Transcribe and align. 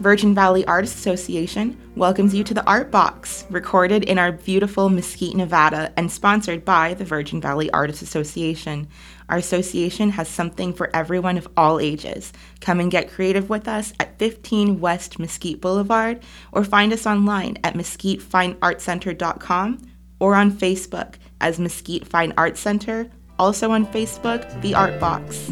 Virgin 0.00 0.34
Valley 0.34 0.64
Artists 0.66 0.96
Association 0.96 1.76
welcomes 1.96 2.32
you 2.32 2.44
to 2.44 2.54
the 2.54 2.64
Art 2.66 2.92
Box, 2.92 3.44
recorded 3.50 4.04
in 4.04 4.16
our 4.16 4.30
beautiful 4.30 4.88
Mesquite, 4.88 5.34
Nevada, 5.34 5.92
and 5.96 6.08
sponsored 6.10 6.64
by 6.64 6.94
the 6.94 7.04
Virgin 7.04 7.40
Valley 7.40 7.68
Artists 7.70 8.02
Association. 8.02 8.86
Our 9.28 9.38
association 9.38 10.10
has 10.10 10.28
something 10.28 10.72
for 10.72 10.94
everyone 10.94 11.36
of 11.36 11.48
all 11.56 11.80
ages. 11.80 12.32
Come 12.60 12.78
and 12.78 12.92
get 12.92 13.10
creative 13.10 13.50
with 13.50 13.66
us 13.66 13.92
at 13.98 14.16
15 14.20 14.78
West 14.78 15.18
Mesquite 15.18 15.60
Boulevard 15.60 16.20
or 16.52 16.62
find 16.62 16.92
us 16.92 17.06
online 17.06 17.58
at 17.64 17.74
mesquitefineartcenter.com 17.74 19.82
or 20.20 20.36
on 20.36 20.52
Facebook 20.52 21.14
as 21.40 21.58
Mesquite 21.58 22.06
Fine 22.06 22.34
Arts 22.36 22.60
Center, 22.60 23.10
also 23.38 23.72
on 23.72 23.86
Facebook, 23.86 24.62
The 24.62 24.74
Art 24.74 25.00
Box. 25.00 25.48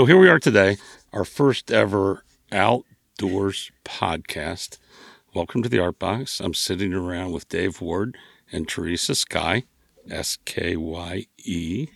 So 0.00 0.06
here 0.06 0.16
we 0.16 0.30
are 0.30 0.38
today, 0.38 0.78
our 1.12 1.26
first 1.26 1.70
ever 1.70 2.24
outdoors 2.50 3.70
podcast. 3.84 4.78
Welcome 5.34 5.62
to 5.62 5.68
the 5.68 5.78
Art 5.78 5.98
Box. 5.98 6.40
I'm 6.40 6.54
sitting 6.54 6.94
around 6.94 7.32
with 7.32 7.50
Dave 7.50 7.82
Ward 7.82 8.16
and 8.50 8.66
Teresa 8.66 9.14
Skye, 9.14 9.64
S 10.10 10.38
K 10.46 10.74
Y 10.74 11.26
E, 11.44 11.88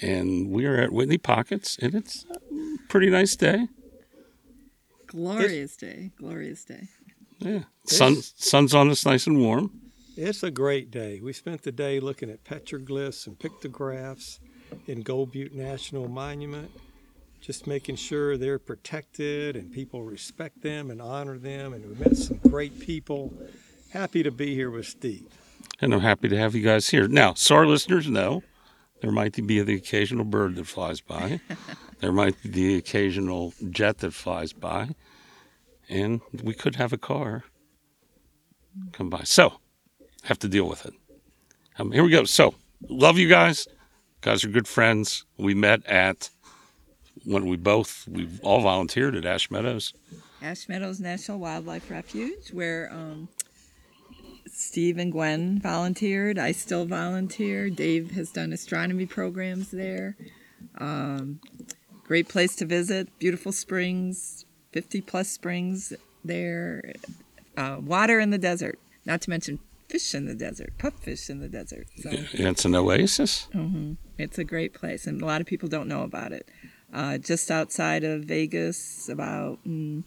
and 0.00 0.50
we 0.50 0.66
are 0.66 0.74
at 0.74 0.90
Whitney 0.90 1.16
Pockets, 1.16 1.78
and 1.80 1.94
it's 1.94 2.26
a 2.32 2.38
pretty 2.88 3.10
nice 3.10 3.36
day. 3.36 3.68
Glorious 5.06 5.76
day, 5.76 6.10
glorious 6.18 6.64
day. 6.64 6.88
Yeah, 7.38 7.62
sun 7.86 8.22
sun's 8.22 8.74
on 8.74 8.90
us, 8.90 9.06
nice 9.06 9.28
and 9.28 9.38
warm. 9.38 9.70
It's 10.16 10.42
a 10.42 10.50
great 10.50 10.90
day. 10.90 11.20
We 11.22 11.32
spent 11.32 11.62
the 11.62 11.70
day 11.70 12.00
looking 12.00 12.28
at 12.28 12.42
petroglyphs 12.42 13.28
and 13.28 13.38
pictographs 13.38 14.40
in 14.88 15.02
Gold 15.02 15.30
Butte 15.30 15.54
National 15.54 16.08
Monument, 16.08 16.72
just 17.44 17.66
making 17.66 17.94
sure 17.94 18.38
they're 18.38 18.58
protected 18.58 19.54
and 19.54 19.70
people 19.70 20.02
respect 20.02 20.62
them 20.62 20.90
and 20.90 21.02
honor 21.02 21.36
them. 21.36 21.74
And 21.74 21.84
we 21.84 21.94
met 21.94 22.16
some 22.16 22.38
great 22.38 22.80
people. 22.80 23.34
Happy 23.92 24.22
to 24.22 24.30
be 24.30 24.54
here 24.54 24.70
with 24.70 24.86
Steve. 24.86 25.26
and 25.78 25.92
I'm 25.92 26.00
happy 26.00 26.28
to 26.30 26.38
have 26.38 26.54
you 26.54 26.62
guys 26.62 26.88
here. 26.88 27.06
Now, 27.06 27.34
so 27.34 27.56
our 27.56 27.66
listeners 27.66 28.08
know 28.08 28.42
there 29.02 29.12
might 29.12 29.34
be 29.46 29.60
the 29.60 29.74
occasional 29.74 30.24
bird 30.24 30.56
that 30.56 30.66
flies 30.66 31.02
by, 31.02 31.40
there 32.00 32.12
might 32.12 32.42
be 32.42 32.48
the 32.48 32.76
occasional 32.76 33.52
jet 33.68 33.98
that 33.98 34.14
flies 34.14 34.54
by, 34.54 34.94
and 35.90 36.22
we 36.42 36.54
could 36.54 36.76
have 36.76 36.94
a 36.94 36.98
car 36.98 37.44
come 38.92 39.10
by. 39.10 39.22
So, 39.24 39.58
have 40.22 40.38
to 40.38 40.48
deal 40.48 40.66
with 40.66 40.86
it. 40.86 40.94
Um, 41.78 41.92
here 41.92 42.02
we 42.04 42.10
go. 42.10 42.24
So, 42.24 42.54
love 42.88 43.18
you 43.18 43.28
guys. 43.28 43.68
Guys 44.22 44.44
are 44.44 44.48
good 44.48 44.66
friends. 44.66 45.26
We 45.36 45.52
met 45.52 45.84
at 45.84 46.30
when 47.24 47.46
we 47.46 47.56
both 47.56 48.06
we 48.08 48.28
all 48.42 48.60
volunteered 48.60 49.14
at 49.16 49.24
Ash 49.24 49.50
Meadows. 49.50 49.92
Ash 50.42 50.68
Meadows 50.68 51.00
National 51.00 51.38
Wildlife 51.38 51.90
Refuge, 51.90 52.52
where 52.52 52.92
um, 52.92 53.28
Steve 54.46 54.98
and 54.98 55.10
Gwen 55.10 55.58
volunteered. 55.58 56.38
I 56.38 56.52
still 56.52 56.84
volunteer. 56.84 57.70
Dave 57.70 58.12
has 58.12 58.30
done 58.30 58.52
astronomy 58.52 59.06
programs 59.06 59.70
there. 59.70 60.16
Um, 60.78 61.40
great 62.04 62.28
place 62.28 62.54
to 62.56 62.66
visit. 62.66 63.18
Beautiful 63.18 63.52
springs, 63.52 64.44
50 64.72 65.00
plus 65.00 65.28
springs 65.28 65.92
there. 66.24 66.94
Uh, 67.56 67.78
water 67.80 68.20
in 68.20 68.30
the 68.30 68.38
desert, 68.38 68.78
not 69.06 69.20
to 69.22 69.30
mention 69.30 69.58
fish 69.88 70.14
in 70.14 70.26
the 70.26 70.34
desert, 70.34 70.72
pupfish 70.78 71.30
in 71.30 71.40
the 71.40 71.48
desert. 71.48 71.86
So 71.98 72.10
it's 72.12 72.64
an 72.64 72.74
oasis. 72.74 73.48
it's 74.18 74.38
a 74.38 74.44
great 74.44 74.74
place, 74.74 75.06
and 75.06 75.22
a 75.22 75.26
lot 75.26 75.40
of 75.40 75.46
people 75.46 75.68
don't 75.68 75.88
know 75.88 76.02
about 76.02 76.32
it. 76.32 76.48
Uh, 76.94 77.18
just 77.18 77.50
outside 77.50 78.04
of 78.04 78.22
Vegas, 78.22 79.08
about 79.08 79.58
mm, 79.66 80.04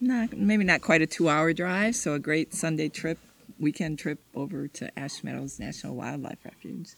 not 0.00 0.36
maybe 0.36 0.64
not 0.64 0.82
quite 0.82 1.02
a 1.02 1.06
two-hour 1.06 1.52
drive, 1.52 1.94
so 1.94 2.14
a 2.14 2.18
great 2.18 2.52
Sunday 2.52 2.88
trip, 2.88 3.18
weekend 3.60 3.98
trip 4.00 4.18
over 4.34 4.66
to 4.66 4.98
Ash 4.98 5.22
Meadows 5.22 5.60
National 5.60 5.94
Wildlife 5.94 6.38
Refuge. 6.44 6.88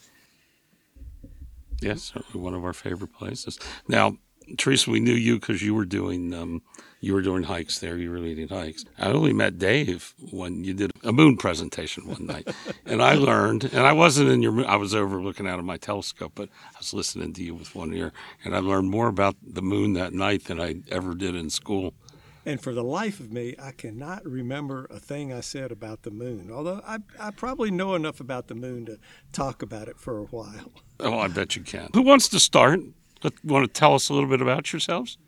Yes, 1.83 2.13
one 2.33 2.55
of 2.55 2.65
our 2.65 2.73
favorite 2.73 3.13
places. 3.13 3.59
Now, 3.87 4.17
Teresa, 4.59 4.91
we 4.91 5.01
knew 5.01 5.15
you 5.15 5.39
because 5.39 5.63
you 5.63 5.75
were 5.75 5.85
doing 5.85 6.35
um, 6.35 6.63
you 7.01 7.15
were 7.15 7.23
doing 7.23 7.43
hikes 7.43 7.81
there. 7.81 7.97
You 7.97 8.11
were 8.11 8.21
leading 8.21 8.49
hikes. 8.49 8.85
I 8.97 9.09
only 9.09 9.33
met 9.33 9.59
Dave 9.59 10.15
when 10.31 10.63
you 10.63 10.73
did 10.73 10.93
a 11.03 11.13
moon 11.13 11.37
presentation 11.37 12.07
one 12.07 12.27
night, 12.27 12.49
and 12.87 13.03
I 13.03 13.15
learned. 13.15 13.65
And 13.65 13.87
I 13.87 13.93
wasn't 13.93 14.31
in 14.31 14.41
your. 14.41 14.67
I 14.67 14.77
was 14.77 14.95
over 14.95 15.21
looking 15.21 15.49
out 15.49 15.59
of 15.59 15.65
my 15.65 15.77
telescope, 15.77 16.33
but 16.35 16.49
I 16.75 16.79
was 16.79 16.95
listening 16.95 17.33
to 17.35 17.43
you 17.43 17.55
with 17.55 17.75
one 17.75 17.93
ear, 17.93 18.13
and 18.45 18.55
I 18.55 18.61
learned 18.61 18.91
more 18.91 19.09
about 19.09 19.37
the 19.43 19.63
moon 19.63 19.95
that 19.95 20.13
night 20.13 20.45
than 20.45 20.61
I 20.61 20.77
ever 20.91 21.15
did 21.15 21.35
in 21.35 21.51
school. 21.51 21.93
And 22.45 22.61
for 22.61 22.73
the 22.73 22.83
life 22.83 23.21
of 23.21 23.33
me, 23.33 23.55
I 23.61 23.71
cannot 23.71 24.25
remember 24.25 24.87
a 24.91 24.99
thing 24.99 25.33
I 25.33 25.41
said 25.41 25.71
about 25.71 26.03
the 26.03 26.11
moon, 26.11 26.51
although 26.53 26.83
I, 26.85 26.99
I 27.19 27.31
probably 27.31 27.71
know 27.71 27.95
enough 27.95 28.19
about 28.19 28.49
the 28.49 28.57
moon 28.57 28.87
to 28.87 28.99
talk 29.33 29.63
about 29.63 29.87
it 29.87 29.99
for 29.99 30.19
a 30.19 30.25
while. 30.25 30.73
Oh, 30.99 31.19
I 31.19 31.29
bet 31.29 31.55
you 31.55 31.63
can. 31.63 31.91
Who 31.95 32.03
wants 32.03 32.29
to 32.29 32.41
start? 32.41 32.81
Want 33.45 33.67
to 33.67 33.73
tell 33.73 33.95
us 33.95 34.09
a 34.09 34.15
little 34.15 34.29
bit 34.29 34.41
about 34.41 34.73
yourselves? 34.73 35.19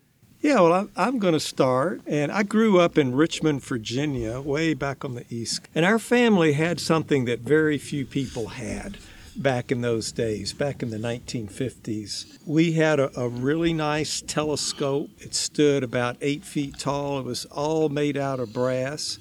Yeah, 0.41 0.60
well, 0.60 0.72
I'm, 0.75 0.91
I'm 0.94 1.19
going 1.19 1.32
to 1.32 1.41
start. 1.41 2.03
And 2.06 2.31
I 2.31 2.43
grew 2.43 2.78
up 2.78 2.99
in 2.99 3.15
Richmond, 3.15 3.62
Virginia, 3.62 4.41
way 4.41 4.75
back 4.75 5.05
on 5.05 5.15
the 5.15 5.25
east. 5.31 5.69
And 5.75 5.87
our 5.87 5.99
family 5.99 6.53
had 6.53 6.81
something 6.81 7.25
that 7.25 7.41
very 7.41 7.78
few 7.78 8.04
people 8.04 8.49
had 8.49 8.99
back 9.37 9.72
in 9.72 9.81
those 9.81 10.12
days, 10.12 10.53
back 10.53 10.83
in 10.83 10.91
the 10.91 10.99
1950s. 10.99 12.38
We 12.47 12.72
had 12.72 13.00
a, 13.00 13.19
a 13.19 13.28
really 13.28 13.72
nice 13.72 14.21
telescope. 14.21 15.10
It 15.19 15.34
stood 15.34 15.83
about 15.83 16.16
eight 16.21 16.44
feet 16.44 16.78
tall, 16.78 17.21
it 17.21 17.25
was 17.25 17.44
all 17.47 17.88
made 17.88 18.16
out 18.16 18.41
of 18.41 18.53
brass. 18.53 19.19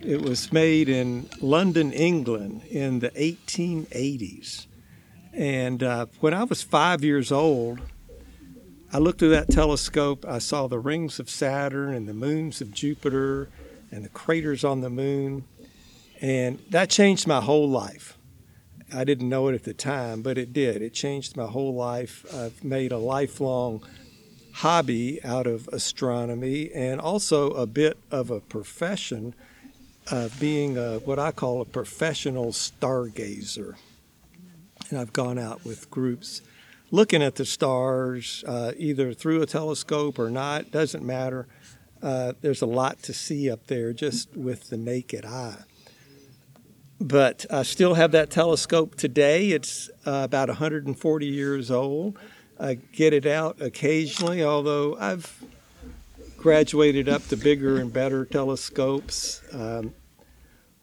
It 0.00 0.20
was 0.20 0.52
made 0.52 0.88
in 0.90 1.30
London, 1.40 1.90
England 1.92 2.62
in 2.68 2.98
the 2.98 3.10
1880s. 3.10 4.66
And 5.32 5.82
uh, 5.82 6.06
when 6.20 6.34
I 6.34 6.44
was 6.44 6.62
five 6.62 7.02
years 7.02 7.32
old, 7.32 7.80
I 8.94 8.98
looked 8.98 9.18
through 9.18 9.30
that 9.30 9.50
telescope. 9.50 10.24
I 10.24 10.38
saw 10.38 10.68
the 10.68 10.78
rings 10.78 11.18
of 11.18 11.28
Saturn 11.28 11.94
and 11.94 12.08
the 12.08 12.14
moons 12.14 12.60
of 12.60 12.72
Jupiter 12.72 13.48
and 13.90 14.04
the 14.04 14.08
craters 14.08 14.62
on 14.62 14.82
the 14.82 14.88
moon. 14.88 15.42
And 16.20 16.60
that 16.70 16.90
changed 16.90 17.26
my 17.26 17.40
whole 17.40 17.68
life. 17.68 18.16
I 18.94 19.02
didn't 19.02 19.28
know 19.28 19.48
it 19.48 19.56
at 19.56 19.64
the 19.64 19.74
time, 19.74 20.22
but 20.22 20.38
it 20.38 20.52
did. 20.52 20.80
It 20.80 20.94
changed 20.94 21.36
my 21.36 21.46
whole 21.46 21.74
life. 21.74 22.24
I've 22.32 22.62
made 22.62 22.92
a 22.92 22.98
lifelong 22.98 23.84
hobby 24.52 25.18
out 25.24 25.48
of 25.48 25.66
astronomy 25.72 26.70
and 26.72 27.00
also 27.00 27.50
a 27.50 27.66
bit 27.66 27.98
of 28.12 28.30
a 28.30 28.38
profession 28.38 29.34
of 30.12 30.38
being 30.38 30.78
a, 30.78 31.00
what 31.00 31.18
I 31.18 31.32
call 31.32 31.60
a 31.60 31.64
professional 31.64 32.52
stargazer. 32.52 33.74
And 34.88 35.00
I've 35.00 35.12
gone 35.12 35.40
out 35.40 35.64
with 35.64 35.90
groups 35.90 36.42
looking 36.94 37.24
at 37.24 37.34
the 37.34 37.44
stars, 37.44 38.44
uh, 38.46 38.70
either 38.76 39.12
through 39.12 39.42
a 39.42 39.46
telescope 39.46 40.16
or 40.16 40.30
not, 40.30 40.70
doesn't 40.70 41.04
matter. 41.04 41.48
Uh, 42.00 42.34
there's 42.40 42.62
a 42.62 42.66
lot 42.66 43.02
to 43.02 43.12
see 43.12 43.50
up 43.50 43.66
there 43.66 43.92
just 43.92 44.36
with 44.36 44.70
the 44.70 44.76
naked 44.76 45.24
eye. 45.24 45.56
But 47.00 47.46
I 47.50 47.64
still 47.64 47.94
have 47.94 48.12
that 48.12 48.30
telescope 48.30 48.94
today. 48.94 49.50
It's 49.50 49.90
uh, 50.06 50.20
about 50.22 50.46
140 50.48 51.26
years 51.26 51.68
old. 51.68 52.16
I 52.60 52.74
get 52.74 53.12
it 53.12 53.26
out 53.26 53.60
occasionally, 53.60 54.44
although 54.44 54.96
I've 54.96 55.42
graduated 56.36 57.08
up 57.08 57.26
to 57.26 57.36
bigger 57.36 57.78
and 57.78 57.92
better 57.92 58.24
telescopes. 58.24 59.42
Um, 59.52 59.94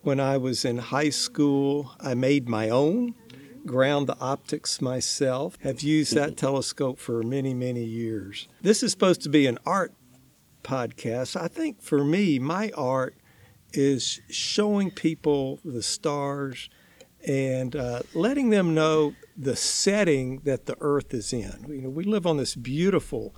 when 0.01 0.19
I 0.19 0.35
was 0.35 0.65
in 0.65 0.77
high 0.77 1.11
school, 1.11 1.93
I 2.01 2.15
made 2.15 2.49
my 2.49 2.67
own 2.67 3.15
ground 3.65 4.07
the 4.07 4.17
optics 4.19 4.81
myself, 4.81 5.57
have 5.61 5.81
used 5.81 6.15
that 6.15 6.37
telescope 6.37 6.99
for 6.99 7.23
many, 7.23 7.53
many 7.53 7.83
years. 7.83 8.47
This 8.61 8.83
is 8.83 8.91
supposed 8.91 9.21
to 9.23 9.29
be 9.29 9.47
an 9.47 9.57
art 9.65 9.93
podcast. 10.63 11.39
I 11.39 11.47
think 11.47 11.81
for 11.81 12.03
me, 12.03 12.39
my 12.39 12.71
art 12.75 13.15
is 13.73 14.21
showing 14.29 14.91
people 14.91 15.59
the 15.63 15.81
stars 15.81 16.69
and 17.25 17.75
uh, 17.75 18.01
letting 18.13 18.49
them 18.49 18.73
know 18.73 19.13
the 19.37 19.55
setting 19.55 20.39
that 20.43 20.65
the 20.65 20.75
Earth 20.81 21.13
is 21.13 21.31
in. 21.33 21.65
You 21.67 21.81
know, 21.83 21.89
we 21.89 22.03
live 22.03 22.25
on 22.25 22.37
this 22.37 22.55
beautiful, 22.55 23.35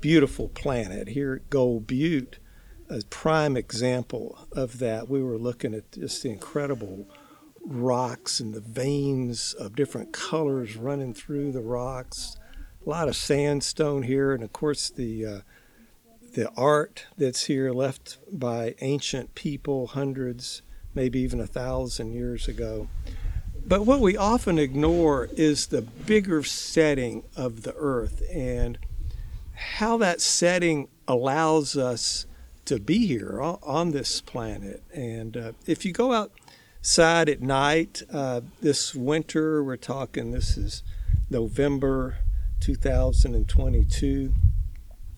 beautiful 0.00 0.48
planet 0.48 1.08
here 1.08 1.34
at 1.34 1.50
Gold 1.50 1.86
Butte, 1.86 2.38
a 2.88 3.02
prime 3.10 3.56
example 3.56 4.46
of 4.52 4.78
that. 4.78 5.08
We 5.08 5.22
were 5.22 5.38
looking 5.38 5.74
at 5.74 5.92
just 5.92 6.22
the 6.22 6.30
incredible 6.30 7.08
rocks 7.66 8.38
and 8.38 8.54
the 8.54 8.60
veins 8.60 9.52
of 9.52 9.74
different 9.74 10.12
colors 10.12 10.76
running 10.76 11.12
through 11.12 11.52
the 11.52 11.60
rocks. 11.60 12.38
A 12.84 12.88
lot 12.88 13.08
of 13.08 13.16
sandstone 13.16 14.04
here, 14.04 14.32
and 14.32 14.44
of 14.44 14.52
course 14.52 14.88
the 14.88 15.26
uh, 15.26 15.40
the 16.34 16.50
art 16.56 17.06
that's 17.16 17.44
here 17.46 17.72
left 17.72 18.18
by 18.30 18.74
ancient 18.80 19.34
people 19.34 19.88
hundreds, 19.88 20.62
maybe 20.94 21.18
even 21.20 21.40
a 21.40 21.46
thousand 21.46 22.12
years 22.12 22.46
ago. 22.46 22.88
But 23.66 23.84
what 23.84 24.00
we 24.00 24.16
often 24.16 24.58
ignore 24.58 25.28
is 25.32 25.66
the 25.66 25.82
bigger 25.82 26.44
setting 26.44 27.24
of 27.34 27.62
the 27.62 27.74
earth 27.74 28.22
and 28.32 28.78
how 29.54 29.96
that 29.96 30.20
setting 30.20 30.88
allows 31.08 31.76
us 31.76 32.26
to 32.66 32.78
be 32.78 33.06
here 33.06 33.40
on, 33.40 33.90
this 33.92 34.20
planet. 34.20 34.82
And 34.92 35.36
uh, 35.36 35.52
if 35.66 35.84
you 35.84 35.92
go 35.92 36.12
outside 36.86 37.28
at 37.28 37.42
night, 37.42 38.00
uh, 38.12 38.40
this 38.60 38.94
winter, 38.94 39.60
we're 39.60 39.76
talking, 39.76 40.30
this 40.30 40.56
is 40.56 40.84
November 41.28 42.18
2022. 42.60 44.32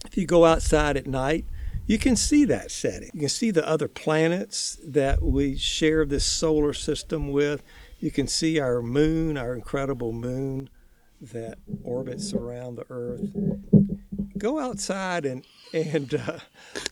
If 0.06 0.16
you 0.16 0.24
go 0.24 0.46
outside 0.46 0.96
at 0.96 1.06
night, 1.06 1.44
you 1.86 1.98
can 1.98 2.16
see 2.16 2.46
that 2.46 2.70
setting. 2.70 3.10
You 3.12 3.20
can 3.20 3.28
see 3.28 3.50
the 3.50 3.68
other 3.68 3.86
planets 3.86 4.78
that 4.82 5.20
we 5.20 5.58
share 5.58 6.06
this 6.06 6.24
solar 6.24 6.72
system 6.72 7.32
with. 7.32 7.62
You 8.00 8.10
can 8.12 8.28
see 8.28 8.58
our 8.58 8.80
moon, 8.80 9.36
our 9.36 9.54
incredible 9.54 10.14
moon 10.14 10.70
that 11.20 11.58
orbits 11.84 12.32
around 12.32 12.76
the 12.76 12.86
Earth. 12.88 13.28
Go 14.38 14.58
outside 14.58 15.26
and 15.26 15.44
and 15.74 16.14
uh, 16.14 16.38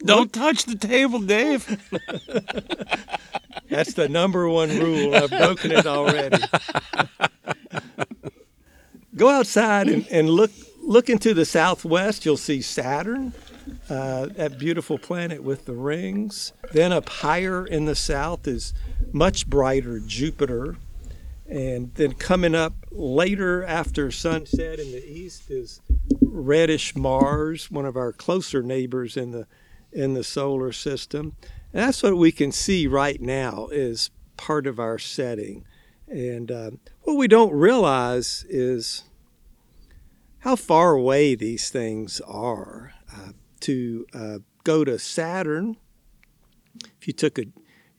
Don't 0.05 0.34
touch 0.34 0.64
the 0.64 0.76
table, 0.76 1.20
Dave. 1.20 1.81
that's 3.68 3.94
the 3.94 4.08
number 4.08 4.48
one 4.48 4.70
rule. 4.78 5.14
I've 5.14 5.30
broken 5.30 5.72
it 5.72 5.86
already. 5.86 6.42
Go 9.16 9.28
outside 9.28 9.88
and, 9.88 10.06
and 10.08 10.28
look 10.28 10.50
look 10.82 11.08
into 11.08 11.34
the 11.34 11.44
southwest. 11.44 12.24
You'll 12.24 12.36
see 12.36 12.62
Saturn, 12.62 13.32
uh, 13.90 14.26
that 14.26 14.58
beautiful 14.58 14.98
planet 14.98 15.42
with 15.42 15.64
the 15.64 15.72
rings. 15.72 16.52
Then 16.72 16.92
up 16.92 17.08
higher 17.08 17.66
in 17.66 17.86
the 17.86 17.96
south 17.96 18.46
is 18.46 18.72
much 19.12 19.48
brighter 19.48 20.00
Jupiter. 20.00 20.76
And 21.48 21.94
then 21.94 22.12
coming 22.14 22.54
up 22.54 22.74
later 22.90 23.64
after 23.64 24.10
sunset 24.10 24.78
in 24.80 24.90
the 24.90 25.04
east 25.04 25.50
is 25.50 25.80
reddish 26.20 26.96
Mars, 26.96 27.70
one 27.70 27.86
of 27.86 27.96
our 27.96 28.12
closer 28.12 28.62
neighbors 28.62 29.16
in 29.16 29.30
the 29.30 29.46
in 29.92 30.14
the 30.14 30.24
solar 30.24 30.72
system. 30.72 31.36
And 31.76 31.84
that's 31.84 32.02
what 32.02 32.17
we 32.17 32.32
can 32.32 32.52
see 32.52 32.87
right 32.87 33.20
now 33.20 33.69
is 33.70 34.08
part 34.38 34.67
of 34.67 34.81
our 34.81 34.99
setting. 34.99 35.67
And 36.08 36.50
uh, 36.50 36.70
what 37.02 37.19
we 37.19 37.28
don't 37.28 37.52
realize 37.52 38.46
is 38.49 39.05
how 40.38 40.56
far 40.56 40.93
away 40.93 41.34
these 41.34 41.69
things 41.69 42.23
are. 42.23 42.94
Uh, 43.14 43.32
to 43.61 44.06
uh, 44.14 44.38
go 44.64 44.84
to 44.84 44.99
Saturn, 44.99 45.76
if 46.99 47.06
you 47.06 47.12
took 47.12 47.38
a, 47.38 47.44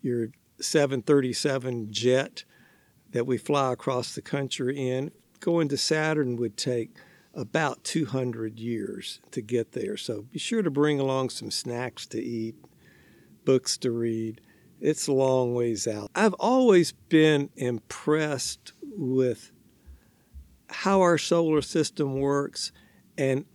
your 0.01 0.29
737 0.59 1.91
jet 1.91 2.45
that 3.12 3.27
we 3.27 3.38
fly 3.38 3.74
across 3.74 4.15
the 4.15 4.24
country 4.24 4.89
in, 4.89 5.12
going 5.39 5.68
to 5.68 5.77
Saturn 5.77 6.35
would 6.38 6.57
take 6.57 6.95
about 7.35 7.83
200 7.83 8.57
years 8.57 9.19
to 9.29 9.41
get 9.44 9.74
there. 9.74 9.97
So 9.97 10.24
be 10.24 10.39
sure 10.39 10.63
to 10.63 10.71
bring 10.71 11.00
along 11.00 11.29
some 11.29 11.51
snacks 11.51 12.07
to 12.07 12.19
eat, 12.19 12.56
books 13.47 13.77
to 13.77 13.89
read. 13.89 14.41
It's 14.81 15.07
a 15.07 15.13
long 15.13 15.55
ways 15.55 15.88
out. 15.88 16.11
I've 16.13 16.33
always 16.33 16.91
been 16.91 17.49
impressed 17.55 18.73
with 18.81 19.53
how 20.69 20.99
our 20.99 21.17
solar 21.17 21.61
system 21.61 22.19
works 22.19 22.73
and 23.17 23.45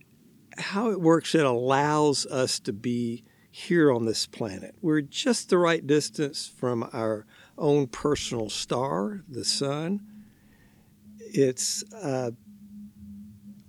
how 0.57 0.89
it 0.89 0.99
works. 0.99 1.35
It 1.35 1.45
allows 1.45 2.25
us 2.25 2.59
to 2.61 2.73
be 2.73 3.23
here 3.51 3.91
on 3.91 4.05
this 4.05 4.25
planet. 4.25 4.73
We're 4.81 5.01
just 5.01 5.51
the 5.51 5.59
right 5.59 5.85
distance 5.85 6.47
from 6.47 6.89
our 6.91 7.27
own 7.55 7.85
personal 7.85 8.49
star, 8.49 9.21
the 9.29 9.45
sun. 9.45 10.01
It's 11.19 11.83
uh, 11.93 12.31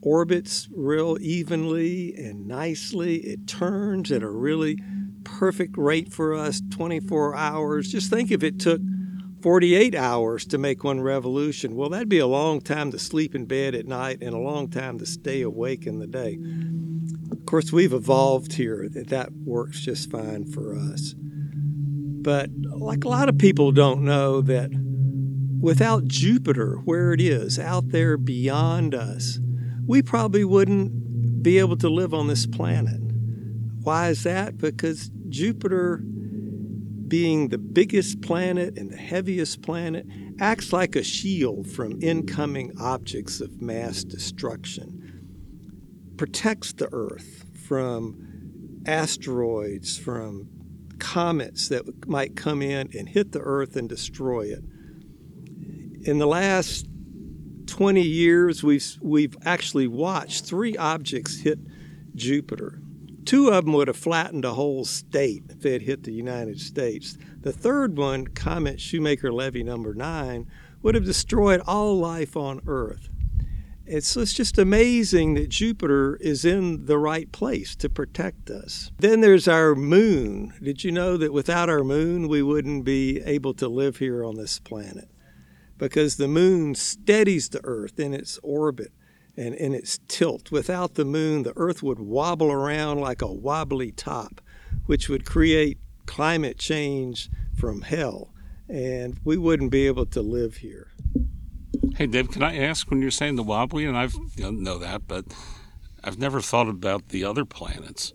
orbits 0.00 0.70
real 0.74 1.18
evenly 1.20 2.14
and 2.14 2.48
nicely. 2.48 3.16
It 3.16 3.46
turns 3.46 4.10
at 4.10 4.22
a 4.22 4.30
really 4.30 4.78
perfect 5.24 5.76
rate 5.76 6.12
for 6.12 6.34
us 6.34 6.60
24 6.70 7.34
hours. 7.36 7.90
Just 7.90 8.10
think 8.10 8.30
if 8.30 8.42
it 8.42 8.58
took 8.58 8.80
48 9.42 9.94
hours 9.94 10.46
to 10.46 10.56
make 10.56 10.84
one 10.84 11.02
revolution. 11.02 11.76
Well, 11.76 11.90
that'd 11.90 12.08
be 12.08 12.18
a 12.18 12.26
long 12.26 12.62
time 12.62 12.90
to 12.92 12.98
sleep 12.98 13.34
in 13.34 13.44
bed 13.44 13.74
at 13.74 13.86
night 13.86 14.18
and 14.22 14.34
a 14.34 14.38
long 14.38 14.70
time 14.70 14.98
to 15.00 15.06
stay 15.06 15.42
awake 15.42 15.86
in 15.86 15.98
the 15.98 16.06
day. 16.06 16.38
Of 17.30 17.44
course, 17.44 17.70
we've 17.70 17.92
evolved 17.92 18.54
here 18.54 18.88
that 18.88 19.32
works 19.44 19.80
just 19.80 20.10
fine 20.10 20.46
for 20.46 20.74
us. 20.74 21.14
But 21.18 22.48
like 22.74 23.04
a 23.04 23.08
lot 23.08 23.28
of 23.28 23.36
people 23.36 23.70
don't 23.70 24.02
know 24.02 24.40
that 24.40 24.70
without 25.60 26.06
Jupiter, 26.06 26.76
where 26.86 27.12
it 27.12 27.20
is 27.20 27.58
out 27.58 27.90
there 27.90 28.16
beyond 28.16 28.94
us, 28.94 29.38
we 29.86 30.00
probably 30.00 30.44
wouldn't 30.44 31.42
be 31.42 31.58
able 31.58 31.76
to 31.76 31.90
live 31.90 32.14
on 32.14 32.28
this 32.28 32.46
planet. 32.46 33.03
Why 33.84 34.08
is 34.08 34.22
that? 34.22 34.56
Because 34.56 35.10
Jupiter, 35.28 35.98
being 37.06 37.50
the 37.50 37.58
biggest 37.58 38.22
planet 38.22 38.78
and 38.78 38.90
the 38.90 38.96
heaviest 38.96 39.60
planet, 39.60 40.06
acts 40.40 40.72
like 40.72 40.96
a 40.96 41.02
shield 41.02 41.68
from 41.68 42.02
incoming 42.02 42.72
objects 42.80 43.42
of 43.42 43.60
mass 43.60 44.02
destruction, 44.02 46.14
protects 46.16 46.72
the 46.72 46.88
Earth 46.92 47.44
from 47.68 48.80
asteroids, 48.86 49.98
from 49.98 50.48
comets 50.98 51.68
that 51.68 52.08
might 52.08 52.36
come 52.36 52.62
in 52.62 52.88
and 52.96 53.10
hit 53.10 53.32
the 53.32 53.40
Earth 53.40 53.76
and 53.76 53.86
destroy 53.86 54.46
it. 54.46 54.64
In 56.06 56.18
the 56.18 56.26
last 56.26 56.86
20 57.66 58.00
years, 58.00 58.62
we've, 58.62 58.96
we've 59.02 59.36
actually 59.44 59.88
watched 59.88 60.46
three 60.46 60.74
objects 60.78 61.40
hit 61.40 61.58
Jupiter. 62.14 62.80
Two 63.24 63.48
of 63.48 63.64
them 63.64 63.74
would 63.74 63.88
have 63.88 63.96
flattened 63.96 64.44
a 64.44 64.54
whole 64.54 64.84
state 64.84 65.44
if 65.48 65.62
had 65.62 65.82
hit 65.82 66.02
the 66.02 66.12
United 66.12 66.60
States. 66.60 67.16
The 67.40 67.52
third 67.52 67.96
one, 67.96 68.26
Comet 68.26 68.80
Shoemaker 68.80 69.32
Levy 69.32 69.62
number 69.62 69.94
nine, 69.94 70.46
would 70.82 70.94
have 70.94 71.04
destroyed 71.04 71.62
all 71.66 71.98
life 71.98 72.36
on 72.36 72.60
Earth. 72.66 73.08
It's, 73.86 74.16
it's 74.16 74.32
just 74.32 74.58
amazing 74.58 75.34
that 75.34 75.50
Jupiter 75.50 76.16
is 76.16 76.44
in 76.44 76.86
the 76.86 76.98
right 76.98 77.30
place 77.32 77.76
to 77.76 77.90
protect 77.90 78.50
us. 78.50 78.90
Then 78.98 79.20
there's 79.20 79.46
our 79.46 79.74
moon. 79.74 80.54
Did 80.62 80.84
you 80.84 80.92
know 80.92 81.16
that 81.18 81.32
without 81.32 81.68
our 81.68 81.84
moon, 81.84 82.28
we 82.28 82.42
wouldn't 82.42 82.84
be 82.84 83.20
able 83.22 83.52
to 83.54 83.68
live 83.68 83.98
here 83.98 84.24
on 84.24 84.36
this 84.36 84.58
planet? 84.58 85.10
Because 85.76 86.16
the 86.16 86.28
moon 86.28 86.74
steadies 86.74 87.50
the 87.50 87.60
Earth 87.64 87.98
in 87.98 88.14
its 88.14 88.38
orbit 88.42 88.92
and 89.36 89.54
in 89.54 89.74
its 89.74 89.98
tilt. 90.08 90.50
Without 90.50 90.94
the 90.94 91.04
moon, 91.04 91.42
the 91.42 91.52
Earth 91.56 91.82
would 91.82 91.98
wobble 91.98 92.50
around 92.52 93.00
like 93.00 93.22
a 93.22 93.32
wobbly 93.32 93.92
top, 93.92 94.40
which 94.86 95.08
would 95.08 95.24
create 95.24 95.78
climate 96.06 96.58
change 96.58 97.30
from 97.56 97.82
hell, 97.82 98.32
and 98.68 99.18
we 99.24 99.36
wouldn't 99.36 99.70
be 99.70 99.86
able 99.86 100.06
to 100.06 100.22
live 100.22 100.56
here. 100.56 100.92
Hey, 101.96 102.06
Dave, 102.06 102.30
can 102.30 102.42
I 102.42 102.56
ask 102.58 102.90
when 102.90 103.00
you're 103.00 103.10
saying 103.10 103.36
the 103.36 103.42
wobbly, 103.42 103.84
and 103.84 104.12
you 104.36 104.42
know, 104.42 104.50
know 104.50 104.78
that, 104.78 105.06
but 105.06 105.26
I've 106.02 106.18
never 106.18 106.40
thought 106.40 106.68
about 106.68 107.08
the 107.08 107.24
other 107.24 107.44
planets. 107.44 108.12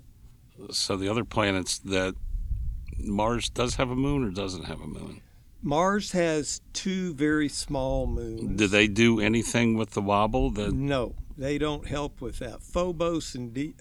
So 0.71 0.97
the 0.97 1.09
other 1.09 1.23
planets 1.23 1.79
that 1.79 2.15
Mars 2.99 3.49
does 3.49 3.75
have 3.75 3.89
a 3.89 3.95
moon 3.95 4.23
or 4.23 4.31
doesn't 4.31 4.65
have 4.65 4.81
a 4.81 4.87
moon. 4.87 5.21
Mars 5.61 6.13
has 6.13 6.61
two 6.73 7.13
very 7.13 7.49
small 7.49 8.07
moons. 8.07 8.57
Do 8.57 8.67
they 8.67 8.87
do 8.87 9.19
anything 9.19 9.77
with 9.77 9.91
the 9.91 10.01
wobble? 10.01 10.51
That 10.51 10.73
No, 10.73 11.15
they 11.37 11.57
don't 11.57 11.87
help 11.87 12.21
with 12.21 12.39
that. 12.39 12.61
Phobos 12.61 13.35
and 13.35 13.53
De- 13.53 13.75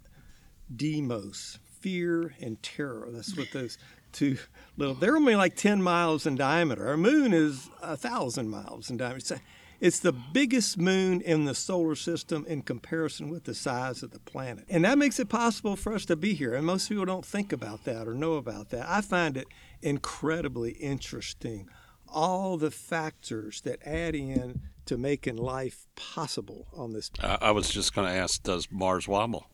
Deimos, 0.75 1.59
fear 1.81 2.35
and 2.41 2.61
terror. 2.63 3.09
That's 3.11 3.37
what 3.37 3.53
those 3.53 3.79
two 4.13 4.39
little. 4.77 4.95
They're 4.95 5.17
only 5.17 5.37
like 5.37 5.55
ten 5.55 5.83
miles 5.83 6.27
in 6.27 6.35
diameter. 6.37 6.89
Our 6.89 6.97
moon 6.97 7.33
is 7.33 7.71
a 7.81 7.97
thousand 7.97 8.49
miles 8.49 8.91
in 8.91 8.97
diameter. 8.97 9.41
It's 9.81 10.01
the 10.01 10.13
biggest 10.13 10.77
moon 10.77 11.21
in 11.21 11.45
the 11.45 11.55
solar 11.55 11.95
system 11.95 12.45
in 12.49 12.63
comparison 12.63 13.29
with 13.29 13.45
the 13.45 13.55
size 13.55 14.03
of 14.03 14.11
the 14.11 14.19
planet, 14.19 14.65
and 14.69 14.85
that 14.85 14.99
makes 14.99 15.21
it 15.21 15.29
possible 15.29 15.77
for 15.77 15.95
us 15.95 16.05
to 16.07 16.17
be 16.17 16.35
here. 16.35 16.55
And 16.55 16.67
most 16.67 16.89
people 16.89 17.05
don't 17.05 17.25
think 17.25 17.53
about 17.53 17.85
that 17.85 18.09
or 18.09 18.15
know 18.15 18.35
about 18.35 18.71
that. 18.71 18.89
I 18.89 19.01
find 19.01 19.37
it 19.37 19.47
incredibly 19.83 20.73
interesting. 20.73 21.69
All 22.07 22.57
the 22.57 22.71
factors 22.71 23.61
that 23.63 23.81
add 23.87 24.15
in 24.15 24.61
to 24.87 24.97
making 24.97 25.37
life 25.37 25.87
possible 25.95 26.69
on 26.73 26.93
this 26.93 27.11
I 27.21 27.39
I 27.43 27.51
was 27.51 27.69
just 27.69 27.95
going 27.95 28.09
to 28.09 28.15
ask, 28.15 28.43
does 28.43 28.69
Mars 28.71 29.07
wobble? 29.07 29.47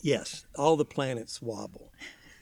Yes, 0.00 0.46
all 0.56 0.76
the 0.76 0.84
planets 0.84 1.40
wobble. 1.40 1.92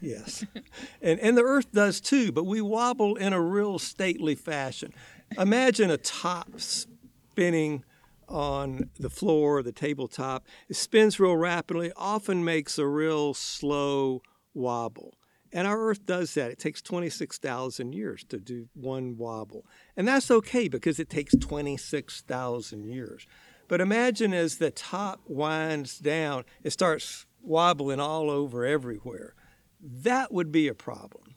Yes. 0.01 0.45
and, 1.03 1.21
and 1.21 1.37
the 1.37 1.43
earth 1.43 1.73
does 1.73 2.01
too, 2.01 2.33
but 2.33 2.45
we 2.45 2.61
wobble 2.61 3.17
in 3.17 3.33
a 3.33 3.41
real 3.41 3.79
stately 3.79 4.35
fashion. 4.35 4.93
Imagine 5.39 5.91
a 5.91 5.99
top 5.99 6.49
spinning 6.59 7.85
on 8.29 8.91
the 8.99 9.11
floor, 9.11 9.63
the 9.63 9.73
tabletop. 9.73 10.47
It 10.69 10.77
spins 10.77 11.21
real 11.21 11.37
rapidly, 11.37 11.93
often 11.97 12.45
makes 12.45 12.79
a 12.79 12.87
real 12.87 13.35
slow 13.35 14.23
wobble. 14.55 15.15
And 15.53 15.67
our 15.67 15.81
Earth 15.81 16.07
does 16.07 16.35
that. 16.35 16.53
It 16.53 16.59
takes 16.59 16.81
26,000 16.81 17.93
years 17.93 18.25
to 18.29 18.39
do 18.39 18.69
one 18.75 19.17
wobble. 19.17 19.67
And 19.97 20.07
that's 20.07 20.31
okay 20.31 20.69
because 20.69 21.01
it 21.01 21.11
takes 21.11 21.35
26,000 21.37 22.85
years. 22.85 23.27
But 23.67 23.81
imagine 23.81 24.33
as 24.33 24.59
the 24.59 24.71
top 24.71 25.21
winds 25.27 25.99
down, 25.99 26.45
it 26.63 26.71
starts 26.71 27.27
wobbling 27.43 28.01
all 28.01 28.31
over 28.31 28.65
everywhere. 28.65 29.35
That 29.81 30.33
would 30.33 30.53
be 30.53 30.69
a 30.69 30.75
problem 30.75 31.35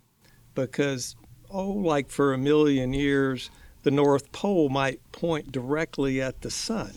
because, 0.54 1.16
oh, 1.50 1.72
like 1.72 2.10
for 2.10 2.34
a 2.34 2.38
million 2.38 2.94
years, 2.94 3.50
the 3.84 3.92
North 3.92 4.32
Pole 4.32 4.70
might 4.70 5.00
point 5.12 5.52
directly 5.52 6.22
at 6.22 6.42
the 6.42 6.52
sun, 6.52 6.94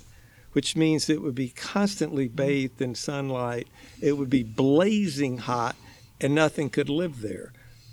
which 0.53 0.77
means 0.77 1.09
it 1.09 1.23
would 1.23 1.35
be 1.35 1.49
constantly 1.51 2.29
bathed 2.29 2.81
in 2.81 2.95
sunlight. 2.95 3.69
It 4.01 4.13
would 4.13 4.31
be 4.31 4.43
blazing 4.43 5.39
hot 5.39 5.77
and 6.21 6.35
nothing 6.35 6.71
could 6.71 6.89
live 6.89 7.21
there. 7.21 7.53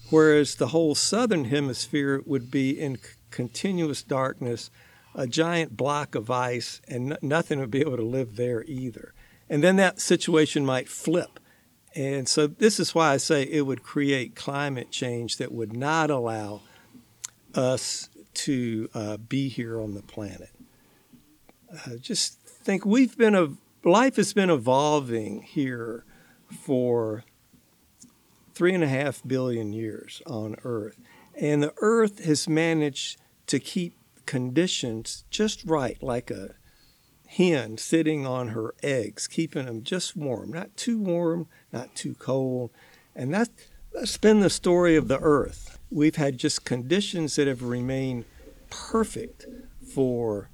Whereas 0.10 0.56
the 0.56 0.68
whole 0.68 0.96
southern 0.96 1.46
hemisphere 1.46 2.22
would 2.26 2.52
be 2.52 2.80
in 2.80 2.98
c- 2.98 3.04
continuous 3.32 4.04
darkness, 4.04 4.70
a 5.16 5.28
giant 5.28 5.76
block 5.76 6.16
of 6.16 6.30
ice, 6.30 6.82
and 6.88 7.14
n- 7.14 7.18
nothing 7.22 7.60
would 7.60 7.72
be 7.72 7.82
able 7.82 7.98
to 7.98 8.04
live 8.04 8.36
there 8.36 8.64
either. 8.66 9.14
And 9.50 9.64
then 9.64 9.76
that 9.78 10.00
situation 10.00 10.66
might 10.66 10.90
flip. 10.90 11.40
And 11.96 12.28
so, 12.28 12.48
this 12.48 12.80
is 12.80 12.96
why 12.96 13.14
I 13.14 13.18
say 13.18 13.44
it 13.44 13.62
would 13.62 13.84
create 13.84 14.36
climate 14.36 14.90
change 14.90 15.38
that 15.38 15.52
would 15.52 15.74
not 15.74 16.10
allow 16.10 16.62
us 17.54 18.10
to 18.34 18.90
uh, 18.94 19.18
be 19.18 19.48
here 19.48 19.80
on 19.80 19.94
the 19.94 20.02
planet. 20.02 20.50
Uh, 21.72 21.98
just 22.00 22.40
think 22.40 22.86
we've 22.86 23.18
been 23.18 23.36
a 23.36 23.50
life 23.84 24.16
has 24.16 24.34
been 24.34 24.50
evolving 24.50 25.42
here 25.42 26.04
for 26.50 27.24
three 28.54 28.74
and 28.74 28.84
a 28.84 28.88
half 28.88 29.22
billion 29.26 29.74
years 29.74 30.22
on 30.26 30.56
Earth. 30.64 31.00
And 31.36 31.64
the 31.64 31.74
Earth 31.78 32.24
has 32.26 32.48
managed 32.48 33.20
to 33.48 33.60
keep 33.60 33.96
conditions 34.26 35.26
just 35.30 35.64
right, 35.66 36.02
like 36.02 36.32
a 36.32 36.56
hen 37.28 37.78
sitting 37.78 38.26
on 38.26 38.50
her 38.50 38.76
eggs, 38.84 39.28
keeping 39.28 39.66
them 39.66 39.84
just 39.84 40.16
warm, 40.16 40.52
not 40.52 40.76
too 40.78 41.00
warm, 41.00 41.48
not 41.72 41.96
too 41.96 42.14
cold. 42.16 42.70
And 43.16 43.34
that, 43.34 43.50
that's 43.92 44.18
been 44.18 44.40
the 44.40 44.50
story 44.50 44.96
of 44.96 45.08
the 45.08 45.20
Earth. 45.20 45.80
We've 45.90 46.16
had 46.16 46.38
just 46.38 46.66
conditions 46.66 47.36
that 47.36 47.48
have 47.48 47.64
remained 47.64 48.26
perfect 48.70 49.46
for 49.94 50.50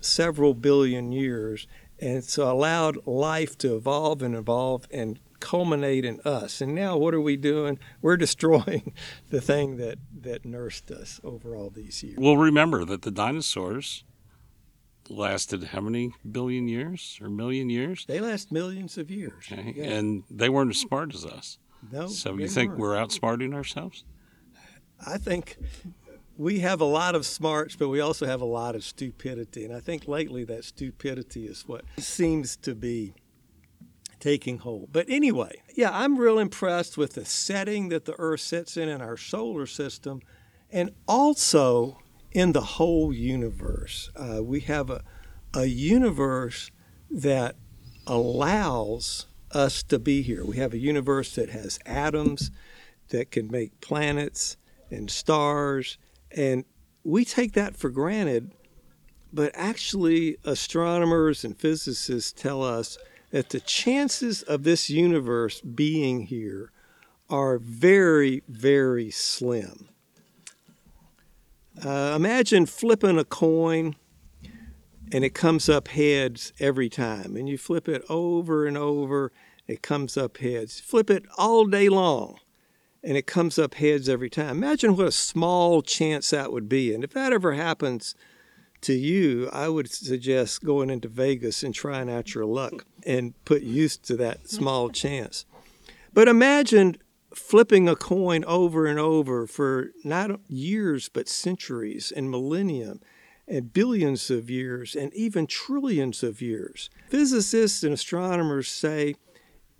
several 0.00 0.54
billion 0.54 1.12
years. 1.12 1.66
And 1.98 2.22
so 2.22 2.50
allowed 2.50 3.06
life 3.06 3.56
to 3.58 3.76
evolve 3.76 4.22
and 4.22 4.34
evolve 4.34 4.86
and 4.90 5.18
culminate 5.40 6.04
in 6.04 6.20
us. 6.24 6.60
And 6.60 6.74
now 6.74 6.96
what 6.96 7.14
are 7.14 7.20
we 7.20 7.36
doing? 7.36 7.78
We're 8.02 8.16
destroying 8.26 8.92
the 9.30 9.40
thing 9.40 9.76
that, 9.76 9.98
that 10.20 10.44
nursed 10.44 10.90
us 10.90 11.20
over 11.24 11.56
all 11.56 11.70
these 11.70 12.02
years. 12.02 12.16
Well, 12.18 12.36
remember 12.36 12.84
that 12.84 13.02
the 13.02 13.10
dinosaurs 13.10 14.04
lasted 15.08 15.64
how 15.64 15.80
many 15.80 16.12
billion 16.30 16.68
years 16.68 17.18
or 17.22 17.28
million 17.30 17.70
years? 17.70 18.04
They 18.06 18.20
last 18.20 18.50
millions 18.50 18.98
of 18.98 19.10
years. 19.10 19.46
Okay? 19.50 19.74
Yeah. 19.76 19.84
And 19.84 20.24
they 20.30 20.48
weren't 20.48 20.70
as 20.70 20.78
smart 20.78 21.14
as 21.14 21.24
us. 21.24 21.58
no, 21.92 22.08
So 22.08 22.36
you 22.36 22.48
think 22.48 22.70
weren't. 22.70 22.80
we're 22.80 22.94
outsmarting 22.96 23.54
ourselves? 23.54 24.04
I 25.06 25.18
think 25.18 25.58
we 26.36 26.60
have 26.60 26.80
a 26.80 26.84
lot 26.86 27.14
of 27.14 27.24
smarts, 27.26 27.76
but 27.76 27.88
we 27.88 28.00
also 28.00 28.26
have 28.26 28.40
a 28.40 28.46
lot 28.46 28.74
of 28.74 28.82
stupidity. 28.82 29.64
And 29.64 29.74
I 29.74 29.80
think 29.80 30.08
lately 30.08 30.44
that 30.44 30.64
stupidity 30.64 31.46
is 31.46 31.68
what 31.68 31.84
seems 31.98 32.56
to 32.58 32.74
be 32.74 33.14
taking 34.26 34.58
hold. 34.58 34.88
But 34.92 35.06
anyway, 35.08 35.62
yeah, 35.76 35.90
I'm 35.92 36.18
real 36.18 36.40
impressed 36.40 36.98
with 36.98 37.12
the 37.12 37.24
setting 37.24 37.90
that 37.90 38.06
the 38.06 38.16
Earth 38.18 38.40
sits 38.40 38.76
in 38.76 38.88
in 38.88 39.00
our 39.00 39.16
solar 39.16 39.66
system 39.66 40.20
and 40.68 40.90
also 41.06 42.00
in 42.32 42.50
the 42.50 42.60
whole 42.60 43.12
universe. 43.12 44.10
Uh, 44.16 44.42
we 44.42 44.58
have 44.62 44.90
a, 44.90 45.04
a 45.54 45.66
universe 45.66 46.72
that 47.08 47.54
allows 48.04 49.26
us 49.52 49.84
to 49.84 50.00
be 50.00 50.22
here. 50.22 50.44
We 50.44 50.56
have 50.56 50.74
a 50.74 50.78
universe 50.78 51.36
that 51.36 51.50
has 51.50 51.78
atoms 51.86 52.50
that 53.10 53.30
can 53.30 53.48
make 53.48 53.80
planets 53.80 54.56
and 54.90 55.08
stars, 55.08 55.98
and 56.32 56.64
we 57.04 57.24
take 57.24 57.52
that 57.52 57.76
for 57.76 57.90
granted. 57.90 58.50
But 59.32 59.52
actually, 59.54 60.38
astronomers 60.44 61.44
and 61.44 61.56
physicists 61.56 62.32
tell 62.32 62.64
us 62.64 62.98
that 63.36 63.50
the 63.50 63.60
chances 63.60 64.42
of 64.44 64.62
this 64.62 64.88
universe 64.88 65.60
being 65.60 66.22
here 66.22 66.72
are 67.28 67.58
very, 67.58 68.42
very 68.48 69.10
slim. 69.10 69.90
Uh, 71.84 72.14
imagine 72.16 72.64
flipping 72.64 73.18
a 73.18 73.24
coin 73.26 73.94
and 75.12 75.22
it 75.22 75.34
comes 75.34 75.68
up 75.68 75.88
heads 75.88 76.54
every 76.58 76.88
time, 76.88 77.36
and 77.36 77.46
you 77.46 77.58
flip 77.58 77.90
it 77.90 78.02
over 78.08 78.64
and 78.64 78.78
over, 78.78 79.30
it 79.66 79.82
comes 79.82 80.16
up 80.16 80.38
heads. 80.38 80.80
Flip 80.80 81.10
it 81.10 81.26
all 81.36 81.66
day 81.66 81.90
long, 81.90 82.38
and 83.04 83.18
it 83.18 83.26
comes 83.26 83.58
up 83.58 83.74
heads 83.74 84.08
every 84.08 84.30
time. 84.30 84.56
Imagine 84.56 84.96
what 84.96 85.08
a 85.08 85.12
small 85.12 85.82
chance 85.82 86.30
that 86.30 86.52
would 86.52 86.70
be. 86.70 86.94
And 86.94 87.04
if 87.04 87.10
that 87.10 87.34
ever 87.34 87.52
happens 87.52 88.14
to 88.86 88.94
you, 88.94 89.48
I 89.52 89.68
would 89.68 89.90
suggest 89.90 90.64
going 90.64 90.90
into 90.90 91.08
Vegas 91.08 91.64
and 91.64 91.74
trying 91.74 92.08
out 92.08 92.34
your 92.34 92.44
luck 92.44 92.84
and 93.04 93.34
put 93.44 93.62
used 93.62 94.04
to 94.04 94.16
that 94.18 94.48
small 94.48 94.90
chance. 95.02 95.44
But 96.14 96.28
imagine 96.28 96.96
flipping 97.34 97.88
a 97.88 97.96
coin 97.96 98.44
over 98.44 98.86
and 98.86 98.98
over 98.98 99.48
for 99.48 99.90
not 100.04 100.40
years, 100.48 101.08
but 101.08 101.28
centuries 101.28 102.12
and 102.14 102.30
millennium 102.30 103.00
and 103.48 103.72
billions 103.72 104.30
of 104.30 104.48
years 104.48 104.94
and 104.94 105.12
even 105.14 105.48
trillions 105.48 106.22
of 106.22 106.40
years. 106.40 106.88
Physicists 107.08 107.82
and 107.82 107.92
astronomers 107.92 108.68
say 108.68 109.16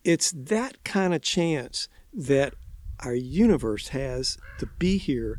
it's 0.02 0.32
that 0.32 0.82
kind 0.82 1.14
of 1.14 1.22
chance 1.22 1.88
that 2.12 2.54
our 3.00 3.14
universe 3.14 3.88
has 3.88 4.36
to 4.58 4.66
be 4.78 4.98
here 4.98 5.38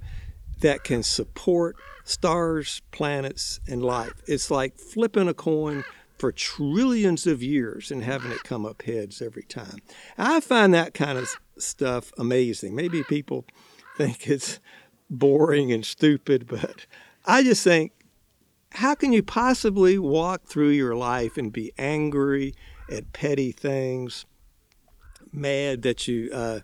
that 0.62 0.86
can 0.86 1.04
support 1.04 1.76
stars, 2.08 2.82
planets, 2.92 3.60
and 3.68 3.84
life. 3.84 4.22
It's 4.28 4.50
like 4.50 4.78
flipping 4.80 5.28
a 5.28 5.34
coin 5.34 5.84
for 6.18 6.32
trillions 6.32 7.28
of 7.28 7.44
years 7.44 7.92
and 7.92 8.04
having 8.04 8.32
it 8.32 8.44
come 8.44 8.66
up 8.66 8.82
heads 8.84 9.22
every 9.22 9.44
time. 9.44 9.80
I 10.18 10.40
find 10.40 10.74
that 10.74 10.94
kind 10.94 11.18
of 11.18 11.30
stuff 11.58 12.12
amazing. 12.18 12.76
Maybe 12.76 13.04
people 13.04 13.46
think 13.98 14.28
it's 14.28 14.60
boring 15.10 15.72
and 15.72 15.86
stupid, 15.86 16.48
but 16.48 16.86
I 17.26 17.44
just 17.44 17.64
think 17.64 17.92
how 18.72 18.96
can 18.96 19.14
you 19.14 19.24
possibly 19.24 20.00
walk 20.00 20.46
through 20.46 20.70
your 20.70 20.96
life 20.96 21.38
and 21.38 21.52
be 21.52 21.72
angry 21.78 22.54
at 22.90 23.14
petty 23.14 23.52
things, 23.52 24.26
mad 25.32 25.82
that 25.82 26.08
you 26.08 26.30
uh, 26.34 26.60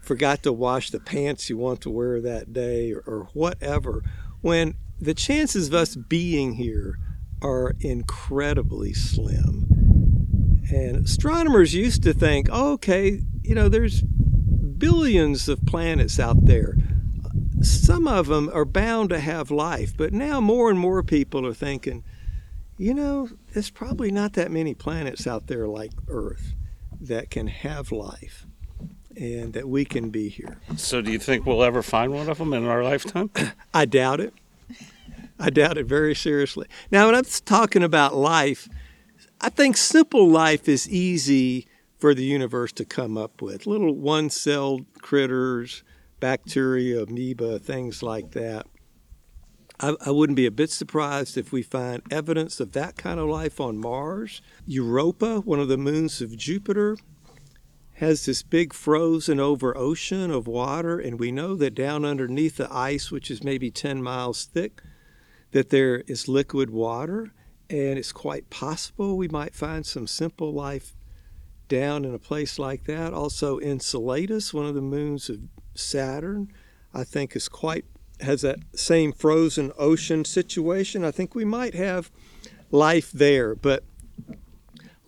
forgot 0.00 0.42
to 0.44 0.52
wash 0.52 0.90
the 0.90 1.00
pants 1.00 1.50
you 1.50 1.56
want 1.56 1.80
to 1.82 1.90
wear 1.90 2.20
that 2.20 2.52
day, 2.52 2.92
or, 2.92 3.00
or 3.00 3.28
whatever, 3.34 4.02
when 4.40 4.74
the 5.00 5.14
chances 5.14 5.68
of 5.68 5.74
us 5.74 5.96
being 5.96 6.54
here 6.54 6.98
are 7.42 7.74
incredibly 7.80 8.92
slim? 8.92 9.66
And 10.70 11.04
astronomers 11.06 11.74
used 11.74 12.02
to 12.02 12.12
think, 12.12 12.48
oh, 12.50 12.72
okay, 12.72 13.22
you 13.42 13.54
know, 13.54 13.68
there's 13.68 14.02
billions 14.02 15.48
of 15.48 15.64
planets 15.64 16.20
out 16.20 16.44
there 16.44 16.76
some 17.62 18.06
of 18.06 18.26
them 18.26 18.50
are 18.52 18.64
bound 18.64 19.10
to 19.10 19.18
have 19.18 19.50
life, 19.50 19.96
but 19.96 20.12
now 20.12 20.40
more 20.40 20.70
and 20.70 20.78
more 20.78 21.02
people 21.02 21.46
are 21.46 21.54
thinking, 21.54 22.04
you 22.76 22.94
know, 22.94 23.28
there's 23.52 23.70
probably 23.70 24.10
not 24.10 24.34
that 24.34 24.50
many 24.50 24.74
planets 24.74 25.26
out 25.26 25.48
there 25.48 25.66
like 25.66 25.92
Earth 26.06 26.54
that 27.00 27.30
can 27.30 27.48
have 27.48 27.90
life 27.90 28.46
and 29.18 29.52
that 29.52 29.68
we 29.68 29.84
can 29.84 30.10
be 30.10 30.28
here. 30.28 30.58
So 30.76 31.02
do 31.02 31.10
you 31.10 31.18
think 31.18 31.44
we'll 31.44 31.64
ever 31.64 31.82
find 31.82 32.12
one 32.12 32.28
of 32.28 32.38
them 32.38 32.52
in 32.52 32.64
our 32.64 32.84
lifetime? 32.84 33.30
I 33.74 33.84
doubt 33.84 34.20
it. 34.20 34.32
I 35.38 35.50
doubt 35.50 35.78
it 35.78 35.86
very 35.86 36.14
seriously. 36.14 36.66
Now, 36.90 37.06
when 37.06 37.14
I'm 37.14 37.24
talking 37.44 37.82
about 37.82 38.14
life, 38.14 38.68
I 39.40 39.50
think 39.50 39.76
simple 39.76 40.28
life 40.28 40.68
is 40.68 40.88
easy 40.88 41.66
for 41.98 42.14
the 42.14 42.24
universe 42.24 42.72
to 42.72 42.84
come 42.84 43.16
up 43.16 43.42
with. 43.42 43.66
Little 43.66 43.94
one 43.94 44.30
celled 44.30 44.86
critters, 45.00 45.82
bacteria, 46.20 47.02
amoeba, 47.02 47.58
things 47.58 48.02
like 48.02 48.32
that. 48.32 48.66
I, 49.80 49.94
I, 50.04 50.10
wouldn't 50.10 50.36
be 50.36 50.46
a 50.46 50.50
bit 50.50 50.70
surprised 50.70 51.36
if 51.36 51.52
we 51.52 51.62
find 51.62 52.02
evidence 52.10 52.58
of 52.58 52.72
that 52.72 52.96
kind 52.96 53.20
of 53.20 53.28
life 53.28 53.60
on 53.60 53.78
Mars. 53.78 54.42
Europa, 54.66 55.38
one 55.40 55.60
of 55.60 55.68
the 55.68 55.78
moons 55.78 56.20
of 56.20 56.36
Jupiter, 56.36 56.96
has 57.98 58.26
this 58.26 58.42
big 58.42 58.72
frozen 58.72 59.40
over 59.40 59.76
ocean 59.76 60.30
of 60.30 60.46
water, 60.46 61.00
and 61.00 61.18
we 61.18 61.32
know 61.32 61.56
that 61.56 61.74
down 61.74 62.04
underneath 62.04 62.56
the 62.56 62.72
ice, 62.72 63.10
which 63.10 63.28
is 63.28 63.42
maybe 63.42 63.72
10 63.72 64.00
miles 64.02 64.44
thick, 64.44 64.80
that 65.50 65.70
there 65.70 65.98
is 66.06 66.28
liquid 66.28 66.70
water, 66.70 67.32
and 67.68 67.98
it's 67.98 68.12
quite 68.12 68.50
possible 68.50 69.16
we 69.16 69.26
might 69.26 69.52
find 69.52 69.84
some 69.84 70.06
simple 70.06 70.52
life 70.52 70.94
down 71.66 72.04
in 72.04 72.14
a 72.14 72.20
place 72.20 72.56
like 72.56 72.84
that. 72.84 73.12
Also, 73.12 73.58
Enceladus, 73.58 74.54
one 74.54 74.66
of 74.66 74.76
the 74.76 74.80
moons 74.80 75.28
of 75.28 75.40
Saturn, 75.74 76.52
I 76.94 77.02
think 77.02 77.34
is 77.34 77.48
quite 77.48 77.84
has 78.20 78.42
that 78.42 78.58
same 78.74 79.12
frozen 79.12 79.72
ocean 79.78 80.24
situation. 80.24 81.04
I 81.04 81.10
think 81.10 81.34
we 81.34 81.44
might 81.44 81.74
have 81.74 82.10
life 82.70 83.12
there, 83.12 83.54
but 83.54 83.84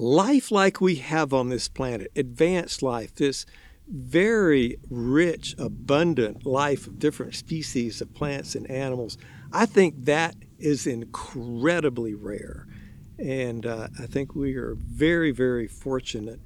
life 0.01 0.51
like 0.51 0.81
we 0.81 0.95
have 0.97 1.35
on 1.35 1.51
this 1.51 1.69
planet, 1.69 2.11
advanced 2.17 2.83
life, 2.83 3.15
this 3.15 3.45
very 3.87 4.79
rich, 4.89 5.55
abundant 5.59 6.47
life 6.47 6.87
of 6.87 6.99
different 6.99 7.35
species 7.35 8.01
of 8.01 8.15
plants 8.15 8.55
and 8.55 8.69
animals, 8.71 9.19
I 9.53 9.67
think 9.67 10.07
that 10.07 10.37
is 10.59 10.87
incredibly 10.87 12.15
rare. 12.15 12.67
And 13.19 13.67
uh, 13.67 13.89
I 14.01 14.07
think 14.07 14.35
we 14.35 14.57
are 14.57 14.75
very, 14.75 15.33
very 15.33 15.67
fortunate 15.67 16.41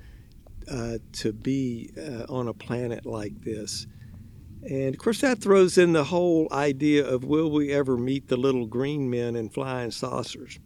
uh, 0.69 0.99
to 1.13 1.33
be 1.33 1.93
uh, 1.97 2.25
on 2.29 2.49
a 2.49 2.55
planet 2.55 3.07
like 3.07 3.41
this. 3.43 3.87
And 4.69 4.95
of 4.95 4.99
course, 4.99 5.21
that 5.21 5.41
throws 5.41 5.79
in 5.79 5.93
the 5.93 6.05
whole 6.05 6.49
idea 6.51 7.07
of 7.07 7.23
will 7.23 7.51
we 7.53 7.71
ever 7.73 7.97
meet 7.97 8.27
the 8.27 8.37
little 8.37 8.67
green 8.67 9.09
men 9.09 9.37
in 9.37 9.49
flying 9.49 9.93
saucers? 9.93 10.59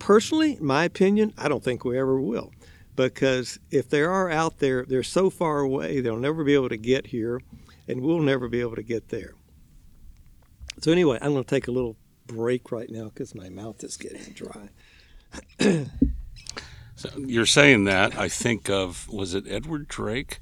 Personally, 0.00 0.56
in 0.56 0.66
my 0.66 0.84
opinion, 0.84 1.32
I 1.38 1.48
don't 1.48 1.62
think 1.62 1.84
we 1.84 1.96
ever 1.96 2.20
will. 2.20 2.52
Because 2.96 3.60
if 3.70 3.88
they 3.88 4.02
are 4.02 4.28
out 4.28 4.58
there, 4.58 4.84
they're 4.84 5.04
so 5.04 5.30
far 5.30 5.60
away, 5.60 6.00
they'll 6.00 6.16
never 6.16 6.42
be 6.42 6.54
able 6.54 6.68
to 6.70 6.76
get 6.76 7.06
here, 7.06 7.40
and 7.86 8.02
we'll 8.02 8.18
never 8.18 8.48
be 8.48 8.60
able 8.60 8.74
to 8.74 8.82
get 8.82 9.10
there. 9.10 9.34
So, 10.80 10.90
anyway, 10.90 11.18
I'm 11.22 11.32
going 11.32 11.44
to 11.44 11.48
take 11.48 11.68
a 11.68 11.70
little 11.70 11.96
break 12.26 12.72
right 12.72 12.90
now 12.90 13.04
because 13.04 13.34
my 13.34 13.48
mouth 13.48 13.82
is 13.84 13.96
getting 13.96 14.32
dry. 14.32 14.70
So 17.00 17.08
you're 17.16 17.46
saying 17.46 17.84
that 17.84 18.18
I 18.18 18.28
think 18.28 18.68
of 18.68 19.08
was 19.08 19.34
it 19.34 19.44
Edward 19.48 19.88
Drake 19.88 20.40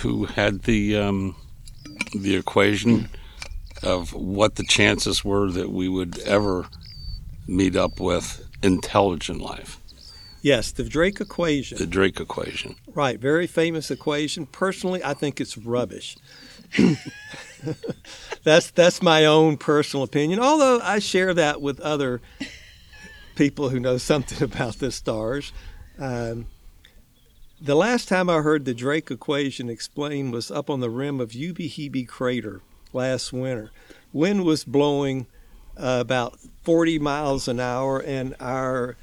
who 0.00 0.24
had 0.24 0.62
the 0.62 0.96
um, 0.96 1.36
the 2.12 2.34
equation 2.34 3.08
of 3.80 4.12
what 4.12 4.56
the 4.56 4.64
chances 4.64 5.24
were 5.24 5.52
that 5.52 5.70
we 5.70 5.88
would 5.88 6.18
ever 6.20 6.66
meet 7.46 7.76
up 7.76 8.00
with 8.00 8.43
intelligent 8.64 9.40
life. 9.40 9.80
Yes, 10.42 10.72
the 10.72 10.84
Drake 10.84 11.20
equation. 11.20 11.78
The 11.78 11.86
Drake 11.86 12.20
equation. 12.20 12.76
Right, 12.94 13.18
very 13.18 13.46
famous 13.46 13.90
equation. 13.90 14.46
Personally, 14.46 15.02
I 15.02 15.14
think 15.14 15.40
it's 15.40 15.56
rubbish. 15.56 16.16
that's 18.42 18.70
that's 18.70 19.00
my 19.00 19.24
own 19.24 19.56
personal 19.56 20.04
opinion. 20.04 20.40
Although 20.40 20.80
I 20.82 20.98
share 20.98 21.32
that 21.34 21.62
with 21.62 21.80
other 21.80 22.20
people 23.36 23.70
who 23.70 23.80
know 23.80 23.96
something 23.96 24.42
about 24.50 24.80
the 24.80 24.90
stars. 24.90 25.52
Um, 25.98 26.46
the 27.60 27.74
last 27.74 28.08
time 28.08 28.28
I 28.28 28.42
heard 28.42 28.64
the 28.64 28.74
Drake 28.74 29.10
equation 29.10 29.70
explained 29.70 30.32
was 30.32 30.50
up 30.50 30.68
on 30.68 30.80
the 30.80 30.90
rim 30.90 31.20
of 31.20 31.30
Ubehebe 31.30 32.06
crater 32.06 32.60
last 32.92 33.32
winter. 33.32 33.70
Wind 34.12 34.44
was 34.44 34.64
blowing 34.64 35.26
about 35.76 36.38
40 36.62 36.98
miles 36.98 37.48
an 37.48 37.60
hour, 37.60 38.00
and 38.00 38.34
our 38.40 38.96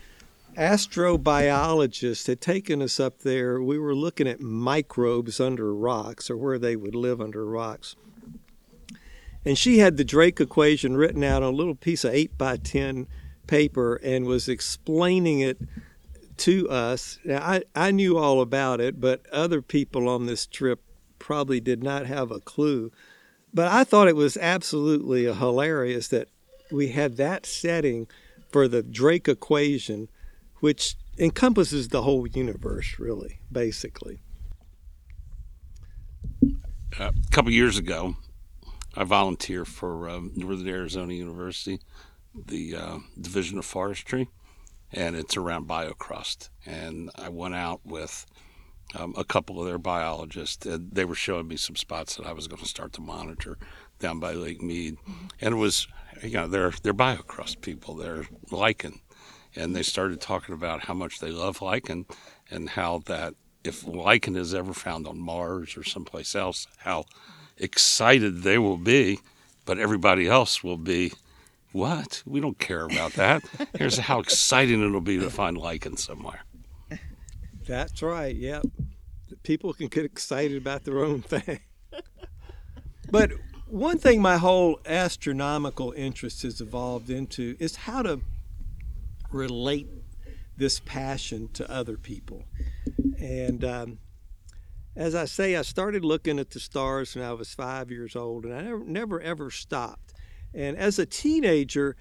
astrobiologist 0.58 2.28
had 2.28 2.42
taken 2.42 2.82
us 2.82 3.00
up 3.00 3.20
there. 3.20 3.62
We 3.62 3.80
were 3.80 3.96
looking 3.96 4.28
at 4.28 4.42
microbes 4.42 5.40
under 5.40 5.74
rocks 5.74 6.30
or 6.30 6.38
where 6.38 6.60
they 6.60 6.76
would 6.76 6.96
live 6.96 7.22
under 7.22 7.46
rocks. 7.46 7.96
And 9.46 9.58
she 9.58 9.80
had 9.80 9.98
the 9.98 10.04
Drake 10.04 10.40
equation 10.40 10.96
written 10.96 11.24
out 11.24 11.42
on 11.42 11.54
a 11.54 11.56
little 11.56 11.76
piece 11.76 12.04
of 12.04 12.14
8 12.14 12.38
by 12.38 12.58
10 12.58 13.08
paper 13.48 13.96
and 13.96 14.26
was 14.26 14.48
explaining 14.48 15.40
it 15.40 15.58
to 16.38 16.70
us. 16.70 17.20
Now, 17.24 17.42
I, 17.42 17.64
I 17.76 17.92
knew 17.92 18.18
all 18.18 18.42
about 18.42 18.82
it, 18.82 19.00
but 19.00 19.26
other 19.32 19.62
people 19.62 20.08
on 20.08 20.26
this 20.26 20.46
trip 20.46 20.82
probably 21.18 21.60
did 21.60 21.84
not 21.84 22.06
have 22.06 22.32
a 22.32 22.40
clue. 22.40 22.92
But 23.54 23.68
I 23.68 23.84
thought 23.84 24.08
it 24.08 24.16
was 24.16 24.38
absolutely 24.38 25.26
hilarious 25.26 26.08
that 26.10 26.30
we 26.72 26.90
had 26.90 27.18
that 27.18 27.46
setting 27.46 28.08
for 28.52 28.68
the 28.68 28.84
Drake 28.84 29.28
equation, 29.28 30.10
which 30.60 30.96
encompasses 31.18 31.90
the 31.90 32.02
whole 32.02 32.28
universe, 32.28 32.98
really, 33.00 33.40
basically. 33.52 34.22
Uh, 37.00 37.12
a 37.16 37.32
couple 37.32 37.52
years 37.52 37.78
ago, 37.78 38.16
I 38.96 39.04
volunteered 39.04 39.68
for 39.68 40.10
um, 40.10 40.32
Northern 40.36 40.68
Arizona 40.68 41.14
University, 41.14 41.80
the 42.34 42.76
uh, 42.76 42.98
Division 43.20 43.58
of 43.58 43.66
Forestry 43.66 44.28
and 44.94 45.16
it's 45.16 45.38
around 45.38 45.68
biocrust. 45.68 46.50
And 46.66 47.10
I 47.16 47.30
went 47.30 47.56
out 47.56 47.82
with 47.86 48.26
um, 48.96 49.14
a 49.18 49.24
couple 49.24 49.60
of 49.60 49.68
their 49.68 49.78
biologists. 49.78 50.66
And 50.66 50.92
they 50.92 51.06
were 51.06 51.16
showing 51.16 51.48
me 51.48 51.58
some 51.58 51.76
spots 51.76 52.16
that 52.16 52.26
I 52.26 52.34
was 52.34 52.48
going 52.48 52.62
to 52.62 52.68
start 52.68 52.94
to 52.94 53.02
monitor 53.02 53.58
down 54.00 54.20
by 54.20 54.34
Lake 54.34 54.62
Mead, 54.62 54.98
and 55.40 55.54
it 55.54 55.58
was 55.58 55.88
you 56.24 56.32
know 56.32 56.48
they're 56.48 56.74
they're 56.84 56.94
biocrust 56.94 57.62
people. 57.62 57.96
They're 57.96 58.26
lichen, 58.50 59.02
and 59.56 59.76
they 59.76 59.84
started 59.84 60.22
talking 60.22 60.56
about 60.56 60.86
how 60.86 60.94
much 60.94 61.20
they 61.20 61.32
love 61.32 61.62
lichen, 61.62 62.06
and 62.50 62.70
how 62.70 63.00
that 63.06 63.36
if 63.64 63.86
lichen 63.86 64.36
is 64.36 64.54
ever 64.54 64.74
found 64.74 65.08
on 65.08 65.20
Mars 65.20 65.78
or 65.78 65.84
someplace 65.84 66.36
else, 66.36 66.68
how 66.80 67.06
excited 67.58 68.44
they 68.44 68.58
will 68.58 68.78
be, 68.78 69.20
but 69.66 69.78
everybody 69.78 70.28
else 70.28 70.64
will 70.64 70.78
be 70.78 71.14
what? 71.72 72.22
We 72.26 72.42
don't 72.42 72.60
care 72.60 72.84
about 72.86 73.14
that. 73.14 73.44
Here's 73.78 73.98
how 73.98 74.20
exciting 74.20 74.84
it'll 74.86 75.00
be 75.00 75.20
to 75.20 75.30
find 75.30 75.58
lichen 75.58 75.96
somewhere. 75.98 76.44
That's 77.68 78.02
right. 78.02 78.36
Yep. 78.36 78.66
People 79.44 79.74
can 79.74 79.88
get 79.88 80.04
excited 80.04 80.58
about 80.58 80.84
their 80.84 81.00
own 81.00 81.22
thing. 81.22 81.60
but 83.10 83.32
one 83.72 83.98
thing 83.98 84.22
my 84.22 84.36
whole 84.36 84.80
astronomical 84.86 85.94
interest 85.94 86.44
has 86.44 86.60
evolved 86.60 87.10
into 87.10 87.56
is 87.58 87.78
how 87.78 88.02
to 88.02 88.20
relate 89.32 89.88
this 90.58 90.82
passion 90.82 91.48
to 91.54 91.72
other 91.72 91.96
people. 91.96 92.44
And 93.18 93.64
um, 93.64 94.00
as 94.94 95.16
I 95.16 95.24
say, 95.24 95.56
I 95.56 95.62
started 95.62 96.04
looking 96.04 96.38
at 96.38 96.50
the 96.50 96.60
stars 96.60 97.16
when 97.16 97.24
I 97.24 97.32
was 97.32 97.54
five 97.54 97.90
years 97.90 98.14
old, 98.14 98.44
and 98.44 98.54
I 98.54 98.62
never, 98.62 98.84
never 98.84 99.22
ever 99.22 99.50
stopped. 99.50 100.14
And 100.54 100.76
as 100.76 101.00
a 101.00 101.06
teenager, 101.06 101.96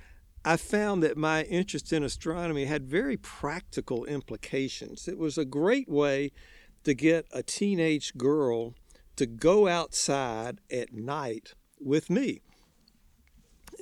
I 0.45 0.57
found 0.57 1.05
that 1.05 1.17
my 1.17 1.45
interest 1.45 1.93
in 1.93 2.03
astronomy 2.03 2.65
had 2.65 2.91
very 2.91 3.17
practical 3.17 4.05
implications. 4.07 5.07
It 5.07 5.19
was 5.19 5.39
a 5.39 5.45
great 5.45 5.89
way 5.89 6.33
to 6.83 6.95
get 6.95 7.27
a 7.33 7.45
teenage 7.45 8.17
girl 8.17 8.75
to 9.15 9.27
go 9.27 9.69
outside 9.69 10.59
at 10.69 10.93
night 10.93 11.55
with 11.81 12.11
me. 12.11 12.43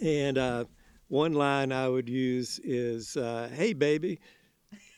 And 0.03 0.39
uh, 0.39 0.65
one 1.09 1.33
line 1.33 1.73
I 1.73 1.89
would 1.89 2.09
use 2.09 2.61
is, 2.63 3.17
uh, 3.17 3.51
Hey, 3.53 3.73
baby, 3.73 4.21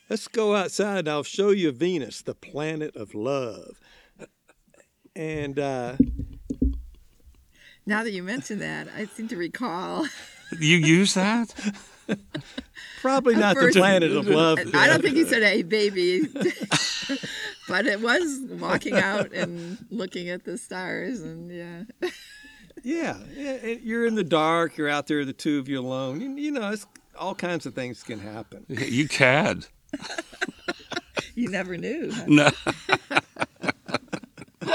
let's 0.09 0.29
go 0.29 0.55
outside 0.55 1.01
and 1.01 1.09
I'll 1.09 1.23
show 1.23 1.51
you 1.51 1.73
Venus, 1.73 2.23
the 2.23 2.35
planet 2.35 2.97
of 2.97 3.15
love. 3.15 3.81
And 5.17 5.59
uh, 5.59 5.97
now 7.87 8.05
that 8.05 8.13
you 8.13 8.23
mention 8.23 8.59
that, 8.61 8.89
I 8.97 9.07
seem 9.07 9.29
to 9.29 9.37
recall. 9.37 10.07
You 10.59 10.77
use 10.77 11.15
that? 11.15 11.55
Probably 13.01 13.35
not 13.35 13.57
the 13.57 13.71
planet 13.73 14.13
of 14.13 14.27
love. 14.27 14.59
I 14.75 14.87
don't 14.87 15.03
think 15.03 15.17
he 15.17 15.25
said, 15.25 15.43
"Hey, 15.43 15.63
baby," 15.63 16.27
but 17.69 17.87
it 17.87 18.01
was 18.01 18.41
walking 18.51 18.97
out 18.97 19.33
and 19.33 19.79
looking 19.91 20.29
at 20.29 20.45
the 20.45 20.59
stars, 20.59 21.21
and 21.21 21.51
yeah. 21.51 22.11
Yeah, 22.83 23.19
you're 23.83 24.07
in 24.07 24.15
the 24.15 24.25
dark. 24.25 24.77
You're 24.77 24.89
out 24.89 25.07
there, 25.07 25.25
the 25.25 25.33
two 25.33 25.59
of 25.59 25.69
you 25.69 25.81
alone. 25.81 26.39
You 26.39 26.51
know, 26.51 26.71
it's, 26.71 26.87
all 27.19 27.35
kinds 27.35 27.67
of 27.67 27.75
things 27.75 28.03
can 28.03 28.19
happen. 28.19 28.65
You 28.69 29.07
cad. 29.09 29.67
you 31.35 31.49
never 31.49 31.77
knew. 31.77 32.11
Huh? 32.13 32.25
No. 32.27 32.51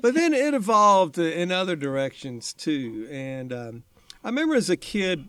but 0.00 0.14
then 0.14 0.34
it 0.34 0.54
evolved 0.54 1.18
in 1.18 1.50
other 1.50 1.76
directions 1.76 2.52
too. 2.52 3.08
And 3.10 3.52
um, 3.52 3.84
I 4.22 4.28
remember 4.28 4.54
as 4.54 4.68
a 4.68 4.76
kid, 4.76 5.28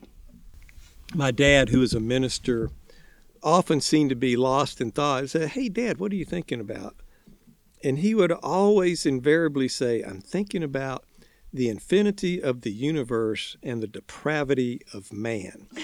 my 1.13 1.31
dad, 1.31 1.69
who 1.69 1.79
was 1.79 1.93
a 1.93 1.99
minister, 1.99 2.71
often 3.41 3.81
seemed 3.81 4.09
to 4.09 4.15
be 4.15 4.35
lost 4.35 4.81
in 4.81 4.91
thought. 4.91 5.23
I 5.23 5.25
said, 5.27 5.49
Hey, 5.49 5.69
Dad, 5.69 5.97
what 5.99 6.11
are 6.11 6.15
you 6.15 6.25
thinking 6.25 6.59
about? 6.59 6.95
And 7.83 7.99
he 7.99 8.15
would 8.15 8.31
always 8.31 9.05
invariably 9.05 9.67
say, 9.67 10.01
I'm 10.01 10.21
thinking 10.21 10.63
about 10.63 11.03
the 11.53 11.69
infinity 11.69 12.41
of 12.41 12.61
the 12.61 12.71
universe 12.71 13.55
and 13.61 13.81
the 13.81 13.87
depravity 13.87 14.81
of 14.93 15.13
man. 15.13 15.67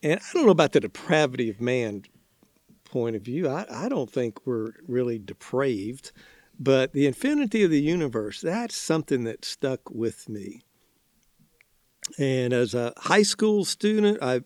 And 0.00 0.20
I 0.20 0.32
don't 0.32 0.46
know 0.46 0.52
about 0.52 0.70
the 0.70 0.78
depravity 0.78 1.50
of 1.50 1.60
man 1.60 2.04
point 2.84 3.16
of 3.16 3.22
view. 3.22 3.48
I, 3.48 3.66
I 3.68 3.88
don't 3.88 4.10
think 4.10 4.46
we're 4.46 4.74
really 4.86 5.18
depraved. 5.18 6.12
But 6.58 6.92
the 6.92 7.06
infinity 7.06 7.62
of 7.62 7.70
the 7.70 7.80
universe, 7.80 8.40
that's 8.40 8.76
something 8.76 9.24
that 9.24 9.44
stuck 9.44 9.90
with 9.90 10.28
me. 10.28 10.62
And 12.18 12.52
as 12.52 12.74
a 12.74 12.92
high 12.96 13.22
school 13.22 13.64
student, 13.64 14.18
I, 14.22 14.40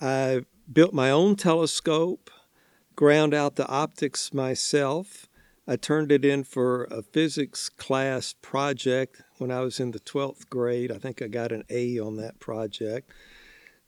I 0.00 0.42
built 0.72 0.94
my 0.94 1.10
own 1.10 1.36
telescope, 1.36 2.30
ground 2.96 3.34
out 3.34 3.56
the 3.56 3.66
optics 3.68 4.32
myself. 4.32 5.27
I 5.70 5.76
turned 5.76 6.10
it 6.10 6.24
in 6.24 6.44
for 6.44 6.84
a 6.84 7.02
physics 7.02 7.68
class 7.68 8.34
project 8.40 9.20
when 9.36 9.50
I 9.50 9.60
was 9.60 9.78
in 9.78 9.90
the 9.90 10.00
12th 10.00 10.48
grade. 10.48 10.90
I 10.90 10.96
think 10.96 11.20
I 11.20 11.28
got 11.28 11.52
an 11.52 11.64
A 11.68 11.98
on 11.98 12.16
that 12.16 12.40
project. 12.40 13.12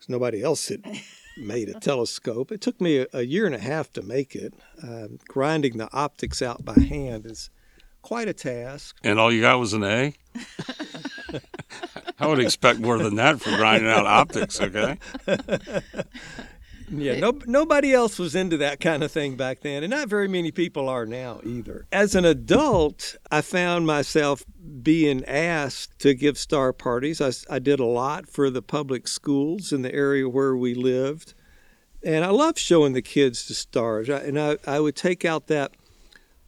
Nobody 0.07 0.43
else 0.43 0.69
had 0.69 0.85
made 1.39 1.71
a 1.71 1.81
telescope. 1.81 2.53
It 2.53 2.61
took 2.61 2.81
me 2.83 2.99
a, 2.99 3.07
a 3.15 3.23
year 3.23 3.47
and 3.47 3.55
a 3.55 3.61
half 3.61 3.91
to 3.95 4.03
make 4.03 4.35
it. 4.35 4.53
Um, 4.83 5.19
grinding 5.27 5.79
the 5.79 5.89
optics 5.93 6.43
out 6.43 6.65
by 6.65 6.79
hand 6.79 7.25
is 7.25 7.49
quite 8.03 8.29
a 8.29 8.35
task. 8.35 8.99
And 9.03 9.19
all 9.19 9.33
you 9.33 9.41
got 9.41 9.59
was 9.59 9.73
an 9.73 9.85
A? 9.85 10.15
I 12.19 12.27
would 12.27 12.41
expect 12.41 12.81
more 12.81 12.99
than 12.99 13.15
that 13.17 13.41
for 13.41 13.57
grinding 13.57 13.91
out 13.91 14.07
optics, 14.07 14.61
okay? 14.61 14.99
Yeah, 16.91 17.21
no, 17.21 17.39
nobody 17.47 17.93
else 17.93 18.19
was 18.19 18.35
into 18.35 18.57
that 18.59 18.81
kind 18.81 19.05
of 19.05 19.13
thing 19.13 19.37
back 19.37 19.61
then, 19.61 19.85
and 19.85 19.91
not 19.91 20.09
very 20.09 20.27
many 20.27 20.51
people 20.51 20.89
are 20.89 21.07
now 21.07 21.41
either. 21.45 21.87
As 21.93 22.15
an 22.15 22.25
adult, 22.25 23.17
I 23.31 23.43
found 23.43 23.87
myself 23.87 24.45
being 24.83 25.25
asked 25.25 25.99
to 26.01 26.15
give 26.15 26.37
star 26.37 26.73
parties. 26.73 27.21
I, 27.21 27.33
I 27.49 27.59
did 27.61 27.79
a 27.79 27.85
lot 27.85 28.29
for 28.29 28.51
the 28.51 28.63
public 28.63 29.07
schools 29.07 29.73
in 29.73 29.83
the 29.83 29.95
area 29.95 30.29
where 30.29 30.57
we 30.57 30.75
lived, 30.75 31.35
and 32.03 32.25
I 32.25 32.31
loved 32.31 32.59
showing 32.59 32.93
the 32.93 33.03
kids 33.03 33.47
the 33.47 33.55
stars. 33.55 34.11
I, 34.11 34.19
and 34.19 34.39
I, 34.39 34.57
I 34.67 34.81
would 34.81 34.97
take 34.97 35.25
out 35.25 35.47
that 35.47 35.73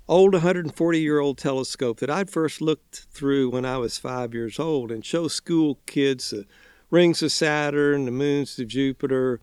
old 0.08 0.32
140 0.32 1.00
year 1.00 1.20
old 1.20 1.38
telescope 1.38 2.00
that 2.00 2.10
I'd 2.10 2.30
first 2.30 2.60
looked 2.60 3.06
through 3.12 3.50
when 3.50 3.64
I 3.64 3.78
was 3.78 3.96
five 3.96 4.34
years 4.34 4.58
old 4.58 4.90
and 4.90 5.04
show 5.04 5.28
school 5.28 5.78
kids 5.86 6.30
the 6.30 6.46
rings 6.90 7.22
of 7.22 7.30
Saturn, 7.30 8.06
the 8.06 8.10
moons 8.10 8.58
of 8.58 8.66
Jupiter 8.66 9.40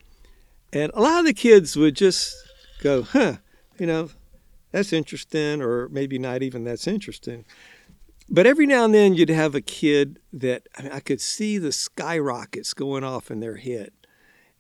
and 0.72 0.92
a 0.94 1.02
lot 1.02 1.20
of 1.20 1.26
the 1.26 1.34
kids 1.34 1.76
would 1.76 1.96
just 1.96 2.36
go, 2.82 3.04
huh, 3.04 3.38
you 3.78 3.86
know, 3.86 4.10
that's 4.72 4.94
interesting, 4.94 5.62
or 5.62 5.90
maybe 5.90 6.20
not 6.20 6.44
even 6.44 6.64
that's 6.64 6.88
interesting. 6.88 7.46
But 8.30 8.46
every 8.46 8.68
now 8.68 8.86
and 8.86 8.94
then 8.94 9.16
you'd 9.16 9.30
have 9.30 9.56
a 9.56 9.62
kid 9.62 10.20
that 10.32 10.68
I, 10.78 10.84
mean, 10.84 10.92
I 10.92 11.00
could 11.00 11.20
see 11.20 11.58
the 11.58 11.72
skyrockets 11.72 12.74
going 12.74 13.04
off 13.04 13.32
in 13.32 13.40
their 13.40 13.56
head. 13.56 13.92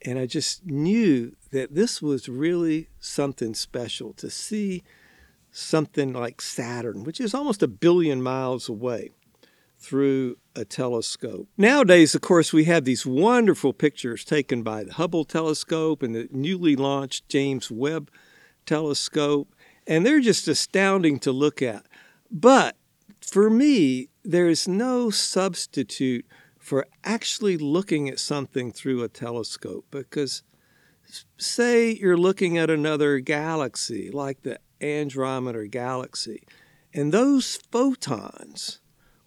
And 0.04 0.18
I 0.18 0.26
just 0.26 0.66
knew 0.66 1.36
that 1.52 1.76
this 1.76 2.02
was 2.02 2.30
really 2.30 2.88
something 3.00 3.54
special 3.54 4.14
to 4.14 4.30
see 4.30 4.84
something 5.52 6.14
like 6.14 6.42
Saturn, 6.42 7.04
which 7.04 7.20
is 7.20 7.34
almost 7.34 7.62
a 7.62 7.68
billion 7.68 8.22
miles 8.22 8.70
away 8.70 9.12
through 9.80 10.38
a 10.56 10.66
telescope. 10.66 11.48
Nowadays, 11.58 12.14
of 12.14 12.22
course, 12.22 12.52
we 12.52 12.66
have 12.66 12.84
these 12.84 13.06
wonderful 13.06 13.74
pictures 13.74 14.26
taken 14.26 14.62
by 14.62 14.84
the 14.84 14.94
Hubble 14.94 15.24
telescope 15.24 16.04
and 16.04 16.14
the 16.14 16.28
newly 16.32 16.76
launched 16.76 17.30
James 17.30 17.72
Webb 17.72 18.12
telescope, 18.66 19.56
and 19.88 20.06
they're 20.06 20.20
just 20.20 20.48
astounding 20.48 21.18
to 21.20 21.32
look 21.32 21.62
at. 21.62 21.86
But 22.30 22.76
for 23.22 23.50
me, 23.50 24.10
there 24.24 24.50
is 24.50 24.68
no 24.68 25.10
substitute 25.10 26.26
for 26.58 26.86
actually 27.04 27.58
looking 27.58 28.10
at 28.10 28.20
something 28.20 28.72
through 28.72 29.02
a 29.02 29.08
telescope 29.08 29.86
because 29.90 30.44
say 31.38 31.92
you're 31.96 32.18
looking 32.18 32.58
at 32.58 32.70
another 32.70 33.20
galaxy 33.20 34.12
like 34.12 34.44
the 34.44 34.60
Andromeda 34.82 35.68
galaxy, 35.68 36.44
and 36.94 37.12
those 37.12 37.58
photons 37.72 38.80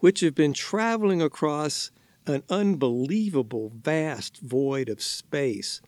which 0.02 0.18
have 0.18 0.34
been 0.34 0.52
traveling 0.52 1.22
across 1.22 1.92
an 2.26 2.42
unbelievable 2.50 3.70
vast 3.72 4.38
void 4.38 4.88
of 4.88 5.00
space 5.00 5.80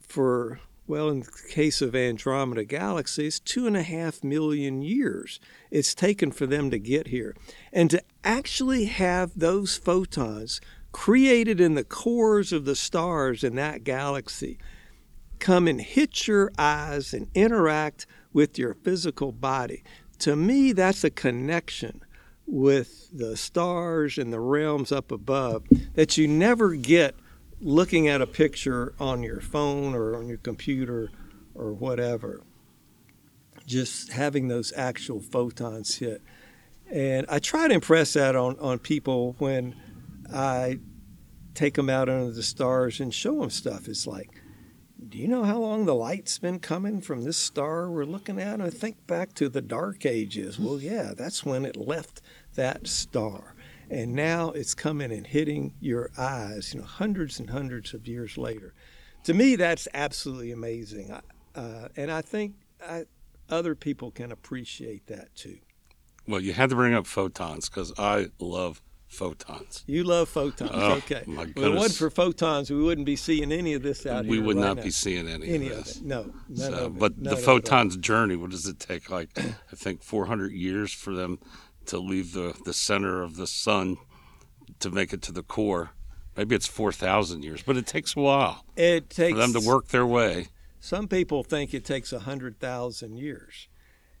for, 0.00 0.58
well, 0.86 1.10
in 1.10 1.20
the 1.20 1.30
case 1.50 1.82
of 1.82 1.94
Andromeda 1.94 2.64
Galaxy, 2.64 3.26
it's 3.26 3.40
two 3.40 3.66
and 3.66 3.76
a 3.76 3.82
half 3.82 4.24
million 4.24 4.80
years 4.80 5.38
it's 5.70 5.94
taken 5.94 6.32
for 6.32 6.46
them 6.46 6.70
to 6.70 6.78
get 6.78 7.08
here. 7.08 7.36
And 7.74 7.90
to 7.90 8.02
actually 8.24 8.86
have 8.86 9.38
those 9.38 9.76
photons 9.76 10.58
created 10.90 11.60
in 11.60 11.74
the 11.74 11.84
cores 11.84 12.54
of 12.54 12.64
the 12.64 12.74
stars 12.74 13.44
in 13.44 13.54
that 13.56 13.84
galaxy 13.84 14.56
come 15.38 15.68
and 15.68 15.82
hit 15.82 16.26
your 16.26 16.50
eyes 16.56 17.12
and 17.12 17.28
interact 17.34 18.06
with 18.32 18.58
your 18.58 18.72
physical 18.72 19.30
body. 19.30 19.84
To 20.20 20.34
me, 20.36 20.72
that's 20.72 21.04
a 21.04 21.10
connection 21.10 22.00
with 22.48 23.10
the 23.12 23.36
stars 23.36 24.16
and 24.16 24.32
the 24.32 24.40
realms 24.40 24.90
up 24.90 25.12
above 25.12 25.64
that 25.94 26.16
you 26.16 26.26
never 26.26 26.74
get 26.74 27.14
looking 27.60 28.08
at 28.08 28.22
a 28.22 28.26
picture 28.26 28.94
on 28.98 29.22
your 29.22 29.40
phone 29.40 29.94
or 29.94 30.16
on 30.16 30.28
your 30.28 30.38
computer 30.38 31.10
or 31.54 31.72
whatever. 31.72 32.40
Just 33.66 34.12
having 34.12 34.48
those 34.48 34.72
actual 34.74 35.20
photons 35.20 35.96
hit. 35.96 36.22
And 36.90 37.26
I 37.28 37.38
try 37.38 37.68
to 37.68 37.74
impress 37.74 38.14
that 38.14 38.34
on, 38.34 38.58
on 38.60 38.78
people 38.78 39.36
when 39.38 39.74
I 40.32 40.78
take 41.54 41.74
them 41.74 41.90
out 41.90 42.08
under 42.08 42.32
the 42.32 42.42
stars 42.42 42.98
and 43.00 43.12
show 43.12 43.40
them 43.40 43.50
stuff. 43.50 43.88
It's 43.88 44.06
like, 44.06 44.30
do 45.06 45.18
you 45.18 45.28
know 45.28 45.44
how 45.44 45.58
long 45.58 45.84
the 45.84 45.94
light's 45.94 46.38
been 46.38 46.60
coming 46.60 47.00
from 47.00 47.24
this 47.24 47.36
star 47.36 47.90
we're 47.90 48.04
looking 48.04 48.40
at? 48.40 48.60
I 48.60 48.70
think 48.70 49.06
back 49.06 49.34
to 49.34 49.48
the 49.48 49.60
dark 49.60 50.06
ages. 50.06 50.58
Well, 50.58 50.80
yeah, 50.80 51.12
that's 51.16 51.44
when 51.44 51.64
it 51.64 51.76
left 51.76 52.22
that 52.58 52.86
star. 52.86 53.54
And 53.90 54.12
now 54.14 54.50
it's 54.50 54.74
coming 54.74 55.10
and 55.10 55.26
hitting 55.26 55.72
your 55.80 56.10
eyes, 56.18 56.74
you 56.74 56.80
know, 56.80 56.86
hundreds 56.86 57.40
and 57.40 57.48
hundreds 57.48 57.94
of 57.94 58.06
years 58.06 58.36
later. 58.36 58.74
To 59.24 59.32
me, 59.32 59.56
that's 59.56 59.88
absolutely 59.94 60.52
amazing. 60.52 61.10
Uh, 61.54 61.88
and 61.96 62.10
I 62.10 62.20
think 62.20 62.54
I, 62.86 63.04
other 63.48 63.74
people 63.74 64.10
can 64.10 64.30
appreciate 64.30 65.06
that 65.06 65.34
too. 65.34 65.58
Well, 66.26 66.40
you 66.40 66.52
had 66.52 66.68
to 66.68 66.76
bring 66.76 66.92
up 66.92 67.06
photons 67.06 67.70
because 67.70 67.94
I 67.98 68.26
love 68.38 68.82
photons. 69.06 69.84
You 69.86 70.04
love 70.04 70.28
photons, 70.28 70.70
oh, 70.74 70.92
okay. 70.96 71.22
My 71.26 71.46
well, 71.56 71.64
if 71.66 71.72
it 71.72 71.74
wasn't 71.74 71.94
for 71.98 72.10
photons, 72.10 72.70
we 72.70 72.82
wouldn't 72.82 73.06
be 73.06 73.16
seeing 73.16 73.50
any 73.50 73.72
of 73.72 73.82
this 73.82 74.04
out 74.04 74.26
we 74.26 74.32
here. 74.32 74.40
We 74.42 74.46
would 74.48 74.56
right 74.56 74.66
not 74.66 74.76
now. 74.76 74.82
be 74.82 74.90
seeing 74.90 75.26
any, 75.28 75.48
any 75.48 75.66
of 75.68 75.78
of 75.78 75.84
this. 75.84 75.96
it. 75.96 76.04
No, 76.04 76.30
So, 76.54 76.72
of 76.74 76.96
it. 76.96 76.98
but 76.98 77.16
the 77.24 77.30
of 77.30 77.38
it 77.38 77.42
at 77.42 77.48
all. 77.48 77.54
photons 77.54 77.96
journey, 77.96 78.36
what 78.36 78.50
does 78.50 78.66
it 78.66 78.78
take? 78.78 79.08
Like, 79.08 79.30
I 79.38 79.54
think 79.74 80.02
400 80.02 80.52
years 80.52 80.92
for 80.92 81.14
them 81.14 81.38
to 81.88 81.98
leave 81.98 82.32
the, 82.32 82.54
the 82.64 82.72
center 82.72 83.22
of 83.22 83.36
the 83.36 83.46
sun 83.46 83.96
to 84.80 84.90
make 84.90 85.12
it 85.12 85.22
to 85.22 85.32
the 85.32 85.42
core. 85.42 85.90
Maybe 86.36 86.54
it's 86.54 86.68
4,000 86.68 87.42
years, 87.42 87.62
but 87.62 87.76
it 87.76 87.86
takes 87.86 88.16
a 88.16 88.20
while 88.20 88.64
It 88.76 89.10
takes 89.10 89.32
for 89.32 89.38
them 89.38 89.52
to 89.60 89.66
work 89.66 89.88
their 89.88 90.06
way. 90.06 90.48
Some 90.80 91.08
people 91.08 91.42
think 91.42 91.74
it 91.74 91.84
takes 91.84 92.12
100,000 92.12 93.16
years. 93.16 93.68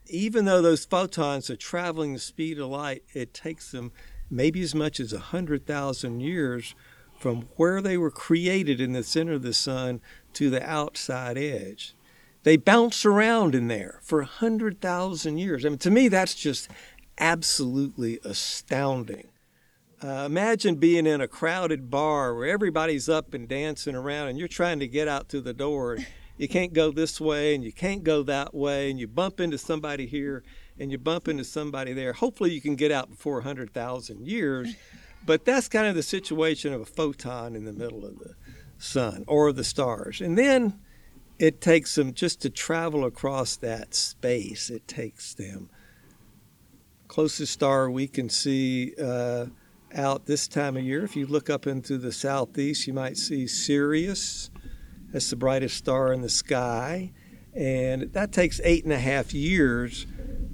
Even 0.06 0.44
though 0.44 0.60
those 0.60 0.84
photons 0.84 1.48
are 1.50 1.56
traveling 1.56 2.14
the 2.14 2.18
speed 2.18 2.58
of 2.58 2.68
light, 2.68 3.04
it 3.14 3.32
takes 3.32 3.70
them 3.70 3.92
maybe 4.30 4.62
as 4.62 4.74
much 4.74 4.98
as 4.98 5.12
100,000 5.12 6.20
years 6.20 6.74
from 7.18 7.42
where 7.56 7.80
they 7.80 7.96
were 7.96 8.10
created 8.10 8.80
in 8.80 8.92
the 8.92 9.02
center 9.02 9.34
of 9.34 9.42
the 9.42 9.54
sun 9.54 10.00
to 10.32 10.50
the 10.50 10.68
outside 10.68 11.36
edge. 11.36 11.94
They 12.42 12.56
bounce 12.56 13.04
around 13.04 13.54
in 13.54 13.68
there 13.68 14.00
for 14.02 14.20
100,000 14.20 15.38
years. 15.38 15.64
I 15.64 15.68
mean, 15.68 15.78
to 15.78 15.90
me, 15.90 16.08
that's 16.08 16.34
just 16.34 16.68
absolutely 17.18 18.18
astounding. 18.24 19.28
Uh, 20.02 20.24
imagine 20.26 20.76
being 20.76 21.06
in 21.06 21.20
a 21.20 21.28
crowded 21.28 21.90
bar 21.90 22.34
where 22.34 22.48
everybody's 22.48 23.08
up 23.08 23.34
and 23.34 23.48
dancing 23.48 23.96
around 23.96 24.28
and 24.28 24.38
you're 24.38 24.46
trying 24.46 24.78
to 24.78 24.86
get 24.86 25.08
out 25.08 25.28
to 25.28 25.40
the 25.40 25.52
door 25.52 25.98
you 26.38 26.46
can't 26.46 26.72
go 26.72 26.92
this 26.92 27.20
way 27.20 27.54
and 27.54 27.64
you 27.64 27.72
can't 27.72 28.04
go 28.04 28.22
that 28.22 28.54
way 28.54 28.90
and 28.90 28.98
you 28.98 29.08
bump 29.08 29.40
into 29.40 29.58
somebody 29.58 30.06
here 30.06 30.44
and 30.78 30.92
you 30.92 30.96
bump 30.96 31.26
into 31.26 31.44
somebody 31.44 31.92
there. 31.92 32.12
Hopefully 32.12 32.52
you 32.52 32.60
can 32.60 32.76
get 32.76 32.92
out 32.92 33.10
before 33.10 33.34
100,000 33.34 34.26
years, 34.26 34.74
but 35.26 35.44
that's 35.44 35.68
kind 35.68 35.88
of 35.88 35.96
the 35.96 36.02
situation 36.02 36.72
of 36.72 36.80
a 36.80 36.86
photon 36.86 37.56
in 37.56 37.64
the 37.64 37.72
middle 37.72 38.06
of 38.06 38.20
the 38.20 38.34
sun 38.78 39.24
or 39.26 39.52
the 39.52 39.64
stars. 39.64 40.20
And 40.20 40.38
then 40.38 40.78
it 41.40 41.60
takes 41.60 41.96
them 41.96 42.14
just 42.14 42.40
to 42.42 42.50
travel 42.50 43.04
across 43.04 43.56
that 43.56 43.94
space, 43.94 44.70
it 44.70 44.86
takes 44.86 45.34
them. 45.34 45.70
Closest 47.08 47.52
star 47.52 47.90
we 47.90 48.06
can 48.06 48.28
see 48.28 48.94
uh, 49.02 49.46
out 49.94 50.26
this 50.26 50.46
time 50.46 50.76
of 50.76 50.84
year, 50.84 51.04
if 51.04 51.16
you 51.16 51.26
look 51.26 51.48
up 51.48 51.66
into 51.66 51.98
the 51.98 52.12
southeast, 52.12 52.86
you 52.86 52.92
might 52.92 53.16
see 53.16 53.46
Sirius. 53.46 54.50
That's 55.12 55.30
the 55.30 55.36
brightest 55.36 55.76
star 55.76 56.12
in 56.12 56.20
the 56.20 56.28
sky. 56.28 57.12
And 57.54 58.12
that 58.12 58.30
takes 58.30 58.60
eight 58.62 58.84
and 58.84 58.92
a 58.92 58.98
half 58.98 59.32
years 59.32 60.06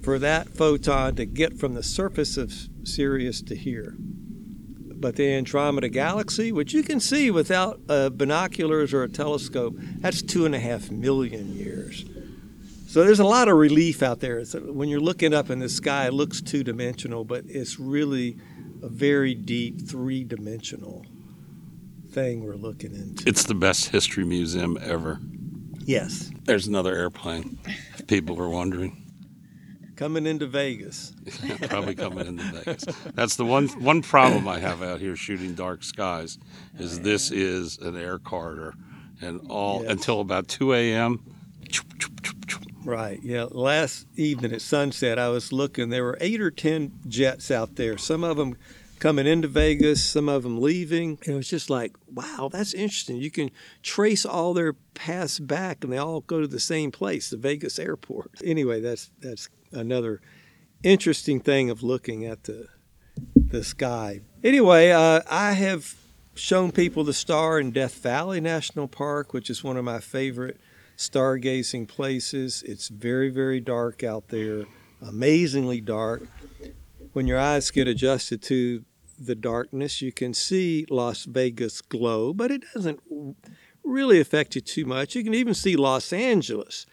for 0.03 0.19
that 0.21 0.49
photon 0.49 1.17
to 1.17 1.27
get 1.27 1.59
from 1.59 1.75
the 1.75 1.83
surface 1.83 2.37
of 2.37 2.53
Sirius 2.85 3.43
to 3.43 3.57
here. 3.57 3.97
But 3.99 5.17
the 5.17 5.35
Andromeda 5.35 5.89
Galaxy, 5.89 6.53
which 6.53 6.73
you 6.73 6.83
can 6.83 7.01
see 7.01 7.31
without 7.31 7.81
uh, 7.89 8.11
binoculars 8.11 8.95
or 8.95 9.03
a 9.03 9.09
telescope, 9.09 9.75
that's 9.99 10.23
two 10.23 10.47
and 10.47 10.55
a 10.55 10.61
half 10.61 10.91
million 10.91 11.55
years. 11.55 12.05
So 12.95 13.03
there's 13.03 13.19
a 13.19 13.25
lot 13.25 13.49
of 13.49 13.57
relief 13.57 14.05
out 14.05 14.21
there. 14.21 14.39
It's, 14.39 14.55
when 14.55 14.89
you're 14.89 15.01
looking 15.01 15.35
up 15.35 15.51
in 15.51 15.59
the 15.59 15.69
sky, 15.69 16.07
it 16.07 16.15
looks 16.15 16.41
two 16.41 16.63
dimensional, 16.63 17.25
but 17.25 17.43
it's 17.49 17.81
really 17.81 18.37
a 18.85 18.89
very 18.89 19.35
deep 19.35 19.81
three 19.81 20.23
dimensional 20.23 21.05
thing 22.11 22.45
we're 22.45 22.55
looking 22.55 22.95
into. 22.95 23.29
It's 23.29 23.47
the 23.47 23.55
best 23.57 23.89
history 23.89 24.25
museum 24.25 24.79
ever. 24.81 25.19
Yes, 25.81 26.31
There's 26.45 26.69
another 26.69 26.95
airplane. 26.95 27.59
If 27.99 28.07
people 28.07 28.41
are 28.41 28.49
wondering, 28.49 29.11
coming 29.97 30.25
into 30.25 30.47
Vegas. 30.47 31.15
probably 31.63 31.97
coming 31.97 32.29
into 32.29 32.45
Vegas. 32.45 32.85
That's 33.15 33.35
the 33.35 33.45
one 33.45 33.67
one 33.83 34.03
problem 34.03 34.47
I 34.47 34.61
have 34.61 34.85
out 34.85 35.01
here 35.01 35.17
shooting 35.17 35.55
dark 35.55 35.83
skies, 35.83 36.39
is 36.79 37.01
this 37.01 37.33
is 37.33 37.77
an 37.79 37.97
air 37.97 38.21
corridor, 38.21 38.77
and 39.21 39.41
all 39.51 39.83
Yes. 39.83 39.91
until 39.91 40.21
about 40.21 40.47
2 40.47 40.75
a.m. 40.75 41.19
Right. 42.85 43.21
Yeah. 43.23 43.47
Last 43.51 44.07
evening 44.17 44.53
at 44.53 44.63
sunset, 44.63 45.19
I 45.19 45.29
was 45.29 45.53
looking. 45.53 45.89
There 45.89 46.05
were 46.05 46.19
eight 46.21 46.41
or 46.41 46.51
ten 46.51 46.93
jets 47.09 47.51
out 47.51 47.77
there. 47.77 47.97
Some 47.99 48.25
of 48.25 48.37
them 48.37 48.57
coming 48.99 49.27
into 49.27 49.49
Vegas, 49.49 50.03
some 50.03 50.29
of 50.29 50.43
them 50.43 50.61
leaving. 50.61 51.19
And 51.25 51.35
it 51.35 51.37
was 51.37 51.51
just 51.51 51.69
like, 51.69 51.95
wow, 52.13 52.49
that's 52.51 52.73
interesting. 52.73 53.17
You 53.17 53.31
can 53.31 53.51
trace 53.83 54.25
all 54.25 54.55
their 54.55 54.73
paths 54.95 55.39
back, 55.39 55.85
and 55.85 55.93
they 55.93 55.99
all 55.99 56.23
go 56.23 56.41
to 56.41 56.47
the 56.47 56.61
same 56.61 56.91
place, 56.91 57.31
the 57.31 57.37
Vegas 57.37 57.79
airport. 57.79 58.31
Anyway, 58.45 58.81
that's 58.81 59.11
that's 59.21 59.49
another 59.73 60.21
interesting 60.83 61.41
thing 61.41 61.71
of 61.71 61.83
looking 61.83 62.25
at 62.25 62.45
the 62.45 62.69
the 63.37 63.65
sky. 63.65 64.21
Anyway, 64.43 64.91
uh, 64.91 65.21
I 65.31 65.53
have 65.53 65.95
shown 66.35 66.73
people 66.73 67.05
the 67.05 67.13
star 67.13 67.59
in 67.59 67.71
Death 67.71 67.95
Valley 67.95 68.41
National 68.41 68.87
Park, 68.87 69.33
which 69.33 69.49
is 69.49 69.65
one 69.65 69.77
of 69.77 69.85
my 69.85 69.99
favorite 70.01 70.61
stargazing 70.97 71.89
places. 71.89 72.63
It's 72.67 72.89
very, 72.89 73.31
very 73.31 73.61
dark 73.61 74.03
out 74.03 74.29
there, 74.29 74.65
amazingly 75.01 75.81
dark. 75.81 76.23
When 77.13 77.27
your 77.27 77.39
eyes 77.39 77.71
get 77.71 77.89
adjusted 77.89 78.43
to 78.43 78.85
the 79.19 79.35
darkness, 79.35 80.03
you 80.03 80.13
can 80.13 80.35
see 80.35 80.87
Las 80.91 81.25
Vegas 81.25 81.81
glow, 81.81 82.33
but 82.33 82.51
it 82.51 82.65
doesn't 82.75 83.01
really 83.85 84.21
affect 84.21 84.55
you 84.55 84.61
too 84.61 84.85
much. 84.85 85.15
You 85.15 85.23
can 85.23 85.35
even 85.35 85.55
see 85.55 85.77
Los 85.77 86.13
Angeles, 86.13 86.87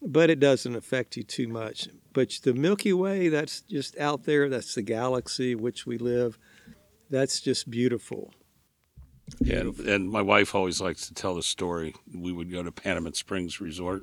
but 0.00 0.30
it 0.30 0.38
doesn't 0.38 0.76
affect 0.76 1.16
you 1.16 1.22
too 1.22 1.48
much. 1.48 1.88
But 2.12 2.38
the 2.42 2.54
Milky 2.54 2.92
Way, 2.92 3.28
that's 3.28 3.62
just 3.62 3.98
out 3.98 4.24
there, 4.24 4.48
that's 4.48 4.74
the 4.74 4.82
galaxy 4.82 5.52
in 5.52 5.62
which 5.62 5.86
we 5.86 5.98
live. 5.98 6.38
That's 7.10 7.40
just 7.40 7.70
beautiful. 7.70 8.32
And, 9.50 9.78
and 9.80 10.10
my 10.10 10.22
wife 10.22 10.54
always 10.54 10.80
likes 10.80 11.06
to 11.08 11.14
tell 11.14 11.34
the 11.34 11.42
story. 11.42 11.94
We 12.14 12.32
would 12.32 12.50
go 12.52 12.62
to 12.62 12.70
Panamint 12.72 13.16
Springs 13.16 13.60
Resort, 13.60 14.02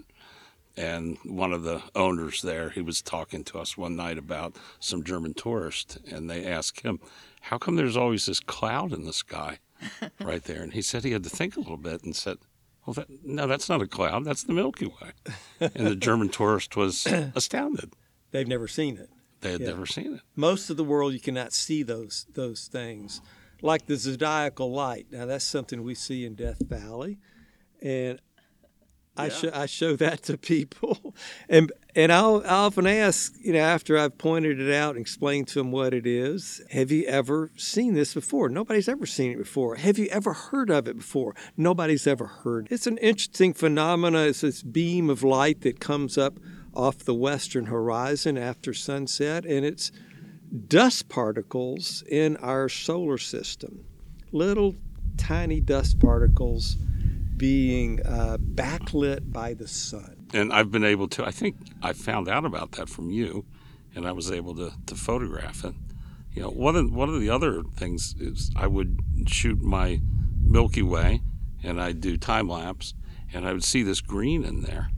and 0.77 1.17
one 1.23 1.53
of 1.53 1.63
the 1.63 1.81
owners 1.95 2.41
there, 2.41 2.69
he 2.69 2.81
was 2.81 3.01
talking 3.01 3.43
to 3.45 3.59
us 3.59 3.77
one 3.77 3.95
night 3.95 4.17
about 4.17 4.55
some 4.79 5.03
German 5.03 5.33
tourists, 5.33 5.97
and 6.09 6.29
they 6.29 6.45
asked 6.45 6.81
him, 6.81 6.99
"How 7.41 7.57
come 7.57 7.75
there's 7.75 7.97
always 7.97 8.25
this 8.25 8.39
cloud 8.39 8.93
in 8.93 9.03
the 9.05 9.13
sky, 9.13 9.59
right 10.21 10.43
there?" 10.43 10.63
And 10.63 10.73
he 10.73 10.81
said 10.81 11.03
he 11.03 11.11
had 11.11 11.23
to 11.23 11.29
think 11.29 11.55
a 11.55 11.59
little 11.59 11.77
bit 11.77 12.03
and 12.03 12.15
said, 12.15 12.37
"Well, 12.85 12.93
that, 12.95 13.07
no, 13.23 13.47
that's 13.47 13.69
not 13.69 13.81
a 13.81 13.87
cloud. 13.87 14.25
That's 14.25 14.43
the 14.43 14.53
Milky 14.53 14.87
Way." 14.87 15.11
And 15.59 15.87
the 15.87 15.95
German 15.95 16.29
tourist 16.39 16.75
was 16.75 17.05
astounded. 17.35 17.93
They've 18.31 18.47
never 18.47 18.67
seen 18.67 18.97
it. 18.97 19.09
They 19.41 19.51
had 19.53 19.61
Yeah. 19.61 19.67
never 19.67 19.85
seen 19.85 20.15
it. 20.15 20.21
most 20.35 20.69
of 20.69 20.77
the 20.77 20.83
world 20.83 21.13
you 21.13 21.19
cannot 21.19 21.51
see 21.53 21.83
those 21.83 22.25
those 22.33 22.67
things 22.67 23.21
like 23.61 23.85
the 23.85 23.95
zodiacal 23.95 24.71
light. 24.71 25.07
Now 25.11 25.25
that's 25.25 25.45
something 25.45 25.83
we 25.83 25.95
see 25.95 26.25
in 26.25 26.35
death 26.35 26.61
valley 26.61 27.19
and 27.81 28.19
I, 29.17 29.29
show, 29.29 29.51
I 29.53 29.65
show 29.65 29.95
that 29.97 30.23
to 30.23 30.37
people. 30.37 31.15
And 31.49 31.71
and 31.93 32.13
I'll, 32.13 32.41
I'll 32.45 32.67
often 32.67 32.87
ask 32.87 33.33
you 33.41 33.51
know 33.51 33.59
after 33.59 33.97
I've 33.97 34.17
pointed 34.17 34.61
it 34.61 34.73
out 34.73 34.95
and 34.95 35.01
explained 35.01 35.49
to 35.49 35.59
them 35.59 35.71
what 35.71 35.93
it 35.93 36.07
is 36.07 36.61
have 36.69 36.89
you 36.89 37.05
ever 37.05 37.51
seen 37.57 37.93
this 37.93 38.13
before? 38.13 38.47
Nobody's 38.47 38.87
ever 38.87 39.05
seen 39.05 39.33
it 39.33 39.37
before. 39.37 39.75
Have 39.75 39.97
you 39.97 40.07
ever 40.07 40.33
heard 40.33 40.69
of 40.69 40.87
it 40.87 40.97
before? 40.97 41.35
Nobody's 41.57 42.07
ever 42.07 42.27
heard. 42.27 42.69
It's 42.71 42.87
an 42.87 42.97
interesting 42.99 43.53
phenomena. 43.53 44.19
It's 44.19 44.41
this 44.41 44.63
beam 44.63 45.09
of 45.09 45.23
light 45.23 45.61
that 45.61 45.81
comes 45.81 46.17
up 46.17 46.39
off 46.73 46.99
the 46.99 47.15
western 47.15 47.65
horizon 47.65 48.37
after 48.37 48.73
sunset 48.73 49.45
and 49.45 49.65
it's 49.65 49.91
dust 50.67 51.09
particles 51.09 52.03
in 52.03 52.37
our 52.37 52.69
solar 52.69 53.17
system, 53.17 53.85
little 54.31 54.75
tiny 55.17 55.59
dust 55.59 55.99
particles 55.99 56.75
being 57.37 57.99
uh, 58.05 58.37
backlit 58.39 59.31
by 59.31 59.53
the 59.53 59.67
sun. 59.67 60.27
and 60.33 60.53
I've 60.53 60.71
been 60.71 60.83
able 60.83 61.07
to. 61.09 61.25
I 61.25 61.31
think 61.31 61.55
I 61.81 61.93
found 61.93 62.29
out 62.29 62.45
about 62.45 62.73
that 62.73 62.89
from 62.89 63.09
you, 63.09 63.45
and 63.95 64.07
I 64.07 64.11
was 64.11 64.31
able 64.31 64.55
to, 64.55 64.71
to 64.85 64.95
photograph 64.95 65.63
it. 65.65 65.73
You 66.33 66.43
know, 66.43 66.49
one 66.49 66.75
of 66.75 66.93
one 66.93 67.09
of 67.09 67.19
the 67.19 67.29
other 67.29 67.63
things 67.75 68.15
is 68.19 68.51
I 68.55 68.67
would 68.67 68.99
shoot 69.27 69.61
my 69.61 70.01
Milky 70.39 70.83
Way, 70.83 71.21
and 71.63 71.81
I'd 71.81 71.99
do 71.99 72.15
time 72.17 72.47
lapse, 72.47 72.93
and 73.33 73.47
I 73.47 73.53
would 73.53 73.63
see 73.63 73.83
this 73.83 74.01
green 74.01 74.43
in 74.43 74.61
there, 74.61 74.89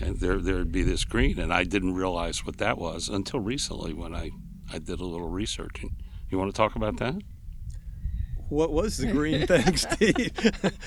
and 0.00 0.20
there 0.20 0.38
there'd 0.38 0.72
be 0.72 0.82
this 0.82 1.04
green, 1.04 1.38
and 1.38 1.52
I 1.52 1.64
didn't 1.64 1.94
realize 1.94 2.44
what 2.44 2.58
that 2.58 2.78
was 2.78 3.08
until 3.08 3.40
recently 3.40 3.92
when 3.92 4.14
I 4.14 4.30
I 4.72 4.78
did 4.78 5.00
a 5.00 5.06
little 5.06 5.28
researching. 5.28 5.96
You 6.30 6.38
want 6.38 6.52
to 6.52 6.56
talk 6.56 6.74
about 6.76 6.98
that? 6.98 7.22
What 8.48 8.72
was 8.72 8.98
the 8.98 9.10
green 9.10 9.46
thing, 9.46 9.76
Steve? 9.76 10.30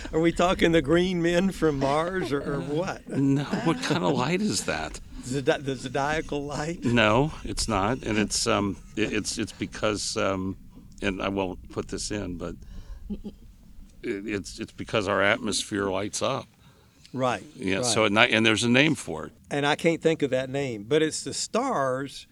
Are 0.13 0.19
we 0.19 0.31
talking 0.31 0.71
the 0.71 0.81
green 0.81 1.21
men 1.21 1.51
from 1.51 1.79
Mars 1.79 2.31
or, 2.31 2.41
or 2.41 2.59
what? 2.61 3.07
No, 3.09 3.43
what 3.43 3.81
kind 3.83 4.03
of 4.03 4.15
light 4.15 4.41
is 4.41 4.63
that? 4.65 4.99
The 5.25 5.75
zodiacal 5.75 6.45
light? 6.45 6.83
No, 6.85 7.33
it's 7.43 7.67
not, 7.67 8.01
and 8.03 8.17
it's 8.17 8.47
um, 8.47 8.77
it, 8.95 9.13
it's 9.13 9.37
it's 9.37 9.51
because 9.51 10.15
um, 10.15 10.57
and 11.01 11.21
I 11.21 11.27
won't 11.27 11.69
put 11.69 11.89
this 11.89 12.11
in, 12.11 12.37
but 12.37 12.55
it, 13.09 14.27
it's 14.27 14.59
it's 14.59 14.71
because 14.71 15.07
our 15.07 15.21
atmosphere 15.21 15.85
lights 15.85 16.21
up. 16.21 16.47
Right. 17.13 17.43
Yeah. 17.55 17.77
right. 17.77 17.85
So 17.85 18.05
at 18.05 18.11
night, 18.11 18.31
and 18.31 18.45
there's 18.45 18.63
a 18.63 18.69
name 18.69 18.95
for 18.95 19.25
it. 19.25 19.31
and 19.51 19.65
I 19.65 19.75
can't 19.75 20.01
think 20.01 20.21
of 20.21 20.29
that 20.31 20.49
name, 20.49 20.85
but 20.87 21.01
it's 21.01 21.23
the 21.23 21.33
stars 21.33 22.27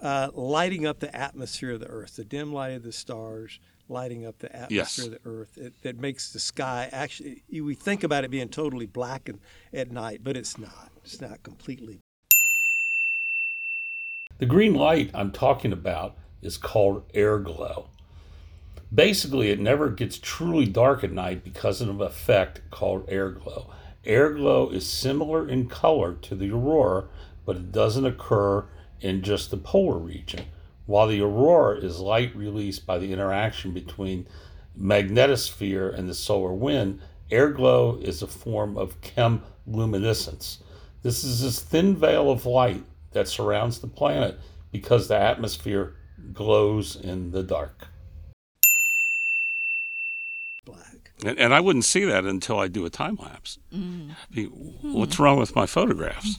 uh, 0.00 0.30
lighting 0.34 0.86
up 0.86 1.00
the 1.00 1.14
atmosphere 1.14 1.72
of 1.72 1.80
the 1.80 1.86
Earth, 1.88 2.16
the 2.16 2.24
dim 2.24 2.52
light 2.52 2.70
of 2.70 2.82
the 2.82 2.92
stars 2.92 3.58
lighting 3.88 4.24
up 4.24 4.38
the 4.38 4.48
atmosphere 4.54 4.76
Yes. 4.76 4.98
of 4.98 5.10
the 5.12 5.20
Earth. 5.24 5.58
It, 5.58 5.72
that 5.82 5.98
makes 5.98 6.32
the 6.32 6.38
sky 6.40 6.88
actually. 6.92 7.42
you- 7.48 7.64
We 7.64 7.74
think 7.74 8.02
about 8.04 8.24
it 8.24 8.30
being 8.30 8.48
totally 8.48 8.86
black 8.86 9.28
and, 9.28 9.40
at 9.72 9.90
night, 9.90 10.20
but 10.22 10.36
it's 10.36 10.56
not. 10.58 10.90
It's 11.04 11.20
not 11.20 11.42
completely. 11.42 12.00
The 14.38 14.46
green 14.46 14.74
light 14.74 15.10
I'm 15.12 15.32
talking 15.32 15.72
about 15.72 16.16
is 16.40 16.56
called 16.56 17.02
air 17.12 17.38
glow. 17.38 17.86
Basically, 18.92 19.50
it 19.50 19.60
never 19.60 19.88
gets 19.90 20.18
truly 20.18 20.64
dark 20.66 21.04
at 21.04 21.12
night 21.12 21.44
because 21.44 21.80
of 21.80 21.88
an 21.90 22.00
effect 22.00 22.62
called 22.70 23.04
air 23.08 23.28
glow. 23.30 23.70
Air 24.04 24.32
glow 24.32 24.70
is 24.70 24.86
similar 24.86 25.46
in 25.46 25.68
color 25.68 26.14
to 26.14 26.34
the 26.34 26.50
aurora, 26.50 27.04
but 27.44 27.56
it 27.56 27.72
doesn't 27.72 28.06
occur 28.06 28.64
in 29.00 29.22
just 29.22 29.50
the 29.50 29.56
polar 29.56 29.98
region. 29.98 30.46
While 30.86 31.06
the 31.06 31.20
aurora 31.20 31.78
is 31.78 32.00
light 32.00 32.34
released 32.34 32.86
by 32.86 32.98
the 32.98 33.12
interaction 33.12 33.72
between 33.72 34.26
magnetosphere 34.78 35.96
and 35.96 36.08
the 36.08 36.14
solar 36.14 36.52
wind, 36.52 37.00
air 37.30 37.50
glow 37.50 37.98
is 38.00 38.22
a 38.22 38.26
form 38.26 38.76
of 38.78 39.00
chemiluminescence. 39.02 40.58
This 41.02 41.22
is 41.22 41.42
this 41.42 41.60
thin 41.60 41.96
veil 41.96 42.30
of 42.30 42.46
light 42.46 42.84
that 43.12 43.28
surrounds 43.28 43.80
the 43.80 43.86
planet 43.86 44.38
because 44.72 45.08
the 45.08 45.16
atmosphere 45.16 45.94
glows 46.32 46.96
in 46.96 47.30
the 47.30 47.42
dark. 47.42 47.88
Black. 50.64 51.09
And, 51.24 51.38
and 51.38 51.54
I 51.54 51.60
wouldn't 51.60 51.84
see 51.84 52.04
that 52.04 52.24
until 52.24 52.58
I 52.58 52.68
do 52.68 52.84
a 52.86 52.90
time 52.90 53.16
lapse. 53.16 53.58
What's 54.82 55.18
wrong 55.18 55.38
with 55.38 55.54
my 55.54 55.66
photographs? 55.66 56.38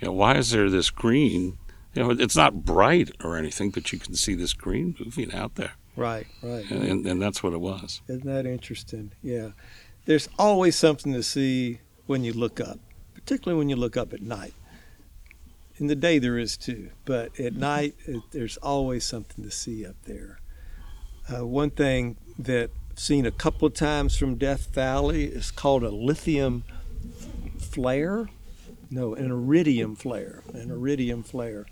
You 0.00 0.08
know, 0.08 0.12
why 0.12 0.36
is 0.36 0.50
there 0.50 0.68
this 0.68 0.90
green? 0.90 1.58
You 1.94 2.02
know, 2.02 2.10
it's 2.10 2.36
not 2.36 2.64
bright 2.64 3.10
or 3.24 3.36
anything, 3.36 3.70
but 3.70 3.92
you 3.92 3.98
can 3.98 4.14
see 4.14 4.34
this 4.34 4.52
green 4.52 4.94
moving 5.02 5.32
out 5.32 5.54
there, 5.54 5.72
Right, 5.96 6.26
right. 6.42 6.70
and, 6.70 7.06
and, 7.06 7.22
that's 7.22 7.42
what 7.42 7.54
it 7.54 7.60
was. 7.60 8.02
Isn't 8.06 8.26
that 8.26 8.44
interesting? 8.44 9.12
Yeah. 9.22 9.50
There's 10.04 10.28
always 10.38 10.76
something 10.76 11.14
to 11.14 11.22
see 11.22 11.80
when 12.06 12.22
you 12.22 12.34
look 12.34 12.60
up, 12.60 12.78
particularly 13.14 13.58
when 13.58 13.70
you 13.70 13.76
look 13.76 13.96
up 13.96 14.12
at 14.12 14.20
night. 14.20 14.52
In 15.78 15.86
the 15.86 15.96
day, 15.96 16.18
there 16.18 16.38
is 16.38 16.56
too, 16.58 16.90
but 17.06 17.38
at 17.40 17.54
night, 17.54 17.94
it, 18.06 18.22
there's 18.30 18.58
always 18.58 19.04
something 19.04 19.42
to 19.44 19.50
see 19.50 19.86
up 19.86 19.96
there. 20.04 20.38
Uh, 21.34 21.46
one 21.46 21.70
thing 21.70 22.16
that 22.38 22.70
seen 22.96 23.26
a 23.26 23.30
couple 23.30 23.68
of 23.68 23.74
times 23.74 24.16
from 24.16 24.36
Death 24.36 24.72
Valley 24.74 25.26
It's 25.26 25.50
called 25.50 25.84
a 25.84 25.90
lithium 25.90 26.64
flare. 27.58 28.28
No, 28.90 29.14
an 29.14 29.30
iridium 29.30 29.96
flare. 29.96 30.42
An 30.52 30.70
iridium 30.70 31.22
flare. 31.22 31.66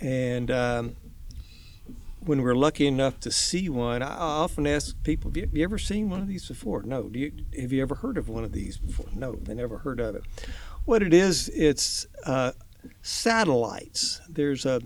And 0.00 0.50
um, 0.50 0.96
when 2.24 2.42
we're 2.42 2.54
lucky 2.54 2.86
enough 2.86 3.20
to 3.20 3.30
see 3.30 3.68
one, 3.68 4.02
I 4.02 4.16
often 4.16 4.66
ask 4.66 5.00
people, 5.04 5.30
have 5.34 5.54
you, 5.54 5.64
ever 5.64 5.78
seen 5.78 6.08
one 6.08 6.20
of 6.20 6.28
these 6.28 6.48
before? 6.48 6.82
No. 6.82 7.04
Do 7.04 7.18
you, 7.18 7.32
have 7.60 7.72
you 7.72 7.82
ever 7.82 7.96
heard 7.96 8.16
of 8.16 8.28
one 8.28 8.42
of 8.42 8.52
these 8.52 8.78
before? 8.78 9.06
No, 9.14 9.34
they 9.34 9.54
never 9.54 9.78
heard 9.78 10.00
of 10.00 10.16
it. 10.16 10.22
What 10.86 11.02
it 11.02 11.12
is, 11.12 11.50
it's 11.50 12.06
uh, 12.24 12.52
satellites. 13.02 14.20
There's 14.28 14.64
a 14.64 14.80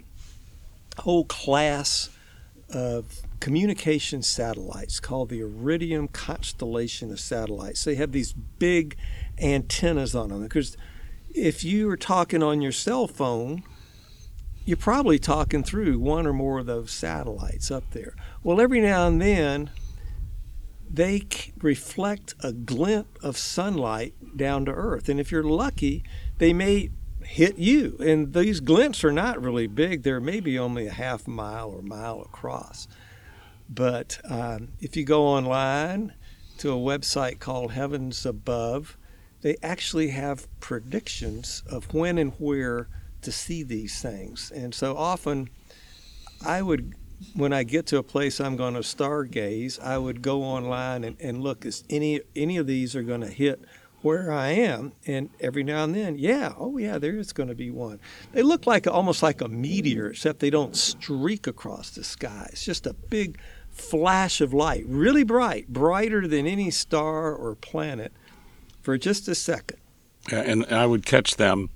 whole 0.99 1.25
class 1.25 2.11
of 2.71 3.23
communication 3.41 4.23
satellites 4.23 5.01
called 5.01 5.31
the 5.31 5.41
Iridium 5.41 6.09
constellation 6.09 7.11
of 7.11 7.19
satellites. 7.19 7.85
They 7.85 7.95
have 7.97 8.13
these 8.13 8.33
big 8.33 8.97
antennas 9.39 10.15
on 10.15 10.29
them 10.29 10.43
because 10.43 10.77
if 11.31 11.65
you 11.65 11.89
are 11.91 11.97
talking 11.97 12.43
on 12.43 12.61
your 12.61 12.73
cell 12.73 13.07
phone, 13.07 13.63
you're 14.65 14.77
probably 14.77 15.19
talking 15.19 15.65
through 15.65 15.99
one 15.99 16.27
or 16.27 16.33
more 16.33 16.59
of 16.59 16.67
those 16.67 16.93
satellites 16.93 17.71
up 17.71 17.91
there. 17.93 18.15
Well, 18.43 18.61
every 18.61 18.81
now 18.81 19.07
and 19.07 19.21
then, 19.21 19.71
they 20.89 21.27
reflect 21.61 22.35
a 22.41 22.53
glint 22.53 23.07
of 23.23 23.37
sunlight 23.37 24.15
down 24.37 24.65
to 24.67 24.73
Earth. 24.73 25.09
And 25.09 25.21
if 25.21 25.31
you're 25.31 25.45
lucky, 25.45 26.03
they 26.39 26.53
may 26.53 26.91
hit 27.23 27.59
you. 27.59 27.97
And 28.01 28.35
these 28.35 28.61
glints 28.61 29.05
are 29.05 29.13
not 29.13 29.41
really 29.41 29.67
big, 29.67 30.03
they're 30.03 30.21
maybe 30.21 30.59
only 30.59 30.87
a 30.87 30.93
half 30.93 31.27
mile 31.29 31.71
or 31.71 31.83
mile 31.83 32.21
across. 32.21 32.89
But 33.73 34.21
um, 34.29 34.73
if 34.81 34.97
you 34.97 35.05
go 35.05 35.25
online 35.27 36.15
to 36.59 36.73
a 36.73 36.77
website 36.77 37.39
called 37.39 37.73
Heavens 37.73 38.27
Above, 38.27 38.99
they 39.43 39.57
actually 39.63 40.09
have 40.09 40.49
predictions 40.59 41.63
of 41.71 41.95
when 41.95 42.19
and 42.19 42.33
where 42.39 42.89
to 43.23 43.31
see 43.31 43.63
these 43.63 44.03
things. 44.03 44.51
And 44.51 44.75
so 44.75 44.97
often 44.97 45.49
I 46.45 46.63
would 46.63 46.95
when 47.35 47.53
I 47.53 47.65
get 47.65 47.87
to 47.89 47.99
a 47.99 48.03
place 48.03 48.41
I'm 48.41 48.57
going 48.57 48.75
to 48.75 48.81
stargaze, 48.81 49.79
I 49.79 49.99
would 49.99 50.23
go 50.23 50.43
online 50.43 51.05
and, 51.05 51.17
and 51.21 51.43
look 51.43 51.67
is 51.67 51.85
any 51.91 52.21
any 52.35 52.57
of 52.57 52.67
these 52.67 52.97
are 52.97 53.03
going 53.03 53.21
to 53.21 53.29
hit 53.29 53.63
where 54.03 54.33
I 54.33 54.49
am, 54.53 54.93
and 55.07 55.29
every 55.41 55.63
now 55.63 55.85
and 55.85 55.95
then, 55.95 56.17
yeah, 56.19 56.55
oh 56.57 56.79
yeah, 56.79 56.97
there 56.99 57.19
is 57.19 57.35
going 57.35 57.51
to 57.51 57.55
be 57.55 57.71
one. 57.71 58.01
They 58.33 58.43
look 58.43 58.67
like 58.67 58.87
almost 58.87 59.23
like 59.23 59.43
a 59.43 59.49
meteor, 59.49 60.09
except 60.09 60.41
they 60.41 60.49
don't 60.49 60.75
streak 60.75 61.47
across 61.47 61.91
the 61.91 62.03
sky. 62.03 62.49
It's 62.51 62.65
just 62.65 62.87
a 62.87 62.95
big 62.95 63.39
flash 63.71 64.41
of 64.41 64.53
light, 64.53 64.85
really 64.87 65.25
bright, 65.25 65.69
brighter 65.69 66.27
than 66.27 66.47
any 66.47 66.71
star 66.71 67.35
or 67.35 67.55
planet, 67.55 68.13
for 68.83 68.97
just 68.99 69.29
a 69.29 69.35
second. 69.35 69.79
And 70.31 70.65
I 70.67 70.87
would 70.87 71.07
catch 71.07 71.37
them 71.37 71.71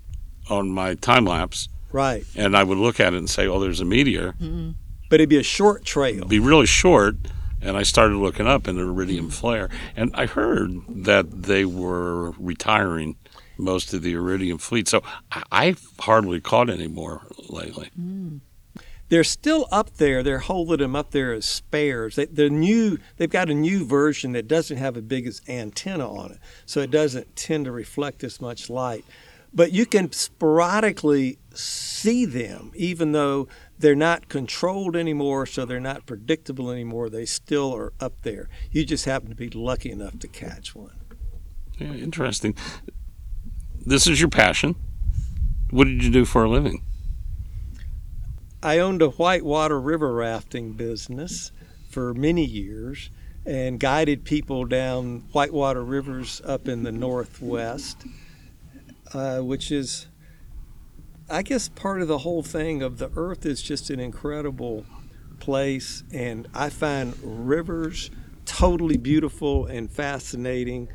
on 0.50 0.70
my 0.70 0.94
time 0.94 1.24
lapse, 1.24 1.68
Right, 1.92 2.24
and 2.36 2.56
I 2.56 2.62
would 2.64 2.78
look 2.78 3.00
at 3.00 3.14
it 3.14 3.16
and 3.16 3.30
say, 3.30 3.46
"Oh, 3.46 3.58
there's 3.60 3.80
a 3.80 3.84
meteor." 3.84 4.32
Mm-hmm. 4.40 4.70
but 5.10 5.20
it'd 5.20 5.28
be 5.28 5.38
a 5.38 5.42
short 5.42 5.84
trail. 5.84 6.16
It'd 6.18 6.28
be 6.28 6.38
really 6.40 6.66
short. 6.66 7.16
And 7.62 7.78
I 7.78 7.82
started 7.82 8.16
looking 8.16 8.46
up 8.46 8.66
an 8.66 8.78
iridium 8.78 9.30
flare, 9.30 9.70
and 9.96 10.10
I 10.14 10.26
heard 10.26 10.70
that 10.88 11.44
they 11.44 11.64
were 11.64 12.32
retiring 12.32 13.16
most 13.56 13.94
of 13.94 14.02
the 14.02 14.12
iridium 14.12 14.58
fleet. 14.58 14.86
So 14.86 15.02
I- 15.32 15.44
I've 15.50 15.82
hardly 16.00 16.40
caught 16.42 16.68
any 16.68 16.88
more 16.88 17.22
lately. 17.48 17.90
They're 19.08 19.24
still 19.24 19.66
up 19.70 19.96
there. 19.96 20.22
They're 20.22 20.38
holding 20.38 20.78
them 20.78 20.96
up 20.96 21.10
there 21.10 21.32
as 21.32 21.44
spares. 21.44 22.16
They, 22.16 22.26
the 22.26 22.48
new, 22.50 22.98
they've 23.16 23.30
got 23.30 23.50
a 23.50 23.54
new 23.54 23.84
version 23.84 24.32
that 24.32 24.48
doesn't 24.48 24.76
have 24.76 24.96
a 24.96 25.02
big 25.02 25.30
antenna 25.48 26.10
on 26.10 26.32
it, 26.32 26.38
so 26.66 26.80
it 26.80 26.90
doesn't 26.90 27.36
tend 27.36 27.66
to 27.66 27.72
reflect 27.72 28.24
as 28.24 28.40
much 28.40 28.70
light. 28.70 29.04
But 29.52 29.70
you 29.70 29.86
can 29.86 30.10
sporadically 30.10 31.38
see 31.54 32.24
them, 32.24 32.72
even 32.74 33.12
though 33.12 33.46
they're 33.78 33.94
not 33.94 34.28
controlled 34.28 34.96
anymore, 34.96 35.46
so 35.46 35.64
they're 35.64 35.78
not 35.78 36.06
predictable 36.06 36.70
anymore. 36.70 37.08
They 37.08 37.24
still 37.24 37.72
are 37.74 37.92
up 38.00 38.22
there. 38.22 38.48
You 38.72 38.84
just 38.84 39.04
happen 39.04 39.28
to 39.28 39.36
be 39.36 39.50
lucky 39.50 39.92
enough 39.92 40.18
to 40.20 40.28
catch 40.28 40.74
one. 40.74 40.96
Yeah, 41.78 41.92
interesting. 41.92 42.56
This 43.86 44.06
is 44.06 44.20
your 44.20 44.30
passion. 44.30 44.74
What 45.70 45.84
did 45.84 46.02
you 46.02 46.10
do 46.10 46.24
for 46.24 46.44
a 46.44 46.50
living? 46.50 46.82
I 48.64 48.78
owned 48.78 49.02
a 49.02 49.10
whitewater 49.10 49.78
river 49.78 50.14
rafting 50.14 50.72
business 50.72 51.52
for 51.90 52.14
many 52.14 52.46
years 52.46 53.10
and 53.44 53.78
guided 53.78 54.24
people 54.24 54.64
down 54.64 55.24
whitewater 55.32 55.84
rivers 55.84 56.40
up 56.46 56.66
in 56.66 56.82
the 56.82 56.90
northwest, 56.90 58.06
uh, 59.12 59.40
which 59.40 59.70
is, 59.70 60.06
I 61.28 61.42
guess, 61.42 61.68
part 61.68 62.00
of 62.00 62.08
the 62.08 62.16
whole 62.16 62.42
thing 62.42 62.82
of 62.82 62.96
the 62.96 63.10
earth 63.16 63.44
is 63.44 63.60
just 63.60 63.90
an 63.90 64.00
incredible 64.00 64.86
place. 65.40 66.02
And 66.10 66.48
I 66.54 66.70
find 66.70 67.14
rivers 67.22 68.10
totally 68.46 68.96
beautiful 68.96 69.66
and 69.66 69.90
fascinating. 69.90 70.88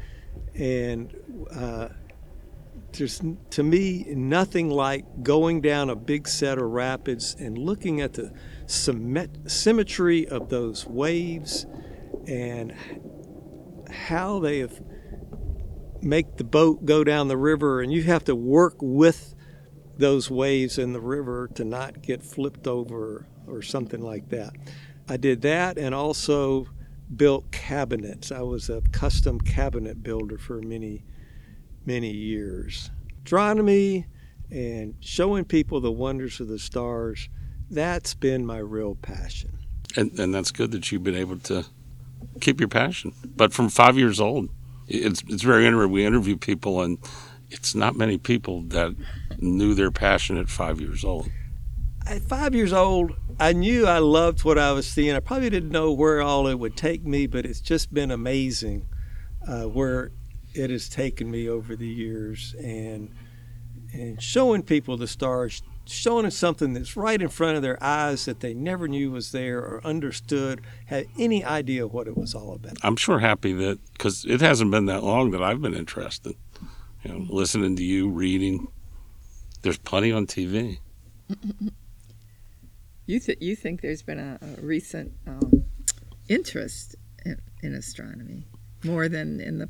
And 0.56 1.16
uh, 1.56 1.90
there's 2.94 3.22
to 3.52 3.64
me 3.64 4.06
nothing 4.10 4.70
like 4.70 5.06
going 5.24 5.62
down 5.62 5.90
a 5.90 5.96
big 5.96 6.28
set 6.28 6.58
of 6.58 6.66
rapids 6.66 7.36
and 7.40 7.58
looking 7.58 8.02
at 8.02 8.14
the 8.14 8.34
symmet- 8.66 9.50
symmetry 9.50 10.28
of 10.28 10.50
those 10.50 10.86
waves 10.86 11.66
and 12.28 12.74
how 13.90 14.40
they 14.40 14.68
make 16.02 16.38
the 16.38 16.44
boat 16.44 16.86
go 16.86 17.04
down 17.04 17.28
the 17.28 17.38
river 17.38 17.82
and 17.82 17.92
you 17.92 18.04
have 18.04 18.24
to 18.24 18.36
work 18.36 18.76
with 18.80 19.36
those 19.98 20.32
waves 20.32 20.78
in 20.78 20.94
the 20.94 21.02
river 21.02 21.50
to 21.56 21.66
not 21.66 22.02
get 22.02 22.24
flipped 22.24 22.68
over 22.68 23.28
or 23.48 23.62
something 23.62 24.02
like 24.02 24.30
that. 24.30 24.54
I 25.08 25.18
did 25.18 25.42
that 25.42 25.78
and 25.78 25.94
also 25.94 26.68
built 27.16 27.52
cabinets. 27.52 28.32
I 28.32 28.42
was 28.42 28.70
a 28.70 28.82
custom 28.92 29.40
cabinet 29.40 30.04
builder 30.04 30.38
for 30.38 30.62
many 30.62 31.04
many 31.90 32.12
years. 32.12 32.92
Astronomy 33.26 34.06
and 34.52 34.94
showing 35.00 35.44
people 35.44 35.82
the 35.82 35.92
wonders 35.92 36.40
of 36.40 36.48
the 36.48 36.60
stars, 36.60 37.30
that's 37.72 38.14
been 38.14 38.46
my 38.46 38.60
real 38.60 38.94
passion. 38.94 39.58
And, 39.96 40.18
and 40.20 40.34
that's 40.34 40.52
good 40.52 40.72
that 40.74 40.92
you've 40.92 41.04
been 41.04 41.16
able 41.16 41.40
to 41.40 41.66
keep 42.42 42.60
your 42.60 42.70
passion. 42.70 43.12
But 43.36 43.54
from 43.54 43.70
five 43.70 43.98
years 43.98 44.20
old, 44.20 44.50
it's 44.88 45.24
it's 45.28 45.42
very 45.42 45.66
interesting. 45.66 45.92
We 45.92 46.06
interview 46.06 46.38
people, 46.38 46.82
and 46.84 47.00
it's 47.50 47.74
not 47.74 47.96
many 47.96 48.20
people 48.20 48.62
that 48.70 48.96
knew 49.40 49.74
their 49.74 49.92
passion 49.92 50.38
at 50.38 50.48
five 50.48 50.80
years 50.80 51.04
old. 51.04 51.28
At 52.06 52.22
five 52.22 52.54
years 52.54 52.74
old, 52.74 53.14
I 53.40 53.54
knew 53.54 53.88
I 53.88 53.98
loved 53.98 54.44
what 54.44 54.60
I 54.60 54.74
was 54.74 54.88
seeing. 54.88 55.16
I 55.16 55.20
probably 55.20 55.50
didn't 55.50 55.72
know 55.72 55.92
where 55.92 56.22
all 56.22 56.48
it 56.48 56.60
would 56.60 56.78
take 56.78 57.04
me, 57.04 57.26
but 57.26 57.46
it's 57.46 57.62
just 57.62 57.92
been 57.92 58.12
amazing 58.12 58.88
uh, 59.48 59.64
where 59.64 60.12
it 60.54 60.70
has 60.70 60.90
taken 60.90 61.30
me 61.30 61.48
over 61.48 61.76
the 61.76 61.88
years 61.88 62.56
and 62.64 63.14
and 63.92 64.22
showing 64.22 64.62
people 64.62 64.98
the 64.98 65.08
stars 65.08 65.62
showing 65.86 66.22
them 66.22 66.32
something 66.32 66.74
that's 66.74 66.96
right 66.96 67.20
in 67.22 67.28
front 67.28 67.56
of 67.56 67.64
their 67.64 67.82
eyes 67.84 68.26
that 68.26 68.42
they 68.42 68.54
never 68.54 68.88
knew 68.88 69.10
was 69.10 69.32
there 69.32 69.60
or 69.60 69.82
understood 69.84 70.62
had 70.86 71.08
any 71.18 71.44
idea 71.44 71.88
what 71.88 72.08
it 72.08 72.16
was 72.16 72.36
all 72.36 72.54
about 72.54 72.78
I'm 72.84 72.96
sure 72.96 73.20
happy 73.20 73.54
that 73.54 73.80
because 73.94 74.26
it 74.26 74.42
hasn't 74.42 74.72
been 74.72 74.86
that 74.86 75.04
long 75.04 75.32
that 75.32 75.42
I've 75.42 75.62
been 75.62 75.74
interested. 75.74 76.36
You 77.04 77.14
know, 77.14 77.26
listening 77.30 77.78
to 77.78 77.84
you, 77.84 78.10
reading. 78.10 78.68
There's 79.62 79.78
plenty 79.78 80.12
on 80.12 80.28
TV. 80.28 80.80
You 83.06 83.20
th- 83.20 83.38
you 83.42 83.56
think 83.56 83.82
there's 83.82 84.04
been 84.04 84.20
a, 84.20 84.38
a 84.42 84.62
recent 84.62 85.14
um, 85.26 85.64
interest 86.28 86.96
in, 87.26 87.40
in 87.64 87.74
astronomy 87.74 88.48
more 88.84 89.08
than 89.08 89.40
in 89.40 89.60
the 89.60 89.70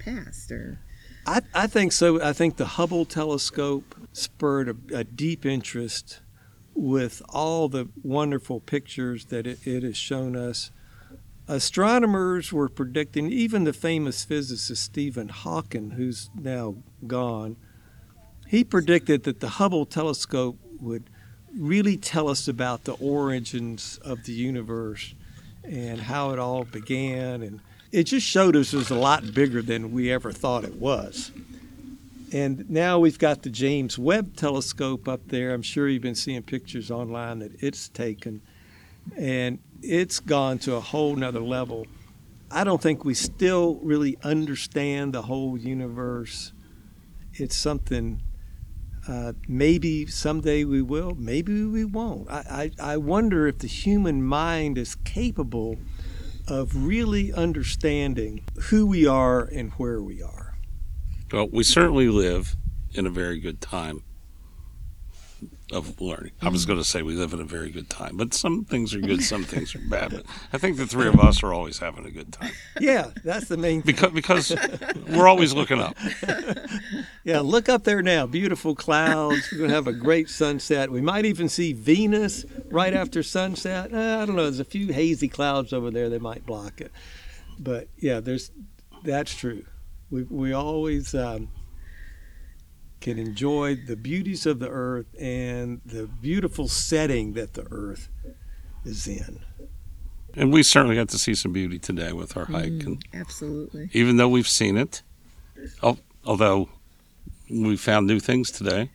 past, 0.00 0.50
or 0.50 0.80
I, 1.26 1.42
I 1.54 1.66
think 1.66 1.92
so. 1.92 2.20
I 2.22 2.32
think 2.32 2.56
the 2.56 2.66
Hubble 2.66 3.04
telescope 3.04 3.94
spurred 4.12 4.68
a, 4.68 4.98
a 4.98 5.04
deep 5.04 5.46
interest 5.46 6.20
with 6.74 7.22
all 7.28 7.68
the 7.68 7.88
wonderful 8.02 8.60
pictures 8.60 9.26
that 9.26 9.46
it, 9.46 9.66
it 9.66 9.82
has 9.82 9.96
shown 9.96 10.34
us. 10.34 10.70
Astronomers 11.46 12.52
were 12.52 12.68
predicting, 12.68 13.30
even 13.30 13.64
the 13.64 13.72
famous 13.72 14.24
physicist 14.24 14.82
Stephen 14.82 15.28
Hawking, 15.28 15.92
who's 15.92 16.30
now 16.34 16.76
gone, 17.06 17.56
he 18.46 18.64
predicted 18.64 19.24
that 19.24 19.40
the 19.40 19.48
Hubble 19.48 19.86
telescope 19.86 20.58
would 20.80 21.10
really 21.56 21.96
tell 21.96 22.28
us 22.28 22.48
about 22.48 22.84
the 22.84 22.94
origins 22.94 23.98
of 24.02 24.24
the 24.24 24.32
universe 24.32 25.14
and 25.64 26.00
how 26.00 26.30
it 26.30 26.38
all 26.38 26.64
began. 26.64 27.42
And 27.42 27.60
it 27.92 28.04
just 28.04 28.26
showed 28.26 28.56
us 28.56 28.72
it 28.72 28.76
was 28.76 28.90
a 28.90 28.94
lot 28.94 29.34
bigger 29.34 29.62
than 29.62 29.92
we 29.92 30.10
ever 30.10 30.32
thought 30.32 30.64
it 30.64 30.74
was. 30.74 31.32
And 32.32 32.70
now 32.70 33.00
we've 33.00 33.18
got 33.18 33.42
the 33.42 33.50
James 33.50 33.98
Webb 33.98 34.36
telescope 34.36 35.08
up 35.08 35.20
there. 35.26 35.52
I'm 35.52 35.62
sure 35.62 35.88
you've 35.88 36.02
been 36.02 36.14
seeing 36.14 36.42
pictures 36.42 36.90
online 36.90 37.40
that 37.40 37.52
it's 37.60 37.88
taken. 37.88 38.40
And 39.16 39.58
it's 39.82 40.20
gone 40.20 40.58
to 40.60 40.74
a 40.74 40.80
whole 40.80 41.16
nother 41.16 41.40
level. 41.40 41.86
I 42.50 42.62
don't 42.62 42.80
think 42.80 43.04
we 43.04 43.14
still 43.14 43.80
really 43.82 44.16
understand 44.22 45.12
the 45.12 45.22
whole 45.22 45.58
universe. 45.58 46.52
It's 47.34 47.56
something 47.56 48.20
uh, 49.08 49.32
maybe 49.48 50.06
someday 50.06 50.62
we 50.62 50.82
will, 50.82 51.16
maybe 51.16 51.64
we 51.64 51.84
won't. 51.84 52.30
I, 52.30 52.70
I, 52.80 52.92
I 52.92 52.96
wonder 52.98 53.48
if 53.48 53.58
the 53.58 53.66
human 53.66 54.22
mind 54.22 54.78
is 54.78 54.94
capable 54.94 55.78
of 56.50 56.86
really 56.86 57.32
understanding 57.32 58.42
who 58.64 58.86
we 58.86 59.06
are 59.06 59.42
and 59.44 59.70
where 59.72 60.02
we 60.02 60.20
are. 60.20 60.58
Well, 61.32 61.48
we 61.50 61.62
certainly 61.62 62.08
live 62.08 62.56
in 62.92 63.06
a 63.06 63.10
very 63.10 63.38
good 63.38 63.60
time 63.60 64.02
of 65.72 66.00
learning. 66.00 66.32
I 66.42 66.48
was 66.48 66.66
going 66.66 66.78
to 66.78 66.84
say 66.84 67.02
we 67.02 67.14
live 67.14 67.32
in 67.32 67.40
a 67.40 67.44
very 67.44 67.70
good 67.70 67.88
time, 67.90 68.16
but 68.16 68.34
some 68.34 68.64
things 68.64 68.94
are 68.94 69.00
good, 69.00 69.22
some 69.22 69.44
things 69.44 69.74
are 69.74 69.80
bad. 69.88 70.10
But 70.10 70.26
I 70.52 70.58
think 70.58 70.76
the 70.76 70.86
three 70.86 71.08
of 71.08 71.18
us 71.20 71.42
are 71.42 71.52
always 71.52 71.78
having 71.78 72.06
a 72.06 72.10
good 72.10 72.32
time 72.32 72.52
Yeah, 72.80 73.10
that's 73.24 73.48
the 73.48 73.56
main 73.56 73.80
because 73.80 74.12
because 74.12 74.56
we're 75.08 75.28
always 75.28 75.54
looking 75.54 75.80
up. 75.80 75.96
Yeah, 77.22 77.40
look 77.40 77.68
up 77.68 77.84
there 77.84 78.00
now. 78.02 78.26
Beautiful 78.26 78.74
clouds. 78.74 79.50
We're 79.52 79.58
going 79.58 79.70
to 79.70 79.76
have 79.76 79.86
a 79.86 79.92
great 79.92 80.30
sunset. 80.30 80.90
We 80.90 81.02
might 81.02 81.26
even 81.26 81.50
see 81.50 81.74
Venus 81.74 82.46
right 82.70 82.94
after 82.94 83.22
sunset. 83.22 83.92
Uh, 83.92 84.20
I 84.22 84.26
don't 84.26 84.36
know. 84.36 84.44
There's 84.44 84.58
a 84.58 84.64
few 84.64 84.90
hazy 84.92 85.28
clouds 85.28 85.74
over 85.74 85.90
there 85.90 86.08
that 86.08 86.22
might 86.22 86.46
block 86.46 86.80
it. 86.80 86.90
But 87.58 87.88
yeah, 87.98 88.20
there's 88.20 88.50
that's 89.04 89.34
true. 89.34 89.64
We 90.10 90.22
we 90.24 90.52
always 90.54 91.14
um, 91.14 91.48
can 93.00 93.18
enjoy 93.18 93.74
the 93.76 93.96
beauties 93.96 94.46
of 94.46 94.58
the 94.58 94.68
earth 94.68 95.06
and 95.18 95.80
the 95.84 96.06
beautiful 96.06 96.68
setting 96.68 97.32
that 97.34 97.54
the 97.54 97.66
earth 97.70 98.08
is 98.84 99.06
in. 99.08 99.40
And 100.34 100.52
we 100.52 100.62
certainly 100.62 100.94
got 100.96 101.08
to 101.08 101.18
see 101.18 101.34
some 101.34 101.52
beauty 101.52 101.78
today 101.78 102.12
with 102.12 102.36
our 102.36 102.44
hike, 102.44 102.70
mm, 102.70 102.86
and 102.86 103.04
Absolutely. 103.12 103.90
even 103.92 104.16
though 104.16 104.28
we've 104.28 104.46
seen 104.48 104.76
it, 104.76 105.02
although 106.24 106.68
we 107.50 107.76
found 107.76 108.06
new 108.06 108.20
things 108.20 108.50
today. 108.50 108.90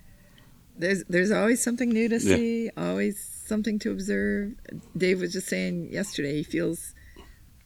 There's 0.77 1.03
there's 1.09 1.31
always 1.31 1.61
something 1.61 1.89
new 1.89 2.07
to 2.09 2.15
Yeah. 2.15 2.35
see, 2.35 2.69
always 2.77 3.19
something 3.45 3.79
to 3.79 3.91
observe. 3.91 4.53
Dave 4.97 5.19
was 5.21 5.33
just 5.33 5.47
saying 5.47 5.91
yesterday 5.91 6.37
he 6.37 6.43
feels 6.43 6.93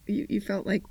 you, 0.06 0.26
you 0.28 0.40
felt 0.40 0.66
like 0.66 0.82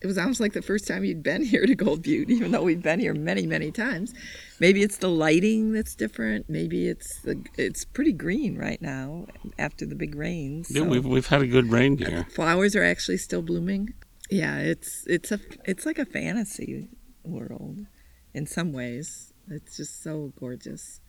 it, 0.00 0.04
it 0.04 0.06
was 0.06 0.18
almost 0.18 0.40
like 0.40 0.52
the 0.52 0.62
first 0.62 0.86
time 0.86 1.04
you'd 1.04 1.22
been 1.22 1.44
here 1.44 1.66
to 1.66 1.74
Gold 1.74 2.02
Butte, 2.02 2.30
even 2.30 2.52
though 2.52 2.62
we've 2.62 2.82
been 2.82 3.00
here 3.00 3.14
many, 3.14 3.46
many 3.46 3.70
times. 3.70 4.14
Maybe 4.60 4.82
it's 4.82 4.98
the 4.98 5.08
lighting 5.08 5.72
that's 5.72 5.94
different. 5.94 6.48
Maybe 6.48 6.88
it's 6.88 7.20
the 7.22 7.44
it's 7.56 7.84
pretty 7.84 8.12
green 8.12 8.56
right 8.56 8.80
now 8.80 9.26
after 9.58 9.86
the 9.86 9.94
big 9.94 10.14
rains. 10.14 10.70
Yeah, 10.70 10.82
so 10.82 10.88
we've 10.88 11.06
we've 11.06 11.26
had 11.26 11.42
a 11.42 11.46
good 11.46 11.70
rain 11.70 11.96
year. 11.98 12.26
Uh, 12.28 12.32
flowers 12.32 12.74
are 12.76 12.84
actually 12.84 13.18
still 13.18 13.42
blooming. 13.42 13.94
Yeah, 14.30 14.58
it's 14.58 15.04
it's 15.06 15.32
a 15.32 15.40
it's 15.64 15.86
like 15.86 15.98
a 15.98 16.04
fantasy 16.04 16.88
world 17.24 17.86
in 18.34 18.46
some 18.46 18.72
ways. 18.72 19.32
It's 19.50 19.76
just 19.76 20.02
so 20.02 20.32
gorgeous. 20.38 21.00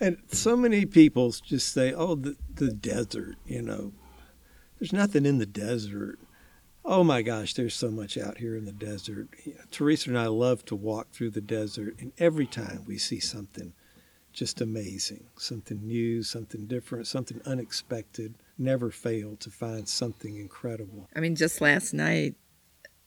And 0.00 0.18
so 0.30 0.56
many 0.56 0.84
people 0.84 1.30
just 1.30 1.72
say, 1.72 1.92
"Oh, 1.92 2.14
the 2.14 2.36
the 2.54 2.70
desert," 2.70 3.36
you 3.46 3.62
know. 3.62 3.92
There's 4.78 4.92
nothing 4.92 5.24
in 5.24 5.38
the 5.38 5.46
desert. 5.46 6.18
Oh 6.88 7.02
my 7.02 7.22
gosh, 7.22 7.54
there's 7.54 7.74
so 7.74 7.90
much 7.90 8.16
out 8.16 8.38
here 8.38 8.54
in 8.54 8.64
the 8.64 8.72
desert. 8.72 9.28
Teresa 9.72 10.08
and 10.08 10.18
I 10.18 10.28
love 10.28 10.64
to 10.66 10.76
walk 10.76 11.10
through 11.10 11.30
the 11.30 11.40
desert, 11.40 11.96
and 11.98 12.12
every 12.16 12.46
time 12.46 12.84
we 12.86 12.96
see 12.96 13.18
something 13.18 13.72
just 14.36 14.60
amazing, 14.60 15.24
something 15.36 15.80
new, 15.82 16.22
something 16.22 16.66
different, 16.66 17.06
something 17.06 17.40
unexpected. 17.46 18.34
Never 18.58 18.90
fail 18.90 19.34
to 19.36 19.50
find 19.50 19.88
something 19.88 20.36
incredible. 20.36 21.08
I 21.16 21.20
mean, 21.20 21.34
just 21.34 21.62
last 21.62 21.94
night, 21.94 22.34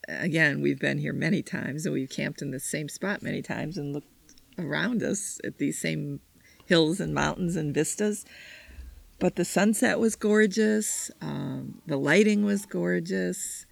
again, 0.08 0.60
we've 0.60 0.80
been 0.80 0.98
here 0.98 1.14
many 1.14 1.44
times 1.44 1.86
and 1.86 1.94
we've 1.94 2.10
camped 2.10 2.42
in 2.42 2.50
the 2.50 2.60
same 2.60 2.90
spot 2.90 3.22
many 3.22 3.44
times 3.44 3.78
and 3.78 3.94
looked 3.94 4.08
around 4.58 5.04
us 5.04 5.40
at 5.44 5.60
these 5.60 5.80
same 5.80 6.20
hills 6.66 7.00
and 7.00 7.14
mountains 7.14 7.56
and 7.56 7.76
vistas. 7.76 8.26
But 9.20 9.36
the 9.36 9.46
sunset 9.46 10.00
was 10.00 10.16
gorgeous. 10.16 11.12
Um, 11.22 11.82
the 11.86 11.98
lighting 11.98 12.44
was 12.44 12.66
gorgeous. 12.66 13.68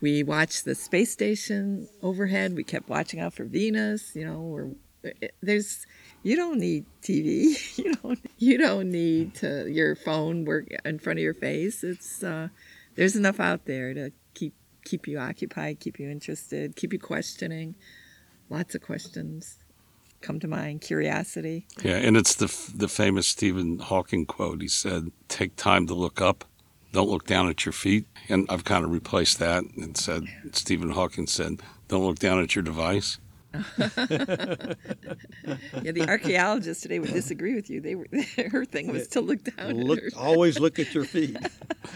We 0.00 0.22
watched 0.22 0.64
the 0.64 0.74
space 0.74 1.10
station 1.10 1.88
overhead. 2.02 2.54
We 2.54 2.64
kept 2.64 2.88
watching 2.88 3.20
out 3.20 3.34
for 3.34 3.44
Venus. 3.44 4.14
You 4.14 4.26
know, 4.26 4.40
we're, 4.40 5.12
there's 5.42 5.86
you 6.22 6.36
don't 6.36 6.58
need 6.58 6.84
TV. 7.02 7.56
You 7.86 7.94
don't 7.94 8.18
you 8.38 8.58
don't 8.58 8.90
need 8.90 9.34
to 9.36 9.70
your 9.70 9.94
phone 9.94 10.44
work 10.44 10.66
in 10.84 10.98
front 10.98 11.18
of 11.18 11.22
your 11.22 11.34
face. 11.34 11.84
It's 11.84 12.22
uh, 12.22 12.48
there's 12.94 13.14
enough 13.14 13.38
out 13.38 13.66
there 13.66 13.94
to 13.94 14.10
keep 14.34 14.54
keep 14.84 15.06
you 15.06 15.18
occupied, 15.18 15.80
keep 15.80 15.98
you 15.98 16.10
interested, 16.10 16.74
keep 16.74 16.92
you 16.92 16.98
questioning. 16.98 17.74
Lots 18.50 18.74
of 18.74 18.82
questions 18.82 19.58
come 20.20 20.40
to 20.40 20.48
mind. 20.48 20.80
Curiosity. 20.80 21.66
Yeah, 21.82 21.96
and 21.96 22.16
it's 22.16 22.34
the 22.34 22.52
the 22.74 22.88
famous 22.88 23.28
Stephen 23.28 23.78
Hawking 23.78 24.26
quote. 24.26 24.60
He 24.60 24.68
said, 24.68 25.12
"Take 25.28 25.56
time 25.56 25.86
to 25.86 25.94
look 25.94 26.20
up, 26.20 26.44
don't 26.92 27.08
look 27.08 27.26
down 27.26 27.48
at 27.48 27.64
your 27.64 27.72
feet." 27.72 28.06
And 28.28 28.46
I've 28.50 28.64
kind 28.64 28.84
of 28.84 28.90
replaced 28.90 29.38
that 29.38 29.64
and 29.76 29.96
said, 29.96 30.24
Stephen 30.52 30.90
Hawking 30.90 31.26
said, 31.26 31.60
"Don't 31.88 32.04
look 32.04 32.18
down 32.18 32.40
at 32.40 32.54
your 32.54 32.62
device." 32.62 33.18
Yeah, 35.82 35.92
the 35.92 36.04
archaeologists 36.08 36.82
today 36.82 36.98
would 36.98 37.12
disagree 37.12 37.54
with 37.54 37.70
you. 37.70 37.80
They 37.80 37.94
were 37.94 38.06
her 38.50 38.64
thing 38.64 38.92
was 38.92 39.06
to 39.08 39.20
look 39.20 39.44
down. 39.44 39.58
at 39.70 39.76
Look, 39.76 40.00
her. 40.00 40.08
always 40.16 40.58
look 40.58 40.78
at 40.78 40.92
your 40.94 41.04
feet. 41.04 41.36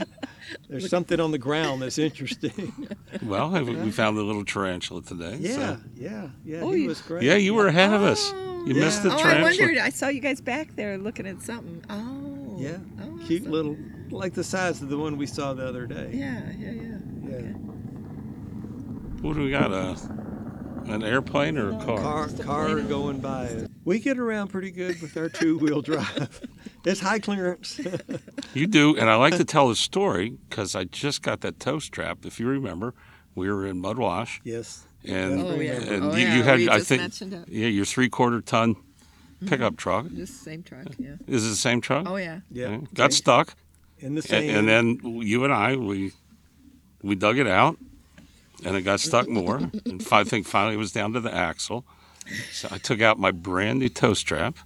There's 0.68 0.88
something 0.88 1.18
on 1.20 1.32
the 1.32 1.38
ground 1.38 1.82
that's 1.82 1.98
interesting. 1.98 2.88
Well, 3.22 3.50
we 3.64 3.90
found 3.90 4.16
the 4.16 4.22
little 4.22 4.44
tarantula 4.44 5.02
today. 5.02 5.36
Yeah, 5.40 5.54
so- 5.54 5.78
yeah, 5.96 6.28
yeah. 6.44 6.60
Oh, 6.60 6.72
he 6.72 6.82
you- 6.82 6.88
was 6.88 7.00
great. 7.02 7.22
yeah, 7.24 7.34
you 7.36 7.54
were 7.54 7.66
ahead 7.66 7.92
of 7.92 8.02
us. 8.02 8.30
Oh. 8.34 8.64
You 8.66 8.74
missed 8.74 9.02
the 9.02 9.08
Yeah. 9.10 9.16
Oh, 9.18 9.28
I 9.28 9.42
wondered. 9.42 9.78
I 9.78 9.88
saw 9.90 10.08
you 10.08 10.20
guys 10.20 10.40
back 10.40 10.76
there 10.76 10.96
looking 10.98 11.26
at 11.26 11.40
something. 11.42 11.82
Oh. 11.90 12.56
Yeah, 12.58 12.76
Oh, 13.02 13.18
cute 13.26 13.42
awesome. 13.42 13.52
little, 13.52 13.76
like 14.10 14.34
the 14.34 14.44
size 14.44 14.82
of 14.82 14.88
the 14.88 14.98
one 14.98 15.16
we 15.16 15.26
saw 15.26 15.54
the 15.54 15.66
other 15.66 15.86
day. 15.86 16.10
Yeah, 16.12 16.42
yeah, 16.58 16.70
yeah. 16.70 16.98
Yeah. 17.22 17.40
What 19.22 19.34
do 19.36 19.42
we 19.42 19.50
got? 19.50 19.72
A 19.72 19.96
an 20.86 21.02
airplane 21.02 21.58
or 21.58 21.70
a 21.70 21.84
car? 21.84 21.98
Car, 21.98 22.28
car 22.44 22.80
going 22.80 23.20
by. 23.20 23.66
We 23.84 23.98
get 23.98 24.18
around 24.18 24.48
pretty 24.48 24.70
good 24.70 25.00
with 25.00 25.16
our 25.16 25.28
two-wheel 25.28 25.82
drive. 25.82 26.40
It's 26.82 27.00
high 27.00 27.18
clearance. 27.18 27.78
You 28.54 28.66
do, 28.66 28.96
and 28.96 29.08
I 29.08 29.14
like 29.16 29.36
to 29.36 29.44
tell 29.44 29.68
the 29.68 29.76
story 29.76 30.30
because 30.48 30.74
I 30.74 30.84
just 30.84 31.22
got 31.22 31.42
that 31.42 31.60
toe 31.60 31.78
strap. 31.78 32.24
If 32.24 32.40
you 32.40 32.48
remember, 32.48 32.94
we 33.36 33.48
were 33.48 33.64
in 33.64 33.80
Mudwash, 33.80 34.40
yes. 34.42 34.86
and 35.04 35.40
Oh 35.40 35.54
yeah. 35.54 35.72
and 35.74 36.04
oh, 36.04 36.16
you, 36.16 36.26
yeah. 36.26 36.36
you 36.36 36.42
had 36.42 36.58
we 36.58 36.68
I 36.68 36.80
think 36.80 37.12
yeah 37.46 37.68
your 37.68 37.84
three 37.84 38.08
quarter 38.08 38.40
ton 38.40 38.74
pickup 39.46 39.76
truck. 39.76 40.06
Just 40.12 40.42
same 40.42 40.64
truck. 40.64 40.86
Yeah. 40.98 41.14
Is 41.28 41.46
it 41.46 41.50
the 41.50 41.56
same 41.56 41.80
truck? 41.80 42.08
Oh 42.08 42.16
yeah. 42.16 42.40
Yeah. 42.50 42.70
Yeah. 42.70 42.78
Got 42.92 43.12
stuck, 43.12 43.54
In 44.00 44.14
the 44.14 44.20
and, 44.20 44.24
sand. 44.24 44.50
and 44.50 44.68
then 44.68 45.00
you 45.22 45.44
and 45.44 45.52
I 45.52 45.76
we 45.76 46.12
we 47.02 47.14
dug 47.14 47.38
it 47.38 47.46
out, 47.46 47.76
and 48.64 48.76
it 48.76 48.82
got 48.82 49.00
stuck 49.00 49.28
more. 49.28 49.56
and 49.86 50.06
I 50.10 50.24
think 50.24 50.46
finally 50.46 50.74
it 50.74 50.78
was 50.78 50.92
down 50.92 51.12
to 51.12 51.20
the 51.20 51.34
axle. 51.34 51.84
So 52.52 52.68
I 52.70 52.78
took 52.78 53.00
out 53.00 53.18
my 53.18 53.30
brand 53.30 53.80
new 53.80 53.88
toe 53.88 54.14
strap, 54.14 54.56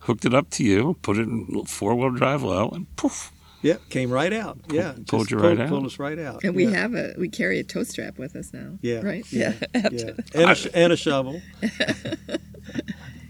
hooked 0.00 0.24
it 0.24 0.34
up 0.34 0.50
to 0.50 0.64
you, 0.64 0.96
put 1.02 1.18
it 1.18 1.28
in 1.28 1.64
four 1.66 1.94
wheel 1.94 2.10
drive 2.10 2.42
low, 2.42 2.68
and 2.70 2.94
poof. 2.96 3.32
Yep, 3.62 3.88
came 3.88 4.10
right 4.10 4.32
out. 4.32 4.58
Yeah. 4.68 4.92
pulled 5.06 5.22
just 5.22 5.30
you 5.30 5.38
right 5.38 5.58
out. 5.58 5.70
Pulled 5.70 5.86
us 5.86 5.98
right 5.98 6.18
out. 6.18 6.44
And 6.44 6.54
we 6.54 6.66
yeah. 6.66 6.76
have 6.76 6.94
a 6.94 7.14
we 7.16 7.30
carry 7.30 7.58
a 7.58 7.64
toe 7.64 7.82
strap 7.82 8.18
with 8.18 8.36
us 8.36 8.52
now. 8.52 8.78
Yeah. 8.82 9.00
Right. 9.00 9.24
Yeah. 9.32 9.54
Yeah. 9.74 9.88
Yeah. 9.90 10.10
And 10.34 10.50
a, 10.50 10.76
and 10.76 10.92
a 10.92 10.96
shovel. 10.96 11.40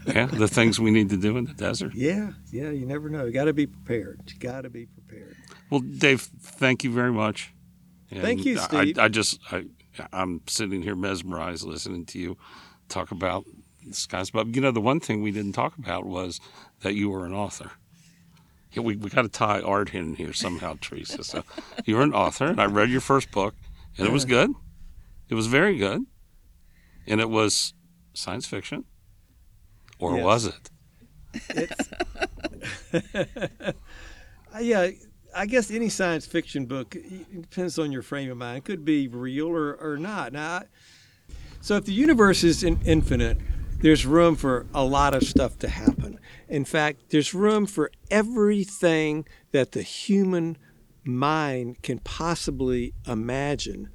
Yeah, 0.05 0.25
the 0.27 0.47
things 0.47 0.79
we 0.79 0.91
need 0.91 1.09
to 1.09 1.17
do 1.17 1.37
in 1.37 1.45
the 1.45 1.53
desert. 1.53 1.93
Yeah. 1.95 2.31
Yeah. 2.51 2.69
You 2.69 2.85
never 2.85 3.09
know. 3.09 3.25
You 3.25 3.31
got 3.31 3.45
to 3.45 3.53
be 3.53 3.67
prepared. 3.67 4.21
You 4.27 4.39
got 4.39 4.61
to 4.61 4.69
be 4.69 4.85
prepared. 4.85 5.35
Well, 5.69 5.79
Dave, 5.79 6.21
thank 6.21 6.83
you 6.83 6.91
very 6.91 7.11
much. 7.11 7.53
Thank 8.13 8.45
you, 8.45 8.57
Steve. 8.57 8.97
I, 8.99 9.05
I 9.05 9.07
just, 9.07 9.39
I, 9.51 9.65
I'm 10.13 10.41
sitting 10.47 10.81
here 10.81 10.95
mesmerized 10.95 11.65
listening 11.65 12.05
to 12.07 12.19
you 12.19 12.37
talk 12.87 13.11
about 13.11 13.45
the 13.85 13.93
skies. 13.93 14.29
But 14.29 14.55
you 14.55 14.61
know, 14.61 14.71
the 14.71 14.81
one 14.81 14.99
thing 14.99 15.21
we 15.21 15.31
didn't 15.31 15.53
talk 15.53 15.77
about 15.77 16.05
was 16.05 16.39
that 16.81 16.95
you 16.95 17.09
were 17.09 17.25
an 17.25 17.33
author. 17.33 17.71
Yeah, 18.71 18.83
we 18.83 18.95
we 18.95 19.09
got 19.09 19.21
to 19.21 19.29
tie 19.29 19.61
art 19.61 19.93
in 19.93 20.15
here 20.15 20.33
somehow, 20.33 20.77
Teresa. 20.81 21.23
So 21.23 21.43
you're 21.85 22.01
an 22.01 22.13
author, 22.13 22.47
and 22.47 22.59
I 22.59 22.65
read 22.65 22.89
your 22.89 23.01
first 23.01 23.31
book, 23.31 23.55
and 23.97 24.07
it 24.07 24.11
was 24.11 24.25
good. 24.25 24.51
It 25.29 25.35
was 25.35 25.47
very 25.47 25.77
good, 25.77 26.05
and 27.07 27.21
it 27.21 27.29
was 27.29 27.73
science 28.13 28.45
fiction, 28.45 28.85
or 29.99 30.15
Yes. 30.17 30.23
was 30.25 30.45
it? 30.45 30.69
It's, 31.49 31.89
Uh, 34.53 34.59
yeah, 34.59 34.89
I 35.35 35.45
guess 35.47 35.69
any 35.69 35.89
science 35.89 36.25
fiction 36.25 36.65
book 36.65 36.95
it 36.95 37.41
depends 37.41 37.77
on 37.77 37.91
your 37.91 38.01
frame 38.01 38.31
of 38.31 38.37
mind. 38.37 38.59
It 38.59 38.63
could 38.63 38.85
be 38.85 39.09
real 39.09 39.47
or, 39.47 39.73
or 39.75 39.97
not. 39.97 40.31
Now, 40.31 40.47
I- 40.59 40.65
so 41.59 41.75
if 41.75 41.83
the 41.85 41.91
universe 41.93 42.41
is 42.43 42.63
in, 42.63 42.79
infinite, 42.85 43.37
there's 43.81 44.05
room 44.05 44.35
for 44.37 44.65
a 44.73 44.85
lot 44.85 45.13
of 45.13 45.23
stuff 45.23 45.59
to 45.59 45.67
happen. 45.67 46.19
In 46.47 46.63
fact, 46.63 47.09
there's 47.09 47.33
room 47.33 47.65
for 47.65 47.91
everything 48.09 49.25
that 49.51 49.73
the 49.73 49.81
human 49.81 50.57
mind 51.03 51.81
can 51.81 51.99
possibly 51.99 52.93
imagine 53.05 53.89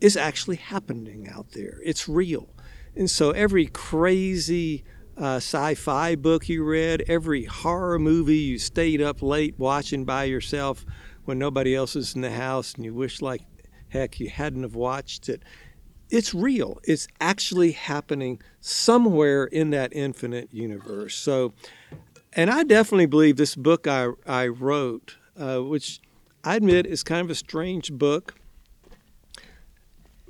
is 0.00 0.16
actually 0.16 0.56
happening 0.56 1.28
out 1.28 1.52
there. 1.52 1.78
It's 1.84 2.08
real. 2.08 2.48
And 2.96 3.08
so 3.08 3.30
every 3.30 3.66
crazy 3.66 4.82
uh, 5.20 5.36
sci 5.36 5.74
fi 5.74 6.14
book 6.14 6.48
you 6.48 6.64
read, 6.64 7.04
every 7.06 7.44
horror 7.44 7.98
movie 7.98 8.38
you 8.38 8.58
stayed 8.58 9.02
up 9.02 9.22
late 9.22 9.54
watching 9.58 10.04
by 10.04 10.24
yourself 10.24 10.86
when 11.26 11.38
nobody 11.38 11.74
else 11.74 11.94
is 11.94 12.14
in 12.14 12.22
the 12.22 12.30
house 12.30 12.74
and 12.74 12.84
you 12.84 12.94
wish 12.94 13.20
like 13.20 13.42
heck 13.90 14.18
you 14.18 14.30
hadn't 14.30 14.62
have 14.62 14.74
watched 14.74 15.28
it, 15.28 15.42
it's 16.08 16.34
real. 16.34 16.80
It's 16.84 17.06
actually 17.20 17.72
happening 17.72 18.40
somewhere 18.60 19.44
in 19.44 19.70
that 19.70 19.92
infinite 19.94 20.52
universe. 20.52 21.14
So, 21.14 21.52
and 22.32 22.50
I 22.50 22.64
definitely 22.64 23.06
believe 23.06 23.36
this 23.36 23.54
book 23.54 23.86
I, 23.86 24.08
I 24.26 24.48
wrote, 24.48 25.18
uh, 25.38 25.58
which 25.58 26.00
I 26.42 26.56
admit 26.56 26.86
is 26.86 27.02
kind 27.02 27.20
of 27.20 27.30
a 27.30 27.34
strange 27.34 27.92
book, 27.92 28.34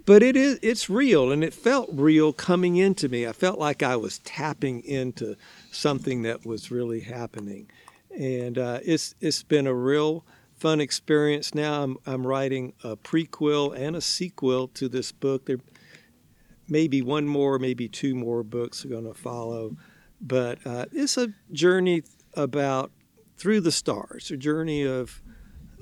but 0.07 0.23
it 0.23 0.37
is 0.37 0.59
it's 0.63 0.91
real 0.91 1.31
and 1.33 1.45
it 1.45 1.55
felt 1.55 1.89
real 1.93 2.33
coming 2.33 2.77
into 2.77 3.09
me. 3.09 3.27
I 3.27 3.33
felt 3.33 3.59
like 3.59 3.83
I 3.83 3.97
was 3.97 4.19
tapping 4.21 4.83
into 4.85 5.37
something 5.71 6.23
that 6.23 6.45
was 6.45 6.71
really 6.71 7.01
happening, 7.01 7.71
and 8.17 8.59
uh, 8.59 8.81
it's 8.85 9.15
it's 9.21 9.43
been 9.43 9.67
a 9.67 9.75
real 9.75 10.25
fun 10.57 10.81
experience. 10.81 11.55
Now 11.55 11.83
I'm 11.83 11.97
I'm 12.07 12.27
writing 12.27 12.73
a 12.85 12.97
prequel 12.97 13.77
and 13.77 13.97
a 13.97 14.01
sequel 14.01 14.69
to 14.69 14.89
this 14.89 15.13
book. 15.13 15.47
There 15.47 15.59
maybe 16.71 17.03
one 17.03 17.27
more, 17.27 17.59
maybe 17.59 17.89
two 17.89 18.15
more 18.15 18.43
books 18.43 18.85
are 18.85 18.89
going 18.89 19.05
to 19.05 19.15
follow, 19.15 19.77
but 20.21 20.65
uh, 20.65 20.87
it's 20.93 21.19
a 21.19 21.35
journey 21.53 22.05
about 22.35 22.93
through 23.37 23.61
the 23.61 23.73
stars, 23.73 24.31
a 24.31 24.37
journey 24.37 24.87
of 24.87 25.21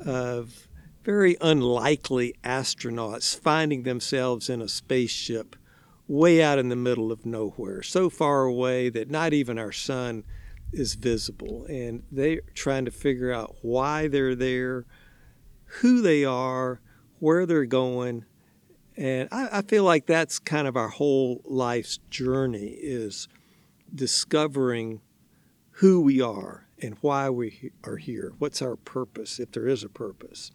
of 0.05 0.68
very 1.09 1.39
unlikely 1.41 2.35
astronauts 2.45 3.35
finding 3.35 3.83
themselves 3.83 4.51
in 4.51 4.61
a 4.61 4.69
spaceship 4.69 5.57
way 6.07 6.43
out 6.43 6.59
in 6.59 6.69
the 6.69 6.77
middle 6.77 7.11
of 7.11 7.25
nowhere, 7.25 7.83
so 7.83 8.11
far 8.11 8.43
away 8.43 8.91
that 8.91 9.11
not 9.11 9.33
even 9.33 9.59
our 9.59 9.73
sun 9.73 10.23
is 10.71 10.97
visible. 10.97 11.65
And 11.65 12.03
they're 12.13 12.43
trying 12.53 12.85
to 12.85 12.91
figure 12.91 13.33
out 13.33 13.57
why 13.63 14.07
they're 14.07 14.35
there, 14.35 14.85
who 15.81 16.03
they 16.03 16.27
are, 16.27 16.83
where 17.21 17.47
they're 17.47 17.65
going. 17.65 18.27
And 18.95 19.31
I, 19.33 19.49
I 19.51 19.63
feel 19.63 19.85
like 19.85 20.05
that's 20.05 20.39
kind 20.39 20.69
of 20.69 20.77
our 20.77 20.91
whole 20.91 21.41
life's 21.47 22.01
journey 22.11 22.77
is 22.83 23.29
discovering 23.95 25.01
who 25.71 26.03
we 26.03 26.21
are 26.21 26.67
and 26.83 26.99
why 27.01 27.31
we 27.31 27.73
are 27.83 27.97
here. 27.97 28.35
What's 28.39 28.61
our 28.61 28.77
purpose, 28.77 29.41
if 29.41 29.53
there 29.53 29.69
is 29.69 29.83
a 29.83 29.89
purpose? 29.89 30.51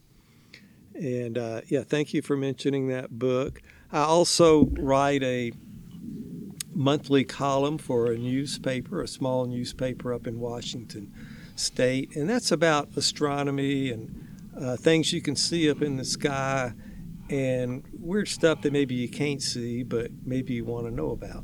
And 0.95 1.37
uh, 1.37 1.61
yeah, 1.67 1.83
thank 1.83 2.13
you 2.13 2.21
for 2.21 2.37
mentioning 2.37 2.87
that 2.89 3.17
book. 3.17 3.61
I 3.91 4.03
also 4.03 4.65
write 4.79 5.23
a 5.23 5.51
monthly 6.73 7.23
column 7.23 7.77
for 7.77 8.11
a 8.11 8.17
newspaper, 8.17 9.01
a 9.01 9.07
small 9.07 9.45
newspaper 9.45 10.13
up 10.13 10.27
in 10.27 10.39
Washington 10.39 11.13
State, 11.55 12.15
and 12.15 12.29
that's 12.29 12.51
about 12.51 12.89
astronomy 12.95 13.91
and 13.91 14.27
uh, 14.59 14.75
things 14.75 15.13
you 15.13 15.21
can 15.21 15.35
see 15.35 15.69
up 15.69 15.81
in 15.81 15.97
the 15.97 16.05
sky 16.05 16.73
and 17.29 17.83
weird 17.93 18.27
stuff 18.27 18.61
that 18.61 18.73
maybe 18.73 18.95
you 18.95 19.07
can't 19.09 19.41
see, 19.41 19.83
but 19.83 20.11
maybe 20.25 20.53
you 20.53 20.65
want 20.65 20.85
to 20.85 20.91
know 20.91 21.11
about. 21.11 21.43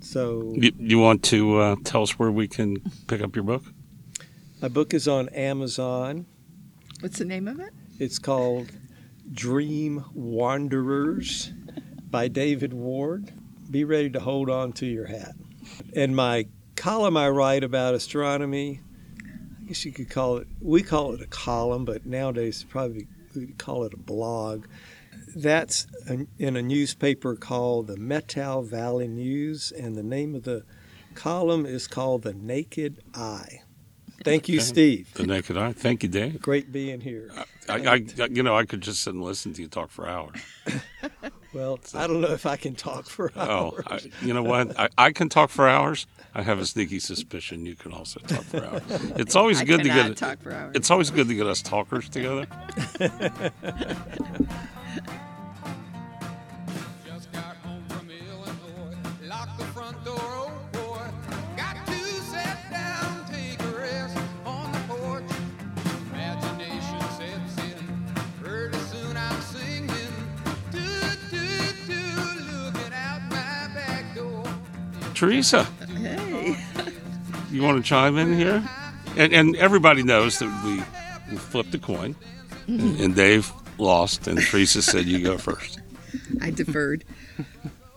So, 0.00 0.52
You, 0.54 0.72
you 0.78 0.98
want 0.98 1.22
to 1.24 1.58
uh, 1.58 1.76
tell 1.84 2.02
us 2.02 2.18
where 2.18 2.30
we 2.30 2.48
can 2.48 2.76
pick 3.06 3.20
up 3.20 3.34
your 3.34 3.44
book? 3.44 3.64
my 4.62 4.68
book 4.68 4.94
is 4.94 5.06
on 5.06 5.28
Amazon. 5.30 6.26
What's 7.00 7.18
the 7.18 7.26
name 7.26 7.46
of 7.46 7.60
it? 7.60 7.74
It's 7.98 8.18
called 8.18 8.72
Dream 9.30 10.04
Wanderers 10.14 11.52
by 12.10 12.28
David 12.28 12.72
Ward. 12.72 13.32
Be 13.70 13.84
ready 13.84 14.08
to 14.10 14.20
hold 14.20 14.48
on 14.48 14.72
to 14.74 14.86
your 14.86 15.06
hat. 15.06 15.34
And 15.94 16.16
my 16.16 16.46
column 16.74 17.16
I 17.16 17.28
write 17.28 17.64
about 17.64 17.94
astronomy, 17.94 18.80
I 19.60 19.68
guess 19.68 19.84
you 19.84 19.92
could 19.92 20.08
call 20.08 20.38
it, 20.38 20.48
we 20.60 20.82
call 20.82 21.12
it 21.12 21.20
a 21.20 21.26
column, 21.26 21.84
but 21.84 22.06
nowadays 22.06 22.64
probably 22.66 23.06
we 23.34 23.48
call 23.48 23.84
it 23.84 23.92
a 23.92 23.98
blog. 23.98 24.66
That's 25.34 25.86
in 26.38 26.56
a 26.56 26.62
newspaper 26.62 27.36
called 27.36 27.88
the 27.88 27.96
Methow 27.96 28.64
Valley 28.66 29.06
News, 29.06 29.70
and 29.70 29.96
the 29.96 30.02
name 30.02 30.34
of 30.34 30.44
the 30.44 30.64
column 31.14 31.66
is 31.66 31.86
called 31.86 32.22
The 32.22 32.32
Naked 32.32 33.02
Eye. 33.14 33.60
Thank 34.24 34.48
you, 34.48 34.56
Okay. 34.58 34.64
Steve. 34.64 35.14
The 35.14 35.26
Naked 35.26 35.56
Eye. 35.56 35.72
Thank 35.72 36.02
you, 36.02 36.08
Dave. 36.08 36.40
Great 36.42 36.72
being 36.72 37.00
here. 37.00 37.30
I, 37.68 37.74
I, 38.18 38.26
you 38.30 38.42
know, 38.42 38.56
I 38.56 38.64
could 38.64 38.80
just 38.80 39.02
sit 39.02 39.14
and 39.14 39.22
listen 39.22 39.52
to 39.54 39.62
you 39.62 39.68
talk 39.68 39.90
for 39.90 40.08
hours. 40.08 40.40
Well, 41.52 41.78
I 41.94 42.06
don't 42.06 42.20
know 42.20 42.32
if 42.32 42.44
I 42.44 42.56
can 42.56 42.74
talk 42.74 43.06
for 43.06 43.32
Oh, 43.34 43.72
hours. 43.88 44.06
I, 44.20 44.26
you 44.26 44.34
know 44.34 44.42
what? 44.42 44.78
I, 44.78 44.90
I 44.98 45.10
can 45.12 45.30
talk 45.30 45.48
for 45.48 45.66
hours. 45.66 46.06
I 46.34 46.42
have 46.42 46.58
a 46.58 46.66
sneaky 46.66 46.98
suspicion 46.98 47.64
you 47.64 47.74
can 47.76 47.92
also 47.92 48.20
talk 48.20 48.42
for 48.44 48.62
hours. 48.62 48.82
It's 49.16 49.34
always 49.34 49.62
I 49.62 49.64
good 49.64 49.78
to 49.82 49.88
cannot 49.88 50.08
get. 50.08 50.16
talk 50.18 50.42
for 50.42 50.52
hours. 50.52 50.72
It's 50.74 50.90
always 50.90 51.08
good 51.10 51.28
to 51.28 51.34
get 51.34 51.46
us 51.46 51.62
talkers 51.62 52.10
together. 52.10 52.46
Teresa, 75.16 75.64
Hey. 75.96 76.56
you 77.50 77.62
want 77.62 77.78
to 77.78 77.82
chime 77.82 78.18
in 78.18 78.36
here? 78.36 78.62
And, 79.16 79.32
and 79.32 79.56
everybody 79.56 80.02
knows 80.02 80.38
that 80.40 80.62
we, 80.62 80.76
we 81.32 81.38
flipped 81.38 81.74
a 81.74 81.78
coin, 81.78 82.14
and, 82.66 83.00
and 83.00 83.16
Dave 83.16 83.50
lost, 83.78 84.26
and 84.26 84.38
Teresa 84.38 84.82
said 84.82 85.06
you 85.06 85.22
go 85.22 85.38
first. 85.38 85.80
I 86.42 86.50
deferred. 86.50 87.04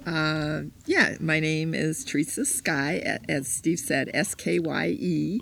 Uh, 0.06 0.62
yeah, 0.86 1.18
my 1.20 1.42
name 1.42 1.74
is 1.74 2.06
Teresa 2.06 2.46
Skye, 2.46 3.20
as 3.28 3.50
Steve 3.50 3.80
said, 3.80 4.10
S 4.14 4.34
K 4.34 4.58
Y 4.60 4.88
E. 4.98 5.42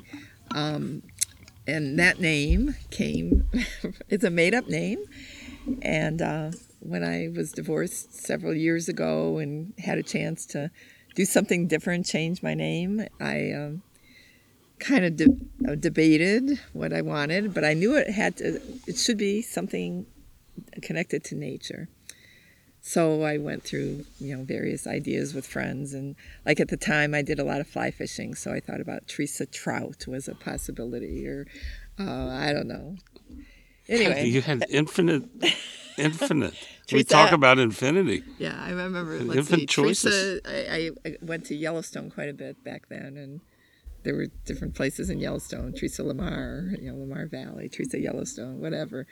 Um, 0.56 1.04
and 1.68 2.00
that 2.00 2.20
name 2.20 2.76
came, 2.90 3.48
it's 4.10 4.24
a 4.24 4.32
made 4.32 4.56
up 4.56 4.68
name. 4.68 5.04
And 5.84 6.24
uh, 6.24 6.52
when 6.80 7.04
I 7.04 7.30
was 7.34 7.52
divorced 7.52 8.16
several 8.16 8.56
years 8.56 8.90
ago 8.90 9.38
and 9.38 9.74
had 9.78 10.00
a 10.00 10.04
chance 10.04 10.46
to 10.48 10.72
do 11.18 11.26
something 11.26 11.68
different, 11.68 12.06
change 12.06 12.44
my 12.44 12.54
name, 12.54 13.04
I 13.20 13.52
um, 13.52 13.82
kind 14.78 15.04
of 15.04 15.16
de- 15.16 15.38
uh, 15.68 15.74
debated 15.74 16.60
what 16.74 16.94
I 16.94 17.02
wanted, 17.02 17.56
but 17.56 17.66
I 17.66 17.74
knew 17.74 17.96
it 17.98 18.12
had 18.12 18.38
to, 18.38 18.62
it 18.86 19.00
should 19.00 19.18
be 19.18 19.42
something 19.42 20.06
connected 20.84 21.24
to 21.26 21.36
nature. 21.36 21.90
So 22.82 23.24
I 23.24 23.40
went 23.40 23.64
through, 23.64 24.06
you 24.20 24.38
know, 24.38 24.44
various 24.44 24.86
ideas 24.86 25.34
with 25.34 25.48
friends, 25.48 25.96
and 25.96 26.16
like 26.46 26.60
at 26.60 26.68
the 26.68 26.78
time, 26.78 27.16
I 27.16 27.24
did 27.24 27.40
a 27.40 27.44
lot 27.44 27.62
of 27.62 27.68
fly 27.68 27.90
fishing, 27.90 28.36
so 28.36 28.54
I 28.54 28.60
thought 28.60 28.80
about 28.80 29.08
Teresa 29.08 29.48
Trout 29.48 30.06
was 30.08 30.28
a 30.28 30.36
possibility, 30.36 31.28
or 31.28 31.48
uh, 32.00 32.28
I 32.28 32.54
don't 32.54 32.68
know. 32.68 32.96
Anyway, 33.90 34.28
You 34.28 34.44
had 34.44 34.66
infinite, 34.70 35.24
infinite. 35.98 36.54
We 36.92 37.04
talk 37.04 37.32
about 37.32 37.60
infinity. 37.60 38.24
yeah, 38.38 38.60
I 38.62 38.72
remember. 38.72 39.16
And 39.16 39.28
Let's 39.28 39.50
see, 39.50 39.66
choices. 39.66 40.42
Teresa. 40.42 40.72
I, 40.74 40.92
I, 41.06 41.10
I 41.10 41.18
went 41.22 41.46
to 41.48 41.56
Yellowstone 41.56 42.10
quite 42.10 42.30
a 42.30 42.34
bit 42.34 42.64
back 42.64 42.88
then, 42.90 43.18
and 43.18 43.42
there 44.04 44.16
were 44.16 44.28
different 44.46 44.74
places 44.76 45.10
in 45.10 45.20
Yellowstone. 45.20 45.74
Teresa 45.74 46.04
Lamar, 46.04 46.70
you 46.80 46.92
know, 46.92 46.98
Lamar 46.98 47.26
Valley, 47.26 47.68
Teresa 47.68 48.00
Yellowstone, 48.00 48.60
whatever. 48.62 49.06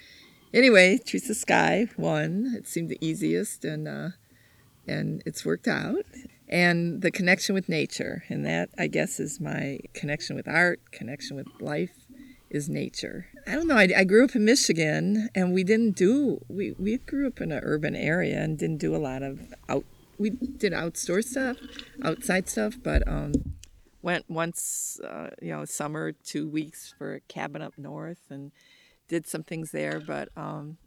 Anyway, 0.53 0.97
Teresa 1.05 1.36
Skye 1.36 1.88
won. 1.97 2.53
It 2.55 2.67
seemed 2.67 2.89
the 2.89 2.97
easiest, 3.05 3.65
and 3.65 3.88
uh, 3.88 4.09
and 4.88 5.21
it's 5.26 5.45
worked 5.45 5.67
out. 5.67 6.05
And 6.47 7.01
the 7.01 7.11
connection 7.11 7.55
with 7.55 7.67
nature, 7.67 8.23
and 8.30 8.45
that 8.45 8.69
I 8.78 8.88
guess 8.88 9.19
is 9.19 9.41
my 9.41 9.80
connection 9.93 10.36
with 10.36 10.47
art, 10.47 10.80
connection 10.91 11.36
with 11.36 11.47
life, 11.59 12.05
is 12.50 12.70
nature. 12.70 13.28
I 13.48 13.54
don't 13.56 13.68
know. 13.68 13.78
I, 13.78 13.89
I 13.96 14.04
grew 14.04 14.24
up 14.24 14.36
in 14.36 14.46
Michigan, 14.46 15.30
and 15.36 15.54
we 15.54 15.64
didn't 15.64 15.96
do. 15.96 16.43
We 16.48 16.74
we 16.78 16.98
grew 16.98 17.28
up 17.28 17.41
in 17.41 17.52
an 17.52 17.62
urban 17.64 17.96
area 17.96 18.41
and 18.41 18.58
didn't 18.58 18.78
do 18.78 18.96
a 18.96 18.98
lot 18.98 19.24
of 19.24 19.39
out. 19.70 19.86
We 20.18 20.30
did 20.30 20.74
outdoor 20.74 21.22
stuff, 21.22 21.58
outside 22.04 22.48
stuff, 22.48 22.76
but 22.82 23.06
um, 23.08 23.34
went 24.02 24.30
once, 24.30 25.00
uh, 25.04 25.32
you 25.41 25.52
know, 25.52 25.66
summer, 25.66 26.14
two 26.14 26.48
weeks 26.48 26.93
for 26.98 27.16
a 27.16 27.20
cabin 27.22 27.62
up 27.62 27.74
north, 27.78 28.22
and 28.30 28.52
did 29.08 29.28
some 29.28 29.43
things 29.43 29.72
there. 29.72 30.00
But 30.00 30.30
um, 30.38 30.78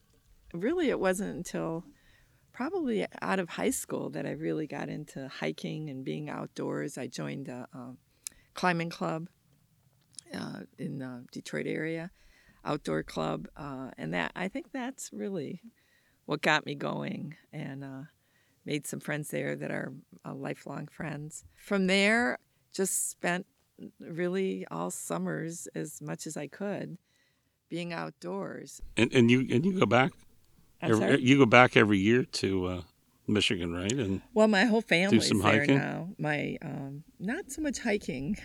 really, 0.55 0.89
it 0.89 0.99
wasn't 0.99 1.37
until 1.37 1.85
probably 2.53 3.07
out 3.21 3.39
of 3.39 3.51
high 3.51 3.71
school 3.71 4.11
that 4.11 4.27
I 4.27 4.31
really 4.31 4.67
got 4.67 4.89
into 4.89 5.29
hiking 5.29 5.91
and 5.91 6.05
being 6.05 6.31
outdoors. 6.31 6.97
I 6.97 7.07
joined 7.07 7.49
a 7.49 7.69
um, 7.75 7.99
climbing 8.55 8.91
club 8.91 9.29
uh, 10.35 10.61
in 10.79 10.99
the 10.99 11.25
Detroit 11.33 11.67
area, 11.67 12.11
outdoor 12.65 13.03
club, 13.03 13.49
uh, 13.57 13.91
and 13.97 14.15
that 14.15 14.33
I 14.35 14.49
think 14.49 14.73
that's 14.73 15.11
really 15.13 15.63
what 16.27 16.43
got 16.43 16.67
me 16.67 16.75
going 16.75 17.37
and 17.53 17.85
uh, 17.85 18.03
made 18.65 18.87
some 18.87 19.01
friends 19.01 19.31
there 19.31 19.57
that 19.57 19.71
are 19.71 19.93
uh, 20.25 20.35
lifelong 20.35 20.87
friends. 20.89 21.45
From 21.57 21.87
there, 21.87 22.39
just 22.73 23.11
spent 23.11 23.47
really 24.01 24.67
all 24.71 24.91
summers 24.91 25.69
as 25.75 26.03
much 26.03 26.27
as 26.27 26.37
I 26.37 26.49
could 26.49 26.99
being 27.69 27.93
outdoors. 27.93 28.81
And, 28.97 29.13
and 29.13 29.31
you 29.31 29.41
and 29.51 29.65
you 29.65 29.79
go 29.79 29.87
back 29.87 30.13
Every- 30.81 31.21
you 31.21 31.39
go 31.39 31.47
back 31.47 31.77
every 31.77 31.99
year 31.99 32.25
to 32.25 32.67
uh, 32.67 32.83
Michigan, 33.29 33.73
right? 33.73 33.93
And 33.93 34.23
Well, 34.35 34.49
my 34.49 34.65
whole 34.65 34.81
family's 34.81 35.29
there 35.29 35.41
hiking? 35.41 35.77
now. 35.77 36.09
My 36.19 36.57
um, 36.63 37.05
not 37.21 37.51
so 37.51 37.63
much 37.63 37.79
hiking. 37.79 38.37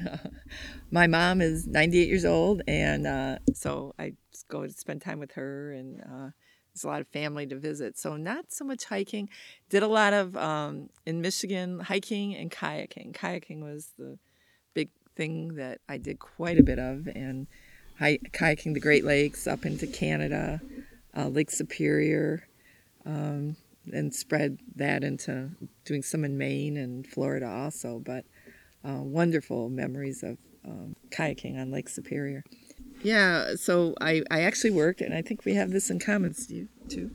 my 0.91 1.07
mom 1.07 1.41
is 1.41 1.67
98 1.67 2.07
years 2.07 2.25
old, 2.25 2.61
and 2.67 3.07
uh, 3.07 3.37
so 3.53 3.93
I 3.97 4.13
just 4.31 4.47
go 4.47 4.63
to 4.65 4.71
spend 4.71 5.01
time 5.01 5.19
with 5.19 5.31
her, 5.33 5.71
and 5.71 6.01
uh, 6.01 6.29
there's 6.73 6.83
a 6.83 6.87
lot 6.87 7.01
of 7.01 7.07
family 7.07 7.45
to 7.47 7.55
visit. 7.55 7.97
So 7.97 8.17
not 8.17 8.51
so 8.51 8.65
much 8.65 8.85
hiking. 8.85 9.29
Did 9.69 9.83
a 9.83 9.87
lot 9.87 10.13
of 10.13 10.35
um, 10.35 10.89
in 11.05 11.21
Michigan 11.21 11.79
hiking 11.79 12.35
and 12.35 12.51
kayaking. 12.51 13.13
Kayaking 13.13 13.61
was 13.61 13.91
the 13.97 14.17
big 14.73 14.89
thing 15.15 15.55
that 15.55 15.79
I 15.87 15.97
did 15.97 16.19
quite 16.19 16.59
a 16.59 16.63
bit 16.63 16.79
of, 16.79 17.07
and 17.07 17.47
hi- 17.99 18.19
kayaking 18.31 18.73
the 18.73 18.79
Great 18.79 19.05
Lakes 19.05 19.47
up 19.47 19.65
into 19.65 19.87
Canada, 19.87 20.61
uh, 21.15 21.27
Lake 21.27 21.51
Superior 21.51 22.47
um, 23.05 23.55
and 23.91 24.13
spread 24.13 24.59
that 24.75 25.03
into 25.03 25.51
doing 25.85 26.03
some 26.03 26.23
in 26.23 26.37
Maine 26.37 26.77
and 26.77 27.05
Florida 27.05 27.47
also. 27.47 27.99
But 27.99 28.25
uh, 28.83 29.01
wonderful 29.01 29.69
memories 29.69 30.23
of 30.23 30.37
um, 30.65 30.95
kayaking 31.09 31.59
on 31.59 31.71
Lake 31.71 31.89
Superior. 31.89 32.43
Yeah, 33.01 33.55
so 33.55 33.95
I, 33.99 34.23
I 34.31 34.41
actually 34.41 34.71
worked, 34.71 35.01
and 35.01 35.13
I 35.13 35.21
think 35.21 35.43
we 35.45 35.55
have 35.55 35.71
this 35.71 35.89
in 35.89 35.99
common, 35.99 36.33
Steve, 36.33 36.69
too. 36.87 37.11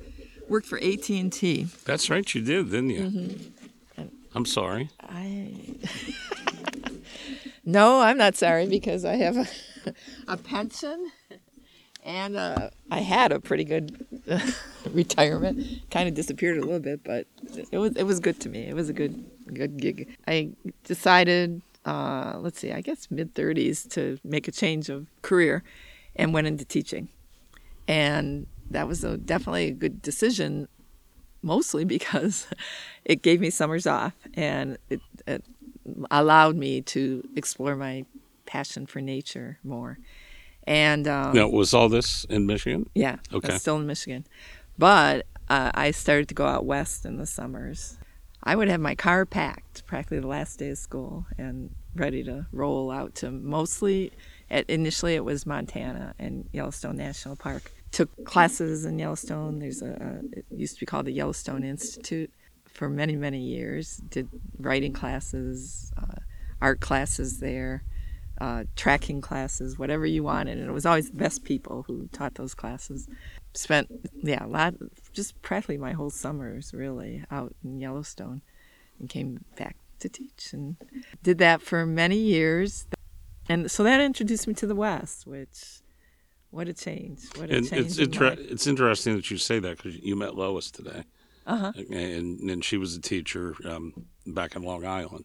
Worked 0.49 0.67
for 0.67 0.79
AT 0.79 1.09
and 1.09 1.33
T. 1.33 1.67
that's 1.85 2.11
right, 2.11 2.35
you 2.35 2.43
did, 2.43 2.71
didn't 2.71 2.91
you? 2.91 3.01
Mm-hmm. 3.01 4.05
I'm 4.35 4.45
sorry. 4.45 4.91
I 5.01 5.55
no, 7.65 8.01
I'm 8.01 8.19
not 8.19 8.37
sorry 8.37 8.67
because 8.67 9.05
I 9.05 9.17
have 9.17 9.37
a, 9.37 9.95
a 10.29 10.37
pension, 10.37 11.11
and 12.09 12.37
uh, 12.39 12.71
I 12.91 13.01
had 13.01 13.33
a 13.33 13.39
pretty 13.39 13.65
good 13.65 14.07
retirement. 14.91 15.83
Kind 15.91 16.09
of 16.09 16.15
disappeared 16.15 16.57
a 16.57 16.63
little 16.63 16.81
bit, 16.81 17.05
but 17.05 17.27
it 17.71 17.77
was 17.77 17.95
it 17.97 18.05
was 18.05 18.19
good 18.19 18.41
to 18.41 18.49
me. 18.49 18.67
It 18.67 18.75
was 18.75 18.89
a 18.89 18.95
good 18.95 19.25
good 19.53 19.77
gig. 19.77 20.09
I 20.27 20.53
decided, 20.85 21.61
uh, 21.85 22.39
let's 22.41 22.59
see, 22.59 22.73
I 22.73 22.81
guess 22.81 23.11
mid 23.11 23.35
30s 23.35 23.89
to 23.91 24.19
make 24.25 24.49
a 24.49 24.53
change 24.53 24.89
of 24.89 25.07
career, 25.21 25.63
and 26.17 26.33
went 26.33 26.47
into 26.47 26.65
teaching, 26.65 27.11
and 27.87 28.47
that 28.71 28.89
was 28.89 29.05
a, 29.05 29.19
definitely 29.19 29.69
a 29.69 29.73
good 29.73 30.01
decision 30.01 30.67
mostly 31.43 31.85
because 31.97 32.47
it 33.05 33.21
gave 33.21 33.39
me 33.39 33.51
summers 33.51 33.87
off 33.87 34.15
and 34.35 34.79
it, 34.89 35.01
it 35.27 35.45
allowed 36.11 36.57
me 36.57 36.81
to 36.81 37.27
explore 37.37 37.77
my 37.77 38.07
passion 38.47 38.87
for 38.87 39.03
nature 39.03 39.59
more. 39.63 39.99
And 40.69 41.09
um, 41.09 41.35
Now, 41.35 41.49
was 41.49 41.73
all 41.73 41.89
this 41.89 42.25
in 42.25 42.45
Michigan? 42.45 42.91
yeah, 42.95 43.17
Okay. 43.33 43.57
still 43.57 43.77
in 43.77 43.87
Michigan. 43.87 44.27
But 44.77 45.25
uh, 45.49 45.71
I 45.75 45.93
started 45.93 46.29
to 46.29 46.35
go 46.35 46.45
out 46.45 46.67
west 46.67 47.07
in 47.07 47.17
the 47.17 47.25
summers. 47.25 47.97
I 48.45 48.55
would 48.55 48.69
have 48.69 48.79
my 48.79 48.95
car 48.95 49.25
packed 49.25 49.87
practically 49.87 50.21
the 50.21 50.27
last 50.27 50.59
day 50.59 50.69
of 50.69 50.79
school 50.79 51.25
and 51.39 51.71
ready 51.95 52.23
to 52.25 52.47
roll 52.53 52.91
out 52.91 53.15
to 53.17 53.31
mostly, 53.31 54.13
at, 54.51 54.69
initially 54.69 55.15
it 55.15 55.25
was 55.25 55.47
Montana 55.47 56.15
and 56.19 56.47
Yellowstone 56.53 56.99
National 56.99 57.35
Park. 57.35 57.73
Took 57.91 58.27
classes 58.27 58.85
in 58.85 58.99
Yellowstone. 58.99 59.61
There's 59.61 59.81
a, 59.81 59.89
a 59.89 60.39
it 60.39 60.45
used 60.51 60.75
to 60.75 60.81
be 60.81 60.87
called 60.87 61.07
the 61.07 61.13
Yellowstone 61.13 61.65
Institute 61.65 62.31
for 62.67 62.91
many, 62.91 63.17
many 63.17 63.41
years. 63.41 64.03
Did 64.11 64.29
writing 64.59 64.93
classes, 64.93 65.91
uh, 65.97 66.21
art 66.61 66.81
classes 66.81 67.41
there 67.41 67.85
uh, 68.41 68.65
tracking 68.77 69.21
classes, 69.21 69.79
whatever 69.79 70.07
you 70.07 70.23
wanted. 70.23 70.59
And 70.59 70.69
it 70.69 70.73
was 70.73 70.87
always 70.87 71.11
the 71.11 71.17
best 71.17 71.45
people 71.45 71.85
who 71.87 72.09
taught 72.13 72.35
those 72.35 72.55
classes. 72.55 73.09
Spent, 73.55 73.89
yeah, 74.23 74.45
a 74.45 74.47
lot, 74.47 74.75
just 75.13 75.41
practically 75.43 75.79
my 75.79 75.93
whole 75.93 76.11
summers 76.11 76.73
really 76.75 77.25
out 77.31 77.55
in 77.65 77.81
Yellowstone 77.81 78.43
and 79.01 79.09
came 79.09 79.45
back 79.57 79.77
to 80.01 80.09
teach 80.09 80.53
and 80.53 80.77
did 81.23 81.39
that 81.39 81.61
for 81.63 81.85
many 81.87 82.17
years. 82.19 82.87
And 83.49 83.71
so 83.71 83.83
that 83.83 84.01
introduced 84.01 84.47
me 84.47 84.55
to 84.55 84.67
the 84.67 84.75
West, 84.77 85.27
which, 85.27 85.81
what 86.51 86.69
a 86.69 86.75
change. 86.75 87.23
What 87.37 87.51
a 87.51 87.57
And 87.57 87.69
change. 87.69 87.87
it's 87.87 87.99
in 87.99 88.05
inter- 88.05 88.37
it's 88.39 88.67
interesting 88.67 89.17
that 89.17 89.31
you 89.31 89.39
say 89.39 89.59
that 89.59 89.77
because 89.79 89.97
you 89.97 90.15
met 90.17 90.35
Lois 90.37 90.71
today, 90.71 91.05
Uh-huh. 91.47 91.73
and 91.91 92.39
and 92.51 92.65
she 92.65 92.77
was 92.77 92.95
a 92.95 93.01
teacher 93.01 93.55
um, 93.65 93.93
back 94.27 94.55
in 94.55 94.63
Long 94.63 94.85
Island, 94.85 95.25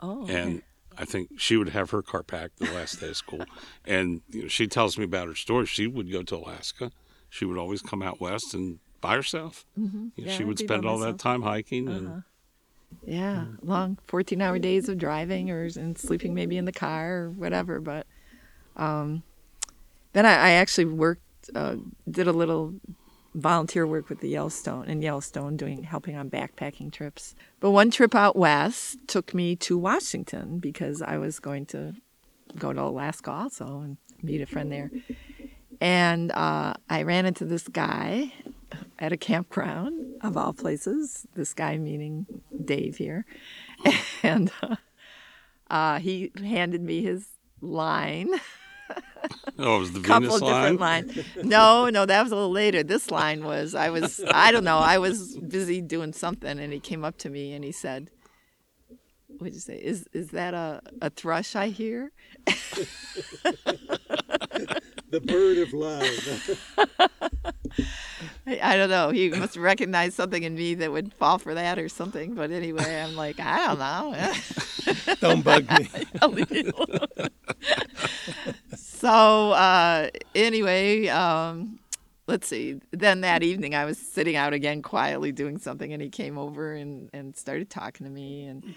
Oh, 0.00 0.24
okay. 0.24 0.40
and 0.40 0.62
I 0.98 1.04
think 1.04 1.30
she 1.36 1.56
would 1.56 1.70
have 1.70 1.90
her 1.90 2.02
car 2.02 2.22
packed 2.22 2.58
the 2.58 2.72
last 2.72 3.00
day 3.00 3.08
of 3.08 3.16
school, 3.16 3.44
and 3.86 4.22
you 4.30 4.42
know, 4.42 4.48
she 4.48 4.66
tells 4.66 4.98
me 4.98 5.04
about 5.04 5.28
her 5.28 5.34
story. 5.34 5.66
She 5.66 5.86
would 5.86 6.10
go 6.10 6.22
to 6.22 6.36
Alaska. 6.36 6.92
She 7.30 7.44
would 7.44 7.58
always 7.58 7.80
come 7.80 8.02
out 8.02 8.20
west 8.20 8.52
and 8.54 8.78
by 9.00 9.16
herself. 9.16 9.64
You 9.76 9.82
know, 9.82 9.88
Mm-hmm. 9.88 10.08
Yeah, 10.16 10.36
she 10.36 10.44
would 10.44 10.58
spend 10.58 10.84
all 10.84 10.98
that 10.98 11.18
time 11.18 11.42
hiking, 11.42 11.88
and 11.88 12.08
Uh-huh. 12.08 12.20
Yeah, 13.06 13.46
long 13.62 13.98
14 14.06 14.40
hour 14.40 14.58
days 14.58 14.88
of 14.88 14.98
driving 14.98 15.50
or 15.50 15.68
and 15.76 15.98
sleeping 15.98 16.34
maybe 16.34 16.56
in 16.56 16.66
the 16.66 16.72
car 16.72 17.14
or 17.14 17.30
whatever. 17.30 17.80
But 17.80 18.06
um, 18.76 19.22
then 20.12 20.26
I, 20.26 20.34
I 20.34 20.50
actually 20.50 20.84
worked, 20.84 21.22
uh, 21.54 21.76
did 22.08 22.28
a 22.28 22.32
little 22.32 22.74
volunteer 23.34 23.86
work 23.86 24.08
with 24.08 24.20
the 24.20 24.28
Yellowstone 24.28 24.86
and 24.86 25.02
Yellowstone, 25.02 25.56
doing 25.56 25.84
helping 25.84 26.16
on 26.16 26.30
backpacking 26.30 26.92
trips. 26.92 27.34
But 27.60 27.70
one 27.70 27.90
trip 27.90 28.14
out 28.14 28.36
west 28.36 28.98
took 29.06 29.32
me 29.32 29.56
to 29.56 29.78
Washington 29.78 30.58
because 30.58 31.00
I 31.02 31.18
was 31.18 31.40
going 31.40 31.66
to 31.66 31.94
go 32.58 32.72
to 32.72 32.82
Alaska 32.82 33.30
also 33.30 33.80
and 33.80 33.96
meet 34.22 34.40
a 34.40 34.46
friend 34.46 34.70
there. 34.70 34.90
And 35.80 36.30
uh, 36.32 36.74
I 36.88 37.02
ran 37.02 37.26
into 37.26 37.44
this 37.44 37.66
guy 37.66 38.32
at 38.98 39.12
a 39.12 39.16
campground, 39.16 40.14
of 40.20 40.36
all 40.36 40.52
places. 40.52 41.26
This 41.34 41.54
guy 41.54 41.76
meaning 41.76 42.26
Dave 42.64 42.96
here, 42.96 43.24
and 44.22 44.50
uh, 44.62 44.76
uh, 45.70 45.98
he 45.98 46.30
handed 46.38 46.82
me 46.82 47.02
his 47.02 47.26
line, 47.60 48.28
oh, 49.58 49.76
it 49.76 49.80
was 49.80 49.92
the 49.92 50.00
couple 50.00 50.28
Venus 50.28 50.36
of 50.36 50.42
line. 50.42 50.62
different 50.62 50.80
lines. 50.80 51.18
No, 51.44 51.88
no, 51.90 52.06
that 52.06 52.22
was 52.22 52.32
a 52.32 52.34
little 52.34 52.50
later. 52.50 52.82
This 52.82 53.10
line 53.10 53.44
was 53.44 53.74
I 53.74 53.90
was 53.90 54.22
I 54.32 54.52
don't 54.52 54.64
know 54.64 54.78
I 54.78 54.98
was 54.98 55.36
busy 55.38 55.80
doing 55.80 56.12
something, 56.12 56.58
and 56.58 56.72
he 56.72 56.80
came 56.80 57.04
up 57.04 57.18
to 57.18 57.30
me 57.30 57.52
and 57.52 57.64
he 57.64 57.72
said. 57.72 58.10
What'd 59.38 59.54
you 59.54 59.60
say? 59.60 59.76
Is 59.76 60.06
is 60.12 60.28
that 60.28 60.54
a, 60.54 60.80
a 61.00 61.10
thrush 61.10 61.56
I 61.56 61.68
hear? 61.68 62.12
The 65.10 65.20
bird 65.20 65.58
of 65.58 65.72
love. 65.72 66.58
I, 68.46 68.60
I 68.62 68.76
don't 68.76 68.88
know. 68.88 69.10
He 69.10 69.30
must 69.30 69.56
recognize 69.56 70.14
something 70.14 70.42
in 70.42 70.54
me 70.54 70.74
that 70.76 70.92
would 70.92 71.12
fall 71.12 71.38
for 71.38 71.54
that 71.54 71.78
or 71.78 71.88
something. 71.88 72.34
But 72.34 72.50
anyway, 72.50 73.02
I'm 73.02 73.14
like, 73.14 73.38
I 73.40 73.66
don't 73.66 73.78
know. 73.78 74.32
Don't 75.20 75.42
bug 75.42 75.66
me. 75.70 75.90
I'll 79.04 79.48
leave 79.48 79.52
it 79.52 79.52
alone. 79.52 79.52
so 79.52 79.52
uh, 79.52 80.10
anyway, 80.34 81.08
um, 81.08 81.78
let's 82.26 82.46
see. 82.48 82.80
Then 82.90 83.20
that 83.22 83.42
evening, 83.42 83.74
I 83.74 83.84
was 83.84 83.98
sitting 83.98 84.36
out 84.36 84.52
again 84.52 84.82
quietly 84.82 85.32
doing 85.32 85.58
something, 85.58 85.92
and 85.92 86.02
he 86.02 86.08
came 86.08 86.38
over 86.38 86.72
and, 86.74 87.10
and 87.12 87.36
started 87.36 87.70
talking 87.70 88.04
to 88.06 88.10
me. 88.12 88.44
And 88.44 88.74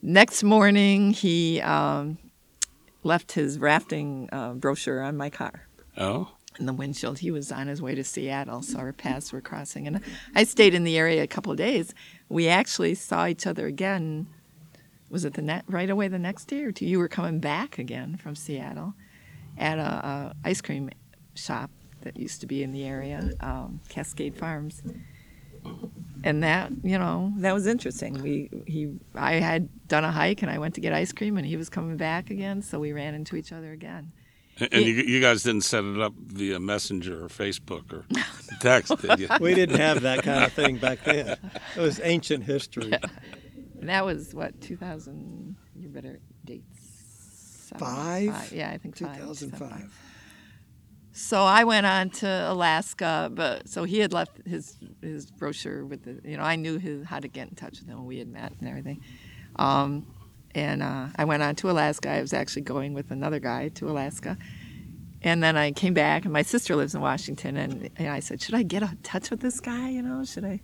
next 0.00 0.42
morning, 0.42 1.12
he 1.12 1.60
um, 1.60 2.18
left 3.02 3.32
his 3.32 3.58
rafting 3.58 4.28
uh, 4.32 4.54
brochure 4.54 5.02
on 5.02 5.16
my 5.16 5.30
car 5.30 5.66
Oh, 5.96 6.30
in 6.58 6.66
the 6.66 6.72
windshield. 6.72 7.18
He 7.18 7.30
was 7.30 7.50
on 7.52 7.66
his 7.66 7.82
way 7.82 7.94
to 7.94 8.04
Seattle, 8.04 8.62
so 8.62 8.78
our 8.78 8.92
paths 8.92 9.32
were 9.32 9.40
crossing. 9.40 9.86
And 9.86 10.00
I 10.34 10.44
stayed 10.44 10.74
in 10.74 10.84
the 10.84 10.96
area 10.98 11.22
a 11.22 11.26
couple 11.26 11.52
of 11.52 11.58
days. 11.58 11.94
We 12.28 12.48
actually 12.48 12.94
saw 12.94 13.26
each 13.26 13.46
other 13.46 13.66
again. 13.66 14.26
Was 15.10 15.24
it 15.26 15.34
the 15.34 15.42
net 15.42 15.64
right 15.68 15.90
away 15.90 16.08
the 16.08 16.18
next 16.18 16.46
day 16.46 16.62
or 16.62 16.72
two? 16.72 16.86
You 16.86 16.98
were 16.98 17.08
coming 17.08 17.40
back 17.40 17.78
again 17.78 18.16
from 18.16 18.34
Seattle 18.34 18.94
at 19.58 19.78
a, 19.78 19.82
a 19.82 20.34
ice 20.44 20.60
cream 20.60 20.90
shop 21.34 21.70
that 22.02 22.16
used 22.18 22.40
to 22.40 22.46
be 22.46 22.62
in 22.62 22.72
the 22.72 22.84
area, 22.84 23.30
um, 23.40 23.80
Cascade 23.88 24.36
Farms. 24.36 24.82
And 26.24 26.42
that, 26.42 26.72
you 26.82 26.98
know, 26.98 27.32
that 27.36 27.52
was 27.52 27.66
interesting. 27.66 28.20
We 28.22 28.50
he 28.66 28.88
I 29.14 29.34
had 29.34 29.68
done 29.88 30.04
a 30.04 30.10
hike 30.10 30.42
and 30.42 30.50
I 30.50 30.58
went 30.58 30.74
to 30.74 30.80
get 30.80 30.92
ice 30.92 31.12
cream 31.12 31.36
and 31.36 31.46
he 31.46 31.56
was 31.56 31.68
coming 31.68 31.96
back 31.96 32.30
again, 32.30 32.62
so 32.62 32.78
we 32.80 32.92
ran 32.92 33.14
into 33.14 33.36
each 33.36 33.52
other 33.52 33.72
again. 33.72 34.12
and 34.58 34.72
and 34.72 34.84
you, 34.84 34.94
you 34.94 35.20
guys 35.20 35.42
didn't 35.42 35.62
set 35.62 35.84
it 35.84 36.00
up 36.00 36.14
via 36.16 36.58
Messenger 36.60 37.24
or 37.24 37.28
Facebook 37.28 37.92
or 37.92 38.04
text, 38.60 38.96
did 39.00 39.18
you? 39.20 39.28
We 39.40 39.54
didn't 39.54 39.78
have 39.78 40.02
that 40.02 40.22
kind 40.22 40.44
of 40.44 40.52
thing 40.52 40.78
back 40.78 41.04
then. 41.04 41.36
It 41.76 41.80
was 41.80 42.00
ancient 42.02 42.44
history. 42.44 42.92
And 43.80 43.88
that 43.88 44.04
was 44.04 44.34
what 44.34 44.60
2000. 44.60 45.56
You 45.76 45.88
better 45.88 46.20
dates. 46.44 46.71
Seven, 47.78 48.32
Five? 48.32 48.52
Yeah, 48.52 48.70
I 48.70 48.78
think 48.78 48.96
five. 48.96 49.16
2005. 49.18 49.98
So 51.14 51.42
I 51.42 51.64
went 51.64 51.84
on 51.84 52.08
to 52.10 52.26
Alaska, 52.26 53.30
but 53.32 53.68
so 53.68 53.84
he 53.84 53.98
had 53.98 54.12
left 54.12 54.46
his 54.46 54.78
his 55.02 55.30
brochure 55.30 55.84
with 55.84 56.04
the 56.04 56.28
you 56.28 56.36
know 56.38 56.42
I 56.42 56.56
knew 56.56 56.78
his 56.78 57.04
how 57.06 57.20
to 57.20 57.28
get 57.28 57.48
in 57.48 57.54
touch 57.54 57.80
with 57.80 57.88
him. 57.88 58.06
We 58.06 58.18
had 58.18 58.28
met 58.28 58.52
and 58.60 58.68
everything. 58.68 59.02
Um, 59.56 60.06
and 60.54 60.82
uh, 60.82 61.08
I 61.16 61.24
went 61.24 61.42
on 61.42 61.54
to 61.56 61.70
Alaska. 61.70 62.10
I 62.10 62.20
was 62.20 62.32
actually 62.32 62.62
going 62.62 62.94
with 62.94 63.10
another 63.10 63.38
guy 63.38 63.68
to 63.68 63.90
Alaska, 63.90 64.38
and 65.22 65.42
then 65.42 65.56
I 65.56 65.72
came 65.72 65.94
back, 65.94 66.24
and 66.24 66.32
my 66.32 66.42
sister 66.42 66.76
lives 66.76 66.94
in 66.94 67.00
Washington, 67.00 67.56
and, 67.56 67.90
and 67.96 68.08
I 68.08 68.20
said, 68.20 68.42
should 68.42 68.54
I 68.54 68.62
get 68.62 68.82
in 68.82 68.96
touch 69.02 69.30
with 69.30 69.40
this 69.40 69.60
guy? 69.60 69.90
You 69.90 70.02
know, 70.02 70.24
should 70.24 70.44
I? 70.44 70.60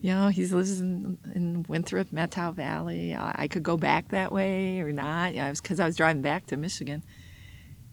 You 0.00 0.14
know, 0.14 0.28
he 0.28 0.46
lives 0.46 0.80
in, 0.80 1.18
in 1.34 1.64
Winthrop, 1.68 2.10
Methow 2.10 2.54
Valley. 2.54 3.14
I, 3.14 3.34
I 3.44 3.48
could 3.48 3.62
go 3.62 3.76
back 3.76 4.08
that 4.08 4.30
way 4.30 4.80
or 4.80 4.92
not. 4.92 5.34
Yeah, 5.34 5.46
it 5.46 5.50
was 5.50 5.60
because 5.60 5.80
I 5.80 5.86
was 5.86 5.96
driving 5.96 6.22
back 6.22 6.46
to 6.46 6.56
Michigan, 6.56 7.02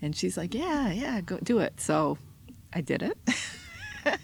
and 0.01 0.15
she's 0.15 0.37
like, 0.37 0.53
yeah, 0.53 0.91
yeah, 0.91 1.21
go 1.21 1.37
do 1.37 1.59
it. 1.59 1.79
So 1.79 2.17
I 2.73 2.81
did 2.81 3.03
it. 3.03 3.17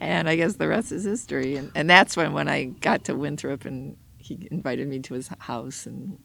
and 0.00 0.28
I 0.28 0.36
guess 0.36 0.54
the 0.56 0.68
rest 0.68 0.92
is 0.92 1.04
history. 1.04 1.56
And, 1.56 1.72
and 1.74 1.88
that's 1.88 2.16
when, 2.16 2.32
when 2.32 2.48
I 2.48 2.64
got 2.64 3.04
to 3.04 3.14
Winthrop 3.14 3.64
and 3.64 3.96
he 4.18 4.48
invited 4.50 4.88
me 4.88 5.00
to 5.00 5.14
his 5.14 5.28
house 5.38 5.86
and 5.86 6.18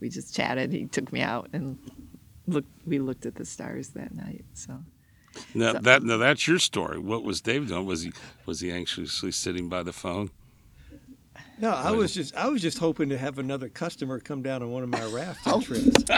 we 0.00 0.08
just 0.08 0.34
chatted. 0.34 0.72
He 0.72 0.86
took 0.86 1.12
me 1.12 1.20
out 1.20 1.50
and 1.52 1.78
looked, 2.46 2.70
we 2.86 2.98
looked 2.98 3.26
at 3.26 3.36
the 3.36 3.44
stars 3.44 3.88
that 3.90 4.14
night. 4.14 4.44
So 4.54 4.80
Now 5.54 5.72
So- 5.72 5.78
that 5.80 6.02
now 6.02 6.16
that's 6.16 6.46
your 6.46 6.58
story. 6.58 6.98
What 6.98 7.24
was 7.24 7.40
Dave 7.40 7.68
doing? 7.68 7.86
Was 7.86 8.02
he 8.02 8.12
was 8.46 8.60
he 8.60 8.70
anxiously 8.70 9.32
sitting 9.32 9.68
by 9.68 9.82
the 9.82 9.92
phone? 9.92 10.30
No, 11.58 11.70
I 11.70 11.90
was 11.92 12.14
just 12.14 12.34
I 12.36 12.48
was 12.48 12.62
just 12.62 12.78
hoping 12.78 13.08
to 13.10 13.18
have 13.18 13.38
another 13.38 13.68
customer 13.68 14.18
come 14.20 14.42
down 14.42 14.62
on 14.62 14.70
one 14.72 14.82
of 14.82 14.88
my 14.88 15.02
Oh. 15.02 15.10
rafting 15.12 15.60
trips. 15.62 16.04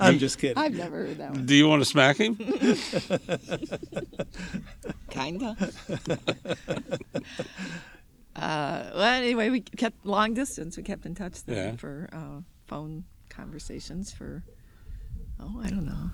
I'm 0.00 0.18
just 0.18 0.38
kidding. 0.38 0.58
I've 0.58 0.74
never 0.74 1.06
heard 1.06 1.18
that 1.18 1.30
one. 1.32 1.46
Do 1.46 1.54
you 1.54 1.68
want 1.68 1.82
to 1.82 1.86
smack 1.86 2.16
him? 2.16 2.34
Kinda. 5.10 5.56
uh, 8.36 8.90
well, 8.94 9.02
anyway, 9.02 9.50
we 9.50 9.60
kept 9.60 10.04
long 10.04 10.34
distance. 10.34 10.76
We 10.76 10.82
kept 10.82 11.06
in 11.06 11.14
touch 11.14 11.44
then 11.44 11.56
Yeah. 11.56 11.76
for 11.76 12.08
uh, 12.12 12.40
phone 12.66 13.04
conversations 13.28 14.10
for 14.12 14.42
oh, 15.40 15.60
I 15.62 15.68
don't 15.70 15.86
know, 15.86 15.92
a 15.92 16.12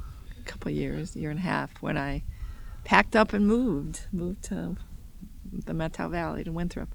couple 0.51 0.71
of 0.71 0.77
years, 0.77 1.15
year 1.17 1.31
and 1.31 1.39
a 1.39 1.43
half. 1.43 1.71
When 1.81 1.97
I 1.97 2.23
packed 2.85 3.15
up 3.17 3.33
and 3.33 3.47
moved, 3.47 4.07
moved 4.13 4.43
to 4.45 4.77
the 5.53 5.73
Methow 5.73 6.11
Valley 6.11 6.45
to 6.45 6.53
Winthrop. 6.53 6.91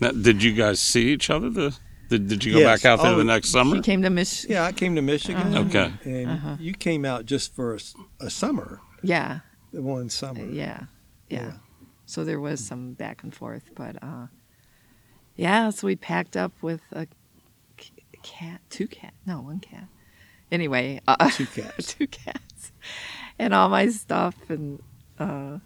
Now, 0.00 0.10
did 0.10 0.42
you 0.42 0.52
guys 0.52 0.80
see 0.80 1.08
each 1.12 1.30
other? 1.30 1.48
The 1.50 1.76
did, 2.08 2.28
did 2.28 2.44
you 2.44 2.52
go 2.52 2.58
Yes. 2.58 2.82
back 2.82 2.90
out 2.90 3.02
there 3.02 3.12
Oh, 3.12 3.16
the 3.16 3.24
next 3.24 3.50
summer? 3.50 3.76
She 3.76 3.82
came 3.82 4.02
to 4.02 4.10
Mich. 4.10 4.44
yeah, 4.48 4.64
I 4.64 4.72
came 4.72 4.94
to 4.96 5.02
Michigan. 5.02 5.56
Okay. 5.56 5.92
And 6.04 6.30
Uh-huh. 6.30 6.56
you 6.60 6.74
came 6.74 7.04
out 7.06 7.24
just 7.26 7.54
for 7.54 7.78
a 8.20 8.28
summer, 8.30 8.80
Yeah, 9.02 9.40
the 9.72 9.80
one 9.82 10.10
summer. 10.10 10.44
yeah, 10.44 10.84
yeah, 11.30 11.42
Yeah. 11.46 11.52
So 12.04 12.24
there 12.24 12.40
was 12.40 12.60
some 12.64 12.92
back 12.92 13.22
and 13.22 13.34
forth, 13.34 13.70
but 13.74 13.96
uh, 14.02 14.26
yeah. 15.36 15.70
So 15.70 15.86
we 15.86 15.96
packed 15.96 16.36
up 16.36 16.52
with 16.60 16.82
a 16.92 17.06
cat, 18.22 18.60
two 18.68 18.86
cat, 18.88 19.14
no, 19.26 19.40
one 19.40 19.60
cat. 19.60 19.88
Anyway, 20.50 21.00
uh, 21.08 21.30
Two 21.30 21.46
cats. 21.46 21.94
two 21.98 22.06
cats, 22.06 22.51
and 23.38 23.54
all 23.54 23.68
my 23.68 23.88
stuff, 23.88 24.36
and 24.48 24.82
uh, 25.18 25.58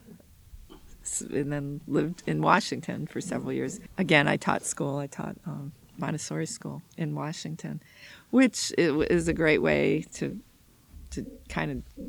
and 1.31 1.53
then 1.53 1.81
lived 1.87 2.23
in 2.27 2.43
Washington 2.43 3.07
for 3.07 3.21
several 3.21 3.53
years. 3.53 3.81
Again, 3.99 4.29
I 4.29 4.37
taught 4.37 4.65
school. 4.65 4.99
I 4.99 5.07
taught 5.07 5.37
um, 5.47 5.73
Montessori 5.99 6.47
school 6.47 6.83
in 6.97 7.15
Washington, 7.15 7.83
which 8.31 8.73
is 8.77 9.29
a 9.29 9.33
great 9.33 9.63
way 9.63 10.05
to 10.15 10.41
to 11.11 11.27
kind 11.49 11.71
of 11.71 12.07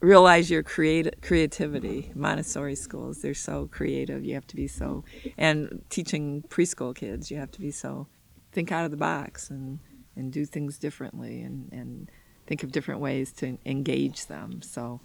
realize 0.00 0.50
your 0.50 0.62
creat- 0.62 1.20
creativity. 1.22 2.10
Montessori 2.14 2.74
schools, 2.74 3.22
they're 3.22 3.34
so 3.34 3.68
creative. 3.70 4.24
You 4.24 4.34
have 4.34 4.46
to 4.48 4.56
be 4.56 4.66
so, 4.66 5.04
and 5.36 5.82
teaching 5.90 6.42
preschool 6.48 6.94
kids, 6.94 7.30
you 7.30 7.36
have 7.36 7.50
to 7.52 7.60
be 7.60 7.70
so, 7.70 8.06
think 8.52 8.72
out 8.72 8.84
of 8.84 8.90
the 8.90 8.96
box 8.96 9.50
and, 9.50 9.78
and 10.16 10.32
do 10.32 10.44
things 10.44 10.78
differently 10.78 11.42
and, 11.42 11.70
and 11.72 12.10
think 12.50 12.64
of 12.64 12.72
different 12.72 13.00
ways 13.00 13.30
to 13.30 13.56
engage 13.64 14.26
them. 14.26 14.60
So 14.60 14.98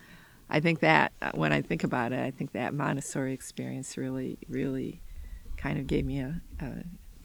I 0.49 0.59
think 0.59 0.79
that 0.79 1.11
uh, 1.21 1.29
when 1.35 1.53
I 1.53 1.61
think 1.61 1.83
about 1.83 2.11
it, 2.11 2.19
I 2.19 2.31
think 2.31 2.53
that 2.53 2.73
Montessori 2.73 3.33
experience 3.33 3.97
really, 3.99 4.39
really 4.49 4.99
kind 5.55 5.77
of 5.77 5.85
gave 5.85 6.05
me 6.07 6.21
a, 6.21 6.41
a 6.59 6.71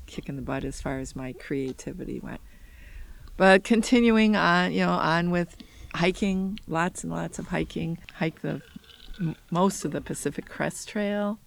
kick 0.05 0.29
in 0.29 0.37
the 0.37 0.43
butt 0.43 0.63
as 0.63 0.79
far 0.79 0.99
as 0.99 1.17
my 1.17 1.33
creativity 1.33 2.21
went. 2.21 2.43
But 3.39 3.65
continuing 3.65 4.37
on, 4.37 4.73
you 4.73 4.81
know, 4.81 4.91
on 4.91 5.31
with 5.31 5.57
hiking, 5.95 6.61
lots 6.69 7.03
and 7.03 7.11
lots 7.11 7.39
of 7.39 7.47
hiking. 7.47 7.97
Hike 8.17 8.43
the 8.43 8.61
most 9.51 9.87
of 9.87 9.93
the 9.93 10.03
Pacific 10.03 10.47
Crest 10.47 10.87
Trail. 10.87 11.39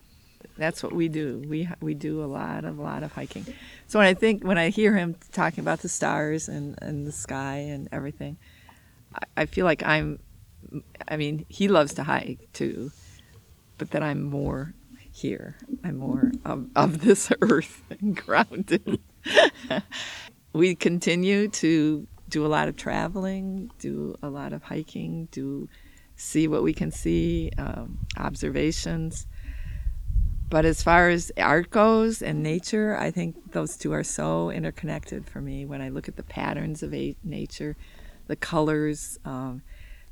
That's 0.57 0.81
what 0.81 0.93
we 0.93 1.09
do. 1.09 1.45
We 1.47 1.69
we 1.79 1.93
do 1.93 2.23
a 2.23 2.25
lot 2.25 2.65
of 2.65 2.79
a 2.79 2.81
lot 2.81 3.03
of 3.03 3.11
hiking. 3.11 3.45
So 3.85 3.99
when 3.99 4.07
I 4.07 4.15
think 4.15 4.43
when 4.43 4.57
I 4.57 4.69
hear 4.69 4.97
him 4.97 5.15
talking 5.31 5.59
about 5.59 5.81
the 5.81 5.89
stars 5.89 6.49
and, 6.49 6.75
and 6.81 7.05
the 7.05 7.11
sky 7.11 7.57
and 7.57 7.87
everything, 7.91 8.37
I, 9.37 9.45
feel 9.45 9.65
like 9.65 9.83
I'm. 9.83 10.19
I 11.07 11.17
mean, 11.17 11.45
he 11.49 11.67
loves 11.67 11.93
to 11.95 12.03
hike 12.03 12.51
too, 12.53 12.91
but 13.77 13.91
that 13.91 14.03
I'm 14.03 14.23
more 14.23 14.73
here. 15.11 15.57
I'm 15.83 15.97
more 15.97 16.31
of, 16.45 16.67
of 16.75 17.01
this 17.01 17.31
earth 17.41 17.83
and 17.89 18.15
grounded. 18.15 18.99
we 20.53 20.75
continue 20.75 21.47
to 21.49 22.07
do 22.29 22.45
a 22.45 22.47
lot 22.47 22.67
of 22.67 22.75
traveling, 22.75 23.69
do 23.79 24.15
a 24.23 24.29
lot 24.29 24.53
of 24.53 24.63
hiking, 24.63 25.27
do 25.31 25.69
see 26.15 26.47
what 26.47 26.63
we 26.63 26.73
can 26.73 26.91
see, 26.91 27.51
um, 27.57 27.99
observations. 28.17 29.27
But 30.49 30.65
as 30.65 30.83
far 30.83 31.09
as 31.09 31.31
art 31.37 31.69
goes 31.71 32.21
and 32.21 32.43
nature, 32.43 32.95
I 32.97 33.11
think 33.11 33.53
those 33.53 33.77
two 33.77 33.91
are 33.91 34.03
so 34.03 34.49
interconnected 34.51 35.27
for 35.27 35.41
me. 35.41 35.65
When 35.65 35.81
I 35.81 35.89
look 35.89 36.07
at 36.07 36.15
the 36.15 36.23
patterns 36.23 36.83
of 36.83 36.93
nature, 37.23 37.75
the 38.27 38.35
colors, 38.35 39.19
um, 39.25 39.61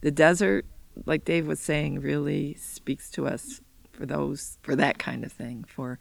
the 0.01 0.11
desert, 0.11 0.65
like 1.05 1.25
Dave 1.25 1.47
was 1.47 1.59
saying, 1.59 1.99
really 1.99 2.55
speaks 2.55 3.09
to 3.11 3.27
us 3.27 3.61
for 3.91 4.05
those 4.05 4.57
for 4.61 4.75
that 4.75 4.97
kind 4.97 5.23
of 5.23 5.31
thing. 5.31 5.63
For 5.67 5.99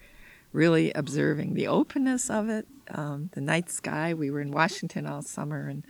really 0.53 0.93
observing 0.93 1.55
the 1.55 1.69
openness 1.69 2.31
of 2.31 2.49
it, 2.49 2.67
um, 2.91 3.31
the 3.35 3.41
night 3.41 3.71
sky. 3.71 4.15
We 4.15 4.31
were 4.31 4.41
in 4.41 4.51
Washington 4.51 5.07
all 5.07 5.23
summer 5.23 5.69
and 5.69 5.85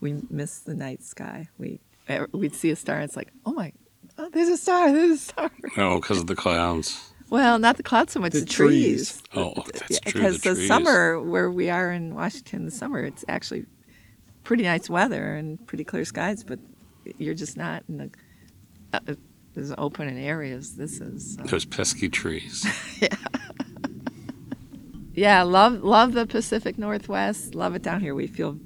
we 0.00 0.22
missed 0.30 0.66
the 0.66 0.74
night 0.74 1.02
sky. 1.02 1.48
We 1.58 1.80
we'd 2.32 2.54
see 2.54 2.70
a 2.70 2.76
star 2.76 2.96
and 2.96 3.04
it's 3.04 3.16
like, 3.16 3.32
oh 3.46 3.52
my, 3.52 3.72
oh, 4.18 4.28
there's 4.30 4.48
a 4.48 4.56
star, 4.56 4.92
there's 4.92 5.12
a 5.12 5.18
star. 5.18 5.50
Oh, 5.76 6.00
because 6.00 6.18
of 6.18 6.26
the 6.26 6.36
clouds. 6.36 7.12
Well, 7.30 7.58
not 7.58 7.78
the 7.78 7.82
clouds 7.82 8.12
so 8.12 8.20
much, 8.20 8.32
The 8.32 8.40
the, 8.40 8.46
trees. 8.46 9.22
Oh, 9.34 9.54
that's 9.72 10.00
true. 10.00 10.12
Because 10.12 10.42
the 10.42 10.54
the, 10.54 10.66
summer 10.66 11.20
where 11.20 11.50
we 11.50 11.70
are 11.70 11.90
in 11.90 12.14
Washington, 12.14 12.64
the 12.64 12.70
summer 12.70 13.02
it's 13.02 13.24
actually 13.28 13.66
pretty 14.44 14.62
nice 14.62 14.88
weather 14.88 15.34
and 15.34 15.64
pretty 15.66 15.84
clear 15.84 16.04
skies, 16.04 16.44
but 16.44 16.58
you're 17.18 17.34
just 17.34 17.56
not 17.56 17.82
in 17.88 17.96
the 17.98 18.10
uh, 18.92 19.14
as 19.56 19.74
open 19.78 20.08
in 20.08 20.18
areas. 20.18 20.76
This 20.76 21.00
is. 21.00 21.36
uh, 21.38 21.44
Those 21.44 21.64
pesky 21.64 22.08
trees. 22.08 22.64
Yeah, 23.00 23.08
yeah, 25.12 25.42
love 25.42 25.82
love 25.84 26.12
the 26.12 26.26
Pacific 26.26 26.76
Northwest. 26.78 27.54
Love 27.54 27.74
it 27.76 27.82
down 27.82 28.00
here. 28.00 28.14
We 28.14 28.26
feel 28.26 28.58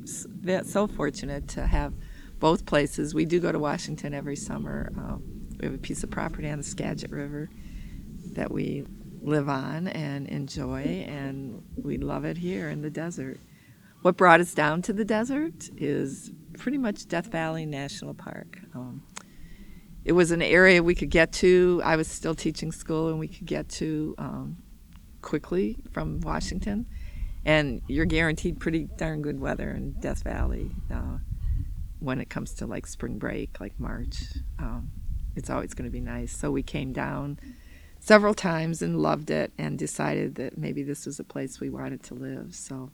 so 0.64 0.86
fortunate 0.86 1.46
to 1.48 1.66
have 1.66 1.92
both 2.38 2.64
places. 2.64 3.14
We 3.14 3.24
do 3.26 3.38
go 3.40 3.52
to 3.52 3.58
Washington 3.58 4.14
every 4.14 4.36
summer. 4.36 4.90
Um, 4.96 5.22
we 5.60 5.66
have 5.66 5.74
a 5.74 5.78
piece 5.78 6.02
of 6.04 6.10
property 6.10 6.48
on 6.48 6.56
the 6.58 6.64
Skagit 6.64 7.10
River 7.10 7.50
that 8.32 8.50
we 8.50 8.86
live 9.20 9.48
on 9.48 9.88
and 9.88 10.26
enjoy, 10.28 11.04
and 11.08 11.62
we 11.76 11.98
love 11.98 12.24
it 12.24 12.38
here 12.38 12.70
in 12.70 12.80
the 12.80 12.90
desert. 12.90 13.38
What 14.08 14.16
brought 14.16 14.40
us 14.40 14.54
down 14.54 14.80
to 14.82 14.94
the 14.94 15.04
desert 15.04 15.68
is 15.76 16.32
pretty 16.56 16.78
much 16.78 17.08
Death 17.08 17.26
Valley 17.26 17.66
National 17.66 18.14
Park. 18.14 18.58
Um, 18.74 19.02
it 20.02 20.12
was 20.12 20.30
an 20.30 20.40
area 20.40 20.82
we 20.82 20.94
could 20.94 21.10
get 21.10 21.30
to. 21.32 21.82
I 21.84 21.96
was 21.96 22.08
still 22.08 22.34
teaching 22.34 22.72
school, 22.72 23.10
and 23.10 23.18
we 23.18 23.28
could 23.28 23.44
get 23.44 23.68
to 23.68 24.14
um, 24.16 24.56
quickly 25.20 25.76
from 25.92 26.22
Washington, 26.22 26.86
and 27.44 27.82
you're 27.86 28.06
guaranteed 28.06 28.60
pretty 28.60 28.88
darn 28.96 29.20
good 29.20 29.40
weather 29.40 29.72
in 29.72 29.92
Death 30.00 30.22
Valley 30.22 30.70
uh, 30.90 31.18
when 32.00 32.18
it 32.18 32.30
comes 32.30 32.54
to 32.54 32.66
like 32.66 32.86
spring 32.86 33.18
break, 33.18 33.60
like 33.60 33.78
March. 33.78 34.16
Um, 34.58 34.90
it's 35.36 35.50
always 35.50 35.74
going 35.74 35.84
to 35.84 35.92
be 35.92 36.00
nice. 36.00 36.34
So 36.34 36.50
we 36.50 36.62
came 36.62 36.94
down 36.94 37.38
several 38.00 38.32
times 38.32 38.80
and 38.80 39.02
loved 39.02 39.28
it, 39.28 39.52
and 39.58 39.78
decided 39.78 40.36
that 40.36 40.56
maybe 40.56 40.82
this 40.82 41.04
was 41.04 41.20
a 41.20 41.24
place 41.24 41.60
we 41.60 41.68
wanted 41.68 42.02
to 42.04 42.14
live. 42.14 42.54
So 42.54 42.90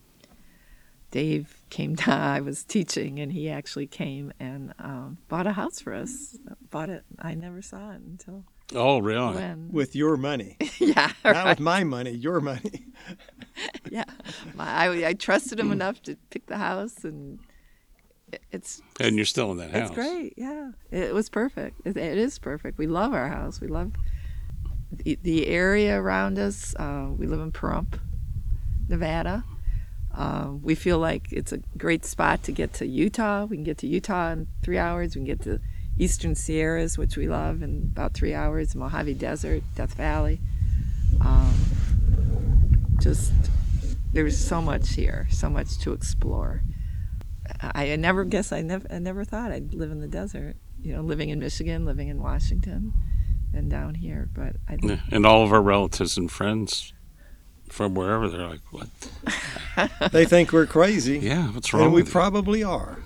Dave 1.15 1.61
came 1.71 1.95
down. 2.05 2.21
I 2.21 2.41
was 2.41 2.65
teaching, 2.65 3.21
and 3.21 3.33
he 3.33 3.49
actually 3.49 3.87
came 3.87 4.33
and 4.41 4.75
um, 4.81 5.19
bought 5.29 5.47
a 5.47 5.53
house 5.53 5.79
for 5.81 5.95
us. 5.95 6.37
Bought 6.73 6.91
it. 6.91 7.05
I 7.21 7.35
never 7.35 7.63
saw 7.63 7.93
it 7.93 8.01
until 8.01 8.43
Oh, 8.75 8.99
really? 8.99 9.35
when. 9.37 9.69
With 9.71 9.95
your 9.95 10.17
money. 10.17 10.57
yeah, 10.81 11.13
Not 11.25 11.35
right. 11.37 11.47
with 11.51 11.61
my 11.61 11.85
money, 11.85 12.11
your 12.11 12.41
money. 12.41 12.87
yeah, 13.91 14.03
my, 14.57 14.67
I, 14.69 15.09
I 15.11 15.13
trusted 15.13 15.61
him 15.61 15.71
enough 15.71 16.03
to 16.03 16.17
pick 16.31 16.47
the 16.47 16.57
house, 16.57 17.05
and 17.05 17.39
it, 18.33 18.43
it's 18.51 18.83
And 18.99 19.15
you're 19.15 19.25
still 19.25 19.53
in 19.53 19.59
that 19.59 19.71
house. 19.71 19.91
it's 19.91 19.95
great. 19.95 20.35
Yeah, 20.37 20.73
it 20.91 21.15
was 21.15 21.29
perfect. 21.29 21.81
It, 21.85 21.97
it 21.97 22.19
is 22.19 22.41
perfect. 22.41 22.77
We 22.77 22.89
love 22.89 23.13
our 23.15 23.29
house. 23.29 23.61
We 23.61 23.69
love 23.69 23.93
the, 24.91 25.17
the 25.23 25.47
area 25.47 25.97
around 26.01 26.41
us. 26.41 26.75
Uh, 26.75 27.07
we 27.17 27.29
live 27.29 27.39
in 27.39 27.53
Pahrump, 27.53 28.01
Nevada. 28.89 29.45
Uh, 30.17 30.53
we 30.63 30.75
feel 30.75 30.99
like 30.99 31.33
it's 31.33 31.53
a 31.53 31.59
great 31.77 32.05
spot 32.05 32.43
to 32.45 32.53
get 32.53 32.73
to 32.75 32.87
Utah. 32.87 33.45
We 33.45 33.57
can 33.57 33.65
get 33.65 33.79
to 33.79 33.87
Utah 33.87 34.31
in 34.31 34.47
three 34.63 34.79
hours. 34.79 35.17
We 35.17 35.21
can 35.21 35.27
get 35.27 35.43
to 35.43 35.61
Eastern 35.99 36.35
Sierras, 36.35 36.97
which 36.97 37.17
we 37.17 37.29
love, 37.29 37.63
in 37.63 37.91
about 37.93 38.15
three 38.15 38.35
hours. 38.35 38.75
Mojave 38.75 39.15
Desert, 39.15 39.63
Death 39.75 39.95
Valley. 39.95 40.41
Um, 41.21 41.55
just 43.01 43.33
there's 44.13 44.39
so 44.39 44.63
much 44.63 44.95
here, 44.95 45.27
so 45.31 45.51
much 45.51 45.79
to 45.81 45.93
explore. 45.93 46.63
I, 47.61 47.93
I 47.93 47.97
never 47.97 48.25
guess 48.25 48.53
I 48.53 48.63
never 48.63 48.87
I 48.91 48.99
never 49.01 49.25
thought 49.25 49.51
I'd 49.51 49.75
live 49.75 49.91
in 49.91 50.01
the 50.01 50.09
desert. 50.09 50.57
You 50.81 50.95
know, 50.95 51.03
living 51.03 51.31
in 51.31 51.41
Michigan, 51.41 51.85
living 51.85 52.09
in 52.09 52.23
Washington, 52.23 52.93
and 53.53 53.69
down 53.69 53.95
here. 53.95 54.29
But 54.33 54.57
I 54.69 54.79
Yeah, 54.81 55.01
And 55.11 55.27
all 55.27 55.43
of 55.43 55.53
our 55.53 55.63
relatives 55.63 56.17
and 56.17 56.31
friends 56.31 56.94
from 57.69 57.95
wherever, 57.95 58.29
they're 58.29 58.47
like, 58.47 58.61
what? 58.71 58.89
They 60.13 60.25
think 60.25 60.53
we're 60.53 60.67
crazy, 60.67 61.19
Yeah, 61.19 61.49
what's 61.49 61.73
wrong 61.75 61.85
and 61.85 61.93
we 61.93 62.03
with 62.03 62.09
you? 62.09 62.13
probably 62.13 62.63
are, 62.63 62.99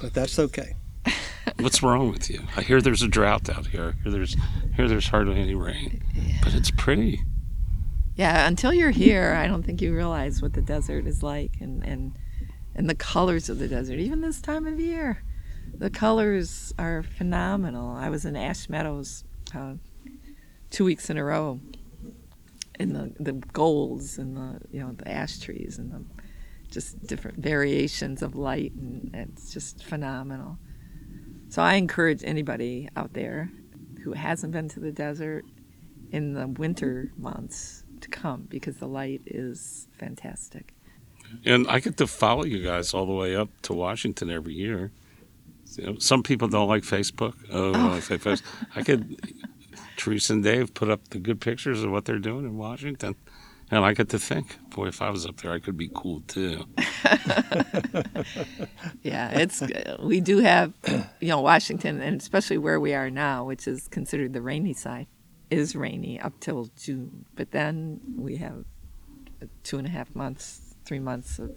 but 0.00 0.14
that's 0.14 0.38
okay. 0.38 0.74
What's 1.60 1.82
wrong 1.82 2.10
with 2.10 2.30
you? 2.30 2.40
I 2.56 2.62
hear 2.62 2.80
there's 2.80 3.02
a 3.02 3.08
drought 3.08 3.48
out 3.50 3.66
here. 3.66 3.94
I 3.98 4.02
hear 4.02 4.12
there's, 4.12 4.36
here 4.74 4.88
there's 4.88 5.08
hardly 5.08 5.38
any 5.38 5.54
rain. 5.54 6.02
But 6.42 6.54
it's 6.54 6.70
pretty. 6.70 7.20
Yeah, 8.16 8.46
until 8.48 8.72
you're 8.72 8.90
here, 8.90 9.34
I 9.34 9.46
don't 9.46 9.62
think 9.62 9.82
you 9.82 9.94
realize 9.94 10.40
what 10.40 10.54
the 10.54 10.62
desert 10.62 11.06
is 11.06 11.22
like 11.22 11.52
and, 11.60 11.84
and 11.84 12.18
and 12.74 12.88
the 12.90 12.94
colors 12.94 13.48
of 13.48 13.58
the 13.58 13.68
desert, 13.68 13.98
even 14.00 14.20
this 14.22 14.40
time 14.40 14.66
of 14.66 14.80
year. 14.80 15.22
The 15.76 15.90
colors 15.90 16.72
are 16.78 17.02
phenomenal. 17.02 17.94
I 17.94 18.08
was 18.08 18.24
in 18.24 18.34
Ash 18.36 18.68
Meadows 18.68 19.24
uh, 19.54 19.74
two 20.70 20.84
weeks 20.84 21.08
in 21.10 21.18
a 21.18 21.24
row, 21.24 21.60
and 22.78 22.94
the 22.94 23.12
the 23.20 23.32
golds 23.32 24.18
and 24.18 24.36
the 24.36 24.60
you 24.70 24.80
know 24.80 24.92
the 24.92 25.08
ash 25.08 25.38
trees 25.38 25.78
and 25.78 25.92
the 25.92 26.04
just 26.70 27.06
different 27.06 27.38
variations 27.38 28.22
of 28.22 28.34
light, 28.34 28.72
and 28.74 29.10
it's 29.14 29.52
just 29.52 29.84
phenomenal. 29.84 30.58
So 31.48 31.62
I 31.62 31.74
encourage 31.74 32.24
anybody 32.24 32.88
out 32.96 33.12
there 33.12 33.50
who 34.02 34.12
hasn't 34.12 34.52
been 34.52 34.68
to 34.70 34.80
the 34.80 34.90
desert 34.90 35.44
in 36.10 36.34
the 36.34 36.48
winter 36.48 37.12
months 37.16 37.84
to 38.00 38.08
come 38.08 38.46
because 38.48 38.78
the 38.78 38.88
light 38.88 39.22
is 39.26 39.86
fantastic. 39.98 40.74
And 41.44 41.66
I 41.68 41.80
get 41.80 41.96
to 41.98 42.06
follow 42.06 42.44
you 42.44 42.62
guys 42.62 42.92
all 42.92 43.06
the 43.06 43.12
way 43.12 43.34
up 43.36 43.48
to 43.62 43.72
Washington 43.72 44.30
every 44.30 44.54
year. 44.54 44.90
You 45.76 45.86
know, 45.86 45.98
some 45.98 46.22
people 46.22 46.48
don't 46.48 46.68
like 46.68 46.82
Facebook. 46.82 47.34
Oh, 47.50 47.70
I 47.70 47.72
don't 47.72 47.90
like 47.90 48.02
Facebook. 48.02 48.42
I 48.76 48.82
could, 48.82 49.18
Teresa 50.04 50.34
and 50.34 50.44
Dave 50.44 50.74
put 50.74 50.90
up 50.90 51.08
the 51.08 51.18
good 51.18 51.40
pictures 51.40 51.82
of 51.82 51.90
what 51.90 52.04
they're 52.04 52.18
doing 52.18 52.44
in 52.44 52.58
Washington. 52.58 53.14
And 53.70 53.82
I 53.82 53.94
get 53.94 54.10
to 54.10 54.18
think, 54.18 54.58
boy, 54.68 54.88
if 54.88 55.00
I 55.00 55.08
was 55.08 55.24
up 55.24 55.40
there, 55.40 55.50
I 55.50 55.60
could 55.60 55.78
be 55.78 55.90
cool 55.94 56.20
too. 56.28 56.66
Yeah, 59.02 59.30
it's 59.38 59.62
we 60.02 60.20
do 60.20 60.38
have 60.38 60.72
you 61.20 61.28
know 61.28 61.40
Washington 61.40 62.00
and 62.00 62.20
especially 62.20 62.58
where 62.58 62.80
we 62.80 62.94
are 62.94 63.10
now, 63.10 63.44
which 63.44 63.66
is 63.68 63.88
considered 63.88 64.32
the 64.32 64.40
rainy 64.42 64.72
side, 64.72 65.06
is 65.50 65.76
rainy 65.76 66.18
up 66.20 66.32
till 66.40 66.70
June. 66.76 67.24
But 67.34 67.50
then 67.50 68.00
we 68.16 68.36
have 68.36 68.64
two 69.62 69.78
and 69.78 69.86
a 69.86 69.90
half 69.90 70.14
months, 70.14 70.74
three 70.84 70.98
months 70.98 71.38
of 71.38 71.50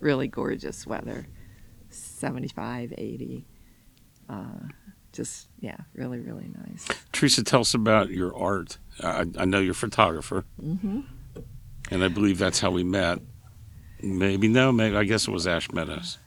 really 0.00 0.28
gorgeous 0.28 0.86
weather, 0.86 1.26
75, 1.90 2.94
80. 2.96 3.46
Uh, 4.28 4.68
just 5.16 5.48
yeah, 5.60 5.76
really 5.94 6.20
really 6.20 6.48
nice. 6.66 6.86
Teresa, 7.12 7.42
tell 7.42 7.60
us 7.60 7.74
about 7.74 8.10
your 8.10 8.36
art. 8.36 8.78
I, 9.02 9.26
I 9.38 9.44
know 9.44 9.58
you're 9.58 9.72
a 9.72 9.74
photographer. 9.74 10.44
Mm-hmm. 10.62 11.00
And 11.90 12.04
I 12.04 12.08
believe 12.08 12.38
that's 12.38 12.60
how 12.60 12.70
we 12.70 12.82
met. 12.84 13.20
Maybe 14.02 14.48
no, 14.48 14.72
maybe 14.72 14.96
I 14.96 15.04
guess 15.04 15.26
it 15.26 15.30
was 15.30 15.46
Ash 15.46 15.70
Meadows. 15.72 16.18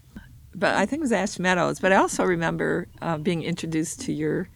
but 0.56 0.76
I 0.76 0.86
think 0.86 1.02
it 1.02 1.04
was 1.04 1.12
Ash 1.12 1.38
Meadows. 1.40 1.80
But 1.80 1.92
I 1.92 1.98
also 1.98 2.24
remember 2.24 2.88
uh, 3.02 3.18
being 3.18 3.44
introduced 3.44 4.02
to 4.02 4.14
your 4.14 4.50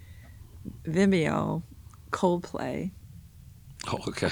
Vimeo 0.86 1.62
Coldplay, 2.12 2.92
Oh, 3.88 4.00
okay. 4.08 4.30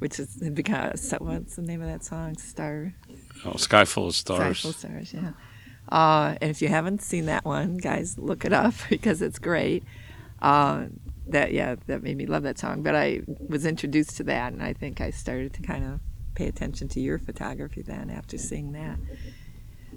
which 0.00 0.18
is 0.18 0.36
because 0.54 1.14
what's 1.18 1.56
the 1.56 1.62
name 1.62 1.82
of 1.82 1.88
that 1.88 2.04
song? 2.04 2.36
Star 2.36 2.92
Oh, 3.44 3.56
Sky 3.56 3.84
Full 3.84 4.08
of 4.08 4.14
Stars. 4.14 4.58
Sky 4.58 4.62
Full 4.62 4.72
Stars. 4.72 5.14
Yeah. 5.14 5.30
Uh, 5.90 6.36
and 6.40 6.50
if 6.50 6.60
you 6.60 6.68
haven't 6.68 7.02
seen 7.02 7.26
that 7.26 7.44
one, 7.44 7.76
guys, 7.78 8.18
look 8.18 8.44
it 8.44 8.52
up 8.52 8.74
because 8.90 9.22
it's 9.22 9.38
great. 9.38 9.84
Uh, 10.40 10.86
that 11.28 11.52
yeah, 11.52 11.76
that 11.86 12.02
made 12.02 12.16
me 12.16 12.26
love 12.26 12.42
that 12.44 12.58
song. 12.58 12.82
But 12.82 12.94
I 12.94 13.22
was 13.48 13.66
introduced 13.66 14.16
to 14.18 14.24
that, 14.24 14.52
and 14.52 14.62
I 14.62 14.72
think 14.72 15.00
I 15.00 15.10
started 15.10 15.52
to 15.54 15.62
kind 15.62 15.84
of 15.84 16.00
pay 16.34 16.46
attention 16.46 16.88
to 16.88 17.00
your 17.00 17.18
photography 17.18 17.82
then 17.82 18.10
after 18.10 18.38
seeing 18.38 18.72
that. 18.72 18.98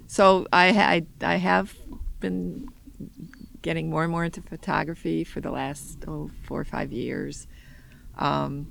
So 0.06 0.46
I 0.52 0.68
I, 1.22 1.32
I 1.34 1.36
have 1.36 1.74
been 2.20 2.68
getting 3.62 3.88
more 3.88 4.02
and 4.02 4.10
more 4.10 4.24
into 4.24 4.42
photography 4.42 5.24
for 5.24 5.40
the 5.40 5.50
last 5.50 6.04
oh, 6.06 6.30
four 6.42 6.60
or 6.60 6.64
five 6.64 6.92
years. 6.92 7.46
Um, 8.18 8.66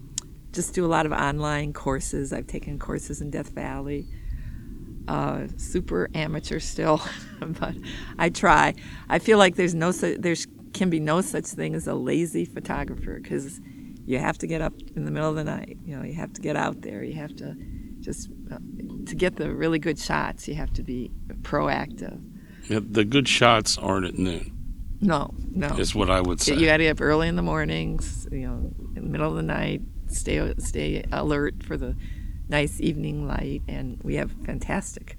just 0.52 0.74
do 0.74 0.86
a 0.86 0.88
lot 0.88 1.06
of 1.06 1.14
online 1.14 1.74
courses. 1.74 2.34
I've 2.34 2.48
taken 2.48 2.78
courses 2.78 3.22
in 3.22 3.32
Death 3.32 3.50
Valley. 3.50 4.06
Uh, 5.12 5.48
super 5.58 6.10
amateur 6.16 6.58
still, 6.58 7.02
but 7.42 7.76
I 8.18 8.30
try. 8.30 8.74
I 9.10 9.20
feel 9.20 9.38
like 9.38 9.58
there's 9.58 9.76
no 9.76 9.92
there's 9.92 10.48
can 10.74 10.90
be 10.90 11.02
no 11.02 11.20
such 11.20 11.48
thing 11.48 11.76
as 11.76 11.86
a 11.86 11.94
lazy 11.96 12.46
photographer 12.46 13.20
because 13.22 13.60
you 14.06 14.20
have 14.20 14.38
to 14.38 14.48
get 14.48 14.62
up 14.62 14.74
in 14.96 15.04
the 15.04 15.12
middle 15.12 15.30
of 15.30 15.36
the 15.36 15.44
night. 15.44 15.78
You 15.84 15.98
know, 15.98 16.04
you 16.04 16.14
have 16.14 16.32
to 16.32 16.42
get 16.42 16.56
out 16.56 16.82
there. 16.82 17.04
You 17.04 17.16
have 17.16 17.36
to 17.36 17.58
just 18.00 18.30
uh, 18.54 18.58
to 19.08 19.14
get 19.16 19.36
the 19.36 19.54
really 19.54 19.80
good 19.80 20.00
shots. 20.00 20.48
You 20.48 20.56
have 20.56 20.72
to 20.76 20.84
be 20.84 21.12
proactive. 21.42 22.18
Yeah, 22.70 22.80
the 22.82 23.04
good 23.04 23.28
shots 23.28 23.78
aren't 23.78 24.06
at 24.06 24.18
noon, 24.18 24.56
No, 25.02 25.34
no. 25.54 25.68
is 25.78 25.94
what 25.94 26.10
I 26.10 26.22
would 26.22 26.40
say. 26.40 26.56
You 26.56 26.68
got 26.68 26.78
to 26.78 26.84
get 26.84 26.92
up 26.92 27.02
early 27.02 27.28
in 27.28 27.36
the 27.36 27.42
mornings. 27.42 28.30
You 28.32 28.48
know, 28.48 28.74
in 28.96 29.04
the 29.04 29.10
middle 29.10 29.30
of 29.30 29.36
the 29.36 29.44
night. 29.44 29.82
Stay 30.08 30.54
stay 30.60 31.04
alert 31.12 31.64
for 31.64 31.76
the 31.76 31.98
nice 32.52 32.80
evening 32.80 33.26
light, 33.28 33.64
and 33.68 34.00
we 34.04 34.16
have 34.16 34.32
fantastic. 34.46 35.18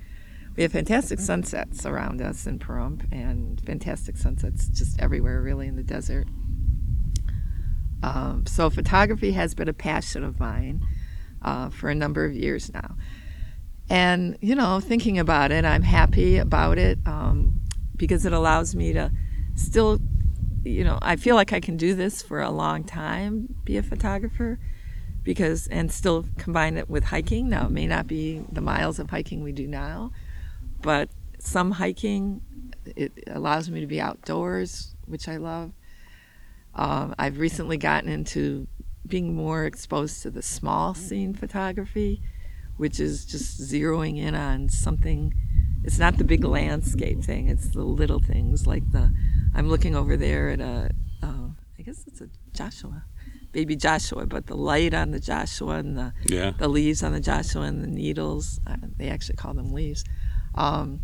We 0.54 0.62
have 0.62 0.72
fantastic 0.72 1.18
sunsets 1.18 1.86
around 1.86 2.20
us 2.20 2.46
in 2.46 2.58
Pahrump, 2.58 3.10
and 3.10 3.60
fantastic 3.62 4.16
sunsets 4.18 4.68
just 4.68 5.00
everywhere, 5.00 5.40
really, 5.40 5.66
in 5.66 5.76
the 5.76 5.82
desert. 5.82 6.28
Um, 8.02 8.44
so 8.46 8.68
photography 8.68 9.32
has 9.32 9.54
been 9.54 9.68
a 9.68 9.72
passion 9.72 10.22
of 10.22 10.38
mine 10.38 10.86
uh, 11.40 11.70
for 11.70 11.88
a 11.88 11.94
number 11.94 12.24
of 12.24 12.34
years 12.34 12.72
now, 12.72 12.96
and 13.88 14.36
you 14.40 14.54
know, 14.54 14.78
thinking 14.78 15.18
about 15.18 15.50
it, 15.50 15.64
I'm 15.64 15.82
happy 15.82 16.36
about 16.36 16.78
it 16.78 16.98
um, 17.06 17.60
because 17.96 18.26
it 18.26 18.32
allows 18.32 18.76
me 18.76 18.92
to 18.92 19.10
still 19.54 19.98
you 20.64 20.84
know, 20.84 20.98
I 21.02 21.16
feel 21.16 21.34
like 21.34 21.52
I 21.52 21.60
can 21.60 21.76
do 21.76 21.94
this 21.94 22.22
for 22.22 22.40
a 22.40 22.50
long 22.50 22.84
time, 22.84 23.54
be 23.64 23.76
a 23.76 23.82
photographer, 23.82 24.60
because 25.24 25.66
and 25.68 25.92
still 25.92 26.26
combine 26.38 26.76
it 26.76 26.88
with 26.88 27.04
hiking. 27.04 27.48
Now, 27.48 27.66
it 27.66 27.70
may 27.70 27.86
not 27.86 28.06
be 28.06 28.42
the 28.50 28.60
miles 28.60 28.98
of 28.98 29.10
hiking 29.10 29.42
we 29.42 29.52
do 29.52 29.66
now, 29.66 30.12
but 30.80 31.08
some 31.38 31.72
hiking 31.72 32.40
it 32.84 33.12
allows 33.28 33.70
me 33.70 33.80
to 33.80 33.86
be 33.86 34.00
outdoors, 34.00 34.94
which 35.06 35.28
I 35.28 35.36
love. 35.36 35.72
Um, 36.74 37.14
I've 37.18 37.38
recently 37.38 37.76
gotten 37.76 38.08
into 38.08 38.66
being 39.06 39.34
more 39.34 39.64
exposed 39.64 40.22
to 40.22 40.30
the 40.30 40.42
small 40.42 40.94
scene 40.94 41.34
photography, 41.34 42.22
which 42.76 42.98
is 42.98 43.24
just 43.24 43.60
zeroing 43.60 44.18
in 44.18 44.34
on 44.34 44.68
something. 44.68 45.34
It's 45.84 45.98
not 45.98 46.18
the 46.18 46.24
big 46.24 46.44
landscape 46.44 47.22
thing; 47.22 47.48
it's 47.48 47.68
the 47.68 47.84
little 47.84 48.20
things 48.20 48.66
like 48.66 48.90
the. 48.92 49.12
I'm 49.54 49.68
looking 49.68 49.94
over 49.94 50.16
there 50.16 50.50
at 50.50 50.60
a. 50.60 50.90
Uh, 51.22 51.48
I 51.78 51.82
guess 51.82 52.04
it's 52.06 52.20
a 52.20 52.28
Joshua, 52.52 53.04
baby 53.52 53.76
Joshua, 53.76 54.26
but 54.26 54.46
the 54.46 54.56
light 54.56 54.94
on 54.94 55.10
the 55.10 55.20
Joshua 55.20 55.76
and 55.76 55.96
the 55.96 56.12
yeah. 56.24 56.52
the 56.58 56.68
leaves 56.68 57.02
on 57.02 57.12
the 57.12 57.20
Joshua 57.20 57.62
and 57.62 57.82
the 57.82 57.88
needles. 57.88 58.60
Uh, 58.66 58.76
they 58.96 59.08
actually 59.08 59.36
call 59.36 59.54
them 59.54 59.72
leaves. 59.72 60.04
Um, 60.54 61.00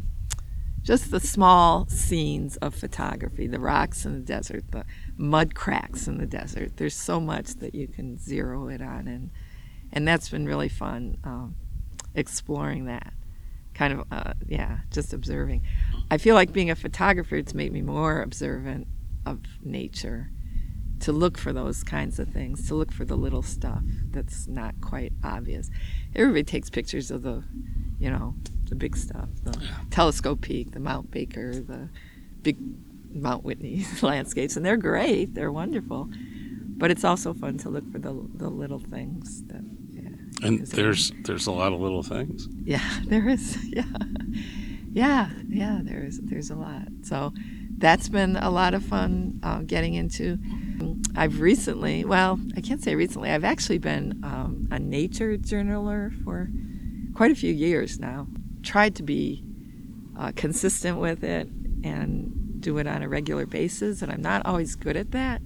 just 0.82 1.11
the 1.11 1.20
small 1.20 1.86
scenes 1.88 2.57
of 2.59 2.74
photography, 2.74 3.46
the 3.46 3.61
rocks 3.61 4.07
in 4.07 4.14
the 4.14 4.20
desert, 4.20 4.64
the 4.70 4.84
mud 5.16 5.55
cracks 5.55 6.09
in 6.09 6.18
the 6.18 6.26
desert. 6.26 6.76
There's 6.76 6.94
so 6.94 7.20
much 7.20 7.57
that 7.57 7.74
you 7.74 7.86
can 7.88 8.18
zero 8.18 8.68
it 8.68 8.80
on, 8.80 9.07
and 9.07 9.30
and 9.92 10.09
that's 10.09 10.30
been 10.30 10.46
really 10.46 10.68
fun 10.68 11.18
um, 11.24 11.55
exploring 12.14 12.86
that. 12.86 13.12
Kind 13.74 13.92
of, 13.92 14.07
uh, 14.11 14.32
yeah, 14.46 14.78
just 14.90 15.12
observing. 15.12 15.62
I 16.11 16.18
feel 16.18 16.34
like 16.34 16.53
being 16.53 16.70
a 16.70 16.74
photographer, 16.74 17.36
it's 17.36 17.55
made 17.55 17.72
me 17.72 17.80
more 17.80 18.22
observant 18.22 18.88
of 19.24 19.40
nature 19.62 20.30
to 21.01 21.12
look 21.12 21.38
for 21.38 21.53
those 21.53 21.82
kinds 21.82 22.18
of 22.18 22.28
things, 22.28 22.66
to 22.68 22.74
look 22.74 22.92
for 22.92 23.05
the 23.05 23.16
little 23.16 23.42
stuff 23.42 23.82
that's 24.11 24.46
not 24.49 24.74
quite 24.80 25.12
obvious. 25.22 25.70
Everybody 26.14 26.44
takes 26.44 26.70
pictures 26.70 27.11
of 27.11 27.22
the, 27.22 27.44
you 27.99 28.11
know, 28.11 28.34
the 28.68 28.74
big 28.74 28.96
stuff, 28.96 29.28
the 29.44 29.61
telescope 29.90 30.40
peak, 30.40 30.72
the 30.72 30.80
Mount 30.80 31.11
Baker, 31.11 31.55
the 31.55 31.88
big 32.42 32.59
Mount 33.11 33.44
Whitney 33.44 33.86
landscapes, 34.03 34.57
and 34.57 34.64
they're 34.64 34.76
great, 34.76 35.34
they're 35.34 35.53
wonderful. 35.53 36.11
But 36.76 36.90
it's 36.92 37.05
also 37.05 37.34
fun 37.34 37.59
to 37.59 37.70
look 37.70 37.90
for 37.90 37.99
the, 37.99 38.14
the 38.34 38.49
little 38.49 38.78
things 38.78 39.42
that, 39.44 39.64
yeah. 39.90 40.46
And 40.46 40.64
there's 40.68 41.11
there's 41.24 41.49
a 41.49 41.53
lot 41.53 41.72
of 41.72 41.80
little 41.80 42.05
things. 42.05 42.49
Yeah, 42.62 42.88
there 43.05 43.28
is. 43.28 43.59
Yeah, 43.68 43.84
yeah, 44.92 45.30
yeah. 45.49 45.80
There's 45.82 46.18
there's 46.20 46.51
a 46.51 46.55
lot. 46.55 46.88
So 47.03 47.32
that's 47.79 48.09
been 48.09 48.37
a 48.37 48.51
lot 48.51 48.74
of 48.74 48.85
fun 48.85 49.41
uh, 49.43 49.61
getting 49.61 49.95
into. 49.95 50.39
I've 51.16 51.41
recently, 51.41 52.05
well, 52.05 52.39
I 52.57 52.61
can't 52.61 52.83
say 52.83 52.95
recently. 52.95 53.31
I've 53.31 53.45
actually 53.45 53.79
been 53.79 54.20
um, 54.22 54.68
a 54.70 54.79
nature 54.79 55.37
journaler 55.37 56.12
for 56.24 56.49
quite 57.14 57.31
a 57.31 57.35
few 57.35 57.53
years 57.53 57.99
now. 57.99 58.26
Tried 58.62 58.95
to 58.97 59.03
be 59.03 59.45
uh, 60.18 60.33
consistent 60.37 60.99
with 60.99 61.24
it 61.24 61.49
and 61.85 62.61
do 62.61 62.79
it 62.79 62.87
on 62.87 63.03
a 63.03 63.09
regular 63.09 63.47
basis, 63.47 64.03
and 64.03 64.12
I'm 64.12 64.22
not 64.22 64.45
always 64.45 64.74
good 64.74 64.97
at 64.97 65.12
that. 65.12 65.41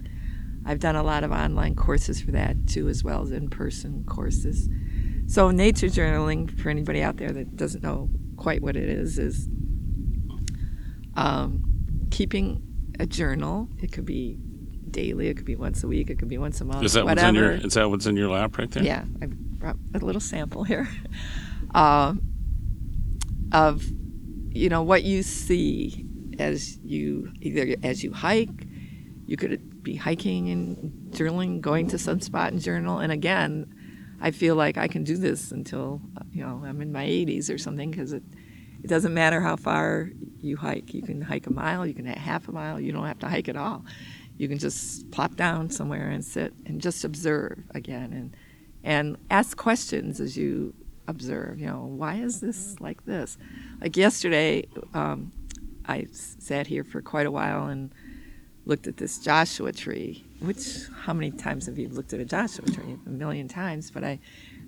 I've 0.65 0.79
done 0.79 0.95
a 0.95 1.03
lot 1.03 1.23
of 1.23 1.31
online 1.31 1.75
courses 1.75 2.21
for 2.21 2.31
that 2.31 2.67
too, 2.67 2.87
as 2.87 3.03
well 3.03 3.21
as 3.21 3.31
in-person 3.31 4.05
courses. 4.05 4.69
So 5.27 5.51
nature 5.51 5.87
journaling, 5.87 6.59
for 6.59 6.69
anybody 6.69 7.01
out 7.01 7.17
there 7.17 7.31
that 7.31 7.55
doesn't 7.55 7.83
know 7.83 8.09
quite 8.37 8.61
what 8.61 8.75
it 8.75 8.89
is, 8.89 9.19
is 9.19 9.47
um, 11.15 11.72
keeping 12.13 12.61
a 12.99 13.05
journal. 13.05 13.67
It 13.81 13.91
could 13.91 14.05
be 14.05 14.37
daily, 14.91 15.27
it 15.27 15.35
could 15.35 15.45
be 15.45 15.55
once 15.55 15.83
a 15.83 15.87
week, 15.87 16.09
it 16.11 16.19
could 16.19 16.27
be 16.27 16.37
once 16.37 16.61
a 16.61 16.65
month, 16.65 16.83
Is 16.83 16.93
that 16.93 17.05
what's 17.05 17.21
in 17.21 17.27
whatever. 17.35 17.55
your 17.55 17.65
is 17.65 17.73
that 17.73 17.89
what's 17.89 18.05
in 18.05 18.15
your 18.15 18.29
lap 18.29 18.57
right 18.57 18.69
there? 18.69 18.83
Yeah, 18.83 19.03
I 19.21 19.25
brought 19.27 19.77
a 19.95 19.99
little 19.99 20.21
sample 20.21 20.63
here 20.63 20.87
um, 21.73 22.21
of 23.51 23.83
you 24.51 24.69
know 24.69 24.83
what 24.83 25.03
you 25.03 25.23
see 25.23 26.05
as 26.37 26.77
you 26.83 27.33
either 27.41 27.75
as 27.83 28.03
you 28.03 28.13
hike. 28.13 28.67
You 29.25 29.35
could 29.35 29.83
be 29.83 29.95
hiking 29.95 30.49
and 30.49 31.11
journaling, 31.11 31.61
going 31.61 31.87
to 31.87 31.97
some 31.97 32.19
spot 32.21 32.51
and 32.51 32.61
journal. 32.61 32.99
And 32.99 33.11
again, 33.11 33.73
I 34.21 34.31
feel 34.31 34.55
like 34.55 34.77
I 34.77 34.87
can 34.87 35.03
do 35.03 35.17
this 35.17 35.51
until 35.51 36.01
you 36.31 36.45
know 36.45 36.61
I'm 36.63 36.79
in 36.81 36.91
my 36.91 37.05
80s 37.05 37.51
or 37.53 37.57
something 37.57 37.89
because 37.89 38.13
it 38.13 38.23
it 38.83 38.87
doesn't 38.87 39.13
matter 39.13 39.39
how 39.39 39.55
far 39.55 40.09
you 40.41 40.57
hike. 40.57 40.93
You 40.93 41.01
can 41.01 41.21
hike 41.21 41.47
a 41.47 41.53
mile, 41.53 41.87
you 41.87 41.93
can 41.93 42.05
hike 42.05 42.17
half 42.17 42.47
a 42.47 42.51
mile. 42.51 42.79
You 42.79 42.91
don't 42.91 43.05
have 43.05 43.19
to 43.19 43.29
hike 43.29 43.47
at 43.47 43.55
all. 43.55 43.85
You 44.37 44.49
can 44.49 44.57
just 44.57 45.09
plop 45.11 45.35
down 45.35 45.69
somewhere 45.69 46.09
and 46.09 46.23
sit 46.23 46.53
and 46.65 46.81
just 46.81 47.03
observe 47.05 47.59
again 47.73 48.11
and 48.13 48.35
and 48.83 49.17
ask 49.29 49.55
questions 49.55 50.19
as 50.19 50.35
you 50.35 50.73
observe. 51.07 51.59
You 51.59 51.67
know, 51.67 51.85
why 51.85 52.15
is 52.15 52.41
this 52.41 52.79
like 52.81 53.05
this? 53.05 53.37
Like 53.79 53.95
yesterday, 53.95 54.65
um, 54.93 55.31
I 55.85 56.07
sat 56.11 56.67
here 56.67 56.83
for 56.83 57.01
quite 57.01 57.25
a 57.25 57.31
while 57.31 57.67
and 57.67 57.93
looked 58.65 58.87
at 58.87 58.97
this 58.97 59.19
Joshua 59.19 59.71
tree. 59.71 60.25
Which 60.39 60.87
how 61.03 61.13
many 61.13 61.31
times 61.31 61.67
have 61.67 61.77
you 61.77 61.87
looked 61.87 62.11
at 62.11 62.19
a 62.19 62.25
Joshua 62.25 62.65
tree? 62.65 62.97
A 63.05 63.09
million 63.09 63.47
times. 63.47 63.91
But 63.91 64.03
I 64.03 64.19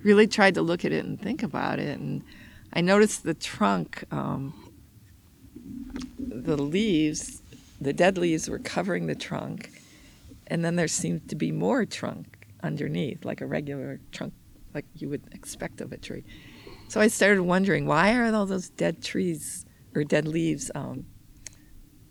really 0.02 0.26
tried 0.26 0.54
to 0.54 0.62
look 0.62 0.86
at 0.86 0.92
it 0.92 1.04
and 1.04 1.20
think 1.20 1.42
about 1.42 1.78
it, 1.78 1.98
and 1.98 2.22
I 2.76 2.82
noticed 2.82 3.22
the 3.22 3.32
trunk. 3.32 4.04
Um, 4.10 4.52
the 6.18 6.62
leaves, 6.62 7.40
the 7.80 7.94
dead 7.94 8.18
leaves 8.18 8.50
were 8.50 8.58
covering 8.58 9.06
the 9.06 9.14
trunk, 9.14 9.70
and 10.48 10.62
then 10.62 10.76
there 10.76 10.86
seemed 10.86 11.26
to 11.30 11.36
be 11.36 11.50
more 11.50 11.86
trunk 11.86 12.46
underneath, 12.62 13.24
like 13.24 13.40
a 13.40 13.46
regular 13.46 13.98
trunk, 14.12 14.34
like 14.74 14.84
you 14.94 15.08
would 15.08 15.22
expect 15.32 15.80
of 15.80 15.90
a 15.90 15.96
tree. 15.96 16.22
So 16.88 17.00
I 17.00 17.08
started 17.08 17.40
wondering 17.40 17.86
why 17.86 18.14
are 18.14 18.32
all 18.34 18.44
those 18.44 18.68
dead 18.68 19.02
trees 19.02 19.64
or 19.94 20.04
dead 20.04 20.28
leaves 20.28 20.70
um, 20.74 21.06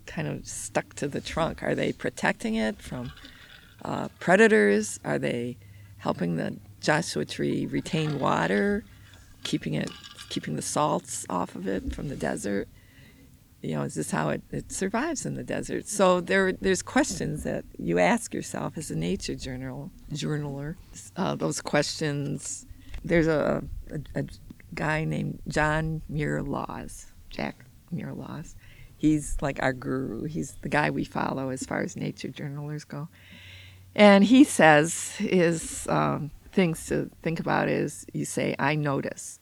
kind 0.07 0.28
of 0.28 0.47
stuck 0.47 0.95
to 0.95 1.07
the 1.07 1.22
trunk? 1.22 1.61
Are 1.61 1.76
they 1.76 1.93
protecting 1.93 2.55
it 2.55 2.82
from 2.82 3.11
uh, 3.84 4.07
predators? 4.20 4.99
Are 5.05 5.20
they 5.20 5.57
helping 5.97 6.38
the 6.38 6.57
Joshua 6.82 7.24
tree 7.24 7.68
retain 7.68 8.18
water, 8.18 8.84
keeping 9.43 9.76
it, 9.76 9.91
keeping 10.30 10.55
the 10.55 10.61
salts 10.61 11.26
off 11.30 11.55
of 11.55 11.67
it 11.67 11.93
from 11.93 12.09
the 12.09 12.15
desert? 12.15 12.67
you 13.65 13.76
know, 13.76 13.82
is 13.82 13.95
this 13.95 14.11
how 14.11 14.30
it, 14.30 14.43
it 14.51 14.71
survives 14.71 15.26
in 15.26 15.34
the 15.34 15.43
desert? 15.43 15.88
So 15.88 16.21
there, 16.21 16.53
there's 16.53 16.84
questions 16.84 17.43
that 17.43 17.65
you 17.78 17.97
ask 17.97 18.34
yourself 18.34 18.78
as 18.78 18.91
a 18.91 18.95
nature 18.95 19.36
journal 19.36 19.91
journaler. 20.13 20.76
Uh, 21.17 21.36
those 21.36 21.61
questions. 21.61 22.67
There's 23.03 23.28
a, 23.28 23.63
a, 23.91 24.19
a 24.19 24.26
guy 24.76 25.03
named 25.03 25.39
John 25.47 26.01
Muir 26.07 26.43
Laws, 26.43 27.07
Jack 27.30 27.65
Muir 27.91 28.13
Laws. 28.13 28.55
He's 28.97 29.38
like 29.41 29.61
our 29.61 29.73
guru. 29.73 30.26
He's 30.26 30.53
the 30.61 30.69
guy 30.69 30.91
we 30.91 31.03
follow 31.03 31.49
as 31.49 31.63
far 31.63 31.82
as 31.82 31.95
nature 31.95 32.30
journalers 32.30 32.84
go. 32.84 33.07
And 33.95 34.23
he 34.23 34.43
says 34.43 35.15
his 35.15 35.88
um, 35.89 36.30
things 36.51 36.86
to 36.88 37.09
think 37.23 37.39
about 37.39 37.67
is 37.67 38.05
you 38.13 38.26
say, 38.26 38.55
I 38.59 38.76
notice. 38.76 39.39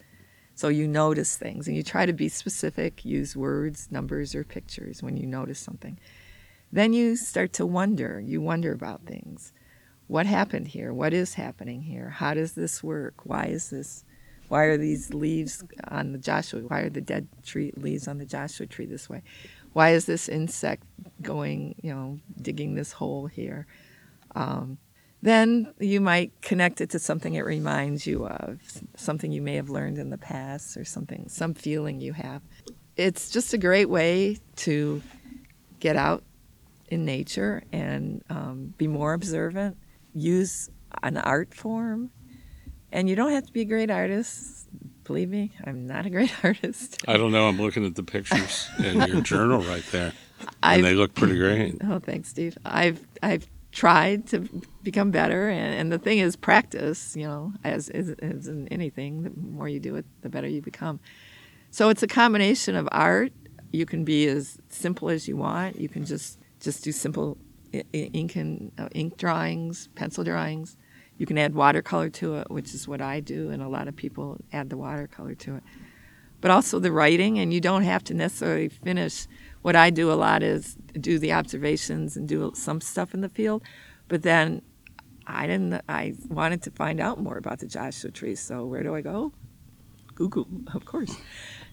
So 0.56 0.68
you 0.68 0.88
notice 0.88 1.36
things 1.36 1.68
and 1.68 1.76
you 1.76 1.84
try 1.84 2.06
to 2.06 2.14
be 2.14 2.30
specific, 2.30 3.04
use 3.04 3.36
words, 3.36 3.88
numbers, 3.90 4.36
or 4.36 4.44
pictures 4.44 5.02
when 5.02 5.18
you 5.18 5.26
notice 5.26 5.60
something. 5.60 6.00
Then 6.72 6.94
you 6.94 7.16
start 7.16 7.54
to 7.54 7.66
wonder. 7.66 8.20
You 8.20 8.42
wonder 8.42 8.72
about 8.72 9.06
things. 9.06 9.52
What 10.08 10.26
happened 10.26 10.68
here? 10.68 10.94
What 10.94 11.14
is 11.14 11.36
happening 11.36 11.82
here? 11.82 12.10
How 12.10 12.34
does 12.34 12.54
this 12.54 12.84
work? 12.84 13.26
Why 13.26 13.46
is 13.46 13.70
this? 13.70 14.06
Why 14.50 14.66
are 14.66 14.78
these 14.78 15.14
leaves 15.14 15.64
on 15.88 16.12
the 16.12 16.18
Joshua? 16.20 16.62
Why 16.62 16.82
are 16.82 16.90
the 16.90 17.02
dead 17.02 17.28
tree 17.44 17.72
leaves 17.76 18.08
on 18.08 18.20
the 18.20 18.26
Joshua 18.26 18.68
tree 18.68 18.86
this 18.86 19.10
way? 19.10 19.24
Why 19.72 19.92
is 19.92 20.06
this 20.06 20.30
insect 20.30 20.84
going, 21.22 21.76
you 21.82 21.94
know, 21.94 22.20
digging 22.40 22.76
this 22.76 22.92
hole 22.92 23.26
here? 23.26 23.66
Um, 24.36 24.78
then 25.24 25.74
you 25.80 26.02
might 26.02 26.34
connect 26.42 26.82
it 26.82 26.90
to 26.90 27.00
something 27.00 27.34
it 27.36 27.46
reminds 27.46 28.06
you 28.06 28.28
of, 28.28 28.60
something 28.98 29.32
you 29.32 29.42
may 29.42 29.56
have 29.56 29.70
learned 29.70 29.98
in 29.98 30.10
the 30.10 30.18
past 30.18 30.76
or 30.76 30.84
something, 30.84 31.30
some 31.30 31.54
feeling 31.54 32.02
you 32.02 32.12
have. 32.12 32.42
It's 32.98 33.30
just 33.32 33.54
a 33.54 33.58
great 33.58 33.90
way 33.90 34.38
to 34.58 35.02
get 35.80 35.96
out 35.96 36.24
in 36.90 37.06
nature 37.06 37.64
and 37.72 38.22
um, 38.30 38.74
be 38.78 38.86
more 38.88 39.14
observant, 39.14 39.78
use 40.14 40.70
an 41.02 41.16
art 41.18 41.54
form. 41.54 42.12
And 42.92 43.10
you 43.10 43.16
don't 43.16 43.32
have 43.32 43.46
to 43.48 43.54
be 43.54 43.62
a 43.62 43.66
great 43.66 43.90
artist. 43.90 44.68
Believe 45.06 45.30
me, 45.30 45.54
I'm 45.66 45.88
not 45.88 46.06
a 46.06 46.10
great 46.10 46.34
artist. 46.44 47.02
I 47.08 47.16
don't 47.16 47.32
know. 47.32 47.48
I'm 47.48 47.60
looking 47.62 47.86
at 47.86 47.96
the 47.96 48.04
pictures 48.04 48.68
in 48.78 49.00
your 49.02 49.22
journal 49.22 49.62
right 49.64 49.84
there, 49.94 50.12
I've- 50.62 50.80
and 50.80 50.84
they 50.86 50.96
look 50.96 51.16
pretty 51.16 51.38
great. 51.38 51.78
Oh, 51.82 52.00
thanks, 52.00 52.28
Steve. 52.30 52.58
I've 52.66 53.00
I've 53.24 53.48
tried 53.74 54.28
to 54.28 54.48
become 54.84 55.12
better, 55.12 55.50
and, 55.50 55.74
and 55.74 55.92
the 55.92 55.98
thing 55.98 56.20
is 56.20 56.36
practice. 56.36 57.16
You 57.16 57.28
know, 57.28 57.54
as, 57.64 57.90
as 57.90 58.10
as 58.20 58.48
in 58.48 58.68
anything, 58.70 59.24
the 59.24 59.32
more 59.36 59.68
you 59.68 59.80
do 59.80 59.96
it, 59.96 60.06
the 60.22 60.30
better 60.30 60.48
you 60.48 60.62
become. 60.62 61.00
So 61.72 61.90
it's 61.90 62.04
a 62.04 62.08
combination 62.08 62.76
of 62.76 62.88
art. 62.92 63.34
You 63.72 63.86
can 63.86 64.06
be 64.06 64.28
as 64.28 64.58
simple 64.70 65.10
as 65.10 65.28
you 65.28 65.36
want. 65.36 65.80
You 65.80 65.90
can 65.90 66.06
just 66.06 66.40
just 66.60 66.84
do 66.84 66.92
simple 66.92 67.38
ink 67.92 68.36
and 68.36 68.72
uh, 68.78 68.90
ink 68.94 69.18
drawings, 69.18 69.90
pencil 69.96 70.24
drawings. 70.24 70.78
You 71.18 71.26
can 71.26 71.38
add 71.38 71.54
watercolor 71.54 72.10
to 72.10 72.36
it, 72.38 72.50
which 72.50 72.74
is 72.74 72.88
what 72.88 73.02
I 73.02 73.20
do, 73.20 73.50
and 73.50 73.62
a 73.62 73.68
lot 73.68 73.88
of 73.88 73.96
people 73.96 74.38
add 74.52 74.70
the 74.70 74.78
watercolor 74.78 75.36
to 75.36 75.56
it 75.56 75.64
but 76.44 76.52
also 76.52 76.78
the 76.78 76.92
writing 76.92 77.40
and 77.40 77.54
you 77.54 77.62
don't 77.62 77.84
have 77.84 78.04
to 78.04 78.14
necessarily 78.14 78.68
finish 78.68 79.28
what 79.64 79.76
i 79.76 79.90
do 79.90 80.12
a 80.12 80.14
lot 80.14 80.44
is 80.44 80.76
do 81.00 81.18
the 81.18 81.34
observations 81.34 82.16
and 82.16 82.28
do 82.28 82.52
some 82.56 82.80
stuff 82.80 83.14
in 83.14 83.22
the 83.22 83.30
field 83.30 83.64
but 84.08 84.22
then 84.22 84.62
i 85.26 85.48
didn't 85.48 85.82
i 85.90 86.14
wanted 86.30 86.62
to 86.62 86.70
find 86.72 87.00
out 87.00 87.20
more 87.20 87.38
about 87.38 87.60
the 87.60 87.68
joshua 87.68 88.12
tree 88.12 88.36
so 88.36 88.66
where 88.66 88.84
do 88.84 88.96
i 88.96 89.02
go? 89.02 89.34
Google 90.16 90.48
of 90.74 90.86
course 90.86 91.18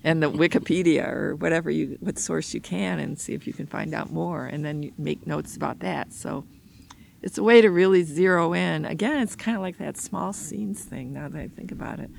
and 0.02 0.22
the 0.22 0.30
wikipedia 0.30 1.06
or 1.06 1.36
whatever 1.36 1.70
you 1.70 1.98
what 2.00 2.18
source 2.18 2.54
you 2.54 2.60
can 2.60 2.98
and 2.98 3.18
see 3.18 3.34
if 3.34 3.46
you 3.46 3.52
can 3.52 3.66
find 3.66 3.94
out 3.94 4.10
more 4.10 4.46
and 4.46 4.64
then 4.64 4.92
make 4.96 5.26
notes 5.26 5.56
about 5.56 5.80
that. 5.80 6.12
So 6.12 6.44
it's 7.22 7.36
a 7.36 7.42
way 7.42 7.60
to 7.60 7.70
really 7.70 8.02
zero 8.02 8.54
in. 8.54 8.84
Again 8.84 9.20
it's 9.20 9.36
kind 9.36 9.56
of 9.56 9.62
like 9.62 9.78
that 9.78 9.96
small 9.96 10.32
scenes 10.32 10.84
thing 10.84 11.12
now 11.12 11.28
that 11.28 11.38
i 11.38 11.48
think 11.48 11.70
about 11.70 12.00
it. 12.00 12.10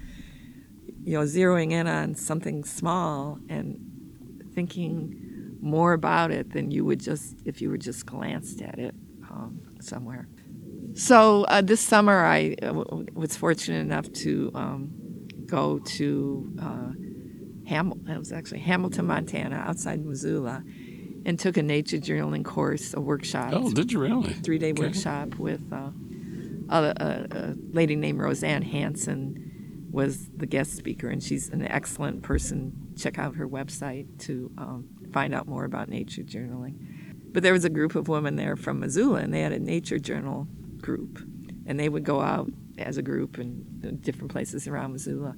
You 1.03 1.13
know, 1.13 1.23
zeroing 1.23 1.71
in 1.71 1.87
on 1.87 2.13
something 2.13 2.63
small 2.63 3.39
and 3.49 4.51
thinking 4.53 5.30
more 5.61 5.93
about 5.93 6.31
it 6.31 6.51
than 6.53 6.71
you 6.71 6.83
would 6.85 6.99
just 6.99 7.35
if 7.45 7.61
you 7.61 7.69
were 7.69 7.77
just 7.77 8.05
glanced 8.05 8.61
at 8.61 8.79
it 8.79 8.95
um, 9.29 9.61
somewhere. 9.81 10.27
So 10.93 11.45
uh, 11.45 11.61
this 11.61 11.79
summer, 11.79 12.25
I 12.25 12.55
uh, 12.61 12.73
was 13.15 13.35
fortunate 13.37 13.79
enough 13.79 14.11
to 14.13 14.51
um, 14.53 14.91
go 15.47 15.79
to 15.79 16.47
uh, 16.61 16.91
Ham- 17.67 17.93
it 18.07 18.17
was 18.17 18.31
actually 18.31 18.59
Hamilton, 18.59 19.07
Montana, 19.07 19.55
outside 19.55 20.03
Missoula, 20.03 20.63
and 21.25 21.39
took 21.39 21.55
a 21.57 21.63
nature 21.63 21.97
journaling 21.97 22.43
course, 22.43 22.93
a 22.93 22.99
workshop 22.99 23.53
Oh, 23.53 23.71
did 23.71 23.91
you 23.91 23.99
really? 23.99 24.33
three 24.43 24.57
day 24.57 24.71
Okay. 24.71 24.81
workshop 24.81 25.39
with 25.39 25.61
uh, 25.71 25.91
a, 26.69 26.93
a, 26.97 27.37
a 27.37 27.55
lady 27.71 27.95
named 27.95 28.19
Roseann 28.19 28.63
Hanson 28.63 29.35
was 29.91 30.29
the 30.37 30.45
guest 30.45 30.75
speaker, 30.75 31.09
and 31.09 31.21
she's 31.23 31.49
an 31.49 31.65
excellent 31.67 32.23
person. 32.23 32.73
Check 32.97 33.17
out 33.17 33.35
her 33.37 33.47
website 33.47 34.07
to 34.19 34.51
um, 34.57 34.89
find 35.11 35.33
out 35.33 35.47
more 35.47 35.65
about 35.65 35.89
nature 35.89 36.21
journaling. 36.21 36.75
But 37.31 37.43
there 37.43 37.53
was 37.53 37.65
a 37.65 37.69
group 37.69 37.95
of 37.95 38.07
women 38.07 38.35
there 38.35 38.55
from 38.55 38.79
Missoula, 38.79 39.19
and 39.19 39.33
they 39.33 39.41
had 39.41 39.53
a 39.53 39.59
nature 39.59 39.99
journal 39.99 40.47
group. 40.79 41.23
and 41.67 41.79
they 41.79 41.87
would 41.87 42.03
go 42.03 42.19
out 42.19 42.49
as 42.79 42.97
a 42.97 43.01
group 43.03 43.37
in 43.37 43.99
different 44.01 44.31
places 44.31 44.67
around 44.67 44.93
Missoula. 44.93 45.35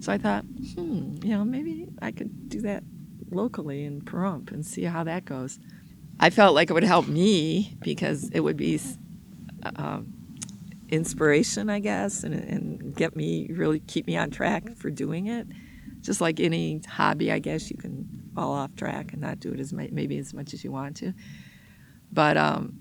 So 0.00 0.12
I 0.12 0.18
thought, 0.18 0.44
hmm, 0.44 1.16
you 1.22 1.30
know, 1.30 1.44
maybe 1.44 1.88
I 2.00 2.12
could 2.12 2.48
do 2.48 2.60
that 2.62 2.84
locally 3.30 3.84
in 3.84 4.00
Pahrump 4.00 4.52
and 4.52 4.64
see 4.64 4.84
how 4.84 5.04
that 5.04 5.24
goes. 5.24 5.58
I 6.20 6.30
felt 6.30 6.54
like 6.54 6.70
it 6.70 6.74
would 6.74 6.84
help 6.84 7.08
me 7.08 7.76
because 7.80 8.30
it 8.30 8.40
would 8.40 8.56
be 8.56 8.80
um, 9.76 10.12
inspiration, 10.88 11.68
I 11.68 11.80
guess, 11.80 12.22
and, 12.22 12.34
and 12.34 12.94
get 12.94 13.16
me 13.16 13.48
really 13.50 13.80
keep 13.80 14.06
me 14.06 14.16
on 14.16 14.30
track 14.30 14.76
for 14.76 14.90
doing 14.90 15.26
it. 15.26 15.46
Just 16.00 16.20
like 16.20 16.38
any 16.38 16.80
hobby, 16.86 17.32
I 17.32 17.38
guess 17.38 17.70
you 17.70 17.76
can 17.76 18.23
fall 18.34 18.52
off 18.52 18.74
track 18.76 19.12
and 19.12 19.22
not 19.22 19.40
do 19.40 19.52
it 19.52 19.60
as 19.60 19.72
maybe 19.72 20.18
as 20.18 20.34
much 20.34 20.54
as 20.54 20.64
you 20.64 20.72
want 20.72 20.96
to. 20.96 21.12
But 22.12 22.36
um, 22.36 22.74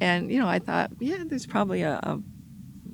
and 0.00 0.30
you 0.30 0.40
know, 0.40 0.48
I 0.48 0.58
thought, 0.58 0.92
yeah, 0.98 1.24
there's 1.26 1.46
probably 1.46 1.82
a, 1.82 1.94
a 2.02 2.20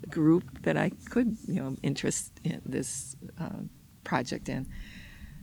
group 0.08 0.62
that 0.62 0.76
I 0.76 0.90
could, 1.10 1.36
you 1.46 1.62
know, 1.62 1.76
interest 1.82 2.32
in 2.44 2.60
this 2.64 3.16
uh, 3.40 3.62
project 4.04 4.48
in. 4.48 4.66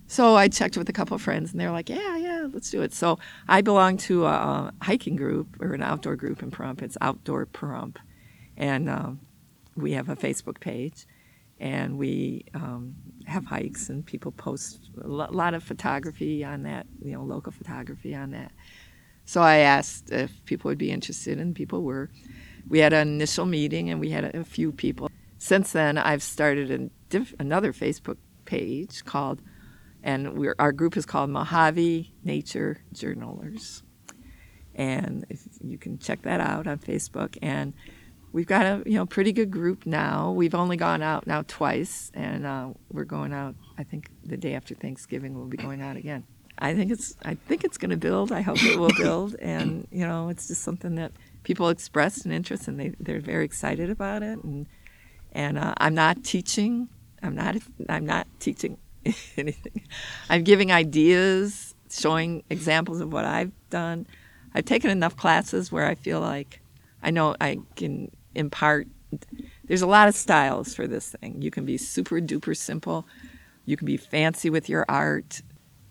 So 0.07 0.36
I 0.36 0.47
checked 0.47 0.78
with 0.78 0.89
a 0.89 0.93
couple 0.93 1.15
of 1.15 1.21
friends, 1.21 1.51
and 1.51 1.59
they're 1.59 1.71
like, 1.71 1.89
"Yeah, 1.89 2.17
yeah, 2.17 2.47
let's 2.51 2.69
do 2.69 2.82
it." 2.82 2.93
So 2.93 3.19
I 3.47 3.61
belong 3.61 3.97
to 3.97 4.26
a, 4.26 4.74
hiking 4.82 5.15
group 5.15 5.57
or 5.59 5.74
an 5.74 5.82
outdoor 5.82 6.15
group 6.15 6.43
in 6.43 6.51
Pahrump. 6.51 6.82
It's 6.82 6.97
Outdoor 7.01 7.45
Pahrump, 7.45 7.97
and 8.57 8.89
um, 8.89 9.21
we 9.76 9.93
have 9.93 10.09
a 10.09 10.15
Facebook 10.15 10.59
page, 10.59 11.05
and 11.59 11.97
we 11.97 12.45
um, 12.53 12.95
have 13.26 13.45
hikes, 13.45 13.89
and 13.89 14.05
people 14.05 14.32
post 14.32 14.89
a 15.01 15.07
lot 15.07 15.53
of 15.53 15.63
photography 15.63 16.43
on 16.43 16.63
that, 16.63 16.86
you 17.01 17.13
know, 17.13 17.24
local 17.24 17.51
photography 17.51 18.15
on 18.15 18.32
that. 18.32 18.51
So 19.26 19.41
I 19.41 19.57
asked 19.57 20.11
if 20.11 20.43
people 20.45 20.69
would 20.69 20.78
be 20.78 20.91
interested, 20.91 21.39
and 21.39 21.55
people 21.55 21.84
were. 21.84 22.09
We 22.67 22.80
had 22.80 22.93
an 22.93 23.07
initial 23.07 23.45
meeting, 23.45 23.89
and 23.89 23.99
we 23.99 24.11
had 24.11 24.36
a, 24.36 24.43
few 24.43 24.71
people. 24.71 25.09
Since 25.38 25.74
then, 25.74 25.97
I've 25.97 26.24
started 26.24 26.71
a 26.71 26.89
diff- 27.09 27.36
another 27.39 27.74
Facebook 27.74 28.17
page 28.45 29.03
called, 29.03 29.41
and 30.01 30.47
our 30.59 30.71
group 30.71 30.95
is 30.95 31.05
called 31.05 31.30
Mojave 31.30 32.13
Nature 32.24 32.82
Journalers, 32.93 33.84
and 34.76 35.26
if 35.30 35.41
you 35.61 35.78
can 35.78 35.99
check 35.99 36.21
that 36.24 36.39
out 36.39 36.67
on 36.67 36.80
Facebook. 36.80 37.38
And 37.41 37.74
we've 38.34 38.47
got 38.47 38.65
a 38.65 38.84
you 38.86 38.97
know 38.97 39.05
pretty 39.05 39.31
good 39.31 39.49
group 39.49 39.86
now. 39.86 40.31
We've 40.31 40.55
only 40.55 40.75
gone 40.75 41.01
out 41.01 41.25
now 41.25 41.43
twice, 41.47 42.11
and 42.13 42.45
uh, 42.45 42.69
we're 42.91 43.05
going 43.05 43.31
out. 43.31 43.55
I 43.77 43.84
think 43.84 44.09
the 44.25 44.36
day 44.36 44.55
after 44.55 44.75
Thanksgiving, 44.75 45.36
we'll 45.36 45.47
be 45.47 45.57
going 45.57 45.81
out 45.81 45.95
again. 45.95 46.25
I 46.57 46.75
think 46.75 46.91
it's 46.91 47.15
I 47.23 47.36
think 47.36 47.63
it's 47.63 47.77
going 47.77 47.91
to 47.91 47.97
build. 47.97 48.31
I 48.31 48.41
hope 48.41 48.61
it 48.61 48.77
will 48.77 48.93
build, 48.97 49.36
and 49.39 49.88
you 49.91 50.05
know, 50.05 50.27
it's 50.27 50.47
just 50.47 50.63
something 50.63 50.95
that 50.95 51.13
people 51.43 51.69
expressed 51.69 52.25
an 52.25 52.31
interest 52.31 52.67
and 52.67 52.79
they 52.79 52.93
they're 52.99 53.21
very 53.21 53.45
excited 53.45 53.89
about 53.89 54.23
it. 54.23 54.43
And 54.43 54.67
and 55.31 55.57
uh, 55.57 55.73
I'm 55.77 55.93
not 55.93 56.23
teaching. 56.23 56.89
I'm 57.21 57.36
not 57.36 57.55
I'm 57.88 58.05
not 58.05 58.27
teaching 58.39 58.77
anything. 59.38 59.84
I'm 60.29 60.43
giving 60.43 60.71
ideas, 60.71 61.75
showing 61.89 62.43
examples 62.49 62.99
of 62.99 63.13
what 63.13 63.25
I've 63.25 63.51
done. 63.69 64.07
I've 64.55 64.65
taken 64.65 64.91
enough 64.91 65.15
classes 65.15 65.71
where 65.71 65.86
I 65.86 65.95
feel 65.95 66.19
like 66.19 66.61
I 67.01 67.09
know 67.09 67.36
I 67.41 67.59
can 67.75 68.11
impart. 68.36 68.88
There's 69.65 69.81
a 69.81 69.88
lot 69.88 70.07
of 70.07 70.15
styles 70.15 70.73
for 70.75 70.88
this 70.88 71.11
thing. 71.19 71.41
You 71.41 71.51
can 71.51 71.65
be 71.65 71.77
super 71.77 72.19
duper 72.19 72.55
simple. 72.57 73.05
You 73.65 73.77
can 73.77 73.86
be 73.86 73.97
fancy 73.97 74.49
with 74.49 74.67
your 74.69 74.86
art. 74.89 75.41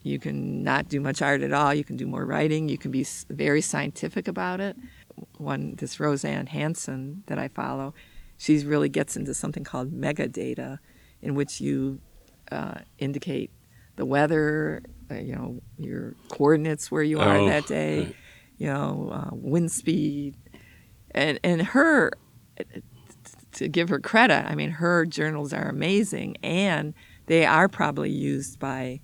You 0.02 0.18
can 0.18 0.62
not 0.64 0.88
do 0.88 1.00
much 1.00 1.22
art 1.22 1.42
at 1.42 1.52
all. 1.52 1.72
You 1.72 1.84
can 1.84 1.96
do 1.96 2.06
more 2.06 2.24
writing. 2.26 2.68
You 2.68 2.76
can 2.78 2.90
be 2.90 3.06
very 3.30 3.60
scientific 3.60 4.26
about 4.26 4.60
it. 4.60 4.76
One, 5.38 5.74
this 5.76 5.96
Roseann 5.98 6.48
Hanson 6.48 7.22
that 7.26 7.38
I 7.38 7.48
follow, 7.48 7.94
she 8.36 8.58
really 8.64 8.88
gets 8.88 9.16
into 9.16 9.34
something 9.34 9.62
called 9.62 9.92
metadata, 9.92 10.78
in 11.20 11.34
which 11.36 11.60
you 11.60 12.00
uh, 12.50 12.80
indicate 12.98 13.50
the 13.96 14.04
weather, 14.04 14.82
uh, 15.10 15.14
you 15.14 15.34
know, 15.34 15.60
your 15.78 16.14
coordinates 16.28 16.90
where 16.90 17.02
you 17.04 17.20
are 17.20 17.38
Oh, 17.38 17.46
that 17.46 17.66
day, 17.66 17.98
right. 18.00 18.16
you 18.58 18.66
know, 18.66 19.10
uh, 19.12 19.30
wind 19.32 19.70
speed, 19.70 20.34
and 21.12 21.38
and 21.44 21.62
her 21.62 22.10
to 23.52 23.68
give 23.68 23.88
her 23.88 24.00
credit, 24.00 24.46
I 24.46 24.54
mean, 24.54 24.70
her 24.70 25.04
journals 25.06 25.52
are 25.52 25.68
amazing, 25.68 26.36
and 26.42 26.94
they 27.26 27.44
are 27.46 27.68
probably 27.68 28.10
used 28.10 28.58
by 28.58 29.00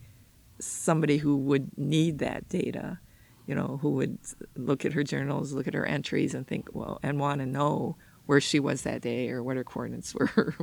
somebody 0.59 1.18
who 1.18 1.36
would 1.36 1.76
need 1.76 2.18
that 2.18 2.49
data, 2.49 2.99
you 3.46 3.55
know, 3.55 3.78
who 3.80 3.90
would 3.90 4.18
look 4.57 4.84
at 4.84 4.92
her 4.92 5.03
journals, 5.03 5.53
look 5.53 5.68
at 5.68 5.74
her 5.74 5.86
entries, 5.86 6.34
and 6.34 6.46
think, 6.46 6.68
well, 6.72 6.99
and 7.03 7.20
want 7.20 7.40
to 7.40 7.46
know 7.46 7.96
where 8.26 8.40
she 8.40 8.61
was 8.61 8.82
that 8.82 9.01
day 9.01 9.30
or 9.30 9.42
what 9.42 9.57
her 9.57 9.64
coordinates 9.64 10.14
were. 10.36 10.55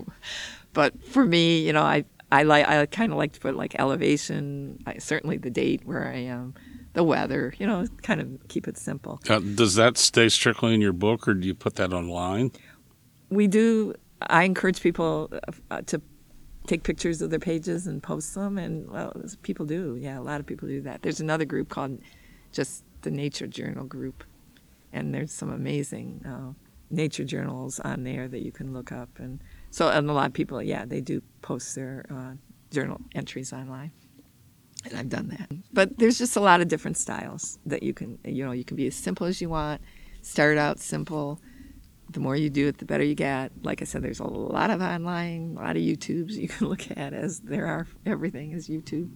but 0.73 1.01
for 1.05 1.25
me, 1.25 1.65
you 1.65 1.73
know, 1.73 1.81
I 1.81 2.05
I 2.31 2.43
like 2.43 2.67
I 2.67 2.85
kind 2.87 3.11
of 3.11 3.17
like 3.17 3.33
to 3.33 3.39
put 3.39 3.55
like 3.55 3.75
elevation, 3.79 4.83
I, 4.85 4.97
certainly 4.97 5.37
the 5.37 5.49
date 5.49 5.81
where 5.85 6.07
I 6.07 6.17
am, 6.17 6.53
the 6.93 7.03
weather, 7.03 7.53
you 7.57 7.67
know, 7.67 7.87
kind 8.01 8.21
of 8.21 8.47
keep 8.47 8.67
it 8.67 8.77
simple. 8.77 9.19
Uh, 9.29 9.39
does 9.39 9.75
that 9.75 9.97
stay 9.97 10.29
strictly 10.29 10.73
in 10.73 10.81
your 10.81 10.93
book, 10.93 11.27
or 11.27 11.33
do 11.33 11.47
you 11.47 11.55
put 11.55 11.75
that 11.75 11.93
online? 11.93 12.51
We 13.29 13.47
do 13.47 13.93
i 14.21 14.43
encourage 14.43 14.81
people 14.81 15.31
uh, 15.71 15.81
to 15.81 16.01
take 16.65 16.83
pictures 16.83 17.21
of 17.21 17.29
their 17.29 17.39
pages 17.39 17.87
and 17.87 18.01
post 18.01 18.33
them 18.35 18.57
and 18.57 18.89
well 18.89 19.13
people 19.43 19.65
do 19.65 19.97
yeah 19.99 20.19
a 20.19 20.21
lot 20.21 20.39
of 20.39 20.45
people 20.45 20.67
do 20.67 20.81
that. 20.81 21.01
There's 21.01 21.19
another 21.19 21.45
group 21.45 21.69
called 21.69 21.99
just 22.51 22.83
the 23.01 23.11
nature 23.11 23.47
journal 23.47 23.85
group 23.85 24.23
and 24.93 25.13
there's 25.13 25.31
some 25.31 25.51
amazing 25.51 26.21
uh, 26.25 26.53
nature 26.89 27.23
journals 27.23 27.79
on 27.79 28.03
there 28.03 28.27
that 28.27 28.41
you 28.41 28.51
can 28.51 28.73
look 28.73 28.91
up 28.91 29.09
and 29.19 29.41
so 29.69 29.89
and 29.89 30.09
a 30.09 30.13
lot 30.13 30.27
of 30.27 30.33
people 30.33 30.61
yeah 30.61 30.85
they 30.85 31.01
do 31.01 31.21
post 31.41 31.75
their 31.75 32.05
uh, 32.11 32.33
journal 32.71 32.99
entries 33.13 33.53
online 33.53 33.91
and 34.85 34.97
i've 34.97 35.09
done 35.09 35.27
that. 35.29 35.49
But 35.73 35.97
there's 35.97 36.17
just 36.17 36.35
a 36.35 36.41
lot 36.41 36.61
of 36.61 36.67
different 36.67 36.97
styles 36.97 37.59
that 37.65 37.83
you 37.83 37.93
can 37.93 38.17
you 38.23 38.43
know 38.45 38.51
you 38.51 38.63
can 38.63 38.77
be 38.77 38.87
as 38.87 38.95
simple 38.95 39.27
as 39.27 39.41
you 39.41 39.49
want 39.49 39.81
start 40.21 40.57
out 40.57 40.79
simple 40.79 41.39
the 42.09 42.19
more 42.19 42.35
you 42.35 42.49
do 42.49 42.67
it, 42.67 42.77
the 42.77 42.85
better 42.85 43.03
you 43.03 43.15
get. 43.15 43.51
Like 43.63 43.81
I 43.81 43.85
said, 43.85 44.01
there's 44.01 44.19
a 44.19 44.27
lot 44.27 44.69
of 44.69 44.81
online, 44.81 45.55
a 45.57 45.61
lot 45.61 45.75
of 45.75 45.81
YouTubes 45.81 46.33
you 46.35 46.47
can 46.47 46.67
look 46.67 46.89
at, 46.97 47.13
as 47.13 47.39
there 47.41 47.65
are 47.65 47.87
everything 48.05 48.51
is 48.51 48.67
YouTube. 48.67 49.11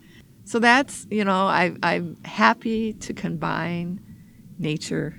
So 0.45 0.59
that's 0.59 1.05
you 1.11 1.23
know 1.23 1.47
I, 1.47 1.75
I'm 1.83 2.17
happy 2.25 2.93
to 2.93 3.13
combine 3.13 4.01
nature 4.57 5.15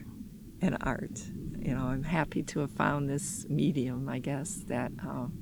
and 0.60 0.76
art. 0.80 1.20
You 1.58 1.74
know 1.74 1.84
I'm 1.84 2.02
happy 2.02 2.42
to 2.44 2.60
have 2.60 2.72
found 2.72 3.08
this 3.08 3.46
medium. 3.48 4.08
I 4.08 4.18
guess 4.18 4.56
that 4.66 4.90
um, 5.00 5.32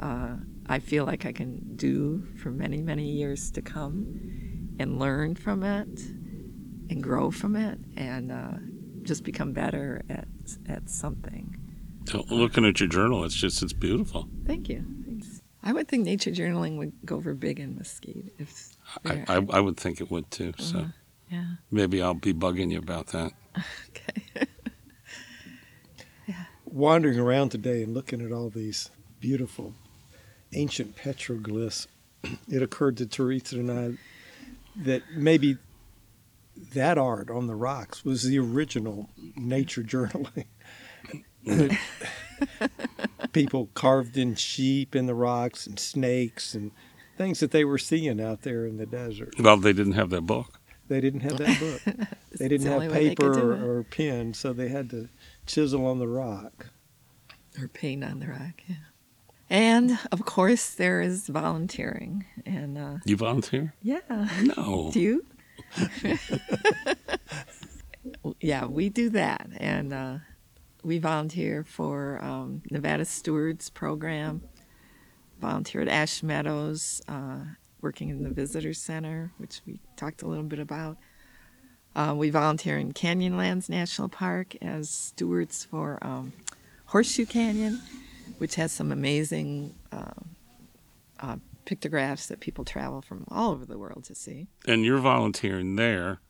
uh, 0.00 0.36
I 0.66 0.78
feel 0.78 1.04
like 1.04 1.26
I 1.26 1.32
can 1.32 1.76
do 1.76 2.26
for 2.42 2.50
many 2.50 2.80
many 2.80 3.10
years 3.10 3.50
to 3.52 3.62
come, 3.62 4.76
and 4.78 4.98
learn 4.98 5.34
from 5.34 5.62
it, 5.62 6.00
and 6.88 7.02
grow 7.02 7.30
from 7.30 7.56
it, 7.56 7.78
and 7.96 8.32
uh, 8.32 8.52
just 9.02 9.24
become 9.24 9.52
better 9.52 10.02
at 10.08 10.26
at 10.68 10.88
something. 10.88 11.56
So 12.06 12.24
looking 12.30 12.64
at 12.64 12.80
your 12.80 12.88
journal, 12.88 13.24
it's 13.24 13.34
just 13.34 13.62
it's 13.62 13.72
beautiful. 13.72 14.28
Thank 14.46 14.68
you. 14.68 14.84
Thanks. 15.04 15.42
I 15.62 15.72
would 15.72 15.88
think 15.88 16.04
nature 16.04 16.30
journaling 16.30 16.78
would 16.78 16.92
go 17.04 17.16
over 17.16 17.34
big 17.34 17.60
in 17.60 17.76
Mesquite. 17.76 18.32
If 18.38 18.76
I, 19.04 19.24
I, 19.28 19.46
I 19.50 19.60
would 19.60 19.76
think 19.76 20.00
it 20.00 20.10
would 20.10 20.30
too. 20.30 20.54
So 20.58 20.78
uh-huh. 20.78 20.88
yeah. 21.30 21.44
maybe 21.70 22.02
I'll 22.02 22.14
be 22.14 22.32
bugging 22.32 22.70
you 22.72 22.78
about 22.78 23.08
that. 23.08 23.32
Okay. 23.90 24.46
Wandering 26.64 27.18
around 27.18 27.48
today 27.48 27.82
and 27.82 27.92
looking 27.92 28.24
at 28.24 28.30
all 28.30 28.48
these 28.48 28.90
beautiful 29.18 29.74
ancient 30.52 30.96
petroglyphs, 30.96 31.88
it 32.48 32.62
occurred 32.62 32.96
to 32.98 33.06
Teresa 33.06 33.56
and 33.56 33.70
I 33.70 33.98
that 34.84 35.02
maybe 35.14 35.58
that 36.74 36.98
art 36.98 37.30
on 37.30 37.46
the 37.46 37.54
rocks 37.54 38.04
was 38.04 38.22
the 38.22 38.38
original 38.38 39.10
nature 39.36 39.82
journaling. 39.82 40.46
People 43.32 43.70
carved 43.74 44.16
in 44.16 44.34
sheep 44.34 44.94
in 44.96 45.06
the 45.06 45.14
rocks 45.14 45.66
and 45.66 45.78
snakes 45.78 46.54
and 46.54 46.70
things 47.16 47.40
that 47.40 47.50
they 47.50 47.64
were 47.64 47.78
seeing 47.78 48.20
out 48.20 48.42
there 48.42 48.66
in 48.66 48.76
the 48.76 48.86
desert. 48.86 49.34
Well, 49.38 49.56
they 49.56 49.72
didn't 49.72 49.92
have 49.92 50.10
that 50.10 50.22
book. 50.22 50.58
They 50.88 51.00
didn't 51.00 51.20
have 51.20 51.38
that 51.38 51.60
book. 51.60 52.08
they 52.38 52.48
didn't 52.48 52.64
the 52.64 52.70
have 52.72 52.82
only 52.82 52.88
way 52.88 53.08
they 53.10 53.14
could 53.14 53.34
paper 53.34 53.52
or, 53.54 53.78
or 53.78 53.82
pen, 53.84 54.34
so 54.34 54.52
they 54.52 54.68
had 54.68 54.90
to 54.90 55.08
chisel 55.46 55.86
on 55.86 55.98
the 56.00 56.08
rock. 56.08 56.66
or 57.60 57.68
paint 57.68 58.02
on 58.02 58.18
the 58.18 58.26
rock. 58.28 58.62
Yeah. 58.66 58.76
And 59.48 59.98
of 60.12 60.24
course, 60.24 60.70
there 60.70 61.00
is 61.00 61.28
volunteering, 61.28 62.24
and 62.46 62.76
uh, 62.78 62.94
You 63.04 63.16
volunteer? 63.16 63.74
yeah. 63.82 64.00
No. 64.56 64.90
Do 64.92 65.00
you? 65.00 65.26
yeah, 68.40 68.66
we 68.66 68.88
do 68.88 69.10
that, 69.10 69.48
and 69.56 69.92
uh, 69.92 70.18
we 70.82 70.98
volunteer 70.98 71.64
for 71.64 72.22
um, 72.22 72.62
Nevada 72.70 73.04
Stewards 73.04 73.70
Program. 73.70 74.42
Volunteer 75.40 75.80
at 75.80 75.88
Ash 75.88 76.22
Meadows, 76.22 77.00
uh, 77.08 77.38
working 77.80 78.10
in 78.10 78.22
the 78.22 78.28
visitor 78.28 78.74
center, 78.74 79.32
which 79.38 79.62
we 79.66 79.80
talked 79.96 80.22
a 80.22 80.26
little 80.26 80.44
bit 80.44 80.58
about. 80.58 80.98
Uh, 81.96 82.14
we 82.16 82.30
volunteer 82.30 82.78
in 82.78 82.92
Canyonlands 82.92 83.68
National 83.68 84.08
Park 84.08 84.54
as 84.62 84.88
stewards 84.88 85.64
for 85.64 85.98
um, 86.02 86.32
Horseshoe 86.86 87.26
Canyon, 87.26 87.80
which 88.38 88.54
has 88.56 88.70
some 88.70 88.92
amazing 88.92 89.74
uh, 89.90 90.12
uh, 91.18 91.36
pictographs 91.64 92.26
that 92.26 92.40
people 92.40 92.64
travel 92.64 93.02
from 93.02 93.24
all 93.28 93.52
over 93.52 93.64
the 93.64 93.78
world 93.78 94.04
to 94.04 94.14
see. 94.14 94.48
And 94.66 94.84
you're 94.84 94.98
volunteering 94.98 95.76
there. 95.76 96.20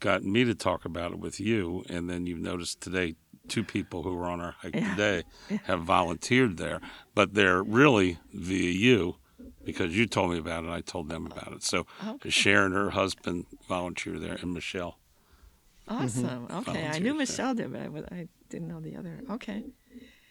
Got 0.00 0.24
me 0.24 0.44
to 0.44 0.54
talk 0.54 0.84
about 0.84 1.12
it 1.12 1.18
with 1.18 1.38
you, 1.38 1.84
and 1.88 2.10
then 2.10 2.26
you've 2.26 2.40
noticed 2.40 2.80
today 2.80 3.14
two 3.48 3.62
people 3.62 4.02
who 4.02 4.14
were 4.14 4.26
on 4.26 4.40
our 4.40 4.56
hike 4.58 4.74
Yeah. 4.74 4.90
today 4.90 5.22
have 5.64 5.82
volunteered 5.82 6.56
there, 6.56 6.80
but 7.14 7.34
they're 7.34 7.62
really 7.62 8.18
via 8.32 8.70
you 8.70 9.16
because 9.64 9.96
you 9.96 10.06
told 10.06 10.32
me 10.32 10.38
about 10.38 10.64
it. 10.64 10.70
I 10.70 10.80
told 10.80 11.08
them 11.08 11.26
about 11.26 11.52
it. 11.52 11.62
So 11.62 11.86
oh. 12.04 12.14
Okay. 12.14 12.30
Sharon, 12.30 12.72
her 12.72 12.90
husband, 12.90 13.46
volunteered 13.68 14.20
there, 14.22 14.34
and 14.40 14.52
Michelle. 14.52 14.98
Awesome. 15.88 16.48
Mm-hmm. 16.48 16.70
Okay, 16.70 16.86
I 16.88 16.98
knew. 16.98 17.14
Michelle 17.14 17.54
did, 17.54 17.72
but 17.72 18.10
I, 18.12 18.14
I 18.14 18.28
didn't 18.48 18.66
know 18.68 18.80
the 18.80 18.96
other. 18.96 19.20
Okay. 19.30 19.62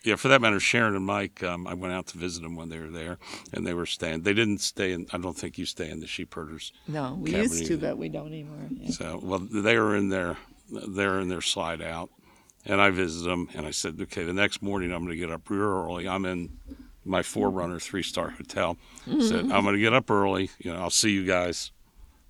Yeah, 0.06 0.18
for 0.18 0.28
that 0.28 0.40
matter, 0.40 0.60
Sharon 0.60 0.96
and 0.96 1.04
Mike, 1.04 1.42
um, 1.42 1.66
I 1.66 1.74
went 1.74 1.92
out 1.94 2.06
to 2.08 2.20
visit 2.20 2.44
them 2.44 2.56
when 2.56 2.70
they 2.70 2.78
were 2.78 2.92
there, 2.92 3.18
and 3.52 3.66
they 3.66 3.74
were 3.74 3.88
staying. 3.88 4.22
They 4.22 4.34
didn't 4.34 4.60
stay 4.60 4.92
in. 4.92 5.08
I 5.12 5.18
don't 5.18 5.36
think 5.36 5.58
you 5.58 5.66
stay 5.66 5.90
in 5.90 6.00
the 6.00 6.06
sheep 6.06 6.36
herders. 6.36 6.72
No, 6.88 7.18
we 7.20 7.36
used 7.36 7.66
to, 7.66 7.78
but 7.78 7.98
we 7.98 8.10
don't 8.10 8.28
anymore. 8.28 8.68
Yeah. 8.70 8.92
So, 8.92 9.20
well, 9.24 9.40
they 9.40 9.80
were 9.80 9.96
in 9.96 10.10
their, 10.10 10.38
they're 10.70 11.20
in 11.20 11.30
their 11.30 11.42
slide 11.42 11.82
out, 11.82 12.12
and 12.66 12.80
I 12.80 12.92
visited 12.92 13.28
them, 13.28 13.50
and 13.56 13.66
I 13.66 13.72
said, 13.72 13.98
okay, 14.00 14.24
the 14.24 14.34
next 14.34 14.62
morning 14.62 14.92
I'm 14.94 15.00
going 15.06 15.18
to 15.18 15.18
get 15.18 15.32
up 15.32 15.50
real 15.50 15.62
early. 15.62 16.08
I'm 16.08 16.26
in 16.26 16.58
my 17.04 17.22
4Runner 17.22 17.82
three 17.82 18.04
star 18.04 18.30
hotel. 18.30 18.78
Said 19.06 19.52
I'm 19.52 19.64
going 19.64 19.74
to 19.76 19.80
get 19.80 19.94
up 19.94 20.12
early. 20.12 20.52
You 20.60 20.72
know, 20.72 20.82
I'll 20.82 20.90
see 20.92 21.12
you 21.12 21.26
guys. 21.26 21.72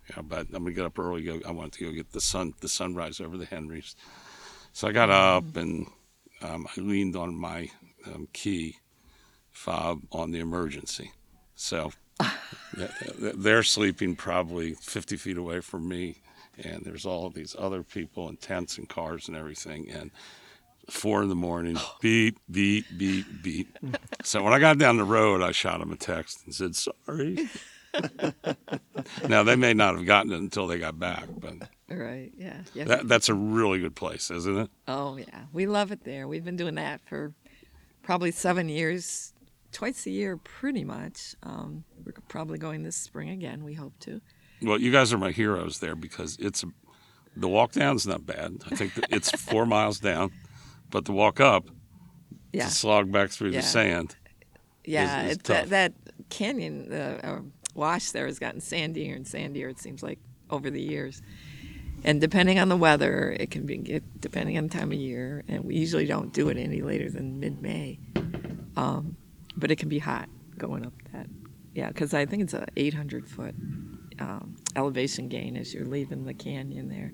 Yeah, 0.10 0.22
but 0.22 0.48
I'm 0.54 0.64
going 0.64 0.66
to 0.66 0.72
get 0.72 0.86
up 0.86 0.98
early. 0.98 1.24
Go. 1.24 1.42
I 1.46 1.52
want 1.52 1.74
to 1.74 1.86
go 1.86 1.92
get 1.92 2.12
the 2.12 2.22
sun, 2.22 2.54
the 2.62 2.70
sunrise 2.70 3.20
over 3.20 3.38
the 3.38 3.46
Henrys. 3.46 3.96
So 4.72 4.88
I 4.88 4.92
got 4.92 5.10
up 5.10 5.56
and 5.56 5.88
um, 6.46 6.68
I 6.76 6.82
leaned 6.82 7.16
on 7.16 7.36
my 7.36 7.70
um, 8.06 8.28
key 8.34 8.78
fob 9.52 10.02
on 10.12 10.32
the 10.32 10.40
emergency. 10.40 11.12
So 11.56 11.92
th- 12.76 12.92
th- 13.20 13.36
they're 13.38 13.64
sleeping 13.64 14.16
probably 14.16 14.74
50 14.74 15.18
feet 15.18 15.38
away 15.38 15.62
from 15.62 15.88
me, 15.88 16.22
and 16.58 16.84
there's 16.84 17.06
all 17.06 17.30
these 17.30 17.56
other 17.58 17.84
people 17.84 18.28
and 18.28 18.40
tents 18.40 18.78
and 18.78 18.88
cars 18.88 19.28
and 19.28 19.38
everything. 19.38 19.90
And 19.90 20.12
four 20.90 21.24
in 21.24 21.30
the 21.30 21.36
morning, 21.36 21.78
beep, 22.02 22.40
beep, 22.50 22.86
beep, 22.98 23.26
beep. 23.42 23.78
So 24.24 24.44
when 24.44 24.54
I 24.54 24.60
got 24.60 24.78
down 24.78 24.98
the 24.98 25.04
road, 25.04 25.42
I 25.42 25.52
shot 25.52 25.80
them 25.80 25.92
a 25.92 25.98
text 25.98 26.42
and 26.46 26.54
said, 26.54 26.76
sorry. 26.76 27.50
now, 29.30 29.44
they 29.44 29.56
may 29.56 29.74
not 29.74 29.96
have 29.96 30.06
gotten 30.06 30.34
it 30.34 30.38
until 30.38 30.68
they 30.68 30.78
got 30.78 31.00
back, 31.00 31.28
but 31.40 31.70
Right. 31.90 32.32
Yeah. 32.38 32.58
Yeah. 32.74 32.86
that, 32.86 33.08
that's 33.08 33.30
a 33.30 33.34
really 33.34 33.80
good 33.80 33.96
place, 33.96 34.32
isn't 34.32 34.58
it? 34.58 34.70
Oh 34.88 35.18
yeah, 35.18 35.44
we 35.54 35.68
love 35.68 35.92
it 35.92 36.04
there. 36.04 36.28
We've 36.28 36.44
been 36.44 36.56
doing 36.58 36.76
that 36.76 37.02
for 37.08 37.34
probably 38.02 38.32
seven 38.32 38.70
years, 38.70 39.34
twice 39.72 40.06
a 40.08 40.12
year, 40.12 40.38
pretty 40.38 40.84
much. 40.84 41.36
Um, 41.44 41.84
we're 42.04 42.14
probably 42.28 42.58
going 42.58 42.84
this 42.84 42.96
spring 42.96 43.30
again. 43.30 43.64
We 43.64 43.74
hope 43.74 43.94
to. 44.02 44.20
Well, 44.62 44.80
you 44.80 44.92
guys 44.92 45.14
are 45.14 45.18
my 45.20 45.32
heroes 45.32 45.80
there 45.80 45.96
because 45.96 46.38
it's 46.40 46.64
the 47.36 47.48
walk 47.48 47.74
down's 47.74 48.08
not 48.08 48.26
bad. 48.26 48.54
I 48.72 48.76
think 48.76 48.94
it's 49.12 49.30
four 49.42 49.66
miles 49.66 50.00
down, 50.00 50.32
but 50.90 51.06
the 51.06 51.12
walk 51.12 51.40
up, 51.40 51.66
Yeah. 52.54 52.66
to 52.66 52.72
slog 52.72 53.12
back 53.12 53.30
through 53.30 53.50
Yeah. 53.52 53.62
the 53.62 53.68
sand. 53.68 54.16
Yeah, 54.86 55.26
is 55.26 55.38
it, 55.38 55.44
that, 55.46 55.70
that 55.70 55.94
canyon 56.30 56.92
uh, 56.94 57.20
uh, 57.24 57.40
wash 57.74 58.12
there 58.12 58.28
has 58.28 58.40
gotten 58.40 58.62
sandier 58.62 59.16
and 59.16 59.26
sandier. 59.26 59.70
It 59.70 59.80
seems 59.80 60.02
like 60.04 60.20
over 60.50 60.70
the 60.70 60.82
years, 60.82 61.22
and 62.06 62.22
depending 62.22 62.60
on 62.60 62.70
the 62.70 62.78
weather, 62.78 63.36
it 63.38 63.50
can 63.50 63.66
be 63.66 63.78
it, 63.80 64.04
depending 64.22 64.58
on 64.60 64.68
the 64.68 64.78
time 64.78 64.92
of 64.92 64.98
year. 64.98 65.44
And 65.48 65.66
we 65.66 65.76
usually 65.76 66.06
don't 66.06 66.32
do 66.32 66.50
it 66.50 66.58
any 66.58 66.82
later 66.82 67.10
than 67.10 67.40
mid-May, 67.40 68.00
um, 68.78 69.18
but 69.58 69.72
it 69.72 69.78
can 69.78 69.90
be 69.90 69.98
hot 69.98 70.30
going 70.56 70.86
up 70.86 70.94
that. 71.12 71.26
Yeah, 71.74 71.88
because 71.88 72.14
I 72.14 72.28
think 72.28 72.44
it's 72.44 72.54
a 72.54 72.68
800 72.78 73.28
foot 73.28 73.56
um, 74.20 74.56
elevation 74.76 75.28
gain 75.28 75.58
as 75.58 75.74
you're 75.74 75.88
leaving 75.88 76.26
the 76.26 76.34
canyon 76.36 76.90
there. 76.90 77.12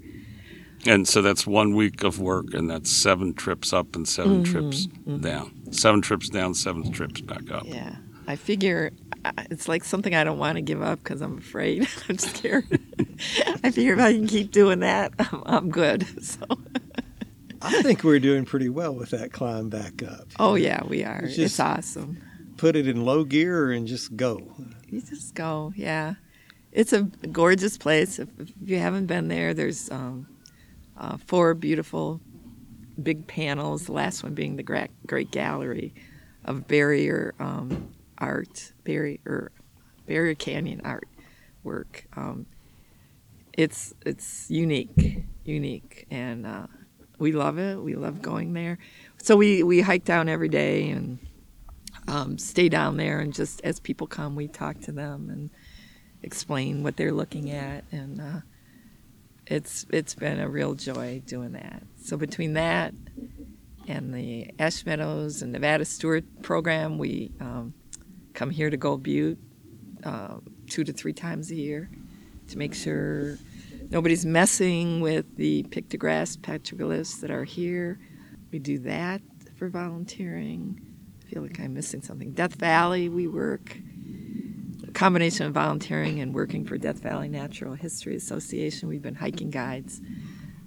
And 0.86 1.08
so 1.08 1.22
that's 1.22 1.48
one 1.48 1.74
week 1.74 2.04
of 2.04 2.20
work, 2.20 2.54
and 2.54 2.70
that's 2.70 2.92
seven 2.92 3.34
trips 3.34 3.72
up 3.72 3.96
and 3.96 4.08
7 4.08 4.44
trips 4.44 4.88
down. 5.22 5.72
Seven 5.72 6.02
trips 6.02 6.28
down, 6.28 6.54
seven 6.54 6.92
trips 6.92 7.22
back 7.22 7.50
up. 7.50 7.64
Yeah, 7.66 7.96
I 8.28 8.36
figure 8.36 8.92
uh, 9.24 9.32
it's 9.50 9.68
like 9.68 9.84
something 9.84 10.16
I 10.16 10.24
don't 10.24 10.38
want 10.38 10.56
to 10.56 10.62
give 10.62 10.82
up 10.82 11.00
because 11.00 11.22
I'm 11.22 11.38
afraid. 11.38 11.88
I'm 12.10 12.18
scared. 12.18 12.80
I 13.64 13.72
figure 13.72 13.94
if 13.94 14.00
I 14.00 14.14
can 14.14 14.28
keep 14.28 14.52
doing 14.52 14.80
that, 14.80 15.14
I'm, 15.20 15.44
I'm 15.46 15.70
good. 15.70 16.06
So, 16.24 16.46
I 17.62 17.82
think 17.84 18.04
we're 18.04 18.20
doing 18.20 18.46
pretty 18.46 18.70
well 18.70 18.94
with 18.94 19.12
that 19.12 19.32
climb 19.32 19.70
back 19.70 20.02
up. 20.04 20.28
oh 20.40 20.56
yeah, 20.56 20.84
we 20.86 21.04
are. 21.04 21.22
It's 21.24 21.38
It's, 21.38 21.60
awesome. 21.60 22.18
Put 22.58 22.76
it 22.76 22.88
in 22.88 23.06
low 23.06 23.24
gear 23.24 23.72
and 23.72 23.88
just 23.88 24.16
go. 24.16 24.54
You 24.88 25.02
just 25.02 25.36
go. 25.36 25.74
Yeah, 25.76 26.16
it's 26.72 26.94
a 26.94 27.04
gorgeous 27.04 27.78
place. 27.78 28.20
If, 28.20 28.30
if 28.40 28.52
you 28.64 28.80
haven't 28.80 29.06
been 29.08 29.28
there, 29.28 29.54
there's 29.54 29.90
um, 29.92 30.28
uh, 30.98 31.18
four 31.28 31.54
beautiful 31.54 32.20
big 33.02 33.28
panels. 33.28 33.86
The 33.86 33.94
last 33.94 34.24
one 34.24 34.34
being 34.34 34.56
the 34.58 34.64
gra- 34.64 34.90
Great 35.08 35.32
Gallery 35.32 35.94
of 36.46 36.68
barrier 36.68 37.34
um, 37.40 37.92
art, 38.18 38.74
barrier 38.84 39.52
barrier 40.08 40.36
canyon 40.36 40.82
art 40.84 41.08
work. 41.64 42.06
Um, 42.16 42.46
it's 43.54 43.94
it's 44.06 44.50
unique, 44.50 45.26
unique, 45.44 46.08
and 46.10 46.46
uh, 46.46 46.68
we 47.18 47.32
love 47.32 47.58
it. 47.58 47.76
We 47.80 47.96
love 47.96 48.22
going 48.22 48.54
there. 48.54 48.78
So 49.18 49.36
we 49.36 49.64
we 49.64 49.82
hike 49.82 50.06
down 50.06 50.30
every 50.30 50.50
day 50.50 50.90
and 50.90 51.20
um, 52.08 52.38
stay 52.38 52.70
down 52.70 52.98
there, 52.98 53.20
and 53.20 53.34
just 53.34 53.62
as 53.62 53.80
people 53.80 54.08
come, 54.08 54.36
we 54.36 54.48
talk 54.48 54.80
to 54.82 54.92
them 54.92 55.30
and 55.30 55.50
explain 56.24 56.84
what 56.84 56.98
they're 56.98 57.14
looking 57.14 57.52
at, 57.52 57.84
and 57.92 58.22
uh, 58.22 58.42
it's 59.48 59.86
it's 59.90 60.16
been 60.16 60.40
a 60.40 60.50
real 60.50 60.74
joy 60.74 61.22
doing 61.26 61.52
that. 61.54 61.84
So 62.04 62.18
between 62.18 62.54
that 62.54 62.94
and 63.88 64.14
the 64.14 64.52
Ash 64.60 64.86
Meadows 64.86 65.42
and 65.42 65.52
Nevada 65.52 65.86
Steward 65.86 66.26
program, 66.42 66.98
we 66.98 67.32
um, 67.40 67.74
come 68.34 68.50
here 68.50 68.70
to 68.70 68.78
Gold 68.78 69.04
Butte 69.04 69.40
uh, 70.04 70.38
two 70.68 70.84
to 70.84 70.94
three 70.94 71.14
times 71.14 71.52
a 71.52 71.56
year 71.56 71.90
to 72.52 72.58
make 72.58 72.74
sure 72.74 73.38
nobody's 73.90 74.26
messing 74.26 75.02
with 75.02 75.36
the 75.36 75.64
pictographs, 75.64 76.38
petroglyphs 76.38 77.20
that 77.22 77.32
are 77.32 77.44
here. 77.44 78.00
We 78.52 78.60
do 78.60 78.80
that 78.80 79.22
for 79.58 79.70
volunteering. 79.70 80.80
I 81.22 81.30
feel 81.30 81.42
like 81.42 81.60
I'm 81.60 81.74
missing 81.74 82.02
something. 82.02 82.32
Death 82.32 82.56
Valley, 82.56 83.10
we 83.10 83.28
work. 83.28 83.78
A 84.88 84.92
combination 84.92 85.46
of 85.46 85.54
volunteering 85.54 86.20
and 86.20 86.34
working 86.34 86.66
for 86.66 86.78
Death 86.78 87.00
Valley 87.00 87.30
Natural 87.30 87.74
History 87.76 88.16
Association. 88.16 88.90
We've 88.90 89.02
been 89.02 89.16
hiking 89.16 89.50
guides 89.50 90.02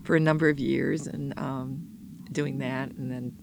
for 0.02 0.16
a 0.16 0.20
number 0.20 0.48
of 0.48 0.58
years 0.58 1.06
and 1.06 1.38
um, 1.38 1.86
doing 2.32 2.58
that, 2.58 2.92
and 2.92 3.10
then 3.10 3.36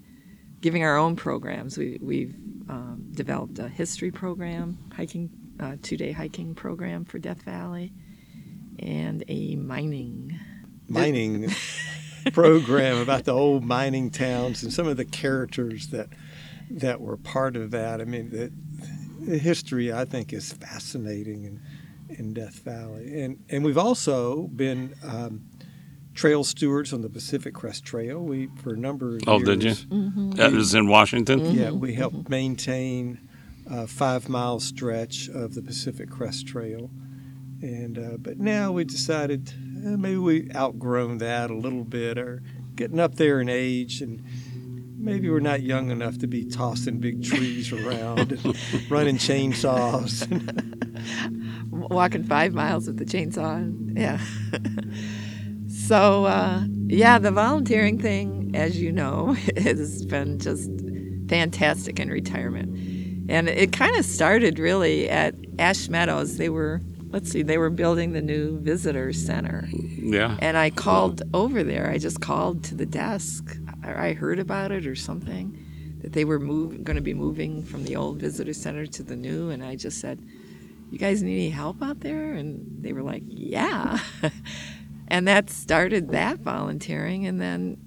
giving 0.62 0.84
our 0.84 0.98
own 0.98 1.16
programs. 1.16 1.78
We, 1.78 2.00
we've 2.02 2.36
um, 2.70 3.10
developed 3.12 3.60
a 3.60 3.68
history 3.68 4.12
program, 4.12 4.78
hiking, 4.96 5.30
uh, 5.60 5.76
two-day 5.82 6.12
hiking 6.12 6.56
program 6.56 7.06
for 7.06 7.20
Death 7.20 7.44
Valley, 7.44 7.94
and 8.82 9.24
a 9.28 9.56
mining. 9.56 10.40
Mining 10.88 11.50
program 12.34 12.98
about 12.98 13.26
the 13.26 13.32
old 13.34 13.64
mining 13.64 14.10
towns 14.10 14.62
and 14.64 14.72
some 14.74 14.88
of 14.88 14.98
the 14.98 15.06
characters 15.06 15.88
that 15.88 16.10
that 16.70 17.02
were 17.02 17.18
part 17.18 17.56
of 17.56 17.72
that. 17.72 18.00
I 18.02 18.06
mean, 18.06 18.30
the, 18.30 18.52
the 19.26 19.38
history 19.38 19.92
I 19.92 20.06
think 20.06 20.32
is 20.34 20.54
fascinating 20.54 21.44
in, 21.44 21.62
in 22.10 22.34
Death 22.34 22.60
Valley, 22.60 23.22
and 23.22 23.44
and 23.50 23.64
we've 23.64 23.78
also 23.78 24.48
been 24.48 24.96
um, 25.04 25.44
trail 26.14 26.44
stewards 26.44 26.92
on 26.94 27.02
the 27.02 27.10
Pacific 27.10 27.54
Crest 27.54 27.86
Trail. 27.86 28.20
We 28.20 28.48
for 28.62 28.74
a 28.74 28.78
number 28.78 29.16
of 29.18 29.22
Oh, 29.28 29.38
years. 29.38 29.48
did 29.48 29.64
you? 29.64 29.72
Mm-hmm. 29.72 30.32
That 30.32 30.52
was 30.52 30.74
in 30.76 30.88
Washington? 30.88 31.52
Yeah, 31.56 31.72
we 31.72 31.94
helped 31.94 32.30
maintain 32.30 33.20
a 33.70 33.88
five 33.88 34.28
mile 34.30 34.60
stretch 34.60 35.30
of 35.30 35.54
the 35.56 35.62
Pacific 35.62 36.10
Crest 36.10 36.48
Trail. 36.48 36.90
And 37.62 37.98
uh, 37.98 38.18
but 38.18 38.40
now 38.40 38.72
we 38.72 38.84
decided 38.84 39.54
eh, 39.86 39.96
maybe 39.96 40.18
we 40.18 40.50
outgrown 40.56 41.20
that 41.20 41.52
a 41.52 41.56
little 41.56 41.84
bit, 41.84 42.18
or 42.18 42.42
getting 42.76 43.00
up 43.00 43.16
there 43.16 43.40
in 43.42 43.50
age, 43.50 44.02
and 44.02 44.24
maybe 44.98 45.30
we're 45.30 45.40
not 45.40 45.62
young 45.62 45.92
enough 45.92 46.18
to 46.20 46.28
be 46.28 46.46
tossing 46.46 46.98
big 47.00 47.24
trees 47.24 47.72
around 47.72 48.32
and 48.32 48.56
running 48.92 49.18
chainsaws. 49.18 50.28
walking 51.72 52.24
five 52.24 52.54
miles 52.54 52.88
with 52.88 52.98
the 52.98 53.06
chainsaw. 53.06 53.56
and- 53.58 53.98
Yeah. 53.98 54.20
so, 55.68 56.26
uh, 56.26 56.64
yeah, 56.88 57.18
the 57.20 57.32
volunteering 57.32 58.00
thing, 58.00 58.52
as 58.54 58.82
you 58.82 58.92
know, 58.92 59.34
has 59.58 60.06
been 60.06 60.40
just 60.40 60.70
fantastic 61.28 62.00
in 62.00 62.10
retirement. 62.10 62.70
And 63.30 63.48
it 63.48 63.72
kind 63.72 63.96
of 63.98 64.06
started 64.06 64.60
really 64.60 65.10
at 65.10 65.36
Ash 65.58 65.88
Meadows. 65.90 66.38
They 66.38 66.50
were, 66.50 66.82
let's 67.12 67.30
see, 67.30 67.44
they 67.44 67.58
were 67.58 67.70
building 67.70 68.14
the 68.14 68.22
new 68.22 68.60
visitor 68.60 69.14
center. 69.14 69.68
Yeah. 69.72 70.38
And 70.40 70.58
I 70.58 70.70
called 70.70 71.24
over 71.34 71.64
there. 71.64 71.90
I 71.90 71.98
just 71.98 72.22
called 72.22 72.64
to 72.66 72.76
the 72.76 72.86
desk 72.86 73.58
I 73.84 74.14
heard 74.14 74.40
about 74.40 74.72
it 74.72 74.86
or 74.86 74.96
something 74.96 75.58
that 76.02 76.14
they 76.14 76.26
were 76.26 76.40
move, 76.40 76.84
going 76.84 76.96
to 76.96 77.02
be 77.02 77.14
moving 77.14 77.64
from 77.64 77.84
the 77.84 77.96
old 77.96 78.18
visitor 78.18 78.54
center 78.54 78.86
to 78.86 79.04
the 79.04 79.16
new, 79.16 79.50
and 79.50 79.64
I 79.64 79.76
just 79.76 80.00
said, 80.00 80.20
"You 80.90 80.98
guys 80.98 81.22
need 81.22 81.34
any 81.34 81.50
help 81.50 81.82
out 81.82 82.00
there?" 82.00 82.34
And 82.34 82.84
they 82.84 82.94
were 82.94 83.04
like, 83.04 83.24
"Yeah," 83.28 84.00
and 85.08 85.28
that 85.28 85.50
started 85.50 86.10
that 86.10 86.40
volunteering, 86.40 87.26
and 87.28 87.40
then 87.40 87.78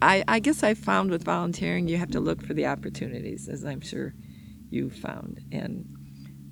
I, 0.00 0.24
I 0.28 0.38
guess 0.38 0.62
I 0.62 0.74
found 0.74 1.10
with 1.10 1.24
volunteering 1.24 1.88
you 1.88 1.96
have 1.96 2.10
to 2.12 2.20
look 2.20 2.42
for 2.42 2.54
the 2.54 2.66
opportunities, 2.66 3.48
as 3.48 3.64
I'm 3.64 3.80
sure 3.80 4.14
you 4.70 4.90
found, 4.90 5.40
and 5.50 5.86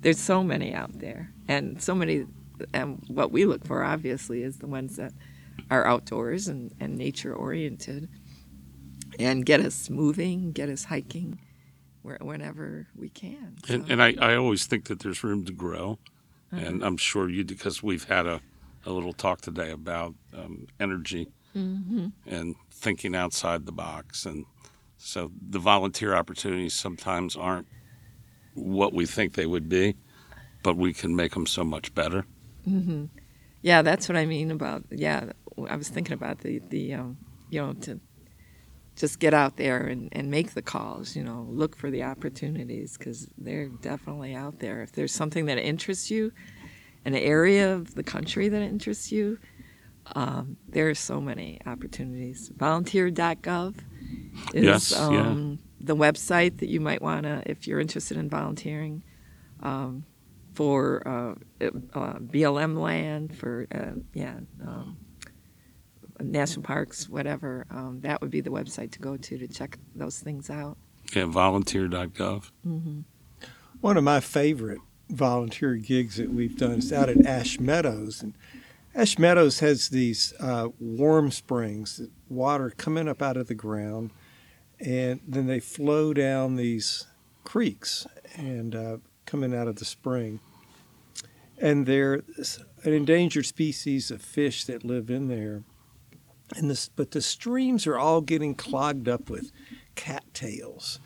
there's 0.01 0.19
so 0.19 0.43
many 0.43 0.73
out 0.73 0.99
there, 0.99 1.31
and 1.47 1.81
so 1.81 1.95
many, 1.95 2.25
and 2.73 3.03
what 3.07 3.31
we 3.31 3.45
look 3.45 3.65
for 3.65 3.83
obviously 3.83 4.43
is 4.43 4.57
the 4.57 4.67
ones 4.67 4.95
that 4.97 5.13
are 5.69 5.85
outdoors 5.85 6.47
and, 6.47 6.73
and 6.79 6.97
nature 6.97 7.33
oriented 7.33 8.09
and 9.19 9.45
get 9.45 9.59
us 9.59 9.89
moving, 9.89 10.51
get 10.51 10.69
us 10.69 10.85
hiking 10.85 11.39
where, 12.01 12.17
whenever 12.21 12.87
we 12.95 13.09
can. 13.09 13.55
So, 13.65 13.75
And, 13.75 13.91
and 13.91 14.03
I, 14.03 14.15
I 14.19 14.35
always 14.35 14.65
think 14.65 14.85
that 14.85 14.99
there's 14.99 15.23
room 15.23 15.45
to 15.45 15.53
grow. 15.53 15.99
And 16.51 16.83
I'm 16.85 16.95
sure 16.95 17.27
you 17.29 17.43
because 17.43 17.83
we've 17.83 18.05
had 18.05 18.25
a, 18.27 18.39
a 18.85 18.91
little 18.91 19.11
talk 19.11 19.41
today 19.41 19.71
about 19.71 20.15
um, 20.33 20.67
energy 20.79 21.27
and 22.25 22.55
thinking 22.71 23.13
outside 23.13 23.65
the 23.65 23.73
box. 23.73 24.25
And 24.25 24.45
so 24.97 25.31
the 25.49 25.59
volunteer 25.59 26.15
opportunities 26.15 26.73
sometimes 26.73 27.35
aren't 27.35 27.67
what 28.53 28.93
we 28.93 29.05
think 29.05 29.33
they 29.33 29.45
would 29.45 29.67
be, 29.67 29.97
but 30.65 30.77
we 30.77 30.93
can 30.93 31.15
make 31.15 31.35
them 31.35 31.45
so 31.45 31.63
much 31.63 31.93
better. 31.93 32.25
yeah, 33.61 33.83
that's 33.83 34.09
what 34.09 34.17
I 34.17 34.25
mean 34.25 34.49
about, 34.49 34.83
yeah, 34.89 35.29
I 35.69 35.75
was 35.75 35.89
thinking 35.89 36.13
about 36.13 36.39
the, 36.39 36.59
the 36.69 36.95
um, 36.95 37.17
you 37.51 37.61
know, 37.61 37.73
to 37.81 37.99
just 38.95 39.19
get 39.19 39.31
out 39.35 39.57
there 39.57 39.85
and, 39.85 40.09
and 40.11 40.31
make 40.31 40.55
the 40.55 40.63
calls, 40.63 41.15
you 41.15 41.23
know, 41.23 41.45
look 41.51 41.75
for 41.75 41.91
the 41.91 42.01
opportunities 42.01 42.97
because 42.97 43.29
they're 43.37 43.67
definitely 43.67 44.33
out 44.33 44.57
there. 44.57 44.81
If 44.81 44.93
there's 44.93 45.13
something 45.13 45.45
that 45.45 45.59
interests 45.59 46.09
you, 46.09 46.31
an 47.05 47.13
area 47.13 47.75
of 47.75 47.93
the 47.93 48.03
country 48.03 48.49
that 48.49 48.63
interests 48.63 49.11
you, 49.11 49.37
um, 50.15 50.57
there 50.67 50.89
are 50.89 50.95
so 50.95 51.21
many 51.21 51.59
opportunities. 51.67 52.51
Volunteer.gov 52.57 53.75
is 54.55 54.63
Yes, 54.63 54.91
yeah. 54.91 55.05
um, 55.05 55.59
the 55.79 55.95
website 55.95 56.57
that 56.57 56.69
you 56.69 56.79
might 56.79 57.03
want 57.03 57.23
to, 57.23 57.43
if 57.45 57.67
you're 57.67 57.79
interested 57.79 58.17
in 58.17 58.29
volunteering 58.29 59.03
um, 59.61 60.05
for 60.55 61.05
uh, 61.07 61.65
uh, 61.93 62.13
BLM 62.19 62.79
land, 62.79 63.37
for, 63.37 63.67
uh, 63.73 63.99
yeah, 64.13 64.39
um, 64.65 64.97
national 66.21 66.63
parks, 66.63 67.09
whatever. 67.09 67.65
Um, 67.69 67.99
that 68.01 68.21
would 68.21 68.31
be 68.31 68.41
the 68.41 68.49
website 68.49 68.91
to 68.93 68.99
go 68.99 69.17
to 69.17 69.37
to 69.37 69.47
check 69.47 69.77
those 69.93 70.19
things 70.19 70.49
out. 70.49 70.77
Yeah, 71.13 71.25
volunteer.gov. 71.25 72.51
One 73.81 73.97
of 73.97 74.03
my 74.03 74.19
favorite 74.21 74.79
volunteer 75.09 75.75
gigs 75.75 76.15
that 76.17 76.31
we've 76.31 76.57
done 76.57 76.79
is 76.79 76.91
out 76.91 77.09
at 77.09 77.25
Ash 77.25 77.59
Meadows. 77.59 78.23
And 78.23 78.33
Ash 78.95 79.19
Meadows 79.19 79.59
has 79.59 79.89
these 79.89 80.33
uh, 80.39 80.69
warm 80.79 81.31
springs, 81.31 82.01
water 82.29 82.71
coming 82.71 83.07
up 83.07 83.21
out 83.21 83.37
of 83.37 83.47
the 83.47 83.53
ground, 83.53 84.11
and 84.79 85.19
then 85.27 85.47
they 85.47 85.59
flow 85.59 86.13
down 86.13 86.55
these 86.55 87.07
creeks 87.43 88.07
and 88.35 88.73
uh, 88.73 88.97
coming 89.25 89.53
out 89.55 89.67
of 89.67 89.77
the 89.77 89.85
spring. 89.85 90.39
And 91.57 91.85
they're 91.85 92.23
an 92.83 92.93
endangered 92.93 93.45
species 93.45 94.11
of 94.11 94.21
fish 94.21 94.65
that 94.65 94.83
live 94.83 95.09
in 95.09 95.27
there. 95.27 95.63
And 96.55 96.69
this, 96.69 96.89
but 96.89 97.11
the 97.11 97.21
streams 97.21 97.87
are 97.87 97.97
all 97.97 98.21
getting 98.21 98.55
clogged 98.55 99.07
up 99.07 99.29
with 99.29 99.51
cattails. 99.95 100.99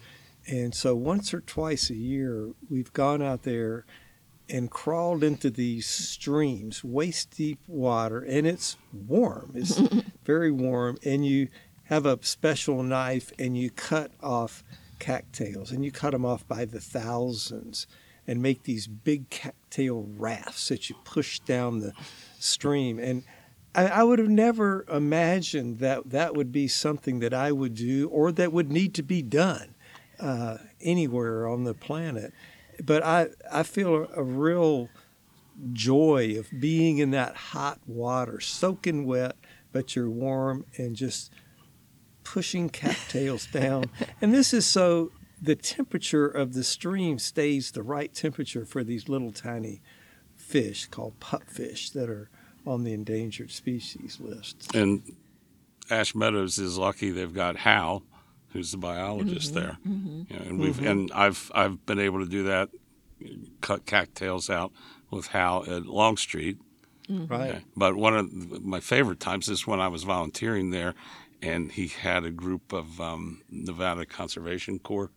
And 0.47 0.73
so 0.73 0.95
once 0.95 1.33
or 1.33 1.41
twice 1.41 1.89
a 1.89 1.95
year, 1.95 2.51
we've 2.69 2.91
gone 2.91 3.21
out 3.21 3.43
there 3.43 3.85
and 4.49 4.71
crawled 4.71 5.23
into 5.23 5.49
these 5.49 5.85
streams, 5.85 6.83
waist 6.83 7.31
deep 7.37 7.59
water, 7.67 8.19
and 8.21 8.47
it's 8.47 8.77
warm. 8.91 9.51
It's 9.53 9.77
very 10.25 10.51
warm. 10.51 10.97
And 11.05 11.25
you 11.25 11.49
have 11.83 12.05
a 12.05 12.17
special 12.23 12.81
knife 12.81 13.31
and 13.37 13.57
you 13.57 13.69
cut 13.69 14.11
off 14.21 14.63
cattails, 14.97 15.71
and 15.71 15.85
you 15.85 15.91
cut 15.91 16.11
them 16.11 16.25
off 16.25 16.47
by 16.47 16.65
the 16.65 16.79
thousands 16.79 17.87
and 18.29 18.43
make 18.43 18.61
these 18.61 18.85
big 18.85 19.27
cattail 19.31 20.05
rafts 20.15 20.67
that 20.67 20.87
you 20.87 20.95
push 21.03 21.39
down 21.39 21.79
the 21.79 21.91
stream. 22.37 22.99
And 22.99 23.23
I, 23.73 23.87
I 23.87 24.03
would 24.03 24.19
have 24.19 24.29
never 24.29 24.85
imagined 24.87 25.79
that 25.79 26.11
that 26.11 26.35
would 26.35 26.51
be 26.51 26.67
something 26.67 27.21
that 27.21 27.33
I 27.33 27.51
would 27.51 27.73
do 27.73 28.07
or 28.09 28.31
that 28.33 28.53
would 28.53 28.71
need 28.71 28.93
to 28.93 29.01
be 29.01 29.23
done 29.23 29.73
uh, 30.19 30.57
anywhere 30.79 31.47
on 31.47 31.63
the 31.63 31.73
planet. 31.73 32.31
But 32.83 33.03
I, 33.03 33.29
I 33.51 33.63
feel 33.63 33.95
a, 33.95 34.19
a 34.19 34.23
real 34.23 34.89
joy 35.73 36.37
of 36.37 36.49
being 36.59 36.99
in 36.99 37.09
that 37.09 37.35
hot 37.35 37.79
water, 37.87 38.39
soaking 38.39 39.07
wet, 39.07 39.37
but 39.71 39.95
you're 39.95 40.07
warm 40.07 40.67
and 40.77 40.95
just 40.95 41.31
pushing 42.23 42.69
cattails 42.69 43.47
down. 43.47 43.85
And 44.21 44.35
this 44.35 44.53
is 44.53 44.67
so 44.67 45.11
the 45.41 45.55
temperature 45.55 46.27
of 46.27 46.53
the 46.53 46.63
stream 46.63 47.19
stays 47.19 47.71
the 47.71 47.83
right 47.83 48.13
temperature 48.13 48.65
for 48.65 48.83
these 48.83 49.07
little 49.09 49.31
tiny 49.31 49.81
fish 50.35 50.87
called 50.87 51.19
pupfish 51.19 51.91
that 51.93 52.09
are 52.09 52.29
on 52.65 52.83
the 52.83 52.93
endangered 52.93 53.51
species 53.51 54.19
list. 54.19 54.73
And 54.75 55.15
Ash 55.89 56.13
Meadows 56.13 56.57
is 56.57 56.77
lucky 56.77 57.11
they've 57.11 57.33
got 57.33 57.57
Hal, 57.57 58.03
who's 58.49 58.71
the 58.71 58.77
biologist 58.77 59.53
mm-hmm. 59.53 59.59
there. 59.59 59.77
Mm-hmm. 59.87 60.33
You 60.33 60.39
know, 60.39 60.45
and 60.45 60.59
we've 60.59 60.75
mm-hmm. 60.75 60.87
and 60.87 61.11
I've 61.13 61.51
I've 61.53 61.85
been 61.85 61.99
able 61.99 62.19
to 62.19 62.29
do 62.29 62.43
that, 62.43 62.69
cut 63.61 63.85
cattails 63.85 64.49
out 64.49 64.71
with 65.09 65.27
Hal 65.27 65.63
at 65.67 65.85
Longstreet. 65.85 66.57
Right. 67.09 67.49
Okay. 67.49 67.65
But 67.75 67.95
one 67.95 68.15
of 68.15 68.63
my 68.63 68.79
favorite 68.79 69.19
times 69.19 69.49
is 69.49 69.65
when 69.65 69.79
I 69.79 69.87
was 69.87 70.03
volunteering 70.03 70.69
there, 70.69 70.93
and 71.41 71.71
he 71.71 71.87
had 71.87 72.23
a 72.23 72.29
group 72.29 72.71
of 72.71 73.01
um, 73.01 73.41
Nevada 73.49 74.05
Conservation 74.05 74.77
Corps 74.77 75.09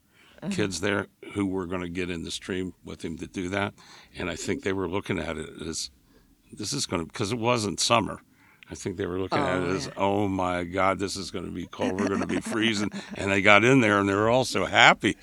kids 0.51 0.81
there 0.81 1.07
who 1.35 1.47
were 1.47 1.67
going 1.67 1.83
to 1.83 1.89
get 1.89 2.11
in 2.11 2.25
the 2.25 2.31
stream 2.31 2.75
with 2.85 3.05
him 3.05 3.17
to 3.19 3.27
do 3.27 3.49
that. 3.51 3.75
And 4.19 4.29
I 4.29 4.37
think 4.37 4.63
they 4.63 4.73
were 4.73 4.89
looking 4.89 5.19
at 5.19 5.37
it 5.39 5.49
as 5.67 5.91
this 6.53 6.73
is 6.73 6.87
going 6.87 7.03
to 7.07 7.07
because 7.13 7.33
it 7.33 7.39
wasn't 7.39 7.81
summer. 7.81 8.21
I 8.71 8.75
think 8.75 8.97
they 8.97 9.07
were 9.07 9.19
looking 9.19 9.39
at 9.39 9.63
it 9.63 9.69
Oh, 9.69 9.75
as, 9.75 9.87
yeah. 9.87 9.93
oh 9.97 10.29
my 10.29 10.65
God, 10.65 10.99
this 10.99 11.17
is 11.17 11.31
going 11.31 11.45
to 11.45 11.51
be 11.51 11.67
cold. 11.67 12.01
We're 12.01 12.09
going 12.09 12.21
to 12.21 12.27
be 12.27 12.41
freezing. 12.41 12.91
and 13.15 13.31
they 13.31 13.43
got 13.43 13.65
in 13.65 13.81
there 13.81 13.99
and 13.99 14.09
they 14.09 14.15
were 14.15 14.31
all 14.31 14.45
so 14.47 14.65
happy. 14.65 15.17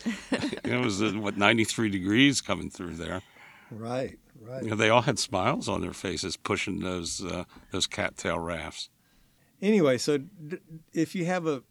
it 0.63 0.83
was, 0.83 1.01
uh, 1.01 1.11
what, 1.15 1.35
93 1.37 1.89
degrees 1.89 2.41
coming 2.41 2.69
through 2.69 2.95
there. 2.95 3.21
Right. 3.71 4.19
Right. 4.41 4.63
You 4.63 4.69
know, 4.69 4.75
they 4.75 4.89
all 4.89 5.01
had 5.01 5.19
smiles 5.19 5.67
on 5.67 5.81
their 5.81 5.93
faces 5.93 6.37
pushing 6.37 6.79
those 6.79 7.21
uh, 7.23 7.43
those 7.71 7.87
cattail 7.87 8.39
rafts. 8.39 8.89
Anyway, 9.61 9.97
so 9.97 10.17
d- 10.19 10.57
if 10.93 11.13
you 11.13 11.25
have 11.25 11.45
a 11.45 11.61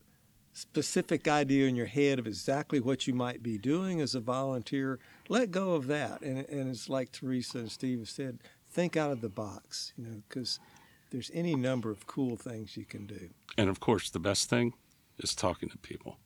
specific 0.58 1.28
idea 1.28 1.68
in 1.68 1.76
your 1.76 1.86
head 1.86 2.18
of 2.18 2.26
exactly 2.26 2.80
what 2.80 3.06
you 3.06 3.14
might 3.14 3.42
be 3.42 3.58
doing 3.58 4.00
as 4.00 4.14
a 4.14 4.20
volunteer, 4.20 4.98
let 5.28 5.50
go 5.50 5.72
of 5.72 5.86
that. 5.86 6.20
And, 6.22 6.48
and 6.48 6.68
it's 6.68 6.88
like 6.88 7.12
Teresa 7.12 7.58
and 7.58 7.70
Steve 7.70 8.00
have 8.00 8.08
said, 8.08 8.38
think 8.70 8.96
out 8.96 9.12
of 9.12 9.20
the 9.20 9.28
box, 9.28 9.92
you 9.96 10.04
know, 10.04 10.22
because 10.28 10.58
there's 11.10 11.30
any 11.32 11.54
number 11.54 11.90
of 11.90 12.06
cool 12.06 12.36
things 12.36 12.76
you 12.76 12.84
can 12.84 13.06
do. 13.06 13.30
And 13.56 13.70
of 13.70 13.80
course, 13.80 14.10
the 14.10 14.18
best 14.18 14.50
thing 14.50 14.74
is 15.18 15.34
talking 15.34 15.68
to 15.68 15.78
people. 15.78 16.18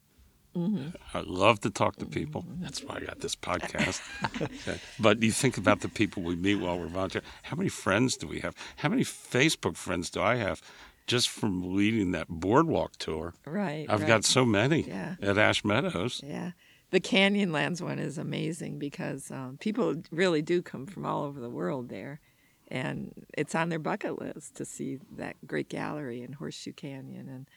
Mm-hmm. 0.57 0.89
I 1.15 1.23
love 1.25 1.61
to 1.61 1.71
talk 1.71 1.97
to 1.97 2.07
people. 2.07 2.43
Mm-hmm. 2.43 2.63
That's 2.63 2.83
why 2.83 2.97
I 2.97 3.01
got 3.01 3.21
this 3.21 3.35
podcast. 3.35 4.03
Okay. 4.37 4.79
But 5.01 5.23
you 5.23 5.33
think 5.33 5.57
about 5.57 5.81
the 5.81 5.89
people 5.89 6.23
we 6.23 6.37
meet 6.37 6.57
while 6.57 6.79
we're 6.79 6.89
volunteering. 6.89 7.27
How 7.43 7.57
many 7.57 7.71
friends 7.71 8.17
do 8.17 8.27
we 8.27 8.41
have? 8.41 8.55
How 8.77 8.91
many 8.91 9.03
Facebook 9.03 9.77
friends 9.77 10.11
do 10.11 10.21
I 10.21 10.37
have 10.37 10.61
just 11.07 11.29
from 11.29 11.75
leading 11.75 12.13
that 12.13 12.29
boardwalk 12.29 12.97
tour? 12.97 13.35
Right. 13.47 13.87
I've 13.89 14.01
right. 14.01 14.09
got 14.09 14.25
so 14.25 14.45
many 14.45 14.83
Yeah. 14.83 15.17
at 15.21 15.39
Ash 15.39 15.65
Meadows. 15.65 16.21
Yeah. 16.25 16.53
The 16.91 17.01
Canyonlands 17.01 17.81
one 17.81 17.99
is 17.99 18.19
amazing 18.19 18.79
because 18.79 19.31
um, 19.31 19.57
people 19.59 20.03
really 20.11 20.43
do 20.43 20.61
come 20.61 20.87
from 20.87 21.07
all 21.07 21.25
over 21.25 21.41
the 21.41 21.51
world 21.51 21.89
there. 21.89 22.21
And 22.69 23.13
it's 23.37 23.55
on 23.55 23.69
their 23.69 23.79
bucket 23.79 24.19
list 24.21 24.57
to 24.57 24.65
see 24.65 24.99
that 25.17 25.37
great 25.47 25.69
gallery 25.69 26.23
in 26.23 26.35
Horseshoe 26.35 26.73
Canyon. 26.73 27.29
And 27.29 27.49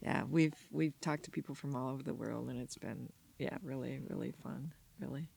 yeah, 0.00 0.24
we've 0.28 0.54
we've 0.70 1.00
talked 1.00 1.24
to 1.24 1.30
people 1.30 1.54
from 1.54 1.76
all 1.76 1.90
over 1.92 2.02
the 2.02 2.14
world, 2.14 2.48
and 2.48 2.60
it's 2.60 2.76
been 2.76 3.12
yeah, 3.38 3.56
really 3.62 4.00
really 4.08 4.32
fun, 4.42 4.72
really. 4.98 5.28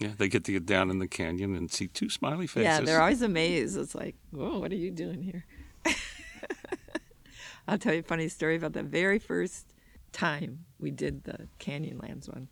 Yeah, 0.00 0.12
they 0.16 0.28
get 0.28 0.44
to 0.44 0.52
get 0.52 0.66
down 0.66 0.90
in 0.90 0.98
the 0.98 1.08
canyon 1.08 1.54
and 1.56 1.70
see 1.70 1.88
two 1.88 2.08
smiley 2.08 2.46
faces. 2.46 2.64
Yeah, 2.64 2.80
they're 2.80 3.00
always 3.00 3.22
amazed. 3.22 3.76
It's 3.76 3.94
like, 3.94 4.14
whoa, 4.30 4.60
what 4.60 4.70
are 4.70 4.76
you 4.76 4.90
doing 4.90 5.22
here? 5.22 5.44
I'll 7.68 7.78
tell 7.78 7.92
you 7.94 8.00
a 8.00 8.02
funny 8.02 8.28
story 8.28 8.56
about 8.56 8.72
the 8.72 8.82
very 8.82 9.18
first 9.18 9.74
time 10.12 10.64
we 10.78 10.90
did 10.90 11.24
the 11.24 11.48
Canyonlands 11.60 12.28
one. 12.28 12.48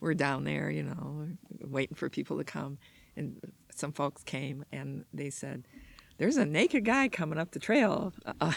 We're 0.00 0.14
down 0.14 0.44
there, 0.44 0.70
you 0.70 0.82
know, 0.82 1.28
waiting 1.60 1.94
for 1.94 2.08
people 2.08 2.38
to 2.38 2.44
come, 2.44 2.78
and 3.16 3.40
some 3.74 3.92
folks 3.92 4.22
came 4.22 4.64
and 4.72 5.04
they 5.12 5.28
said, 5.28 5.66
"There's 6.18 6.36
a 6.36 6.46
naked 6.46 6.84
guy 6.84 7.08
coming 7.08 7.38
up 7.38 7.50
the 7.50 7.58
trail 7.58 8.12
uh, 8.40 8.52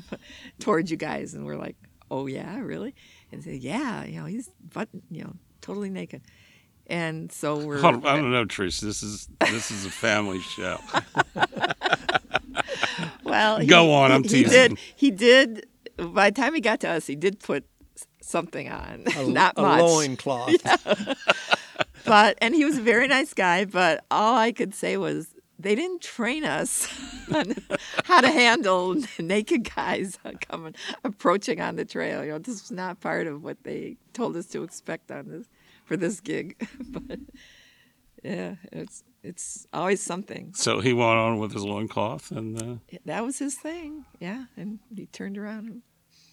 towards 0.58 0.90
you 0.90 0.96
guys," 0.96 1.34
and 1.34 1.44
we're 1.46 1.58
like, 1.58 1.76
"Oh 2.10 2.26
yeah, 2.26 2.58
really?" 2.58 2.94
And 3.30 3.42
they 3.42 3.52
say, 3.52 3.56
"Yeah, 3.56 4.04
you 4.04 4.20
know, 4.20 4.26
he's 4.26 4.50
but 4.72 4.88
you 5.10 5.22
know, 5.22 5.34
totally 5.60 5.90
naked." 5.90 6.22
And 6.86 7.30
so 7.30 7.56
we're 7.56 7.78
Hold 7.82 7.94
on, 7.96 8.06
I 8.06 8.16
don't 8.16 8.32
know, 8.32 8.44
Teresa. 8.44 8.84
This 8.84 9.02
is 9.02 9.28
this 9.40 9.70
is 9.70 9.86
a 9.86 9.90
family 9.90 10.40
show. 10.40 10.78
Well. 13.30 13.58
he- 13.58 13.66
Go 13.66 13.92
on, 13.92 14.12
I'm 14.12 14.22
he, 14.24 14.28
teasing. 14.44 14.76
He 14.96 15.10
did. 15.10 15.66
He 15.96 16.04
did. 16.04 16.12
By 16.14 16.30
the 16.30 16.40
time 16.40 16.54
he 16.54 16.60
got 16.60 16.80
to 16.80 16.88
us, 16.90 17.06
he 17.06 17.14
did 17.16 17.40
put 17.40 17.64
something 18.22 18.68
on. 18.70 19.04
A, 19.16 19.24
Not 19.26 19.54
a 19.56 19.62
much. 19.62 19.80
loincloth. 19.80 20.54
but 22.04 22.36
and 22.40 22.54
he 22.54 22.64
was 22.64 22.78
a 22.78 22.82
very 22.82 23.06
nice 23.06 23.34
guy 23.34 23.64
but 23.64 24.04
all 24.10 24.34
i 24.36 24.50
could 24.52 24.74
say 24.74 24.96
was 24.96 25.34
they 25.58 25.74
didn't 25.74 26.00
train 26.00 26.44
us 26.44 26.88
on 27.34 27.54
how 28.04 28.20
to 28.22 28.30
handle 28.30 28.96
naked 29.18 29.68
guys 29.74 30.18
coming 30.48 30.74
approaching 31.04 31.60
on 31.60 31.76
the 31.76 31.84
trail 31.84 32.24
you 32.24 32.30
know 32.30 32.38
this 32.38 32.62
was 32.62 32.70
not 32.70 33.00
part 33.00 33.26
of 33.26 33.44
what 33.44 33.62
they 33.64 33.96
told 34.14 34.34
us 34.36 34.46
to 34.46 34.62
expect 34.62 35.10
on 35.10 35.28
this 35.28 35.46
for 35.84 35.96
this 35.96 36.20
gig 36.20 36.56
but 36.88 37.18
yeah 38.22 38.54
it's 38.72 39.02
it's 39.22 39.66
always 39.72 40.00
something 40.02 40.52
So 40.54 40.80
he 40.80 40.92
went 40.94 41.18
on 41.18 41.38
with 41.38 41.52
his 41.52 41.62
loincloth, 41.64 42.30
and 42.30 42.62
uh, 42.62 42.96
that 43.04 43.24
was 43.24 43.38
his 43.38 43.54
thing 43.54 44.04
yeah 44.18 44.44
and 44.56 44.78
he 44.94 45.06
turned 45.06 45.36
around 45.36 45.66
and 45.68 45.82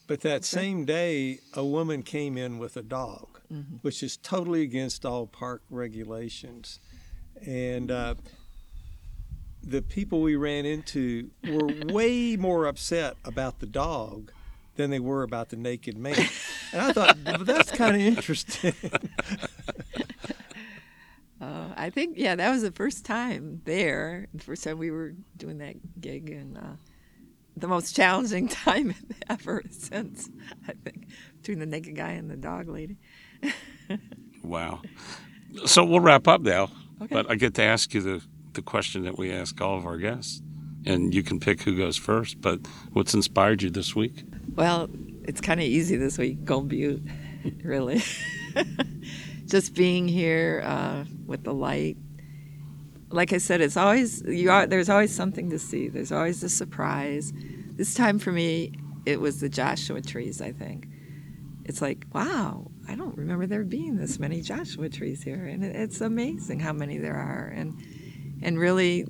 But 0.07 0.21
that 0.21 0.45
same 0.45 0.85
day, 0.85 1.39
a 1.53 1.65
woman 1.65 2.01
came 2.01 2.37
in 2.37 2.59
with 2.59 2.77
a 2.77 2.81
dog, 2.81 3.27
which 3.81 4.01
is 4.03 4.15
totally 4.17 4.61
against 4.61 5.05
all 5.05 5.27
park 5.27 5.61
regulations. 5.69 6.79
And 7.45 7.91
uh, 7.91 8.15
the 9.61 9.81
people 9.81 10.21
we 10.21 10.35
ran 10.37 10.65
into 10.65 11.31
were 11.43 11.67
way 11.93 12.37
more 12.37 12.67
upset 12.67 13.17
about 13.25 13.59
the 13.59 13.65
dog 13.65 14.31
than 14.77 14.89
they 14.91 14.99
were 14.99 15.23
about 15.23 15.49
the 15.49 15.57
naked 15.57 15.97
man. 15.97 16.25
And 16.71 16.81
I 16.81 16.93
thought, 16.93 17.17
well, 17.25 17.43
that's 17.43 17.71
kind 17.71 17.95
of 17.95 18.01
interesting. 18.01 18.73
Uh, 21.39 21.67
I 21.75 21.89
think 21.89 22.17
yeah, 22.17 22.35
that 22.35 22.49
was 22.49 22.63
the 22.63 22.71
first 22.71 23.05
time 23.05 23.61
there. 23.65 24.27
The 24.33 24.43
first 24.43 24.63
time 24.63 24.77
we 24.77 24.89
were 24.89 25.13
doing 25.35 25.59
that 25.59 25.75
gig, 26.01 26.29
and 26.29 26.57
uh, 26.57 26.75
the 27.55 27.67
most 27.67 27.95
challenging 27.95 28.47
time 28.65 28.95
ever 29.29 29.63
since. 29.69 30.29
I 30.67 30.73
think 30.83 31.07
between 31.37 31.59
the 31.59 31.65
naked 31.65 31.95
guy 31.95 32.11
and 32.11 32.29
the 32.29 32.37
dog 32.37 32.67
lady. 32.67 32.97
wow. 34.43 34.81
So 35.65 35.85
we'll 35.85 35.99
wrap 35.99 36.27
up 36.27 36.41
now. 36.41 36.69
But 37.09 37.29
I 37.29 37.35
get 37.35 37.53
to 37.55 37.63
ask 37.63 37.93
you 37.93 38.01
the 38.01 38.23
the 38.53 38.61
question 38.63 39.03
that 39.03 39.17
we 39.17 39.31
ask 39.31 39.61
all 39.61 39.77
of 39.77 39.85
our 39.85 39.97
guests, 39.97 40.41
and 40.85 41.13
you 41.13 41.21
can 41.21 41.39
pick 41.39 41.61
who 41.61 41.77
goes 41.77 41.95
first. 41.97 42.41
But 42.41 42.61
what's 42.93 43.13
inspired 43.13 43.61
you 43.61 43.69
this 43.69 43.95
week? 43.95 44.23
Well, 44.55 44.89
it's 45.23 45.41
kind 45.41 45.59
of 45.59 45.65
easy 45.67 45.95
this 45.95 46.17
week. 46.17 46.43
Gold 46.43 46.69
Butte, 46.69 47.03
really. 47.63 48.01
Just 49.47 49.73
being 49.73 50.07
here 50.07 50.61
uh, 50.65 51.05
with 51.25 51.43
the 51.43 51.53
light. 51.53 51.97
Like 53.09 53.31
I 53.31 53.37
said, 53.37 53.61
it's 53.61 53.77
always 53.77 54.21
you 54.23 54.51
are. 54.51 54.67
There's 54.67 54.89
always 54.89 55.15
something 55.15 55.49
to 55.51 55.59
see. 55.59 55.87
There's 55.87 56.11
always 56.11 56.43
a 56.43 56.49
surprise. 56.49 57.31
This 57.71 57.93
time 57.93 58.19
for 58.19 58.31
me, 58.31 58.73
it 59.05 59.21
was 59.21 59.39
the 59.39 59.47
Joshua 59.47 60.01
trees. 60.01 60.41
I 60.41 60.51
think 60.51 60.87
it's 61.63 61.81
like 61.81 62.05
wow. 62.13 62.69
I 62.89 62.95
don't 62.95 63.17
remember 63.17 63.47
there 63.47 63.63
being 63.63 63.97
this 63.97 64.19
many 64.19 64.41
Joshua 64.41 64.89
trees 64.89 65.23
here, 65.23 65.45
and 65.45 65.63
it's 65.63 66.01
amazing 66.01 66.59
how 66.59 66.73
many 66.73 66.97
there 66.97 67.15
are. 67.15 67.47
And 67.55 67.81
and 68.41 68.59
really 68.59 69.05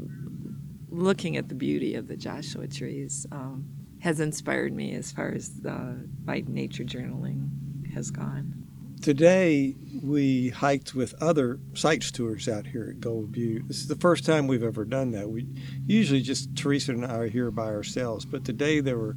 looking 0.89 1.37
at 1.37 1.49
the 1.49 1.55
beauty 1.55 1.95
of 1.95 2.07
the 2.07 2.15
Joshua 2.15 2.67
trees 2.67 3.25
um, 3.31 3.67
has 3.99 4.19
inspired 4.19 4.73
me 4.73 4.93
as 4.93 5.11
far 5.11 5.29
as 5.29 5.51
uh, 5.67 5.93
my 6.23 6.43
nature 6.47 6.83
journaling 6.83 7.93
has 7.93 8.11
gone. 8.11 8.66
Today, 9.01 9.75
we 10.03 10.49
hiked 10.49 10.93
with 10.95 11.13
other 11.21 11.59
site 11.75 12.03
stewards 12.03 12.49
out 12.49 12.65
here 12.67 12.87
at 12.89 12.99
Gold 12.99 13.31
Butte. 13.31 13.67
This 13.67 13.77
is 13.77 13.87
the 13.87 13.95
first 13.95 14.25
time 14.25 14.47
we've 14.47 14.63
ever 14.63 14.83
done 14.85 15.11
that. 15.11 15.29
We 15.29 15.47
usually 15.85 16.21
just 16.21 16.55
Teresa 16.57 16.91
and 16.93 17.05
I 17.05 17.15
are 17.15 17.27
here 17.27 17.51
by 17.51 17.67
ourselves, 17.67 18.25
but 18.25 18.43
today 18.43 18.79
there 18.79 18.97
were 18.97 19.15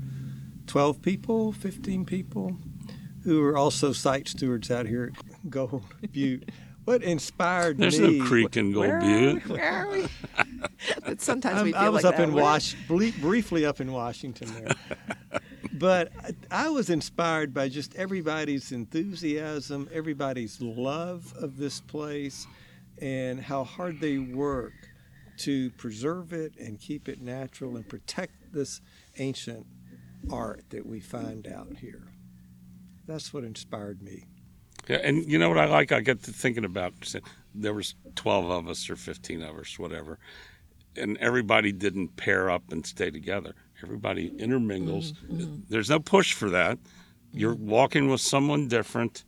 12 0.67 1.03
people, 1.03 1.53
15 1.53 2.05
people 2.05 2.57
who 3.25 3.41
were 3.41 3.57
also 3.57 3.93
site 3.93 4.29
stewards 4.29 4.71
out 4.71 4.87
here 4.87 5.13
at 5.17 5.51
Gold 5.51 5.83
Butte. 6.13 6.51
What 6.85 7.03
inspired 7.03 7.79
There's 7.79 7.99
me? 7.99 8.07
There's 8.07 8.19
no 8.21 8.27
creek 8.27 8.57
in 8.57 8.73
Gold 8.73 8.87
Where 8.87 8.97
are 8.99 9.01
Butte. 9.01 9.45
we? 9.49 9.55
Where 9.57 9.65
are 9.73 9.89
we? 9.91 10.07
but 11.05 11.21
sometimes 11.23 11.57
I'm- 11.57 11.65
we 11.65 11.73
feel 11.73 11.81
I 11.81 11.89
was 11.89 12.05
like 12.05 12.13
up 12.13 12.19
that. 12.19 12.29
in 12.29 12.35
Where- 12.35 12.45
Wash, 12.45 12.75
ble- 12.87 13.13
briefly 13.21 13.65
up 13.67 13.81
in 13.81 13.91
Washington 13.93 14.53
there. 14.55 15.41
but 15.81 16.13
I, 16.51 16.67
I 16.67 16.69
was 16.69 16.91
inspired 16.91 17.55
by 17.55 17.71
just 17.71 17.97
everybody's 17.97 18.71
enthusiasm, 18.71 19.89
everybody's 19.93 20.61
love 20.61 21.35
of 21.41 21.57
this 21.57 21.81
place, 21.81 22.47
and 23.01 23.41
how 23.41 23.65
hard 23.65 23.99
they 23.99 24.19
work 24.19 24.75
to 25.39 25.71
preserve 25.71 26.35
it 26.35 26.53
and 26.59 26.79
keep 26.79 27.09
it 27.09 27.23
natural 27.23 27.77
and 27.77 27.89
protect 27.89 28.53
this 28.53 28.83
ancient 29.19 29.67
art 30.31 30.63
that 30.69 30.85
we 30.85 31.01
find 31.01 31.47
out 31.47 31.79
here. 31.79 32.03
That's 33.07 33.33
what 33.33 33.43
inspired 33.43 34.03
me. 34.03 34.27
Yeah, 34.87 34.99
and 35.03 35.31
you 35.31 35.39
know 35.39 35.49
what 35.49 35.59
I 35.59 35.65
like? 35.65 35.93
I 35.93 36.01
get 36.01 36.23
to 36.25 36.31
thinking 36.31 36.67
about 36.67 36.93
there 37.55 37.73
was 37.73 37.95
twelve 38.17 38.51
of 38.51 38.69
us 38.69 38.91
or 38.91 38.97
fifteen 38.97 39.43
of 39.43 39.57
us, 39.57 39.79
whatever, 39.79 40.19
and 40.95 41.17
everybody 41.19 41.73
didn't 41.73 42.17
pair 42.17 42.51
up 42.51 42.71
and 42.71 42.85
stay 42.85 43.11
together. 43.11 43.55
Everybody 43.83 44.33
intermingles. 44.39 45.13
Mm, 45.31 45.41
mm. 45.41 45.63
There's 45.69 45.91
no 45.91 46.01
push 46.01 46.33
for 46.35 46.51
that. 46.51 46.79
You're 47.33 47.55
mm. 47.55 47.61
walking 47.61 48.09
with 48.09 48.21
someone 48.21 48.69
different, 48.69 49.25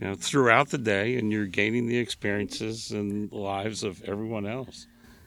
you 0.00 0.06
know, 0.06 0.14
throughout 0.14 0.70
the 0.70 0.78
day, 0.78 1.16
and 1.16 1.32
you're 1.32 1.46
gaining 1.46 1.86
the 1.86 1.98
experiences 1.98 2.90
and 2.90 3.30
lives 3.32 3.82
of 3.82 4.02
everyone 4.04 4.46
else. 4.46 4.86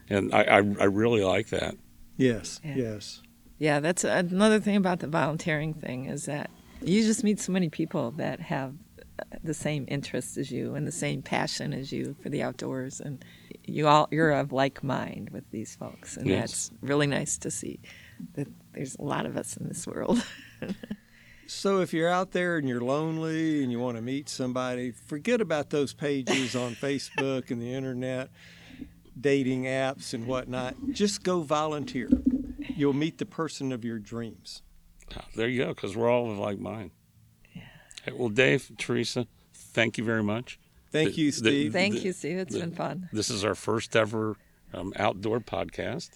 And 0.10 0.34
I, 0.34 0.44
I, 0.44 0.58
I 0.58 0.86
really 0.86 1.24
like 1.24 1.50
that. 1.50 1.76
Yes, 2.16 2.60
Yeah. 2.64 2.76
yes. 2.76 3.22
Yeah, 3.60 3.80
that's 3.80 4.04
another 4.04 4.60
thing 4.60 4.76
about 4.76 5.00
the 5.00 5.08
volunteering 5.08 5.74
thing 5.74 6.06
is 6.06 6.26
that 6.26 6.52
you 6.82 7.02
just 7.04 7.24
meet 7.24 7.40
so 7.40 7.52
many 7.52 7.70
people 7.70 8.12
that 8.12 8.40
have 8.40 8.76
the 9.44 9.56
same 9.56 9.86
interests 9.88 10.38
as 10.38 10.52
you 10.52 10.76
and 10.76 10.86
the 10.86 10.92
same 10.92 11.24
passion 11.24 11.74
as 11.74 11.92
you 11.92 12.16
for 12.22 12.30
the 12.30 12.44
outdoors, 12.44 13.00
and 13.02 13.26
you 13.66 13.88
all 13.88 14.08
you're 14.12 14.30
of 14.32 14.52
like 14.52 14.84
mind 14.84 15.32
with 15.32 15.50
these 15.50 15.76
folks, 15.76 16.18
and 16.18 16.28
Yes. 16.28 16.40
that's 16.40 16.72
really 16.82 17.08
nice 17.08 17.36
to 17.40 17.50
see. 17.50 17.80
That 18.34 18.48
there's 18.74 18.96
a 18.96 19.04
lot 19.04 19.26
of 19.26 19.38
us 19.38 19.58
in 19.58 19.68
this 19.68 19.86
world. 19.88 20.24
So 21.50 21.80
if 21.80 21.94
you're 21.94 22.10
out 22.10 22.32
there 22.34 22.58
and 22.58 22.68
you're 22.68 22.82
lonely 22.82 23.64
and 23.64 23.72
you 23.72 23.80
want 23.80 23.96
to 23.96 24.02
meet 24.04 24.28
somebody, 24.28 24.92
forget 24.92 25.40
about 25.40 25.70
those 25.70 25.94
pages 25.94 26.58
on 26.58 26.76
Facebook 26.82 27.52
and 27.52 27.62
the 27.62 27.74
internet, 27.74 28.30
dating 29.20 29.64
apps 29.64 30.14
and 30.14 30.28
whatnot. 30.28 30.76
Just 30.92 31.24
go 31.24 31.40
volunteer. 31.44 32.10
You'll 32.76 32.92
meet 32.92 33.18
the 33.18 33.26
person 33.26 33.72
of 33.72 33.86
your 33.86 33.98
dreams. 33.98 34.62
Ah, 35.16 35.24
There 35.38 35.48
you 35.48 35.64
go, 35.64 35.70
because 35.70 35.96
we're 35.96 36.10
all 36.12 36.30
of 36.30 36.38
like 36.38 36.60
mind. 36.60 36.92
Hey, 37.54 38.12
well, 38.14 38.28
Dave, 38.28 38.70
Teresa, 38.78 39.26
thank 39.54 39.98
you 39.98 40.04
very 40.04 40.24
much. 40.24 40.60
Thank 40.92 41.12
The- 41.16 41.22
you, 41.22 41.32
the- 41.32 41.38
Steve. 41.38 41.72
Thank 41.72 41.94
the- 41.96 42.00
you, 42.02 42.12
Steve. 42.12 42.38
It's 42.40 42.54
the- 42.56 42.60
been 42.60 42.72
fun. 42.76 43.08
This 43.14 43.30
is 43.30 43.46
our 43.46 43.56
first 43.56 43.96
ever 43.96 44.36
um, 44.74 44.92
outdoor 44.98 45.40
podcast. 45.40 46.10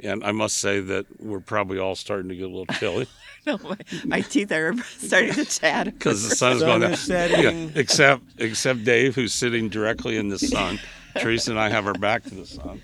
And 0.00 0.24
I 0.24 0.32
must 0.32 0.58
say 0.58 0.80
that 0.80 1.06
we're 1.20 1.40
probably 1.40 1.78
all 1.78 1.94
starting 1.94 2.28
to 2.28 2.34
get 2.36 2.44
a 2.44 2.48
little 2.48 2.66
chilly 2.74 3.06
No, 3.46 3.58
my, 3.58 3.76
my 4.04 4.20
teeth 4.22 4.50
are 4.52 4.74
starting 4.98 5.32
to 5.34 5.44
chatter. 5.44 5.90
because 5.92 6.28
the 6.28 6.34
sun's 6.34 6.60
Sun 6.60 6.68
going 6.68 6.80
down. 6.80 6.92
is 6.94 7.00
setting. 7.00 7.42
Yeah, 7.68 7.68
except 7.74 8.22
except 8.38 8.84
Dave, 8.84 9.14
who's 9.14 9.32
sitting 9.34 9.68
directly 9.68 10.16
in 10.16 10.28
the 10.28 10.38
sun. 10.38 10.80
Teresa 11.18 11.50
and 11.52 11.60
I 11.60 11.68
have 11.68 11.86
our 11.86 11.92
back 11.94 12.24
to 12.24 12.34
the 12.34 12.46
sun 12.46 12.80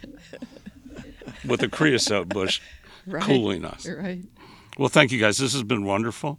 with 1.47 1.63
a 1.63 1.69
creosote 1.69 2.29
bush 2.29 2.61
Right. 3.07 3.23
cooling 3.23 3.65
us. 3.65 3.89
Right. 3.89 4.23
Well, 4.79 4.89
thank 4.91 5.11
you 5.11 5.19
guys. 5.19 5.39
This 5.39 5.53
has 5.55 5.63
been 5.65 5.85
wonderful. 5.85 6.39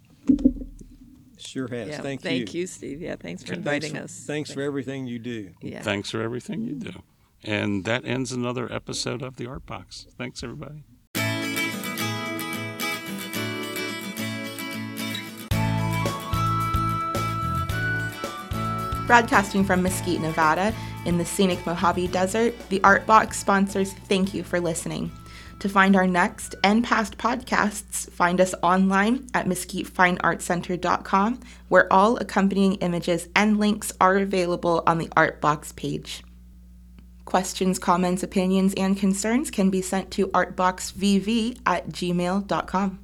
Sure 1.37 1.67
has. 1.67 1.89
Yeah. 1.89 2.01
Thank, 2.01 2.21
thank 2.21 2.53
you. 2.53 2.67
Steve. 2.67 3.01
Yeah, 3.01 3.15
thanks 3.15 3.41
for 3.41 3.47
Thanks 3.49 3.57
inviting 3.57 3.95
for- 3.95 4.03
us. 4.03 4.23
Thanks 4.25 4.53
for 4.53 4.61
everything 4.61 5.07
you 5.07 5.19
do. 5.19 5.51
Yeah. 5.61 5.81
Thanks 5.81 6.11
for 6.11 6.21
everything 6.21 6.61
you 6.63 6.75
do. 6.75 7.01
And 7.43 7.85
that 7.85 8.05
ends 8.05 8.31
another 8.31 8.71
episode 8.71 9.21
of 9.21 9.37
the 9.37 9.47
Art 9.47 9.65
Box. 9.65 10.05
Thanks, 10.17 10.43
everybody. 10.43 10.83
Broadcasting 19.07 19.65
from 19.65 19.81
Mesquite, 19.83 20.21
Nevada, 20.21 20.73
in 21.05 21.17
the 21.17 21.25
scenic 21.25 21.65
Mojave 21.65 22.07
Desert, 22.07 22.53
the 22.69 22.81
Art 22.83 23.05
Box 23.05 23.39
sponsors 23.39 23.93
thank 23.93 24.33
you 24.33 24.43
for 24.43 24.59
listening. 24.59 25.11
To 25.59 25.67
find 25.69 25.95
our 25.95 26.07
next 26.07 26.55
and 26.63 26.83
past 26.83 27.17
podcasts, 27.17 28.09
find 28.09 28.39
us 28.39 28.55
online 28.63 29.27
at 29.33 29.47
mesquitefineartcenter.com, 29.47 31.39
where 31.67 31.91
all 31.91 32.17
accompanying 32.17 32.75
images 32.75 33.27
and 33.35 33.59
links 33.59 33.91
are 33.99 34.17
available 34.17 34.81
on 34.87 34.97
the 34.97 35.09
Art 35.17 35.41
Box 35.41 35.71
page. 35.71 36.23
Questions, 37.25 37.79
comments, 37.79 38.23
opinions, 38.23 38.73
and 38.75 38.97
concerns 38.97 39.51
can 39.51 39.69
be 39.69 39.81
sent 39.81 40.11
to 40.11 40.27
artboxvv 40.27 41.59
at 41.65 41.89
gmail.com. 41.89 42.99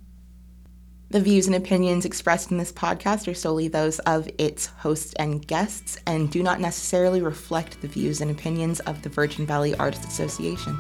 The 1.10 1.22
views 1.22 1.48
and 1.48 1.56
opinions 1.56 2.04
expressed 2.04 2.52
in 2.52 2.58
this 2.58 2.74
podcast 2.74 3.30
are 3.30 3.34
solely 3.34 3.70
those 3.70 4.00
of 4.00 4.28
its 4.38 4.66
hosts 4.66 5.14
and 5.14 5.46
guests 5.46 5.98
and 6.06 6.30
do 6.30 6.44
not 6.44 6.60
necessarily 6.60 7.22
reflect 7.22 7.82
the 7.82 7.88
views 7.88 8.20
and 8.20 8.30
opinions 8.30 8.82
of 8.82 9.02
the 9.04 9.10
Virgin 9.10 9.46
Valley 9.46 9.74
Artists 9.76 10.06
Association. 10.06 10.78